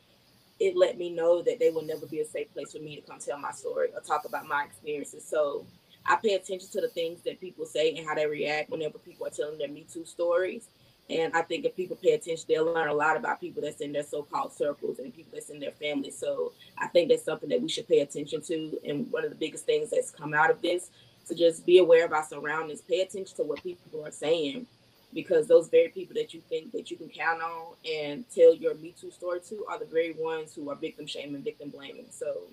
it 0.60 0.76
let 0.76 0.97
me 0.97 1.10
know 1.10 1.41
that 1.41 1.60
they 1.60 1.70
will 1.70 1.84
never 1.86 2.05
be 2.05 2.20
a 2.20 2.26
safe 2.26 2.51
place 2.53 2.74
for 2.74 2.80
me 2.80 2.95
to 2.95 3.01
come 3.01 3.20
tell 3.20 3.39
my 3.39 3.51
story 3.51 3.89
or 3.93 4.01
talk 4.01 4.26
about 4.26 4.47
my 4.47 4.64
experiences. 4.64 5.26
So 5.26 5.66
I 6.05 6.16
pay 6.16 6.34
attention 6.34 6.70
to 6.72 6.82
the 6.82 6.89
things 6.89 7.22
that 7.24 7.39
people 7.39 7.66
say 7.66 7.95
and 7.95 8.07
how 8.07 8.16
they 8.16 8.26
react 8.26 8.70
whenever 8.70 8.97
people 8.97 9.28
are 9.28 9.32
telling 9.32 9.57
their 9.57 9.70
Me 9.70 9.86
Too 9.91 10.05
stories. 10.05 10.68
And 11.10 11.34
I 11.34 11.41
think 11.41 11.66
if 11.66 11.76
people 11.76 11.95
pay 11.95 12.12
attention, 12.12 12.45
they'll 12.47 12.72
learn 12.72 12.88
a 12.88 12.93
lot 12.93 13.18
about 13.18 13.39
people 13.41 13.64
that's 13.64 13.82
in 13.82 13.91
their 13.91 14.03
so-called 14.03 14.53
circles 14.53 14.99
and 14.99 15.14
people 15.14 15.32
that's 15.34 15.49
in 15.49 15.60
their 15.60 15.72
family. 15.72 16.12
So 16.12 16.53
I 16.78 16.88
think 16.88 17.10
that's 17.10 17.24
something 17.24 17.49
that 17.49 17.62
we 17.62 17.68
should 17.68 17.88
pay 17.88 18.01
attention 18.01 18.41
to. 18.43 18.80
And 18.86 19.12
one 19.12 19.24
of 19.24 19.32
the 19.32 19.36
biggest 19.36 19.66
things 19.66 19.89
that's 19.89 20.12
come 20.12 20.34
out 20.36 20.51
of 20.51 20.62
this 20.62 20.91
to 21.28 21.36
just 21.36 21.66
be 21.66 21.80
aware 21.80 22.05
of 22.05 22.14
our 22.14 22.24
surroundings, 22.24 22.82
pay 22.82 23.01
attention 23.01 23.36
to 23.38 23.43
what 23.43 23.64
people 23.64 24.05
are 24.05 24.12
saying, 24.12 24.68
because 25.14 25.47
those 25.47 25.70
very 25.70 25.89
people 25.89 26.14
that 26.16 26.34
you 26.34 26.41
think 26.49 26.72
that 26.72 26.91
you 26.91 26.97
can 26.97 27.10
count 27.10 27.41
on 27.41 27.74
and 27.89 28.26
tell 28.34 28.53
your 28.53 28.76
Me 28.76 28.93
Too 28.99 29.12
story 29.12 29.39
to 29.49 29.66
are 29.70 29.80
the 29.80 29.86
very 29.86 30.14
ones 30.18 30.53
who 30.53 30.70
are 30.70 30.76
victim 30.76 31.07
shaming, 31.07 31.41
victim 31.41 31.70
blaming. 31.70 32.07
So 32.12 32.43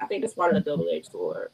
I 0.00 0.06
think 0.06 0.22
that's 0.22 0.34
part 0.34 0.54
of 0.54 0.64
the 0.64 0.70
double-edged 0.70 1.10
sword. 1.10 1.50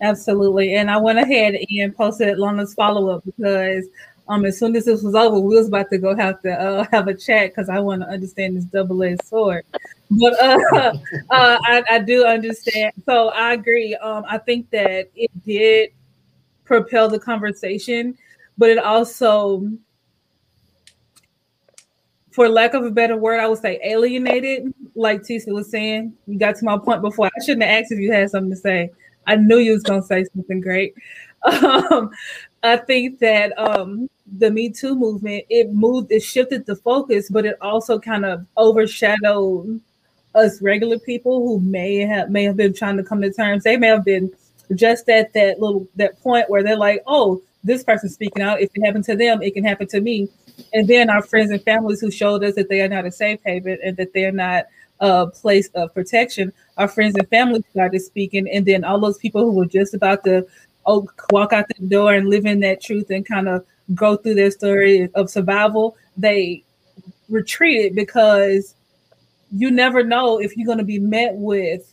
Absolutely. 0.00 0.74
And 0.74 0.90
I 0.90 0.96
went 0.96 1.18
ahead 1.18 1.54
and 1.78 1.96
posted 1.96 2.38
Lana's 2.38 2.74
follow-up 2.74 3.24
because 3.24 3.86
um, 4.28 4.44
as 4.44 4.58
soon 4.58 4.74
as 4.76 4.84
this 4.84 5.02
was 5.02 5.14
over, 5.14 5.38
we 5.38 5.56
was 5.56 5.68
about 5.68 5.90
to 5.90 5.98
go 5.98 6.14
have 6.16 6.40
to 6.42 6.50
uh, 6.50 6.86
have 6.92 7.08
a 7.08 7.14
chat 7.14 7.50
because 7.50 7.68
I 7.68 7.78
want 7.80 8.02
to 8.02 8.08
understand 8.08 8.56
this 8.56 8.64
double-edged 8.64 9.24
sword. 9.24 9.64
But 10.10 10.32
uh, 10.40 10.58
uh, 11.30 11.58
I, 11.64 11.82
I, 11.90 11.98
do 11.98 12.24
understand. 12.24 12.92
So 13.06 13.28
I 13.28 13.52
agree. 13.52 13.94
Um, 13.96 14.24
I 14.28 14.38
think 14.38 14.70
that 14.70 15.08
it 15.14 15.30
did 15.44 15.90
propel 16.64 17.08
the 17.08 17.18
conversation, 17.18 18.16
but 18.58 18.70
it 18.70 18.78
also, 18.78 19.68
for 22.30 22.48
lack 22.48 22.74
of 22.74 22.84
a 22.84 22.90
better 22.90 23.16
word, 23.16 23.40
I 23.40 23.48
would 23.48 23.58
say 23.58 23.80
alienated. 23.84 24.72
Like 24.94 25.22
Tisa 25.22 25.52
was 25.52 25.70
saying, 25.70 26.12
you 26.26 26.38
got 26.38 26.56
to 26.56 26.64
my 26.64 26.78
point 26.78 27.02
before. 27.02 27.26
I 27.26 27.44
shouldn't 27.44 27.62
have 27.62 27.82
asked 27.82 27.92
if 27.92 27.98
you 27.98 28.12
had 28.12 28.30
something 28.30 28.50
to 28.50 28.56
say. 28.56 28.90
I 29.26 29.36
knew 29.36 29.58
you 29.58 29.72
was 29.72 29.82
gonna 29.82 30.02
say 30.02 30.24
something 30.34 30.60
great. 30.60 30.94
Um, 31.44 32.12
I 32.62 32.76
think 32.76 33.18
that 33.18 33.58
um, 33.58 34.08
the 34.38 34.48
Me 34.48 34.70
Too 34.70 34.94
movement 34.94 35.44
it 35.50 35.72
moved, 35.72 36.12
it 36.12 36.22
shifted 36.22 36.64
the 36.66 36.76
focus, 36.76 37.28
but 37.28 37.44
it 37.44 37.56
also 37.60 37.98
kind 37.98 38.24
of 38.24 38.46
overshadowed 38.56 39.80
us 40.34 40.62
regular 40.62 40.98
people 40.98 41.40
who 41.40 41.60
may 41.60 41.96
have 41.96 42.30
may 42.30 42.44
have 42.44 42.56
been 42.56 42.72
trying 42.72 42.96
to 42.96 43.02
come 43.02 43.20
to 43.22 43.32
terms. 43.32 43.64
They 43.64 43.76
may 43.76 43.88
have 43.88 44.04
been 44.04 44.32
just 44.74 45.08
at 45.08 45.32
that 45.32 45.60
little 45.60 45.86
that 45.96 46.20
point 46.22 46.48
where 46.48 46.62
they're 46.62 46.76
like, 46.76 47.02
oh, 47.06 47.42
this 47.64 47.84
person's 47.84 48.14
speaking 48.14 48.42
out. 48.42 48.60
If 48.60 48.70
it 48.74 48.84
happened 48.84 49.04
to 49.04 49.16
them, 49.16 49.42
it 49.42 49.54
can 49.54 49.64
happen 49.64 49.86
to 49.88 50.00
me. 50.00 50.28
And 50.72 50.86
then 50.86 51.10
our 51.10 51.22
friends 51.22 51.50
and 51.50 51.62
families 51.62 52.00
who 52.00 52.10
showed 52.10 52.44
us 52.44 52.54
that 52.56 52.68
they 52.68 52.80
are 52.80 52.88
not 52.88 53.06
a 53.06 53.12
safe 53.12 53.40
haven 53.44 53.78
and 53.82 53.96
that 53.96 54.12
they're 54.12 54.32
not 54.32 54.66
a 55.00 55.26
place 55.26 55.68
of 55.74 55.94
protection. 55.94 56.52
Our 56.76 56.88
friends 56.88 57.16
and 57.16 57.28
family 57.28 57.64
started 57.70 58.00
speaking, 58.00 58.48
and 58.48 58.64
then 58.64 58.84
all 58.84 59.00
those 59.00 59.18
people 59.18 59.42
who 59.42 59.52
were 59.52 59.66
just 59.66 59.94
about 59.94 60.24
to 60.24 60.46
oh, 60.86 61.08
walk 61.30 61.52
out 61.52 61.66
the 61.68 61.86
door 61.86 62.14
and 62.14 62.28
live 62.28 62.46
in 62.46 62.60
that 62.60 62.82
truth 62.82 63.10
and 63.10 63.26
kind 63.26 63.48
of 63.48 63.64
go 63.94 64.16
through 64.16 64.34
their 64.34 64.50
story 64.50 65.08
of 65.14 65.30
survival, 65.30 65.96
they 66.16 66.62
retreated 67.28 67.94
because 67.94 68.74
you 69.54 69.70
never 69.70 70.02
know 70.02 70.40
if 70.40 70.56
you're 70.56 70.66
going 70.66 70.78
to 70.78 70.84
be 70.84 70.98
met 70.98 71.34
with 71.34 71.91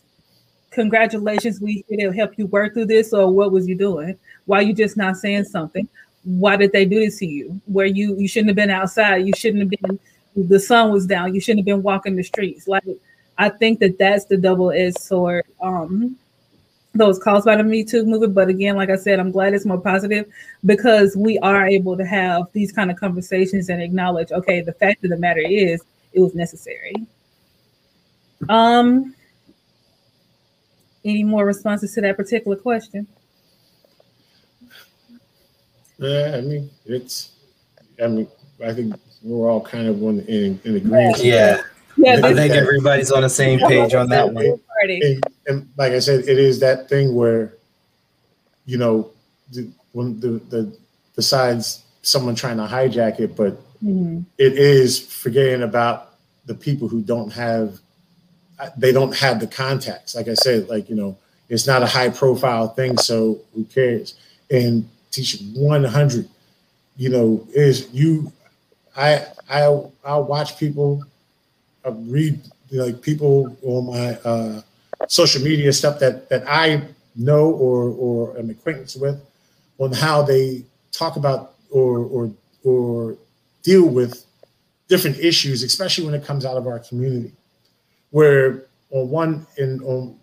congratulations 0.71 1.59
we 1.59 1.83
here 1.89 2.09
to 2.09 2.15
help 2.15 2.37
you 2.37 2.45
work 2.47 2.73
through 2.73 2.85
this 2.85 3.13
or 3.13 3.31
what 3.31 3.51
was 3.51 3.67
you 3.67 3.75
doing 3.75 4.17
why 4.45 4.61
you 4.61 4.73
just 4.73 4.97
not 4.97 5.17
saying 5.17 5.43
something 5.43 5.87
why 6.23 6.55
did 6.55 6.71
they 6.71 6.85
do 6.85 6.99
this 6.99 7.17
to 7.17 7.25
you 7.25 7.59
where 7.65 7.85
you 7.85 8.15
you 8.17 8.27
shouldn't 8.27 8.49
have 8.49 8.55
been 8.55 8.69
outside 8.69 9.25
you 9.25 9.33
shouldn't 9.35 9.61
have 9.61 9.81
been 9.81 9.99
the 10.35 10.59
sun 10.59 10.91
was 10.91 11.05
down 11.05 11.33
you 11.33 11.41
shouldn't 11.41 11.59
have 11.59 11.65
been 11.65 11.83
walking 11.83 12.15
the 12.15 12.23
streets 12.23 12.67
like 12.67 12.83
i 13.37 13.49
think 13.49 13.79
that 13.79 13.97
that's 13.97 14.25
the 14.25 14.37
double-edged 14.37 14.99
sword 14.99 15.43
um 15.61 16.15
those 16.93 17.19
caused 17.19 17.45
by 17.45 17.55
the 17.55 17.63
Me 17.63 17.83
Too 17.83 18.05
movement. 18.05 18.33
But 18.33 18.49
again, 18.49 18.75
like 18.75 18.89
I 18.89 18.95
said, 18.95 19.19
I'm 19.19 19.31
glad 19.31 19.53
it's 19.53 19.65
more 19.65 19.79
positive 19.79 20.25
because 20.65 21.15
we 21.15 21.37
are 21.39 21.67
able 21.67 21.95
to 21.97 22.05
have 22.05 22.43
these 22.53 22.71
kind 22.71 22.89
of 22.89 22.97
conversations 22.97 23.69
and 23.69 23.81
acknowledge, 23.81 24.31
okay, 24.31 24.61
the 24.61 24.73
fact 24.73 25.03
of 25.03 25.11
the 25.11 25.17
matter 25.17 25.41
is 25.41 25.83
it 26.13 26.19
was 26.19 26.33
necessary. 26.33 26.95
Um, 28.47 29.13
any 31.05 31.23
more 31.23 31.45
responses 31.45 31.93
to 31.93 32.01
that 32.01 32.17
particular 32.17 32.57
question? 32.57 33.07
Yeah, 35.97 36.35
I 36.37 36.41
mean, 36.41 36.69
it's, 36.85 37.31
I 38.01 38.07
mean, 38.07 38.27
I 38.65 38.73
think 38.73 38.95
we're 39.21 39.49
all 39.49 39.61
kind 39.61 39.87
of 39.87 40.01
in, 40.01 40.59
in 40.63 40.75
agreement. 40.75 41.23
Yeah. 41.23 41.61
Yeah, 41.97 42.21
I 42.23 42.33
think 42.33 42.53
everybody's 42.53 43.11
on 43.11 43.23
the 43.23 43.29
same 43.29 43.59
page 43.59 43.93
on 43.93 44.07
that 44.09 44.33
one. 44.33 44.57
And, 44.83 45.23
and, 45.47 45.69
like 45.75 45.91
I 45.91 45.99
said, 45.99 46.21
it 46.29 46.39
is 46.39 46.61
that 46.61 46.87
thing 46.87 47.13
where, 47.13 47.55
you 48.65 48.77
know, 48.77 49.11
the, 49.51 49.69
when 49.91 50.17
the, 50.21 50.39
the 50.49 50.77
the 51.15 51.21
sides 51.21 51.83
someone 52.01 52.35
trying 52.35 52.55
to 52.55 52.63
hijack 52.63 53.19
it, 53.19 53.35
but 53.35 53.59
Mhm. 53.83 54.23
it 54.37 54.57
is 54.57 54.99
forgetting 54.99 55.63
about 55.63 56.13
the 56.45 56.53
people 56.53 56.87
who 56.87 57.01
don't 57.01 57.33
have 57.33 57.79
they 58.77 58.91
don't 58.91 59.15
have 59.15 59.39
the 59.39 59.47
contacts 59.47 60.15
like 60.15 60.27
i 60.27 60.33
said 60.33 60.67
like 60.69 60.89
you 60.89 60.95
know 60.95 61.17
it's 61.49 61.65
not 61.65 61.81
a 61.81 61.85
high 61.85 62.09
profile 62.09 62.67
thing 62.67 62.97
so 62.97 63.39
who 63.53 63.63
cares 63.65 64.15
and 64.51 64.87
teach 65.11 65.41
100 65.55 66.29
you 66.97 67.09
know 67.09 67.47
is 67.53 67.89
you 67.93 68.31
i 68.95 69.25
i 69.49 69.61
i'll 70.05 70.23
watch 70.23 70.57
people 70.57 71.03
I 71.85 71.89
read 71.89 72.41
like 72.71 73.01
people 73.01 73.55
on 73.63 73.87
my 73.87 74.15
uh 74.29 74.61
social 75.07 75.41
media 75.41 75.71
stuff 75.71 75.99
that 75.99 76.29
that 76.29 76.43
i 76.47 76.81
know 77.15 77.51
or 77.51 77.89
or 77.91 78.37
am 78.37 78.49
acquaintance 78.49 78.95
with 78.95 79.21
on 79.79 79.93
how 79.93 80.21
they 80.21 80.63
talk 80.91 81.15
about 81.15 81.53
or 81.71 81.99
or 81.99 82.31
or 82.63 83.17
deal 83.63 83.87
with 83.87 84.25
different 84.87 85.19
issues, 85.19 85.63
especially 85.63 86.05
when 86.05 86.13
it 86.13 86.25
comes 86.25 86.45
out 86.45 86.57
of 86.57 86.67
our 86.67 86.79
community. 86.79 87.31
Where 88.11 88.65
on 88.91 89.09
one 89.09 89.47
in 89.57 89.81
on, 89.83 90.17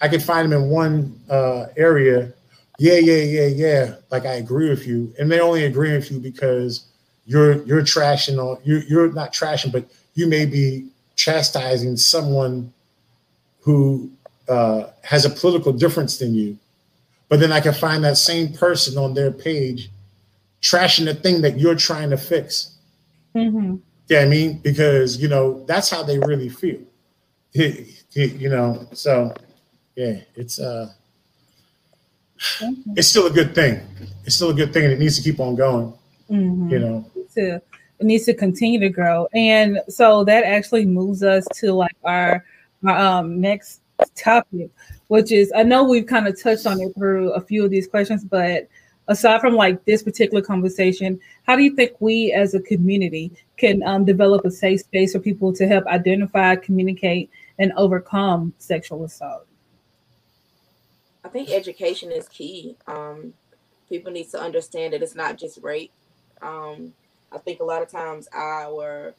I 0.00 0.08
could 0.08 0.22
find 0.22 0.50
them 0.50 0.64
in 0.64 0.68
one 0.68 1.20
uh, 1.30 1.66
area. 1.76 2.32
Yeah, 2.78 2.98
yeah, 2.98 3.22
yeah, 3.22 3.46
yeah. 3.46 3.94
Like 4.10 4.26
I 4.26 4.34
agree 4.34 4.68
with 4.68 4.86
you, 4.86 5.14
and 5.18 5.30
they 5.30 5.40
only 5.40 5.64
agree 5.64 5.92
with 5.92 6.10
you 6.10 6.18
because 6.18 6.86
you're 7.24 7.62
you're 7.64 7.82
trashing 7.82 8.38
on 8.38 8.58
you're 8.64 8.82
you're 8.82 9.12
not 9.12 9.32
trashing, 9.32 9.72
but 9.72 9.84
you 10.14 10.26
may 10.26 10.46
be 10.46 10.88
chastising 11.14 11.96
someone 11.96 12.72
who 13.60 14.10
uh, 14.48 14.84
has 15.02 15.24
a 15.24 15.30
political 15.30 15.72
difference 15.72 16.18
than 16.18 16.34
you. 16.34 16.58
But 17.28 17.40
then 17.40 17.50
I 17.50 17.60
can 17.60 17.72
find 17.74 18.04
that 18.04 18.16
same 18.16 18.52
person 18.52 18.96
on 18.98 19.14
their 19.14 19.32
page 19.32 19.90
trashing 20.62 21.04
the 21.04 21.14
thing 21.14 21.42
that 21.42 21.58
you're 21.58 21.74
trying 21.74 22.10
to 22.10 22.16
fix. 22.16 22.72
Mhm. 23.34 23.80
Yeah, 24.08 24.20
I 24.20 24.26
mean, 24.26 24.58
because 24.58 25.16
you 25.16 25.28
know 25.28 25.64
that's 25.66 25.90
how 25.90 26.02
they 26.02 26.18
really 26.18 26.48
feel. 26.48 26.80
You 27.52 28.48
know, 28.50 28.86
so 28.92 29.34
yeah, 29.94 30.20
it's 30.34 30.58
uh, 30.58 30.92
it's 32.96 33.08
still 33.08 33.26
a 33.26 33.30
good 33.30 33.54
thing. 33.54 33.80
It's 34.24 34.36
still 34.36 34.50
a 34.50 34.54
good 34.54 34.72
thing, 34.72 34.84
and 34.84 34.92
it 34.92 34.98
needs 34.98 35.16
to 35.16 35.22
keep 35.22 35.40
on 35.40 35.54
going. 35.54 35.92
Mhm. 36.30 36.70
You 36.70 36.78
know, 36.78 37.10
to 37.34 37.60
it 37.98 38.04
needs 38.04 38.24
to 38.24 38.34
continue 38.34 38.80
to 38.80 38.88
grow 38.88 39.28
and 39.34 39.80
so 39.88 40.24
that 40.24 40.44
actually 40.44 40.84
moves 40.84 41.22
us 41.22 41.46
to 41.54 41.72
like 41.72 41.96
our, 42.04 42.44
our 42.84 42.96
um 42.96 43.40
next 43.40 43.80
topic 44.14 44.70
which 45.08 45.32
is 45.32 45.52
i 45.56 45.62
know 45.62 45.84
we've 45.84 46.06
kind 46.06 46.26
of 46.26 46.40
touched 46.40 46.66
on 46.66 46.80
it 46.80 46.92
through 46.96 47.32
a 47.32 47.40
few 47.40 47.64
of 47.64 47.70
these 47.70 47.86
questions 47.86 48.24
but 48.24 48.68
aside 49.08 49.40
from 49.40 49.54
like 49.54 49.82
this 49.84 50.02
particular 50.02 50.42
conversation 50.42 51.18
how 51.44 51.56
do 51.56 51.62
you 51.62 51.74
think 51.74 51.92
we 52.00 52.32
as 52.32 52.54
a 52.54 52.60
community 52.60 53.32
can 53.56 53.82
um, 53.84 54.04
develop 54.04 54.44
a 54.44 54.50
safe 54.50 54.80
space 54.80 55.12
for 55.12 55.18
people 55.18 55.52
to 55.52 55.66
help 55.66 55.86
identify 55.86 56.56
communicate 56.56 57.30
and 57.58 57.72
overcome 57.76 58.52
sexual 58.58 59.04
assault 59.04 59.46
I 61.26 61.28
think 61.28 61.50
education 61.50 62.12
is 62.12 62.28
key. 62.28 62.76
Um, 62.86 63.34
people 63.88 64.12
need 64.12 64.30
to 64.30 64.40
understand 64.40 64.92
that 64.92 65.02
it's 65.02 65.16
not 65.16 65.36
just 65.36 65.58
rape. 65.60 65.90
Um, 66.40 66.92
I 67.32 67.38
think 67.38 67.58
a 67.58 67.64
lot 67.64 67.82
of 67.82 67.90
times 67.90 68.28
our 68.32 69.12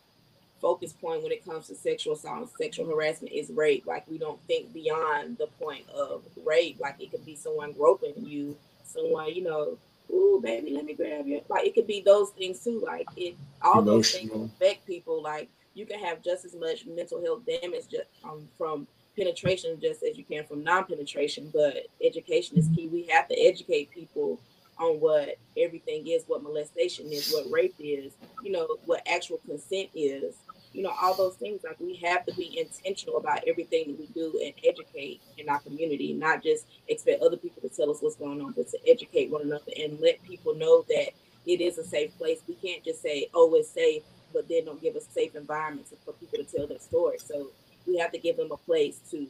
focus 0.61 0.93
point 0.93 1.21
when 1.21 1.33
it 1.33 1.43
comes 1.43 1.67
to 1.67 1.75
sexual 1.75 2.13
assault 2.13 2.49
sexual 2.57 2.85
harassment 2.87 3.33
is 3.33 3.51
rape. 3.51 3.85
Like 3.85 4.07
we 4.07 4.17
don't 4.17 4.39
think 4.47 4.73
beyond 4.73 5.37
the 5.37 5.47
point 5.59 5.83
of 5.89 6.23
rape. 6.45 6.79
Like 6.79 6.95
it 7.01 7.11
could 7.11 7.25
be 7.25 7.35
someone 7.35 7.73
groping 7.73 8.13
you, 8.15 8.55
someone, 8.85 9.35
you 9.35 9.43
know, 9.43 9.77
ooh, 10.11 10.39
baby, 10.43 10.71
let 10.71 10.85
me 10.85 10.93
grab 10.93 11.27
you. 11.27 11.41
Like 11.49 11.65
it 11.65 11.75
could 11.75 11.87
be 11.87 12.01
those 12.01 12.31
things 12.31 12.63
too. 12.63 12.81
Like 12.85 13.07
it 13.15 13.35
all 13.61 13.81
those 13.81 14.11
things 14.11 14.31
affect 14.33 14.85
people. 14.85 15.21
Like 15.21 15.49
you 15.73 15.85
can 15.85 15.99
have 15.99 16.23
just 16.23 16.43
as 16.43 16.55
much 16.55 16.85
mental 16.85 17.21
health 17.23 17.43
damage 17.45 17.87
just 17.89 18.09
um, 18.23 18.47
from 18.57 18.87
penetration 19.17 19.79
just 19.81 20.03
as 20.03 20.17
you 20.17 20.23
can 20.23 20.43
from 20.45 20.63
non-penetration 20.63 21.49
but 21.51 21.87
education 22.03 22.57
is 22.57 22.69
key 22.75 22.87
we 22.87 23.03
have 23.07 23.27
to 23.27 23.35
educate 23.35 23.89
people 23.89 24.39
on 24.79 24.99
what 24.99 25.37
everything 25.57 26.05
is 26.07 26.23
what 26.27 26.43
molestation 26.43 27.07
is 27.07 27.31
what 27.31 27.51
rape 27.51 27.73
is 27.79 28.13
you 28.43 28.51
know 28.51 28.67
what 28.85 29.01
actual 29.11 29.39
consent 29.47 29.89
is 29.95 30.35
you 30.77 30.83
know 30.83 30.93
all 31.01 31.15
those 31.15 31.35
things 31.35 31.61
like 31.63 31.79
we 31.79 31.95
have 31.95 32.25
to 32.25 32.33
be 32.35 32.59
intentional 32.59 33.17
about 33.17 33.39
everything 33.47 33.87
that 33.87 33.99
we 33.99 34.05
do 34.07 34.39
and 34.43 34.53
educate 34.63 35.19
in 35.37 35.49
our 35.49 35.59
community 35.59 36.13
not 36.13 36.43
just 36.43 36.65
expect 36.87 37.21
other 37.21 37.37
people 37.37 37.61
to 37.61 37.69
tell 37.69 37.89
us 37.89 37.97
what's 38.01 38.15
going 38.15 38.41
on 38.41 38.51
but 38.51 38.67
to 38.69 38.77
educate 38.87 39.31
one 39.31 39.41
another 39.41 39.71
and 39.81 39.99
let 39.99 40.21
people 40.23 40.53
know 40.55 40.85
that 40.87 41.09
it 41.45 41.61
is 41.61 41.77
a 41.77 41.83
safe 41.83 42.15
place 42.17 42.39
we 42.47 42.53
can't 42.55 42.83
just 42.83 43.01
say 43.01 43.27
oh 43.33 43.53
it's 43.55 43.69
safe 43.69 44.03
but 44.33 44.47
then 44.47 44.65
don't 44.65 44.81
give 44.81 44.95
a 44.95 45.01
safe 45.01 45.35
environment 45.35 45.87
for 46.05 46.13
people 46.13 46.37
to 46.37 46.43
tell 46.43 46.67
their 46.67 46.79
story 46.79 47.17
so 47.17 47.47
we 47.87 47.97
have 47.97 48.11
to 48.11 48.19
give 48.19 48.37
them 48.37 48.51
a 48.51 48.57
place 48.57 48.99
to 49.09 49.27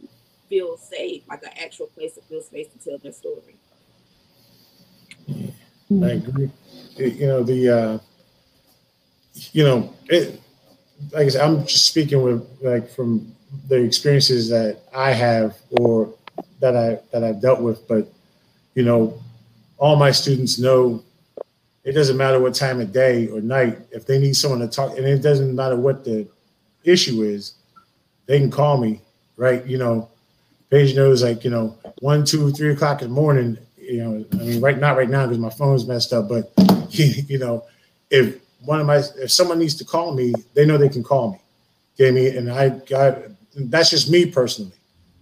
feel 0.50 0.78
safe, 0.78 1.24
like 1.30 1.44
an 1.44 1.52
actual 1.62 1.88
place 1.88 2.16
to 2.16 2.22
feel 2.22 2.42
space 2.42 2.68
to 2.68 2.90
tell 2.90 2.98
their 2.98 3.12
story. 3.12 3.56
I 5.30 6.12
agree. 6.12 6.52
You 6.96 7.28
know 7.28 7.44
the, 7.44 7.70
uh, 7.70 8.00
you 9.52 9.64
know 9.64 9.94
it. 10.08 10.42
Like 11.12 11.28
I 11.28 11.30
said, 11.30 11.42
I'm 11.42 11.66
just 11.66 11.88
speaking 11.88 12.22
with 12.22 12.48
like 12.62 12.90
from 12.90 13.34
the 13.68 13.82
experiences 13.82 14.50
that 14.50 14.82
I 14.94 15.12
have 15.12 15.56
or 15.72 16.14
that 16.60 16.76
I 16.76 17.00
that 17.12 17.24
I've 17.24 17.42
dealt 17.42 17.62
with. 17.62 17.88
But 17.88 18.12
you 18.76 18.84
know, 18.84 19.22
all 19.78 19.96
my 19.96 20.12
students 20.12 20.60
know 20.60 21.04
it 21.84 21.94
doesn't 21.94 22.18
matter 22.18 22.40
what 22.40 22.54
time 22.54 22.82
of 22.82 22.92
day 22.92 23.28
or 23.28 23.40
night 23.40 23.80
if 23.92 24.06
they 24.06 24.20
need 24.20 24.36
someone 24.36 24.60
to 24.60 24.68
talk, 24.68 24.98
and 24.98 25.06
it 25.06 25.22
doesn't 25.22 25.56
matter 25.56 25.78
what 25.78 26.04
the 26.04 26.28
issue 26.84 27.24
is, 27.24 27.54
they 28.26 28.40
can 28.40 28.52
call 28.52 28.78
me. 28.78 29.02
Right? 29.38 29.66
You 29.66 29.78
know, 29.78 30.10
Paige 30.70 30.96
knows 30.96 31.24
like 31.24 31.44
you 31.44 31.50
know 31.50 31.78
one, 32.00 32.26
two, 32.26 32.52
three 32.52 32.72
o'clock 32.72 33.02
in 33.02 33.10
the 33.10 33.14
morning. 33.14 33.58
You 33.78 34.04
know, 34.04 34.26
I 34.34 34.36
mean, 34.36 34.62
right 34.62 34.78
not 34.78 34.98
right 34.98 35.10
now 35.10 35.26
because 35.26 35.40
my 35.40 35.50
phone's 35.50 35.88
messed 35.88 36.12
up, 36.12 36.28
but 36.28 36.52
you 36.90 37.38
know, 37.38 37.64
if 38.10 38.38
one 38.62 38.80
of 38.80 38.88
my 38.88 39.02
if 39.18 39.32
someone 39.32 39.60
needs 39.60 39.76
to 39.76 39.86
call 39.86 40.14
me, 40.14 40.34
they 40.54 40.66
know 40.66 40.78
they 40.78 40.90
can 40.90 41.04
call 41.04 41.32
me. 41.32 41.40
I 42.06 42.12
mean? 42.12 42.38
And 42.38 42.52
I 42.52 42.70
got 42.70 43.20
that's 43.56 43.90
just 43.90 44.10
me 44.10 44.26
personally. 44.26 44.74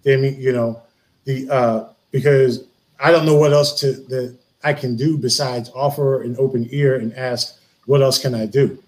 I 0.06 0.16
mean? 0.18 0.40
You 0.40 0.54
know, 0.54 0.82
the 1.26 1.50
uh 1.50 1.90
because 2.12 2.66
I 3.00 3.12
don't 3.12 3.26
know 3.26 3.36
what 3.36 3.54
else 3.54 3.80
to 3.82 3.94
that 3.94 4.36
I 4.64 4.74
can 4.74 4.96
do 4.96 5.18
besides 5.18 5.70
offer 5.76 6.24
an 6.24 6.36
open 6.40 6.68
ear 6.72 6.96
and 6.96 7.14
ask 7.14 7.60
what 7.86 8.02
else 8.02 8.18
can 8.18 8.34
I 8.34 8.46
do? 8.46 8.82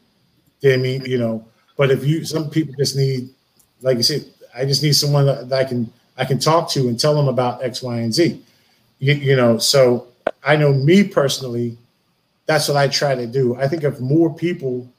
I 0.63 0.77
mean? 0.77 1.05
You 1.05 1.19
know, 1.19 1.45
but 1.77 1.91
if 1.91 2.03
you 2.05 2.25
some 2.25 2.49
people 2.49 2.73
just 2.77 2.95
need, 2.95 3.29
like 3.81 3.97
you 3.97 4.03
said, 4.03 4.25
I 4.55 4.65
just 4.65 4.81
need 4.81 4.93
someone 4.93 5.25
that 5.27 5.53
I 5.53 5.63
can 5.63 5.91
I 6.17 6.25
can 6.25 6.39
talk 6.39 6.69
to 6.71 6.87
and 6.87 6.99
tell 6.99 7.15
them 7.15 7.27
about 7.27 7.63
X, 7.63 7.83
Y, 7.83 7.97
and 7.97 8.13
Z. 8.13 8.41
You, 8.99 9.13
you 9.13 9.35
know, 9.35 9.59
so 9.59 10.07
I 10.43 10.55
know 10.55 10.73
me 10.73 11.03
personally, 11.03 11.77
that's 12.47 12.67
what 12.67 12.77
I 12.77 12.87
try 12.87 13.13
to 13.13 13.27
do. 13.27 13.55
I 13.55 13.67
think 13.67 13.83
if 13.83 13.99
more 13.99 14.33
people, 14.33 14.89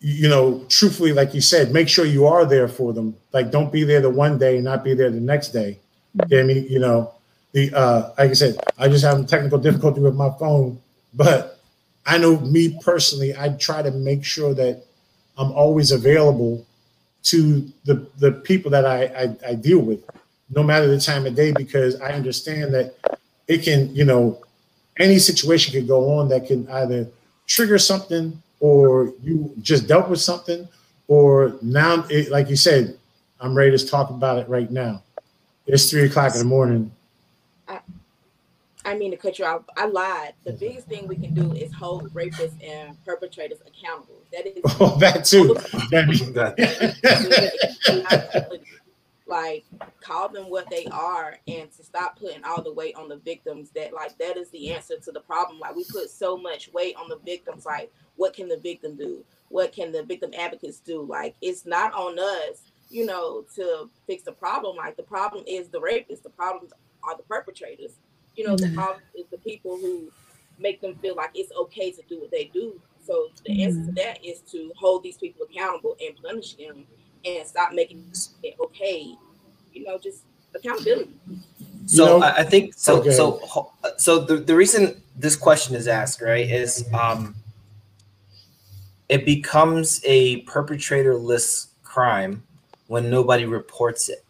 you 0.00 0.28
know, 0.28 0.64
truthfully, 0.68 1.12
like 1.12 1.32
you 1.32 1.40
said, 1.40 1.72
make 1.72 1.88
sure 1.88 2.04
you 2.04 2.26
are 2.26 2.44
there 2.44 2.68
for 2.68 2.92
them. 2.92 3.16
Like, 3.32 3.50
don't 3.50 3.72
be 3.72 3.84
there 3.84 4.00
the 4.00 4.10
one 4.10 4.36
day 4.38 4.56
and 4.56 4.64
not 4.64 4.84
be 4.84 4.94
there 4.94 5.10
the 5.10 5.20
next 5.20 5.48
day. 5.48 5.78
You 6.28 6.40
I 6.40 6.42
mean, 6.42 6.66
you 6.68 6.80
know, 6.80 7.14
the 7.52 7.72
uh, 7.74 8.10
like 8.18 8.30
I 8.30 8.34
said, 8.34 8.58
I 8.78 8.88
just 8.88 9.04
have 9.04 9.26
technical 9.26 9.58
difficulty 9.58 10.00
with 10.00 10.14
my 10.14 10.30
phone, 10.38 10.80
but 11.14 11.60
I 12.04 12.18
know 12.18 12.38
me 12.40 12.78
personally, 12.82 13.34
I 13.36 13.50
try 13.50 13.82
to 13.82 13.90
make 13.90 14.24
sure 14.24 14.52
that 14.54 14.84
I'm 15.38 15.52
always 15.52 15.92
available 15.92 16.66
to 17.24 17.70
the 17.84 18.06
the 18.18 18.32
people 18.32 18.70
that 18.72 18.84
I, 18.84 19.04
I 19.04 19.50
I 19.50 19.54
deal 19.54 19.78
with, 19.80 20.00
no 20.50 20.62
matter 20.62 20.86
the 20.86 21.00
time 21.00 21.26
of 21.26 21.34
day, 21.34 21.52
because 21.52 22.00
I 22.00 22.12
understand 22.12 22.74
that 22.74 22.94
it 23.48 23.62
can, 23.62 23.94
you 23.94 24.04
know, 24.04 24.42
any 24.98 25.18
situation 25.18 25.72
could 25.72 25.86
go 25.86 26.18
on 26.18 26.28
that 26.28 26.46
can 26.46 26.68
either 26.68 27.08
trigger 27.46 27.78
something 27.78 28.40
or 28.60 29.12
you 29.22 29.52
just 29.60 29.86
dealt 29.86 30.08
with 30.08 30.20
something 30.20 30.66
or 31.08 31.56
now 31.62 32.04
it, 32.10 32.30
like 32.30 32.48
you 32.48 32.56
said 32.56 32.96
i'm 33.40 33.54
ready 33.54 33.76
to 33.76 33.86
talk 33.86 34.10
about 34.10 34.38
it 34.38 34.48
right 34.48 34.70
now 34.70 35.02
it's 35.66 35.90
three 35.90 36.04
o'clock 36.06 36.32
in 36.32 36.38
the 36.38 36.44
morning 36.44 36.90
I 37.68 37.80
I 38.84 38.96
mean 38.96 39.10
to 39.10 39.16
cut 39.16 39.36
you 39.40 39.44
off. 39.44 39.62
I 39.76 39.86
lied. 39.86 40.34
The 40.44 40.52
biggest 40.52 40.86
thing 40.86 41.08
we 41.08 41.16
can 41.16 41.34
do 41.34 41.52
is 41.54 41.72
hold 41.72 42.14
rapists 42.14 42.54
and 42.64 42.96
perpetrators 43.04 43.58
accountable. 43.66 44.22
That 44.32 44.46
is 44.46 44.62
oh 44.78 44.96
that 45.00 45.24
too 45.24 45.56
like 49.26 49.64
call 50.00 50.28
them 50.28 50.44
what 50.50 50.68
they 50.70 50.86
are 50.92 51.36
and 51.48 51.70
to 51.72 51.82
stop 51.82 52.18
putting 52.18 52.44
all 52.44 52.62
the 52.62 52.72
weight 52.72 52.94
on 52.94 53.08
the 53.08 53.16
victims 53.16 53.70
that 53.70 53.92
like 53.92 54.16
that 54.18 54.36
is 54.36 54.50
the 54.50 54.72
answer 54.72 54.98
to 54.98 55.10
the 55.12 55.20
problem 55.20 55.58
like 55.58 55.74
we 55.74 55.84
put 55.84 56.08
so 56.08 56.36
much 56.36 56.72
weight 56.72 56.94
on 56.96 57.08
the 57.08 57.18
victims 57.24 57.66
like 57.66 57.92
what 58.16 58.32
can 58.34 58.48
the 58.48 58.58
victim 58.58 58.96
do 58.96 59.24
what 59.48 59.72
can 59.72 59.90
the 59.92 60.02
victim 60.04 60.30
advocates 60.38 60.80
do 60.80 61.02
like 61.02 61.34
it's 61.42 61.66
not 61.66 61.92
on 61.94 62.18
us 62.18 62.62
you 62.88 63.04
know 63.04 63.44
to 63.54 63.90
fix 64.06 64.22
the 64.22 64.32
problem 64.32 64.76
like 64.76 64.96
the 64.96 65.02
problem 65.02 65.42
is 65.46 65.68
the 65.68 65.80
rapists 65.80 66.22
the 66.22 66.30
problems 66.30 66.72
are 67.02 67.16
the 67.16 67.22
perpetrators 67.24 67.98
you 68.36 68.46
know 68.46 68.56
the 68.56 68.66
Mhm. 68.66 68.74
problem 68.74 69.02
is 69.14 69.26
the 69.30 69.38
people 69.38 69.76
who 69.76 70.10
make 70.58 70.80
them 70.80 70.94
feel 70.96 71.14
like 71.14 71.30
it's 71.34 71.52
okay 71.52 71.90
to 71.90 72.02
do 72.08 72.20
what 72.20 72.30
they 72.30 72.44
do. 72.44 72.80
So 73.04 73.28
the 73.44 73.52
mm-hmm. 73.52 73.60
answer 73.62 73.86
to 73.86 73.92
that 73.92 74.24
is 74.24 74.40
to 74.52 74.72
hold 74.76 75.02
these 75.02 75.18
people 75.18 75.46
accountable 75.48 75.96
and 76.00 76.16
punish 76.22 76.54
them 76.54 76.86
and 77.26 77.46
stop 77.46 77.72
making 77.72 78.04
it 78.42 78.56
okay. 78.60 79.14
You 79.72 79.84
know, 79.84 79.98
just 79.98 80.22
accountability. 80.54 81.10
So 81.86 82.14
you 82.14 82.20
know, 82.20 82.26
I 82.26 82.42
think 82.42 82.74
so. 82.74 83.00
Okay. 83.00 83.12
So 83.12 83.72
so 83.96 84.18
the, 84.18 84.36
the 84.36 84.54
reason 84.54 85.00
this 85.16 85.36
question 85.36 85.76
is 85.76 85.88
asked, 85.88 86.20
right, 86.20 86.48
is 86.48 86.86
um, 86.94 87.34
it 89.08 89.24
becomes 89.24 90.00
a 90.04 90.40
perpetrator-less 90.42 91.68
crime 91.84 92.42
when 92.88 93.10
nobody 93.10 93.44
reports 93.44 94.08
it, 94.08 94.24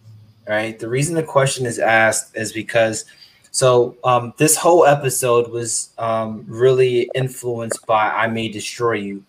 right? 0.48 0.78
The 0.78 0.88
reason 0.88 1.14
the 1.14 1.22
question 1.22 1.66
is 1.66 1.78
asked 1.78 2.36
is 2.36 2.52
because 2.52 3.04
so 3.50 3.96
um, 4.04 4.34
this 4.36 4.56
whole 4.56 4.84
episode 4.84 5.50
was 5.50 5.90
um, 5.96 6.44
really 6.46 7.08
influenced 7.14 7.86
by 7.86 8.10
"I 8.10 8.26
May 8.26 8.48
Destroy 8.48 8.94
You," 8.94 9.24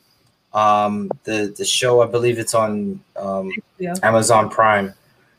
um, 0.58 1.12
the 1.24 1.54
the 1.56 1.64
show. 1.64 2.02
I 2.02 2.08
believe 2.08 2.40
it's 2.40 2.56
on 2.56 3.00
um, 3.16 3.52
yeah. 3.78 3.94
Amazon 4.02 4.50
Prime, 4.50 4.94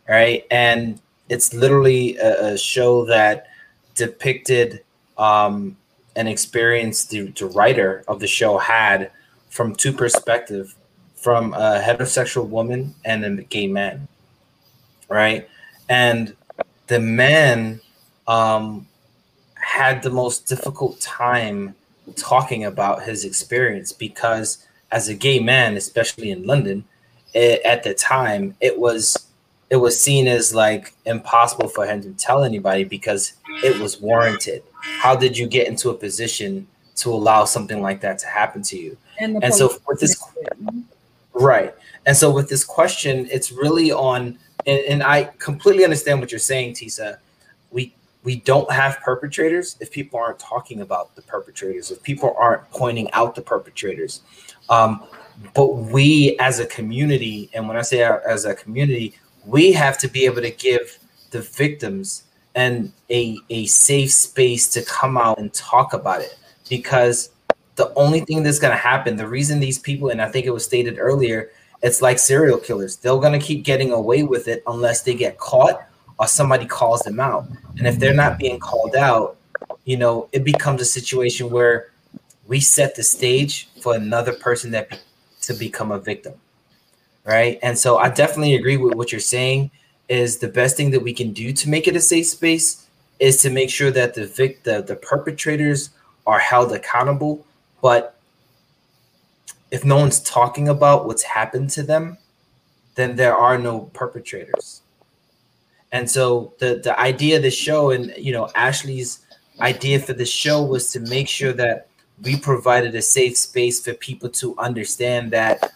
right? 0.09 0.47
And 0.51 1.01
it's 1.28 1.53
literally 1.53 2.16
a, 2.19 2.53
a 2.53 2.59
show 2.59 3.05
that 3.07 3.49
depicted 3.97 4.85
um, 5.19 5.77
an 6.15 6.28
experience 6.28 7.05
the, 7.05 7.23
the 7.32 7.47
writer 7.47 8.05
of 8.07 8.20
the 8.20 8.28
show 8.28 8.59
had 8.59 9.11
from 9.51 9.74
two 9.74 9.93
perspectives, 9.93 10.77
from 11.16 11.53
a 11.55 11.82
heterosexual 11.85 12.47
woman 12.47 12.95
and 13.05 13.24
a 13.24 13.43
gay 13.43 13.66
man, 13.66 14.07
right? 15.09 15.49
And 15.89 16.36
the 16.86 17.01
man 17.01 17.81
um, 18.28 18.86
had 19.55 20.03
the 20.05 20.11
most 20.11 20.47
difficult 20.47 21.01
time 21.01 21.74
talking 22.15 22.65
about 22.65 23.03
his 23.03 23.24
experience 23.24 23.93
because 23.93 24.68
as 24.90 25.09
a 25.09 25.15
gay 25.15 25.39
man 25.39 25.77
especially 25.77 26.31
in 26.31 26.47
london 26.47 26.85
it, 27.35 27.60
at 27.65 27.82
the 27.82 27.94
time 27.94 28.55
it 28.60 28.78
was 28.78 29.28
it 29.70 29.77
was 29.77 30.01
seen 30.01 30.27
as 30.27 30.55
like 30.55 30.94
impossible 31.05 31.69
for 31.69 31.86
him 31.86 32.01
to 32.02 32.10
tell 32.12 32.43
anybody 32.43 32.85
because 32.85 33.35
it 33.62 33.78
was 33.81 34.01
warranted. 34.01 34.62
How 34.81 35.15
did 35.15 35.36
you 35.36 35.47
get 35.47 35.69
into 35.69 35.90
a 35.90 35.94
position 35.94 36.66
to 36.97 37.10
allow 37.10 37.44
something 37.44 37.82
like 37.82 38.01
that 38.01 38.19
to 38.20 38.27
happen 38.27 38.62
to 38.62 38.78
you? 38.78 38.97
And, 39.20 39.43
and 39.44 39.52
so 39.55 39.77
with 39.86 40.01
this 40.01 40.23
right. 41.35 41.74
And 42.06 42.16
so 42.16 42.31
with 42.31 42.48
this 42.48 42.65
question 42.65 43.27
it's 43.31 43.52
really 43.52 43.93
on 43.93 44.39
and, 44.66 44.81
and 44.89 45.02
i 45.02 45.24
completely 45.39 45.85
understand 45.85 46.20
what 46.20 46.32
you're 46.32 46.39
saying 46.39 46.73
tisa 46.73 47.19
we 48.24 48.36
don't 48.36 48.70
have 48.70 49.01
perpetrators 49.01 49.77
if 49.81 49.90
people 49.90 50.19
aren't 50.19 50.39
talking 50.39 50.81
about 50.81 51.15
the 51.15 51.23
perpetrators, 51.23 51.90
if 51.90 52.03
people 52.03 52.35
aren't 52.39 52.69
pointing 52.70 53.11
out 53.12 53.35
the 53.35 53.43
perpetrators. 53.43 54.23
Um, 54.69 55.05
but 55.55 55.69
we 55.69 56.36
as 56.40 56.59
a 56.59 56.66
community, 56.66 57.49
and 57.55 57.69
when 57.69 57.77
I 57.77 57.82
say 57.82 58.03
as 58.03 58.45
a 58.45 58.55
community, 58.55 59.15
we 59.47 59.73
have 59.73 59.99
to 59.99 60.09
be 60.09 60.24
able 60.24 60.43
to 60.43 60.51
give 60.51 60.99
the 61.31 61.43
victims 61.43 62.24
and 62.55 62.93
a, 63.09 63.39
a 63.51 63.66
safe 63.66 64.12
space 64.12 64.69
to 64.73 64.82
come 64.82 65.16
out 65.16 65.39
and 65.39 65.53
talk 65.55 65.93
about 65.93 66.20
it. 66.20 66.36
Because 66.69 67.31
the 67.77 67.95
only 67.95 68.20
thing 68.20 68.43
that's 68.43 68.59
going 68.59 68.73
to 68.73 68.77
happen 68.77 69.15
the 69.15 69.27
reason 69.27 69.61
these 69.61 69.78
people 69.78 70.09
and 70.09 70.20
i 70.20 70.28
think 70.28 70.45
it 70.45 70.51
was 70.51 70.65
stated 70.65 70.99
earlier 70.99 71.49
it's 71.82 72.03
like 72.03 72.19
serial 72.19 72.59
killers. 72.59 72.97
They're 72.97 73.16
going 73.16 73.39
to 73.39 73.45
keep 73.45 73.65
getting 73.65 73.93
away 73.93 74.23
with 74.23 74.49
it 74.49 74.62
unless 74.66 75.03
they 75.03 75.15
get 75.15 75.39
caught 75.39 75.86
or 76.19 76.27
somebody 76.27 76.66
calls 76.66 77.01
them 77.01 77.20
out. 77.20 77.47
And 77.78 77.86
if 77.86 77.99
they're 77.99 78.15
not 78.15 78.39
being 78.39 78.59
called 78.59 78.97
out, 78.97 79.36
you 79.85 79.97
know, 79.97 80.28
it 80.32 80.45
becomes 80.45 80.81
a 80.81 80.85
situation 80.85 81.51
where 81.51 81.90
we 82.47 82.61
set 82.61 82.95
the 82.95 83.03
stage 83.03 83.69
for 83.81 83.95
another 83.95 84.32
person 84.32 84.70
that 84.73 84.90
be, 84.90 84.97
to 85.43 85.55
become 85.55 85.93
a 85.93 85.99
victim. 85.99 86.35
Right. 87.24 87.59
And 87.62 87.78
so 87.78 87.99
I 87.99 88.09
definitely 88.09 88.55
agree 88.55 88.78
with 88.78 88.95
what 88.95 89.12
you're 89.12 89.20
saying 89.20 89.70
is 90.09 90.39
the 90.39 90.49
best 90.49 90.77
thing 90.77 90.90
that 90.93 91.03
we 91.03 91.12
can 91.12 91.32
do 91.32 91.53
to 91.53 91.69
make 91.69 91.86
it 91.86 91.95
a 91.95 92.01
safe 92.01 92.27
space 92.27 92.86
is 93.19 93.43
to 93.43 93.51
make 93.51 93.69
sure 93.69 93.90
that 93.90 94.15
the 94.15 94.27
vic 94.27 94.62
the, 94.62 94.81
the 94.81 94.97
perpetrators 94.97 95.90
are 96.27 96.39
held 96.39 96.73
accountable. 96.73 97.45
But 97.82 98.19
if 99.70 99.85
no 99.85 99.97
one's 99.97 100.20
talking 100.20 100.69
about 100.69 101.07
what's 101.07 101.23
happened 101.23 101.70
to 101.70 101.82
them, 101.82 102.16
then 102.95 103.16
there 103.16 103.36
are 103.36 103.59
no 103.59 103.90
perpetrators. 103.93 104.81
And 105.93 106.10
so 106.10 106.52
the 106.59 106.81
the 106.82 106.98
idea 107.01 107.36
of 107.36 107.43
the 107.43 107.51
show 107.51 107.90
and 107.90 108.12
you 108.16 108.32
know 108.32 108.51
Ashley's 108.55 109.20
idea 109.60 109.98
for 109.98 110.12
the 110.12 110.27
show 110.27 110.62
was 110.62 110.93
to 110.93 111.01
make 111.01 111.28
sure 111.28 111.52
that 111.52 111.89
we 112.23 112.36
provided 112.36 112.94
a 112.94 113.02
safe 113.02 113.36
space 113.36 113.82
for 113.85 113.94
people 113.94 114.28
to 114.28 114.56
understand 114.59 115.31
that 115.31 115.73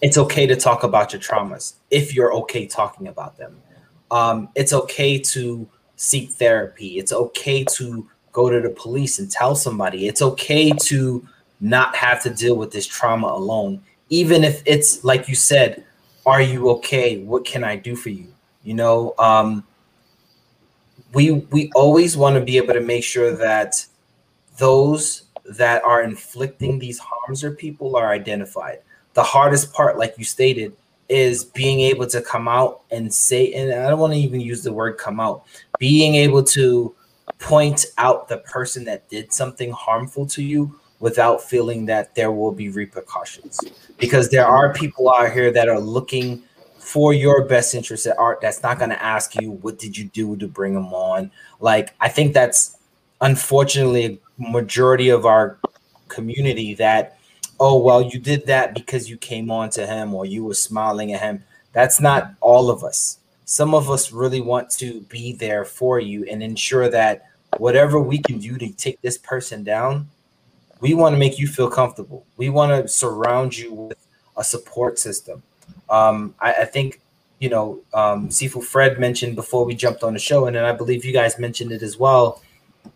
it's 0.00 0.18
okay 0.18 0.46
to 0.46 0.56
talk 0.56 0.84
about 0.84 1.12
your 1.12 1.20
traumas 1.20 1.74
if 1.90 2.14
you're 2.14 2.34
okay 2.34 2.66
talking 2.66 3.08
about 3.08 3.36
them. 3.36 3.60
Um, 4.10 4.48
it's 4.54 4.72
okay 4.72 5.18
to 5.18 5.68
seek 5.96 6.30
therapy. 6.30 6.98
It's 6.98 7.12
okay 7.12 7.64
to 7.64 8.08
go 8.32 8.48
to 8.48 8.60
the 8.60 8.70
police 8.70 9.18
and 9.18 9.30
tell 9.30 9.54
somebody. 9.54 10.06
It's 10.06 10.22
okay 10.22 10.70
to 10.70 11.26
not 11.60 11.96
have 11.96 12.22
to 12.22 12.30
deal 12.30 12.56
with 12.56 12.70
this 12.70 12.86
trauma 12.86 13.26
alone, 13.26 13.82
even 14.08 14.44
if 14.44 14.62
it's 14.64 15.02
like 15.04 15.28
you 15.28 15.34
said, 15.34 15.84
are 16.24 16.40
you 16.40 16.70
okay? 16.70 17.18
What 17.22 17.44
can 17.44 17.64
I 17.64 17.76
do 17.76 17.96
for 17.96 18.10
you? 18.10 18.32
You 18.68 18.74
know, 18.74 19.14
um, 19.18 19.64
we 21.14 21.30
we 21.30 21.72
always 21.74 22.18
want 22.18 22.34
to 22.36 22.42
be 22.42 22.58
able 22.58 22.74
to 22.74 22.82
make 22.82 23.02
sure 23.02 23.34
that 23.34 23.82
those 24.58 25.22
that 25.56 25.82
are 25.84 26.02
inflicting 26.02 26.78
these 26.78 26.98
harms 26.98 27.42
or 27.42 27.52
people 27.52 27.96
are 27.96 28.12
identified. 28.12 28.80
The 29.14 29.22
hardest 29.22 29.72
part, 29.72 29.96
like 29.96 30.18
you 30.18 30.24
stated, 30.24 30.76
is 31.08 31.46
being 31.46 31.80
able 31.80 32.06
to 32.08 32.20
come 32.20 32.46
out 32.46 32.82
and 32.90 33.10
say, 33.10 33.54
and 33.54 33.72
I 33.72 33.88
don't 33.88 34.00
want 34.00 34.12
to 34.12 34.18
even 34.18 34.38
use 34.38 34.62
the 34.62 34.72
word 34.74 34.98
come 34.98 35.18
out, 35.18 35.46
being 35.78 36.16
able 36.16 36.44
to 36.44 36.94
point 37.38 37.86
out 37.96 38.28
the 38.28 38.36
person 38.36 38.84
that 38.84 39.08
did 39.08 39.32
something 39.32 39.70
harmful 39.70 40.26
to 40.26 40.42
you 40.42 40.78
without 41.00 41.42
feeling 41.42 41.86
that 41.86 42.14
there 42.14 42.32
will 42.32 42.52
be 42.52 42.68
repercussions. 42.68 43.58
Because 43.96 44.28
there 44.28 44.46
are 44.46 44.74
people 44.74 45.10
out 45.10 45.32
here 45.32 45.50
that 45.52 45.70
are 45.70 45.80
looking 45.80 46.42
for 46.88 47.12
your 47.12 47.44
best 47.44 47.74
interest 47.74 48.06
at 48.06 48.18
art 48.18 48.40
that's 48.40 48.62
not 48.62 48.78
going 48.78 48.88
to 48.88 49.02
ask 49.02 49.38
you 49.38 49.50
what 49.50 49.78
did 49.78 49.94
you 49.94 50.06
do 50.06 50.34
to 50.36 50.48
bring 50.48 50.72
him 50.72 50.94
on? 50.94 51.30
Like 51.60 51.94
i 52.00 52.08
think 52.08 52.32
that's 52.32 52.78
unfortunately 53.20 54.06
a 54.06 54.50
majority 54.50 55.10
of 55.10 55.26
our 55.26 55.58
community 56.08 56.72
that 56.74 57.18
oh 57.60 57.76
well 57.76 58.00
you 58.00 58.18
did 58.18 58.46
that 58.46 58.74
because 58.74 59.10
you 59.10 59.18
came 59.18 59.50
on 59.50 59.68
to 59.68 59.86
him 59.86 60.14
or 60.14 60.24
you 60.24 60.42
were 60.44 60.54
smiling 60.54 61.12
at 61.12 61.20
him. 61.20 61.44
That's 61.74 62.00
not 62.00 62.32
all 62.40 62.70
of 62.70 62.82
us. 62.82 63.18
Some 63.44 63.74
of 63.74 63.90
us 63.90 64.10
really 64.10 64.40
want 64.40 64.70
to 64.78 65.02
be 65.02 65.34
there 65.34 65.66
for 65.66 66.00
you 66.00 66.24
and 66.24 66.42
ensure 66.42 66.88
that 66.88 67.26
whatever 67.58 68.00
we 68.00 68.16
can 68.16 68.38
do 68.38 68.56
to 68.56 68.72
take 68.72 68.98
this 69.02 69.18
person 69.18 69.62
down 69.62 70.08
we 70.80 70.94
want 70.94 71.12
to 71.12 71.18
make 71.18 71.38
you 71.38 71.48
feel 71.48 71.68
comfortable. 71.68 72.24
We 72.36 72.48
want 72.50 72.70
to 72.70 72.88
surround 72.88 73.58
you 73.58 73.74
with 73.74 73.98
a 74.36 74.44
support 74.44 74.98
system 74.98 75.42
um, 75.90 76.34
I, 76.40 76.52
I, 76.52 76.64
think 76.64 77.00
you 77.38 77.48
know 77.48 77.80
um, 77.94 78.28
Sifu 78.28 78.62
Fred 78.62 78.98
mentioned 78.98 79.36
before 79.36 79.64
we 79.64 79.74
jumped 79.74 80.02
on 80.02 80.12
the 80.12 80.18
show, 80.18 80.46
and 80.46 80.56
then 80.56 80.64
I 80.64 80.72
believe 80.72 81.04
you 81.04 81.12
guys 81.12 81.38
mentioned 81.38 81.72
it 81.72 81.82
as 81.82 81.98
well. 81.98 82.42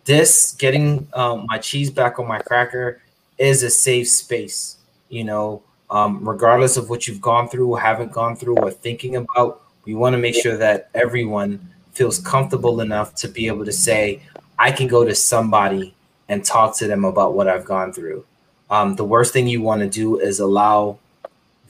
This 0.05 0.53
getting 0.53 1.07
um, 1.13 1.47
my 1.49 1.59
cheese 1.59 1.91
back 1.91 2.19
on 2.19 2.27
my 2.27 2.39
cracker 2.39 3.01
is 3.39 3.63
a 3.63 3.71
safe 3.71 4.09
space. 4.09 4.77
You 5.09 5.25
know, 5.25 5.63
um, 5.91 6.27
regardless 6.27 6.77
of 6.77 6.89
what 6.91 7.07
you've 7.07 7.21
gone 7.21 7.49
through, 7.49 7.69
or 7.69 7.81
haven't 7.81 8.13
gone 8.13 8.37
through, 8.37 8.57
or 8.59 8.71
thinking 8.71 9.17
about, 9.17 9.63
we 9.85 9.95
want 9.95 10.15
to 10.15 10.19
make 10.19 10.35
sure 10.35 10.57
that 10.57 10.91
everyone 10.95 11.69
feels 11.93 12.19
comfortable 12.19 12.81
enough 12.81 13.15
to 13.17 13.29
be 13.29 13.47
able 13.47 13.65
to 13.65 13.73
say, 13.73 14.23
I 14.59 14.73
can 14.73 14.87
go 14.87 15.05
to 15.05 15.15
somebody 15.15 15.95
and 16.29 16.45
talk 16.45 16.77
to 16.79 16.87
them 16.87 17.05
about 17.05 17.35
what 17.35 17.49
I've 17.49 17.65
gone 17.65 17.93
through. 17.93 18.25
Um, 18.71 18.97
the 18.97 19.05
worst 19.05 19.35
thing 19.35 19.47
you 19.47 19.61
want 19.61 19.83
to 19.83 19.89
do 19.89 20.19
is 20.19 20.41
allow 20.41 20.99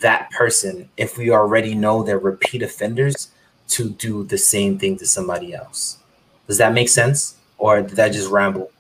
that 0.02 0.30
person 0.30 0.88
if 0.96 1.16
we 1.16 1.30
already 1.30 1.74
know 1.74 2.02
they're 2.02 2.18
repeat 2.18 2.62
offenders 2.62 3.30
to 3.68 3.88
do 3.88 4.24
the 4.24 4.36
same 4.36 4.78
thing 4.78 4.98
to 4.98 5.06
somebody 5.06 5.54
else. 5.54 5.98
Does 6.46 6.58
that 6.58 6.74
make 6.74 6.88
sense? 6.88 7.36
Or 7.56 7.80
did 7.80 7.98
I 7.98 8.10
just 8.10 8.30
ramble? 8.30 8.70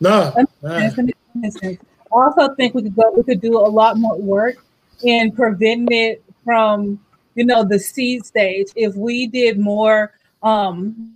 No. 0.00 0.32
I 0.64 0.90
also 2.10 2.54
think 2.54 2.74
we 2.74 2.82
could 2.82 2.96
go 2.96 3.12
we 3.14 3.22
could 3.22 3.40
do 3.40 3.58
a 3.58 3.68
lot 3.68 3.98
more 3.98 4.16
work 4.16 4.56
in 5.02 5.30
preventing 5.32 5.88
it 5.90 6.24
from 6.44 6.98
you 7.34 7.44
know 7.44 7.64
the 7.64 7.78
seed 7.78 8.24
stage. 8.24 8.68
If 8.74 8.94
we 8.94 9.26
did 9.26 9.58
more 9.58 10.14
um 10.42 11.14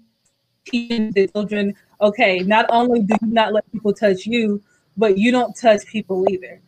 teaching 0.66 1.10
the 1.12 1.28
children, 1.28 1.74
okay, 2.00 2.40
not 2.40 2.66
only 2.68 3.00
do 3.00 3.16
you 3.22 3.28
not 3.28 3.52
let 3.52 3.70
people 3.72 3.94
touch 3.94 4.26
you, 4.26 4.62
but 4.96 5.16
you 5.16 5.32
don't 5.32 5.54
touch 5.54 5.86
people 5.86 6.26
either. 6.28 6.60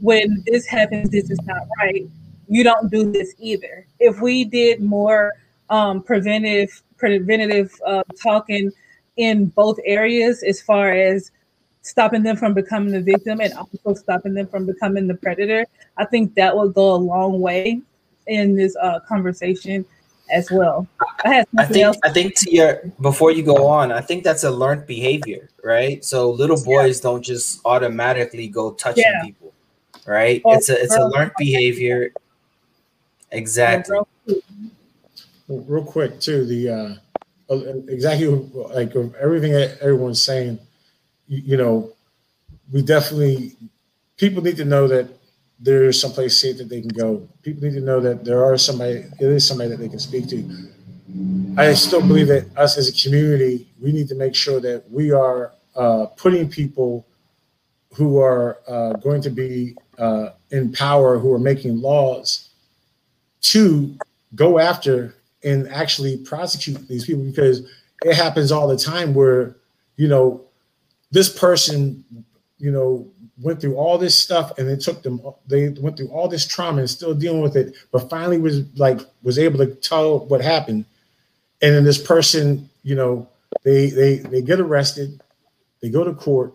When 0.00 0.42
this 0.46 0.66
happens, 0.66 1.10
this 1.10 1.30
is 1.30 1.38
not 1.44 1.62
right 1.78 2.08
you 2.48 2.64
don't 2.64 2.90
do 2.90 3.10
this 3.10 3.34
either. 3.38 3.86
If 4.00 4.20
we 4.20 4.44
did 4.44 4.80
more 4.80 5.32
um, 5.70 6.02
preventive 6.02 6.82
preventative 6.96 7.72
uh, 7.86 8.02
talking 8.20 8.70
in 9.16 9.46
both 9.46 9.78
areas, 9.84 10.42
as 10.42 10.60
far 10.60 10.92
as 10.92 11.30
stopping 11.88 12.22
them 12.22 12.36
from 12.36 12.54
becoming 12.54 12.92
the 12.92 13.00
victim 13.00 13.40
and 13.40 13.52
also 13.54 13.94
stopping 13.94 14.34
them 14.34 14.46
from 14.46 14.66
becoming 14.66 15.06
the 15.06 15.14
predator. 15.14 15.64
I 15.96 16.04
think 16.04 16.34
that 16.34 16.54
will 16.54 16.68
go 16.68 16.94
a 16.94 16.96
long 16.96 17.40
way 17.40 17.80
in 18.26 18.54
this 18.54 18.76
uh, 18.76 19.00
conversation 19.00 19.84
as 20.30 20.50
well. 20.50 20.86
I, 21.24 21.44
I 21.56 21.64
think 21.64 21.84
else. 21.84 21.96
I 22.04 22.10
think 22.10 22.34
to 22.40 22.54
your 22.54 22.82
before 23.00 23.30
you 23.30 23.42
go 23.42 23.66
on, 23.66 23.90
I 23.90 24.02
think 24.02 24.22
that's 24.22 24.44
a 24.44 24.50
learned 24.50 24.86
behavior, 24.86 25.48
right? 25.64 26.04
So 26.04 26.30
little 26.30 26.62
boys 26.62 26.98
yeah. 26.98 27.10
don't 27.10 27.22
just 27.22 27.60
automatically 27.64 28.48
go 28.48 28.72
touching 28.72 29.04
yeah. 29.06 29.24
people, 29.24 29.54
right? 30.06 30.42
It's 30.44 30.68
a 30.68 30.80
it's 30.80 30.94
a 30.94 31.06
learned 31.06 31.32
behavior. 31.38 32.12
Exactly. 33.30 33.98
Real 35.48 35.84
quick 35.84 36.20
too, 36.20 36.44
the 36.44 36.68
uh, 36.68 36.94
uh 37.50 37.74
exactly 37.88 38.26
like 38.26 38.94
everything 39.20 39.52
that 39.52 39.78
everyone's 39.80 40.22
saying, 40.22 40.58
you, 41.26 41.42
you 41.44 41.56
know, 41.56 41.92
we 42.70 42.82
definitely 42.82 43.56
people 44.16 44.42
need 44.42 44.56
to 44.56 44.64
know 44.64 44.86
that 44.88 45.08
there's 45.60 46.00
someplace 46.00 46.38
safe 46.38 46.58
that 46.58 46.68
they 46.68 46.80
can 46.80 46.90
go. 46.90 47.28
People 47.42 47.64
need 47.64 47.74
to 47.74 47.80
know 47.80 48.00
that 48.00 48.24
there 48.24 48.44
are 48.44 48.56
somebody, 48.56 49.04
there 49.18 49.32
is 49.32 49.46
somebody 49.46 49.70
that 49.70 49.78
they 49.78 49.88
can 49.88 49.98
speak 49.98 50.28
to. 50.28 50.68
I 51.56 51.72
still 51.74 52.00
believe 52.00 52.28
that 52.28 52.46
us 52.56 52.78
as 52.78 52.88
a 52.88 52.92
community, 52.92 53.66
we 53.80 53.90
need 53.92 54.08
to 54.08 54.14
make 54.14 54.34
sure 54.34 54.60
that 54.60 54.88
we 54.90 55.10
are 55.10 55.52
uh, 55.74 56.06
putting 56.16 56.48
people 56.48 57.06
who 57.94 58.20
are 58.20 58.58
uh, 58.68 58.92
going 58.94 59.22
to 59.22 59.30
be 59.30 59.74
uh, 59.98 60.30
in 60.50 60.70
power, 60.72 61.18
who 61.18 61.32
are 61.32 61.38
making 61.38 61.80
laws, 61.80 62.47
to 63.40 63.96
go 64.34 64.58
after 64.58 65.14
and 65.44 65.68
actually 65.68 66.16
prosecute 66.18 66.88
these 66.88 67.06
people 67.06 67.24
because 67.24 67.68
it 68.04 68.14
happens 68.14 68.52
all 68.52 68.68
the 68.68 68.76
time 68.76 69.14
where, 69.14 69.56
you 69.96 70.08
know, 70.08 70.44
this 71.10 71.28
person, 71.36 72.04
you 72.58 72.70
know, 72.70 73.08
went 73.40 73.60
through 73.60 73.76
all 73.76 73.98
this 73.98 74.16
stuff 74.16 74.56
and 74.58 74.68
it 74.68 74.80
took 74.80 75.02
them 75.02 75.20
they 75.46 75.68
went 75.68 75.96
through 75.96 76.08
all 76.08 76.28
this 76.28 76.46
trauma 76.46 76.80
and 76.80 76.90
still 76.90 77.14
dealing 77.14 77.40
with 77.40 77.56
it 77.56 77.72
but 77.92 78.10
finally 78.10 78.36
was 78.36 78.64
like 78.76 79.00
was 79.22 79.38
able 79.38 79.58
to 79.58 79.74
tell 79.76 80.20
what 80.26 80.40
happened. 80.40 80.84
And 81.62 81.74
then 81.74 81.84
this 81.84 82.04
person 82.04 82.68
you 82.82 82.94
know 82.94 83.28
they 83.62 83.90
they 83.90 84.16
they 84.16 84.42
get 84.42 84.60
arrested 84.60 85.22
they 85.80 85.88
go 85.88 86.02
to 86.04 86.12
court 86.12 86.52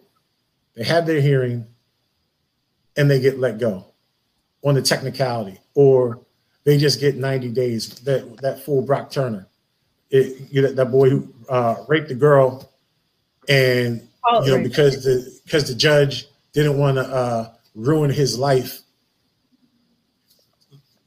they 0.75 0.83
have 0.83 1.05
their 1.05 1.21
hearing 1.21 1.65
and 2.97 3.09
they 3.09 3.19
get 3.19 3.39
let 3.39 3.59
go 3.59 3.85
on 4.63 4.75
the 4.75 4.81
technicality 4.81 5.59
or 5.75 6.19
they 6.63 6.77
just 6.77 6.99
get 6.99 7.15
90 7.15 7.49
days 7.49 7.89
that 8.01 8.37
that 8.37 8.63
fool 8.63 8.81
brock 8.81 9.11
turner 9.11 9.47
it, 10.13 10.51
you 10.51 10.61
know, 10.61 10.71
that 10.71 10.91
boy 10.91 11.09
who 11.09 11.27
uh, 11.49 11.75
raped 11.87 12.07
the 12.07 12.15
girl 12.15 12.71
and 13.49 14.07
oh, 14.25 14.45
you 14.45 14.55
know 14.55 14.63
because 14.63 15.03
the 15.03 15.39
because 15.43 15.67
the 15.67 15.73
judge 15.73 16.27
didn't 16.53 16.77
want 16.77 16.97
to 16.97 17.01
uh, 17.01 17.53
ruin 17.75 18.11
his 18.11 18.37
life. 18.37 18.81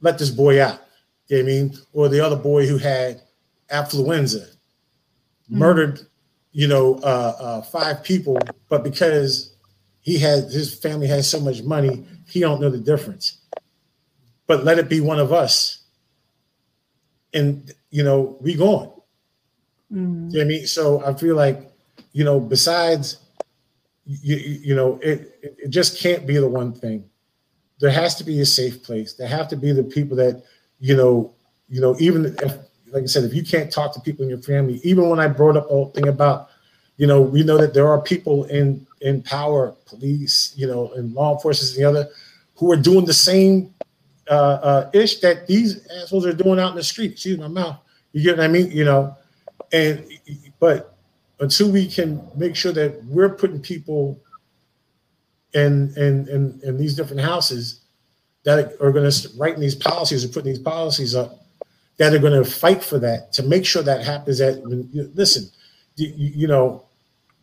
Let 0.01 0.19
this 0.19 0.29
boy 0.29 0.61
out. 0.61 0.81
You 1.27 1.37
know 1.37 1.43
I 1.43 1.45
mean? 1.45 1.77
Or 1.93 2.09
the 2.09 2.19
other 2.19 2.35
boy 2.35 2.67
who 2.67 2.77
had 2.77 3.21
affluenza, 3.71 4.41
mm-hmm. 4.41 5.57
murdered, 5.57 6.01
you 6.51 6.67
know, 6.67 6.95
uh, 6.95 7.35
uh, 7.39 7.61
five 7.61 8.03
people, 8.03 8.37
but 8.67 8.83
because 8.83 9.55
he 10.01 10.19
had 10.19 10.43
his 10.51 10.77
family 10.77 11.07
has 11.07 11.29
so 11.29 11.39
much 11.39 11.63
money, 11.63 12.05
he 12.27 12.41
don't 12.41 12.59
know 12.59 12.69
the 12.69 12.77
difference. 12.77 13.37
But 14.47 14.63
let 14.63 14.79
it 14.79 14.89
be 14.89 15.01
one 15.01 15.19
of 15.19 15.31
us, 15.33 15.83
and 17.33 17.71
you 17.91 18.03
know, 18.03 18.37
we 18.41 18.55
going. 18.55 18.89
Mm-hmm. 19.91 20.29
You 20.29 20.37
know 20.37 20.41
I 20.41 20.47
mean? 20.47 20.67
So 20.67 21.03
I 21.05 21.13
feel 21.13 21.35
like, 21.35 21.61
you 22.13 22.23
know, 22.23 22.39
besides 22.39 23.17
you, 24.05 24.35
you 24.37 24.75
know, 24.75 24.99
it, 25.01 25.39
it 25.41 25.69
just 25.69 25.99
can't 25.99 26.25
be 26.25 26.37
the 26.37 26.47
one 26.47 26.73
thing. 26.73 27.03
There 27.79 27.91
has 27.91 28.15
to 28.15 28.23
be 28.23 28.39
a 28.39 28.45
safe 28.45 28.83
place. 28.83 29.13
There 29.13 29.27
have 29.27 29.47
to 29.49 29.55
be 29.55 29.71
the 29.71 29.83
people 29.83 30.17
that, 30.17 30.43
you 30.79 30.95
know, 30.95 31.33
you 31.69 31.81
know, 31.81 31.95
even 31.99 32.35
if, 32.41 32.57
like 32.91 33.03
I 33.03 33.05
said, 33.05 33.25
if 33.25 33.33
you 33.33 33.43
can't 33.43 33.71
talk 33.71 33.93
to 33.93 33.99
people 33.99 34.23
in 34.23 34.29
your 34.29 34.41
family, 34.41 34.79
even 34.83 35.09
when 35.09 35.19
I 35.19 35.27
brought 35.27 35.57
up 35.57 35.67
the 35.67 35.73
whole 35.73 35.89
thing 35.89 36.07
about, 36.07 36.49
you 36.95 37.05
know, 37.05 37.21
we 37.21 37.43
know 37.43 37.57
that 37.57 37.73
there 37.73 37.87
are 37.87 38.01
people 38.01 38.45
in 38.45 38.87
in 39.01 39.21
power, 39.21 39.75
police, 39.85 40.53
you 40.55 40.65
know, 40.65 40.91
and 40.93 41.13
law 41.13 41.33
enforcement 41.33 41.75
and 41.75 41.83
the 41.83 41.89
other, 41.89 42.09
who 42.55 42.71
are 42.71 42.77
doing 42.77 43.05
the 43.05 43.13
same 43.13 43.73
uh, 44.29 44.33
uh, 44.33 44.89
ish 44.93 45.19
that 45.19 45.47
these 45.47 45.87
assholes 45.87 46.25
are 46.25 46.33
doing 46.33 46.59
out 46.59 46.71
in 46.71 46.75
the 46.75 46.83
street. 46.83 47.11
Excuse 47.13 47.37
my 47.37 47.47
mouth. 47.47 47.77
You 48.13 48.23
get 48.23 48.37
what 48.37 48.45
I 48.45 48.47
mean? 48.47 48.71
You 48.71 48.85
know, 48.85 49.15
and 49.71 50.05
but 50.59 50.97
until 51.39 51.71
we 51.71 51.87
can 51.87 52.21
make 52.35 52.55
sure 52.55 52.71
that 52.71 53.03
we're 53.05 53.29
putting 53.29 53.59
people 53.59 54.19
in 55.53 55.93
in 55.97 56.27
in, 56.27 56.59
in 56.63 56.77
these 56.77 56.95
different 56.95 57.21
houses 57.21 57.81
that 58.43 58.77
are 58.79 58.91
going 58.91 59.09
to 59.09 59.29
writing 59.37 59.59
these 59.59 59.75
policies 59.75 60.23
or 60.23 60.29
putting 60.29 60.51
these 60.53 60.59
policies 60.59 61.15
up 61.15 61.45
that 61.97 62.13
are 62.13 62.19
going 62.19 62.43
to 62.43 62.49
fight 62.49 62.83
for 62.83 62.99
that 62.99 63.33
to 63.33 63.43
make 63.43 63.65
sure 63.65 63.83
that 63.83 64.05
happens 64.05 64.37
that 64.37 64.61
when 64.63 64.87
you, 64.93 65.11
listen 65.15 65.49
you, 65.95 66.13
you, 66.15 66.47
know 66.47 66.85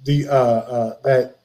the 0.05 0.27
uh, 0.29 0.33
uh, 0.33 0.97
that 1.03 1.37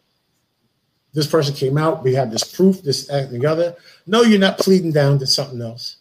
this 1.13 1.27
person 1.27 1.53
came 1.53 1.77
out 1.77 2.03
we 2.03 2.13
have 2.13 2.31
this 2.31 2.43
proof 2.43 2.81
this 2.81 3.09
and 3.09 3.29
the 3.41 3.45
other 3.47 3.75
no 4.07 4.21
you're 4.21 4.39
not 4.39 4.57
pleading 4.57 4.91
down 4.91 5.17
to 5.17 5.25
something 5.25 5.61
else 5.61 5.97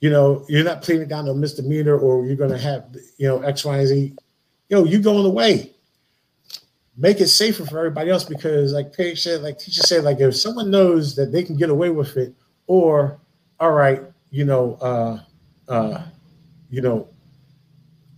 you 0.00 0.10
know 0.10 0.44
you're 0.48 0.64
not 0.64 0.82
pleading 0.82 1.08
down 1.08 1.24
to 1.24 1.30
a 1.30 1.34
misdemeanor 1.34 1.98
or 1.98 2.24
you're 2.24 2.36
going 2.36 2.50
to 2.50 2.58
have 2.58 2.84
you 3.16 3.26
know 3.26 3.40
x 3.42 3.64
y 3.64 3.78
and 3.78 3.88
z 3.88 4.14
yo, 4.68 4.84
you 4.84 4.98
going 4.98 5.26
away. 5.26 5.72
Make 6.96 7.20
it 7.20 7.28
safer 7.28 7.64
for 7.64 7.78
everybody 7.78 8.10
else 8.10 8.24
because, 8.24 8.72
like 8.72 8.92
Paige 8.92 9.22
said, 9.22 9.42
like 9.42 9.58
teacher 9.58 9.82
said, 9.82 10.04
like 10.04 10.20
if 10.20 10.34
someone 10.36 10.70
knows 10.70 11.14
that 11.14 11.30
they 11.30 11.44
can 11.44 11.56
get 11.56 11.70
away 11.70 11.90
with 11.90 12.16
it, 12.16 12.34
or 12.66 13.20
all 13.60 13.70
right, 13.70 14.02
you 14.30 14.44
know, 14.44 14.74
uh, 14.80 15.20
uh, 15.68 16.02
you 16.70 16.82
know, 16.82 17.08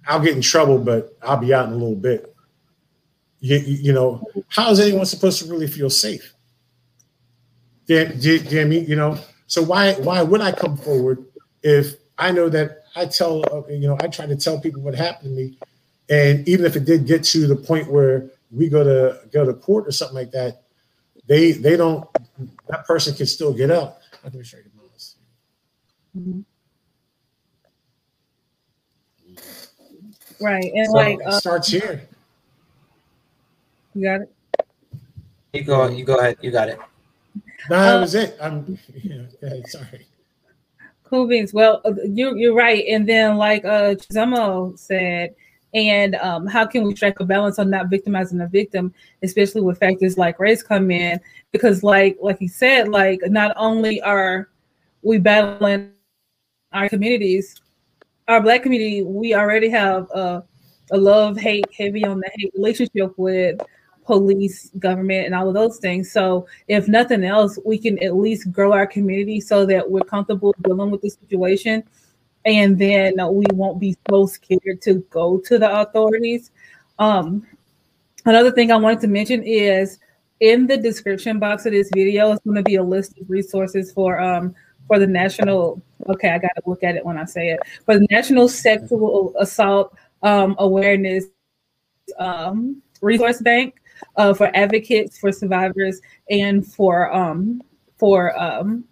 I'll 0.06 0.20
get 0.20 0.34
in 0.34 0.42
trouble, 0.42 0.78
but 0.78 1.16
I'll 1.22 1.36
be 1.36 1.52
out 1.52 1.66
in 1.66 1.74
a 1.74 1.76
little 1.76 1.94
bit. 1.94 2.29
You, 3.40 3.58
you 3.58 3.92
know, 3.92 4.22
how 4.48 4.70
is 4.70 4.80
anyone 4.80 5.06
supposed 5.06 5.42
to 5.42 5.50
really 5.50 5.66
feel 5.66 5.90
safe? 5.90 6.34
Do 7.86 8.12
you 8.14 8.66
mean, 8.66 8.86
you 8.86 8.96
know? 8.96 9.18
So 9.46 9.62
why 9.62 9.94
why 9.94 10.22
would 10.22 10.40
I 10.40 10.52
come 10.52 10.76
forward 10.76 11.24
if 11.62 11.94
I 12.18 12.30
know 12.30 12.48
that 12.50 12.84
I 12.94 13.06
tell 13.06 13.66
you 13.68 13.88
know 13.88 13.96
I 14.00 14.06
try 14.06 14.26
to 14.26 14.36
tell 14.36 14.60
people 14.60 14.82
what 14.82 14.94
happened 14.94 15.36
to 15.36 15.42
me 15.42 15.58
and 16.08 16.46
even 16.48 16.66
if 16.66 16.76
it 16.76 16.84
did 16.84 17.06
get 17.06 17.24
to 17.24 17.46
the 17.46 17.56
point 17.56 17.90
where 17.90 18.30
we 18.50 18.68
go 18.68 18.84
to 18.84 19.20
go 19.32 19.44
to 19.44 19.54
court 19.54 19.86
or 19.86 19.92
something 19.92 20.16
like 20.16 20.32
that, 20.32 20.62
they 21.26 21.52
they 21.52 21.76
don't 21.76 22.06
that 22.68 22.84
person 22.84 23.14
can 23.14 23.26
still 23.26 23.52
get 23.52 23.70
out. 23.70 23.98
Let 24.22 24.34
me 24.34 24.44
show 24.44 24.58
you. 24.58 24.64
Mm-hmm. 26.16 26.40
Right, 30.44 30.72
and 30.74 30.86
so 30.86 30.92
like 30.92 31.18
uh, 31.24 31.38
starts 31.38 31.68
here. 31.68 32.08
You 33.94 34.02
got 34.02 34.20
it. 34.22 34.32
You 35.52 35.64
go. 35.64 35.88
You 35.88 36.04
go 36.04 36.18
ahead. 36.18 36.36
You 36.40 36.50
got 36.50 36.68
it. 36.68 36.78
No, 37.68 37.80
that 37.80 37.96
uh, 37.96 38.00
was 38.00 38.14
it. 38.14 38.36
I'm. 38.40 38.78
Yeah, 38.94 39.22
ahead, 39.42 39.66
sorry. 39.66 40.06
Cool 41.04 41.26
beans. 41.26 41.52
Well, 41.52 41.80
uh, 41.84 41.94
you 42.04 42.36
you're 42.36 42.54
right. 42.54 42.84
And 42.88 43.08
then, 43.08 43.36
like 43.36 43.64
uh 43.64 43.94
Chizamo 43.94 44.78
said, 44.78 45.34
and 45.74 46.16
um, 46.16 46.46
how 46.46 46.66
can 46.66 46.84
we 46.84 46.94
strike 46.94 47.20
a 47.20 47.24
balance 47.24 47.58
on 47.58 47.70
not 47.70 47.88
victimizing 47.88 48.38
the 48.38 48.46
victim 48.46 48.92
especially 49.22 49.60
with 49.60 49.78
factors 49.78 50.18
like 50.18 50.38
race 50.40 50.62
come 50.62 50.90
in 50.90 51.20
because 51.52 51.82
like 51.82 52.18
like 52.20 52.38
he 52.38 52.48
said 52.48 52.88
like 52.88 53.20
not 53.26 53.52
only 53.56 54.00
are 54.02 54.48
we 55.02 55.18
battling 55.18 55.92
our 56.72 56.88
communities 56.88 57.60
our 58.28 58.40
black 58.40 58.62
community 58.62 59.02
we 59.02 59.34
already 59.34 59.68
have 59.68 60.10
a, 60.10 60.42
a 60.90 60.96
love 60.96 61.36
hate 61.36 61.66
heavy 61.76 62.04
on 62.04 62.18
the 62.18 62.30
hate 62.34 62.52
relationship 62.54 63.12
with 63.16 63.60
police 64.04 64.70
government 64.78 65.26
and 65.26 65.34
all 65.34 65.48
of 65.48 65.54
those 65.54 65.78
things 65.78 66.10
so 66.10 66.46
if 66.68 66.88
nothing 66.88 67.24
else 67.24 67.58
we 67.64 67.78
can 67.78 68.02
at 68.02 68.16
least 68.16 68.50
grow 68.50 68.72
our 68.72 68.86
community 68.86 69.40
so 69.40 69.64
that 69.64 69.88
we're 69.88 70.00
comfortable 70.00 70.54
dealing 70.62 70.90
with 70.90 71.00
the 71.02 71.10
situation 71.10 71.84
and 72.44 72.78
then 72.78 73.14
we 73.32 73.44
won't 73.52 73.80
be 73.80 73.96
so 74.08 74.26
scared 74.26 74.80
to 74.82 74.94
go 75.10 75.38
to 75.38 75.58
the 75.58 75.80
authorities. 75.80 76.50
Um, 76.98 77.46
another 78.24 78.50
thing 78.50 78.72
I 78.72 78.76
wanted 78.76 79.00
to 79.00 79.08
mention 79.08 79.42
is 79.42 79.98
in 80.40 80.66
the 80.66 80.76
description 80.76 81.38
box 81.38 81.66
of 81.66 81.72
this 81.72 81.90
video, 81.94 82.32
it's 82.32 82.44
going 82.44 82.56
to 82.56 82.62
be 82.62 82.76
a 82.76 82.82
list 82.82 83.18
of 83.18 83.28
resources 83.28 83.92
for 83.92 84.20
um, 84.20 84.54
for 84.86 84.98
the 84.98 85.06
national. 85.06 85.82
Okay, 86.08 86.30
I 86.30 86.38
got 86.38 86.52
to 86.56 86.62
look 86.64 86.82
at 86.82 86.96
it 86.96 87.04
when 87.04 87.18
I 87.18 87.26
say 87.26 87.50
it. 87.50 87.60
For 87.84 87.98
the 87.98 88.06
National 88.10 88.48
Sexual 88.48 89.34
Assault 89.38 89.94
um, 90.22 90.56
Awareness 90.58 91.26
um, 92.18 92.82
Resource 93.02 93.42
Bank 93.42 93.79
uh, 94.16 94.34
for 94.34 94.54
advocates, 94.54 95.18
for 95.18 95.32
survivors, 95.32 96.00
and 96.30 96.66
for 96.66 97.12
um, 97.14 97.62
for 97.98 98.38
um, 98.40 98.84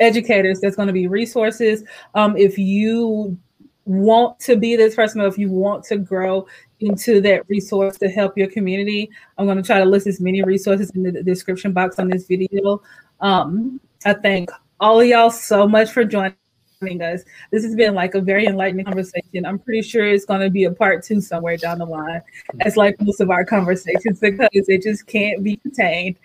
educators 0.00 0.60
there's 0.60 0.74
going 0.74 0.88
to 0.88 0.92
be 0.92 1.06
resources 1.06 1.84
um, 2.14 2.36
if 2.36 2.56
you 2.58 3.38
want 3.84 4.38
to 4.40 4.56
be 4.56 4.76
this 4.76 4.94
person 4.94 5.20
or 5.20 5.26
if 5.26 5.36
you 5.36 5.50
want 5.50 5.84
to 5.84 5.96
grow 5.96 6.46
into 6.80 7.20
that 7.20 7.48
resource 7.48 7.98
to 7.98 8.08
help 8.08 8.36
your 8.36 8.48
community. 8.48 9.10
I'm 9.38 9.46
going 9.46 9.56
to 9.56 9.62
try 9.62 9.78
to 9.78 9.84
list 9.84 10.06
as 10.06 10.20
many 10.20 10.42
resources 10.42 10.90
in 10.90 11.02
the 11.02 11.22
description 11.22 11.72
box 11.72 11.98
on 11.98 12.08
this 12.08 12.26
video. 12.26 12.82
Um, 13.20 13.80
I 14.04 14.14
thank 14.14 14.50
all 14.80 15.00
of 15.00 15.06
y'all 15.06 15.30
so 15.30 15.68
much 15.68 15.90
for 15.90 16.04
joining 16.04 16.34
us. 16.82 17.22
This 17.50 17.64
has 17.64 17.74
been 17.74 17.94
like 17.94 18.14
a 18.14 18.20
very 18.20 18.46
enlightening 18.46 18.84
conversation. 18.84 19.46
I'm 19.46 19.58
pretty 19.58 19.82
sure 19.82 20.06
it's 20.06 20.24
going 20.24 20.40
to 20.40 20.50
be 20.50 20.64
a 20.64 20.70
part 20.72 21.04
two 21.04 21.20
somewhere 21.20 21.56
down 21.56 21.78
the 21.78 21.86
line. 21.86 22.20
It's 22.60 22.76
like 22.76 23.00
most 23.00 23.20
of 23.20 23.30
our 23.30 23.44
conversations 23.44 24.18
because 24.20 24.48
it 24.52 24.82
just 24.82 25.06
can't 25.06 25.42
be 25.42 25.56
contained. 25.56 26.16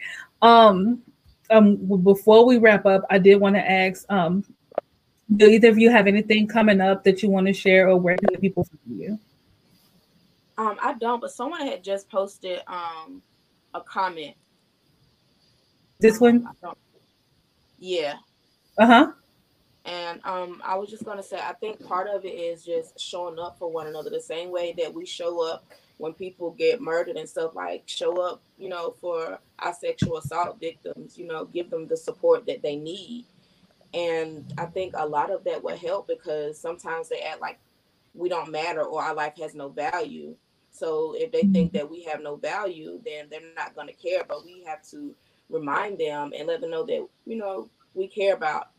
Um, 0.41 1.01
um, 1.49 1.75
before 2.03 2.45
we 2.45 2.57
wrap 2.57 2.85
up, 2.85 3.03
I 3.09 3.19
did 3.19 3.35
want 3.35 3.55
to 3.55 3.71
ask, 3.71 4.05
um, 4.11 4.43
do 5.35 5.47
either 5.47 5.69
of 5.69 5.77
you 5.77 5.89
have 5.89 6.07
anything 6.07 6.47
coming 6.47 6.81
up 6.81 7.03
that 7.03 7.21
you 7.21 7.29
want 7.29 7.47
to 7.47 7.53
share, 7.53 7.89
or 7.89 7.97
where 7.97 8.17
can 8.17 8.39
people 8.39 8.63
find 8.63 8.99
you? 8.99 9.19
Um, 10.57 10.77
I 10.81 10.93
don't, 10.93 11.19
but 11.19 11.31
someone 11.31 11.61
had 11.61 11.83
just 11.83 12.09
posted 12.09 12.61
um 12.67 13.21
a 13.73 13.81
comment. 13.81 14.35
This 15.99 16.19
one? 16.19 16.47
Yeah. 17.79 18.15
Uh 18.77 18.85
huh. 18.85 19.11
And 19.87 20.19
um, 20.25 20.61
I 20.65 20.75
was 20.75 20.89
just 20.89 21.05
gonna 21.05 21.23
say, 21.23 21.39
I 21.39 21.53
think 21.53 21.83
part 21.87 22.07
of 22.09 22.25
it 22.25 22.33
is 22.33 22.65
just 22.65 22.99
showing 22.99 23.39
up 23.39 23.57
for 23.57 23.71
one 23.71 23.87
another 23.87 24.09
the 24.09 24.19
same 24.19 24.51
way 24.51 24.75
that 24.77 24.93
we 24.93 25.05
show 25.05 25.47
up 25.49 25.65
when 25.97 26.13
people 26.13 26.51
get 26.51 26.81
murdered 26.81 27.15
and 27.15 27.27
stuff. 27.27 27.55
Like 27.55 27.83
show 27.85 28.21
up, 28.21 28.41
you 28.57 28.67
know, 28.67 28.95
for 28.99 29.39
our 29.59 29.73
sexual 29.73 30.17
assault 30.17 30.59
victims. 30.59 31.17
You 31.17 31.27
know, 31.27 31.45
give 31.45 31.69
them 31.69 31.87
the 31.87 31.95
support 31.95 32.45
that 32.47 32.61
they 32.61 32.75
need. 32.75 33.25
And 33.93 34.53
I 34.57 34.65
think 34.65 34.93
a 34.97 35.07
lot 35.07 35.31
of 35.31 35.45
that 35.45 35.63
will 35.63 35.77
help 35.77 36.09
because 36.09 36.59
sometimes 36.59 37.07
they 37.07 37.21
act 37.21 37.39
like 37.39 37.57
we 38.13 38.27
don't 38.27 38.51
matter 38.51 38.83
or 38.83 39.01
our 39.01 39.15
life 39.15 39.37
has 39.39 39.55
no 39.55 39.69
value. 39.69 40.35
So 40.71 41.15
if 41.17 41.31
they 41.31 41.43
think 41.43 41.71
that 41.73 41.89
we 41.89 42.03
have 42.03 42.21
no 42.21 42.35
value, 42.35 42.99
then 43.05 43.27
they're 43.31 43.39
not 43.55 43.73
going 43.73 43.87
to 43.87 43.93
care. 43.93 44.23
But 44.27 44.43
we 44.43 44.65
have 44.67 44.83
to 44.89 45.15
remind 45.49 45.97
them 45.97 46.33
and 46.37 46.45
let 46.45 46.59
them 46.59 46.71
know 46.71 46.85
that 46.85 47.07
you 47.25 47.37
know 47.37 47.69
we 47.93 48.07
care 48.07 48.35
about 48.35 48.71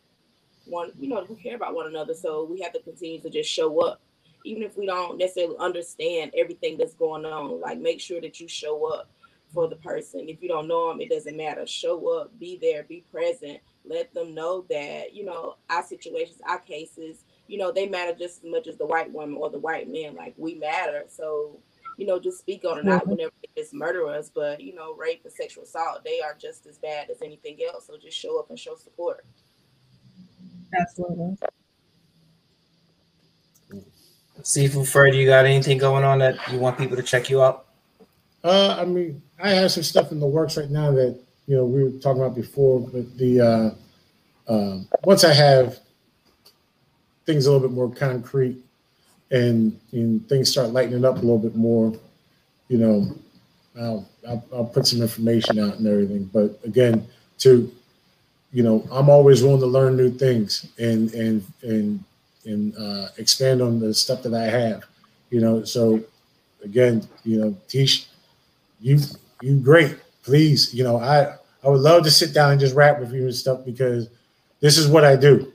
one. 0.68 0.92
You 0.98 1.08
know 1.08 1.26
we 1.28 1.36
care 1.36 1.56
about 1.56 1.74
one 1.74 1.86
another. 1.86 2.14
So 2.14 2.44
we 2.44 2.60
have 2.60 2.72
to 2.72 2.80
continue 2.80 3.20
to 3.20 3.30
just 3.30 3.50
show 3.50 3.80
up, 3.80 4.00
even 4.44 4.62
if 4.62 4.76
we 4.76 4.86
don't 4.86 5.18
necessarily 5.18 5.56
understand 5.58 6.32
everything 6.36 6.76
that's 6.78 6.94
going 6.94 7.24
on. 7.24 7.60
Like 7.60 7.78
make 7.78 8.00
sure 8.00 8.20
that 8.20 8.40
you 8.40 8.48
show 8.48 8.92
up 8.92 9.10
for 9.52 9.68
the 9.68 9.76
person. 9.76 10.28
If 10.28 10.42
you 10.42 10.48
don't 10.48 10.68
know 10.68 10.88
them, 10.88 11.00
it 11.00 11.10
doesn't 11.10 11.36
matter. 11.36 11.66
Show 11.66 12.20
up, 12.20 12.38
be 12.38 12.58
there, 12.60 12.82
be 12.82 13.04
present. 13.10 13.58
Let 13.84 14.12
them 14.12 14.34
know 14.34 14.64
that 14.68 15.14
you 15.14 15.24
know 15.24 15.56
our 15.70 15.84
situations, 15.84 16.40
our 16.46 16.58
cases, 16.58 17.24
you 17.46 17.58
know 17.58 17.72
they 17.72 17.88
matter 17.88 18.16
just 18.16 18.44
as 18.44 18.50
much 18.50 18.66
as 18.66 18.76
the 18.76 18.86
white 18.86 19.12
woman 19.12 19.36
or 19.36 19.50
the 19.50 19.58
white 19.58 19.88
man. 19.88 20.14
Like 20.14 20.34
we 20.36 20.54
matter. 20.54 21.04
So 21.08 21.60
you 21.98 22.06
know, 22.06 22.18
just 22.18 22.38
speak 22.38 22.64
on 22.64 22.78
it. 22.78 22.84
Not 22.84 23.02
mm-hmm. 23.02 23.10
whenever 23.10 23.32
they 23.42 23.60
just 23.60 23.74
murder 23.74 24.08
us, 24.08 24.30
but 24.32 24.60
you 24.60 24.74
know, 24.74 24.94
rape 24.94 25.22
and 25.24 25.32
sexual 25.32 25.64
assault, 25.64 26.04
they 26.04 26.20
are 26.20 26.34
just 26.40 26.64
as 26.66 26.78
bad 26.78 27.10
as 27.10 27.20
anything 27.20 27.58
else. 27.66 27.88
So 27.88 27.98
just 27.98 28.16
show 28.16 28.38
up 28.38 28.48
and 28.48 28.58
show 28.58 28.76
support. 28.76 29.26
Absolutely. 30.72 31.36
Sifu 34.42 34.86
Freddy, 34.86 35.18
you 35.18 35.26
got 35.26 35.44
anything 35.44 35.78
going 35.78 36.04
on 36.04 36.18
that 36.20 36.36
you 36.50 36.58
want 36.58 36.78
people 36.78 36.96
to 36.96 37.02
check 37.02 37.28
you 37.28 37.42
out? 37.42 37.66
Uh, 38.44 38.76
I 38.78 38.84
mean, 38.84 39.20
I 39.40 39.50
have 39.50 39.72
some 39.72 39.82
stuff 39.82 40.12
in 40.12 40.20
the 40.20 40.26
works 40.26 40.56
right 40.56 40.70
now 40.70 40.92
that 40.92 41.18
you 41.46 41.56
know 41.56 41.64
we 41.64 41.82
were 41.82 41.90
talking 41.90 42.22
about 42.22 42.34
before, 42.34 42.80
but 42.80 43.16
the 43.18 43.40
uh, 43.40 44.50
uh, 44.52 44.78
once 45.02 45.24
I 45.24 45.32
have 45.32 45.78
things 47.26 47.46
a 47.46 47.52
little 47.52 47.66
bit 47.66 47.74
more 47.74 47.92
concrete, 47.92 48.56
and 49.30 49.78
and 49.92 50.26
things 50.28 50.50
start 50.50 50.70
lightening 50.70 51.04
up 51.04 51.16
a 51.16 51.20
little 51.20 51.38
bit 51.38 51.56
more, 51.56 51.92
you 52.68 52.78
know, 52.78 53.16
I'll, 53.78 54.08
I'll, 54.26 54.44
I'll 54.52 54.64
put 54.64 54.86
some 54.86 55.02
information 55.02 55.58
out 55.58 55.78
and 55.78 55.86
everything. 55.86 56.24
But 56.32 56.58
again, 56.64 57.06
to 57.38 57.72
you 58.52 58.62
know, 58.62 58.86
I'm 58.90 59.08
always 59.10 59.42
willing 59.42 59.60
to 59.60 59.66
learn 59.66 59.96
new 59.96 60.10
things 60.10 60.66
and 60.78 61.12
and 61.14 61.44
and 61.62 62.04
and 62.44 62.76
uh, 62.76 63.08
expand 63.18 63.60
on 63.60 63.78
the 63.78 63.92
stuff 63.92 64.22
that 64.22 64.34
I 64.34 64.44
have. 64.44 64.84
You 65.30 65.40
know, 65.40 65.64
so 65.64 66.02
again, 66.64 67.06
you 67.24 67.40
know, 67.40 67.56
Tish, 67.68 68.06
you 68.80 68.98
you 69.42 69.56
great. 69.60 69.96
Please, 70.22 70.74
you 70.74 70.84
know, 70.84 70.98
I 70.98 71.36
I 71.64 71.68
would 71.68 71.80
love 71.80 72.04
to 72.04 72.10
sit 72.10 72.34
down 72.34 72.52
and 72.52 72.60
just 72.60 72.74
rap 72.74 73.00
with 73.00 73.12
you 73.12 73.22
and 73.24 73.34
stuff 73.34 73.64
because 73.64 74.08
this 74.60 74.78
is 74.78 74.88
what 74.88 75.04
I 75.04 75.16
do. 75.16 75.52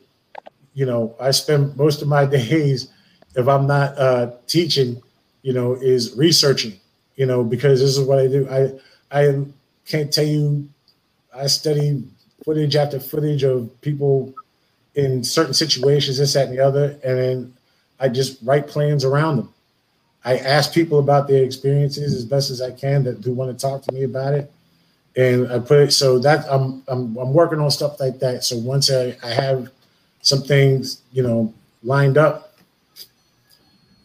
You 0.73 0.85
know, 0.85 1.15
I 1.19 1.31
spend 1.31 1.77
most 1.77 2.01
of 2.01 2.07
my 2.07 2.25
days 2.39 2.89
if 3.35 3.47
I'm 3.47 3.67
not 3.67 3.97
uh, 3.97 4.31
teaching, 4.47 5.01
you 5.41 5.53
know, 5.53 5.73
is 5.73 6.15
researching, 6.15 6.79
you 7.15 7.25
know, 7.25 7.43
because 7.43 7.79
this 7.79 7.97
is 7.97 8.05
what 8.05 8.19
I 8.19 8.27
do. 8.27 8.47
I 8.49 8.71
I 9.11 9.45
can't 9.85 10.11
tell 10.11 10.25
you. 10.25 10.69
I 11.35 11.47
study 11.47 12.03
footage 12.43 12.75
after 12.75 12.99
footage 12.99 13.43
of 13.43 13.69
people 13.81 14.33
in 14.95 15.23
certain 15.23 15.53
situations, 15.53 16.17
this, 16.17 16.33
that, 16.33 16.47
and 16.47 16.57
the 16.57 16.63
other, 16.63 16.99
and 17.03 17.17
then 17.17 17.53
I 17.99 18.09
just 18.09 18.39
write 18.43 18.67
plans 18.67 19.03
around 19.05 19.37
them. 19.37 19.53
I 20.25 20.37
ask 20.37 20.73
people 20.73 20.99
about 20.99 21.27
their 21.27 21.43
experiences 21.43 22.13
as 22.13 22.25
best 22.25 22.49
as 22.49 22.61
I 22.61 22.71
can 22.71 23.03
that 23.03 23.21
do 23.21 23.33
want 23.33 23.57
to 23.57 23.61
talk 23.61 23.81
to 23.83 23.93
me 23.93 24.03
about 24.03 24.33
it, 24.33 24.51
and 25.15 25.51
I 25.51 25.59
put 25.59 25.79
it 25.79 25.91
so 25.91 26.19
that 26.19 26.45
I'm 26.49 26.83
I'm 26.87 27.17
I'm 27.17 27.33
working 27.33 27.59
on 27.59 27.69
stuff 27.71 27.99
like 27.99 28.19
that. 28.19 28.43
So 28.43 28.57
once 28.57 28.89
I, 28.91 29.17
I 29.23 29.33
have 29.33 29.69
some 30.21 30.41
things 30.41 31.01
you 31.11 31.23
know 31.23 31.53
lined 31.83 32.17
up, 32.17 32.55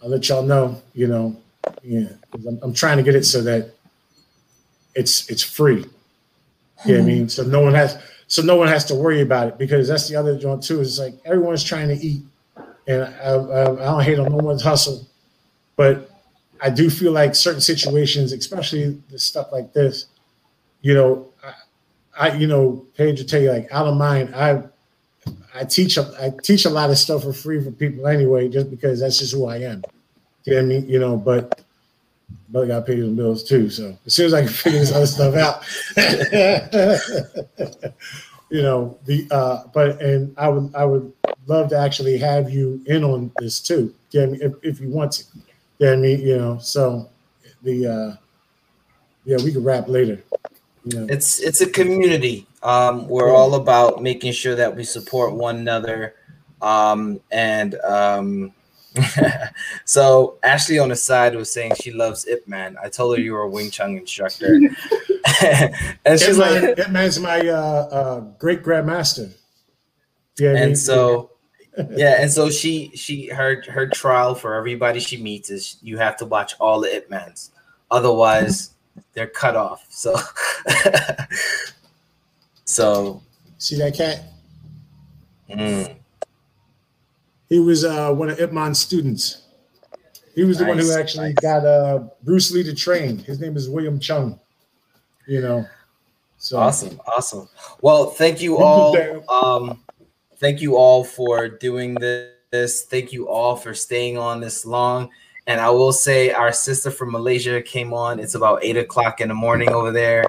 I'll 0.02 0.08
let 0.08 0.28
y'all 0.28 0.42
know, 0.42 0.82
you 0.94 1.06
know, 1.06 1.36
yeah, 1.82 2.08
I'm, 2.34 2.58
I'm, 2.62 2.74
trying 2.74 2.96
to 2.96 3.02
get 3.02 3.14
it 3.14 3.24
so 3.24 3.40
that 3.42 3.74
it's 4.94 5.28
it's 5.30 5.42
free. 5.42 5.84
You 6.84 6.94
know 6.94 7.00
I 7.00 7.04
mean? 7.04 7.18
Mm-hmm. 7.22 7.28
So 7.28 7.44
no 7.44 7.60
one 7.60 7.74
has 7.74 8.00
so 8.28 8.42
no 8.42 8.56
one 8.56 8.68
has 8.68 8.84
to 8.86 8.94
worry 8.94 9.22
about 9.22 9.48
it 9.48 9.58
because 9.58 9.88
that's 9.88 10.08
the 10.08 10.14
other 10.14 10.38
joint 10.38 10.62
too. 10.62 10.80
Is 10.80 10.98
like 10.98 11.14
everyone's 11.24 11.64
trying 11.64 11.88
to 11.88 11.94
eat, 11.94 12.22
and 12.86 13.02
I, 13.02 13.30
I, 13.30 13.72
I 13.72 13.84
don't 13.86 14.02
hate 14.04 14.18
on 14.18 14.30
no 14.30 14.44
one's 14.44 14.62
hustle, 14.62 15.08
but 15.76 16.10
I 16.60 16.70
do 16.70 16.90
feel 16.90 17.12
like 17.12 17.34
certain 17.34 17.60
situations, 17.60 18.32
especially 18.32 19.02
the 19.10 19.18
stuff 19.18 19.50
like 19.50 19.72
this, 19.72 20.06
you 20.82 20.94
know, 20.94 21.28
I, 21.42 22.28
I 22.28 22.36
you 22.36 22.46
know, 22.46 22.86
Paige 22.96 23.20
will 23.20 23.26
tell 23.26 23.40
you 23.40 23.50
like 23.50 23.68
out 23.72 23.86
of 23.86 23.96
mind, 23.96 24.34
I 24.34 24.62
I 25.54 25.64
teach 25.64 25.96
I 25.98 26.32
teach 26.42 26.66
a 26.66 26.70
lot 26.70 26.90
of 26.90 26.98
stuff 26.98 27.22
for 27.22 27.32
free 27.32 27.64
for 27.64 27.70
people 27.70 28.06
anyway, 28.06 28.48
just 28.48 28.70
because 28.70 29.00
that's 29.00 29.18
just 29.18 29.32
who 29.32 29.46
I 29.46 29.56
am. 29.58 29.82
You 30.44 30.54
know 30.54 30.62
what 30.62 30.64
I 30.64 30.66
mean? 30.66 30.88
You 30.88 30.98
know, 30.98 31.16
but 31.16 31.62
I 32.56 32.66
got 32.66 32.80
to 32.80 32.82
pay 32.82 33.00
some 33.00 33.14
bills 33.14 33.44
too. 33.44 33.68
So 33.70 33.96
as 34.06 34.14
soon 34.14 34.26
as 34.26 34.34
I 34.34 34.40
can 34.40 34.48
figure 34.48 34.78
this 34.78 34.92
other 34.92 35.06
stuff 35.06 35.34
out, 35.34 35.64
you 38.50 38.62
know, 38.62 38.98
the 39.04 39.26
uh, 39.30 39.64
but 39.74 40.00
and 40.00 40.34
I 40.38 40.48
would 40.48 40.74
I 40.74 40.84
would 40.84 41.12
love 41.46 41.70
to 41.70 41.78
actually 41.78 42.16
have 42.18 42.50
you 42.50 42.82
in 42.86 43.04
on 43.04 43.30
this 43.38 43.60
too. 43.60 43.94
Know 44.14 44.22
I 44.22 44.26
mean? 44.26 44.42
if, 44.42 44.52
if 44.62 44.80
you 44.80 44.88
want 44.88 45.12
to. 45.12 45.24
Know 45.80 45.92
I 45.92 45.96
mean? 45.96 46.20
You 46.20 46.38
know, 46.38 46.58
so 46.58 47.08
the 47.62 47.86
uh 47.86 48.16
yeah, 49.24 49.36
we 49.44 49.52
can 49.52 49.62
wrap 49.62 49.88
later. 49.88 50.22
You 50.84 51.00
know. 51.00 51.06
It's 51.10 51.38
it's 51.40 51.60
a 51.60 51.68
community. 51.68 52.46
Um, 52.62 53.06
we're 53.08 53.30
all 53.30 53.54
about 53.56 54.02
making 54.02 54.32
sure 54.32 54.54
that 54.54 54.74
we 54.74 54.84
support 54.84 55.34
one 55.34 55.56
another. 55.56 56.14
Um, 56.62 57.20
and 57.30 57.74
um, 57.82 58.52
so 59.84 60.38
Ashley 60.42 60.78
on 60.78 60.88
the 60.88 60.96
side 60.96 61.34
was 61.34 61.50
saying 61.52 61.72
she 61.80 61.92
loves 61.92 62.26
Ip 62.26 62.46
Man. 62.48 62.76
I 62.82 62.88
told 62.88 63.16
her 63.16 63.22
you 63.22 63.32
were 63.32 63.42
a 63.42 63.48
Wing 63.48 63.70
Chun 63.70 63.96
instructor, 63.96 64.54
and 65.42 66.18
she's 66.18 66.28
Ip 66.28 66.36
like, 66.36 66.62
Man, 66.62 66.74
Ip 66.78 66.90
Man's 66.90 67.20
my 67.20 67.40
uh, 67.40 67.88
uh, 67.90 68.20
great 68.38 68.62
grandmaster. 68.62 69.32
Yeah, 70.38 70.56
and 70.56 70.78
so 70.78 71.32
yeah, 71.90 72.20
and 72.20 72.30
so 72.30 72.50
she 72.50 72.90
she 72.94 73.28
her 73.28 73.62
her 73.68 73.86
trial 73.86 74.34
for 74.34 74.54
everybody 74.54 75.00
she 75.00 75.16
meets 75.16 75.50
is 75.50 75.76
you 75.82 75.98
have 75.98 76.16
to 76.18 76.26
watch 76.26 76.54
all 76.58 76.80
the 76.80 76.96
Ip 76.96 77.10
Mans, 77.10 77.50
otherwise 77.90 78.70
they're 79.14 79.26
cut 79.26 79.54
off. 79.54 79.86
So 79.90 80.16
So 82.68 83.22
see 83.56 83.76
that 83.78 83.94
cat? 83.94 84.24
Mm. 85.48 85.96
He 87.48 87.58
was 87.58 87.84
uh, 87.84 88.12
one 88.12 88.30
of 88.30 88.40
Ip 88.40 88.52
Man's 88.52 88.78
students. 88.78 89.42
He 90.34 90.44
was 90.44 90.58
the 90.58 90.66
one 90.66 90.78
who 90.78 90.92
actually 90.92 91.28
nice. 91.28 91.34
got 91.42 91.66
uh, 91.66 92.04
Bruce 92.22 92.52
Lee 92.52 92.62
to 92.62 92.74
train. 92.74 93.18
His 93.18 93.40
name 93.40 93.56
is 93.56 93.68
William 93.68 93.98
Cheung. 93.98 94.38
You 95.26 95.40
know. 95.40 95.66
So 96.36 96.58
awesome, 96.58 97.00
awesome. 97.06 97.48
Well, 97.80 98.10
thank 98.10 98.40
you 98.40 98.58
all. 98.58 98.96
Um, 99.28 99.82
thank 100.36 100.60
you 100.60 100.76
all 100.76 101.02
for 101.02 101.48
doing 101.48 101.94
this. 101.94 102.84
Thank 102.84 103.12
you 103.12 103.28
all 103.28 103.56
for 103.56 103.74
staying 103.74 104.16
on 104.16 104.40
this 104.40 104.64
long. 104.64 105.10
And 105.48 105.60
I 105.60 105.70
will 105.70 105.92
say, 105.92 106.30
our 106.30 106.52
sister 106.52 106.92
from 106.92 107.10
Malaysia 107.10 107.60
came 107.60 107.92
on. 107.92 108.20
It's 108.20 108.36
about 108.36 108.62
eight 108.62 108.76
o'clock 108.76 109.20
in 109.20 109.28
the 109.28 109.34
morning 109.34 109.70
over 109.70 109.90
there 109.90 110.24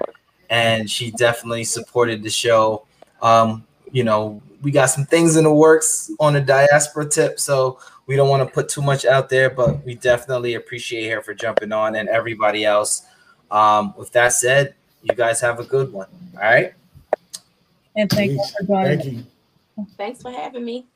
and 0.50 0.90
she 0.90 1.12
definitely 1.12 1.64
supported 1.64 2.22
the 2.22 2.30
show. 2.30 2.84
Um, 3.22 3.64
you 3.92 4.04
know, 4.04 4.42
we 4.62 4.70
got 4.70 4.86
some 4.86 5.04
things 5.06 5.36
in 5.36 5.44
the 5.44 5.52
works 5.52 6.10
on 6.20 6.36
a 6.36 6.40
diaspora 6.40 7.08
tip, 7.08 7.40
so 7.40 7.78
we 8.06 8.16
don't 8.16 8.28
want 8.28 8.46
to 8.46 8.52
put 8.52 8.68
too 8.68 8.82
much 8.82 9.04
out 9.04 9.28
there, 9.28 9.50
but 9.50 9.84
we 9.84 9.94
definitely 9.94 10.54
appreciate 10.54 11.10
her 11.10 11.22
for 11.22 11.34
jumping 11.34 11.72
on 11.72 11.96
and 11.96 12.08
everybody 12.08 12.64
else. 12.64 13.02
Um, 13.50 13.94
with 13.96 14.10
that 14.12 14.32
said, 14.32 14.74
you 15.02 15.14
guys 15.14 15.40
have 15.40 15.60
a 15.60 15.64
good 15.64 15.92
one. 15.92 16.08
All 16.34 16.40
right. 16.40 16.74
And 17.96 18.10
thank 18.10 18.32
you 18.32 18.44
for 18.58 18.66
joining. 18.66 18.98
Thank 18.98 19.12
you. 19.12 19.24
Thanks 19.96 20.22
for 20.22 20.32
having 20.32 20.64
me. 20.64 20.86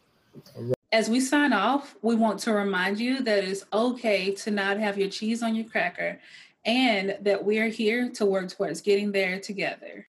As 0.92 1.08
we 1.08 1.20
sign 1.20 1.52
off, 1.52 1.96
we 2.02 2.14
want 2.14 2.40
to 2.40 2.52
remind 2.52 2.98
you 2.98 3.22
that 3.22 3.44
it's 3.44 3.64
okay 3.72 4.32
to 4.32 4.50
not 4.50 4.78
have 4.78 4.98
your 4.98 5.08
cheese 5.08 5.42
on 5.42 5.54
your 5.54 5.66
cracker 5.66 6.20
and 6.64 7.16
that 7.20 7.44
we're 7.44 7.68
here 7.68 8.08
to 8.10 8.26
work 8.26 8.48
towards 8.48 8.80
getting 8.80 9.12
there 9.12 9.38
together. 9.38 10.02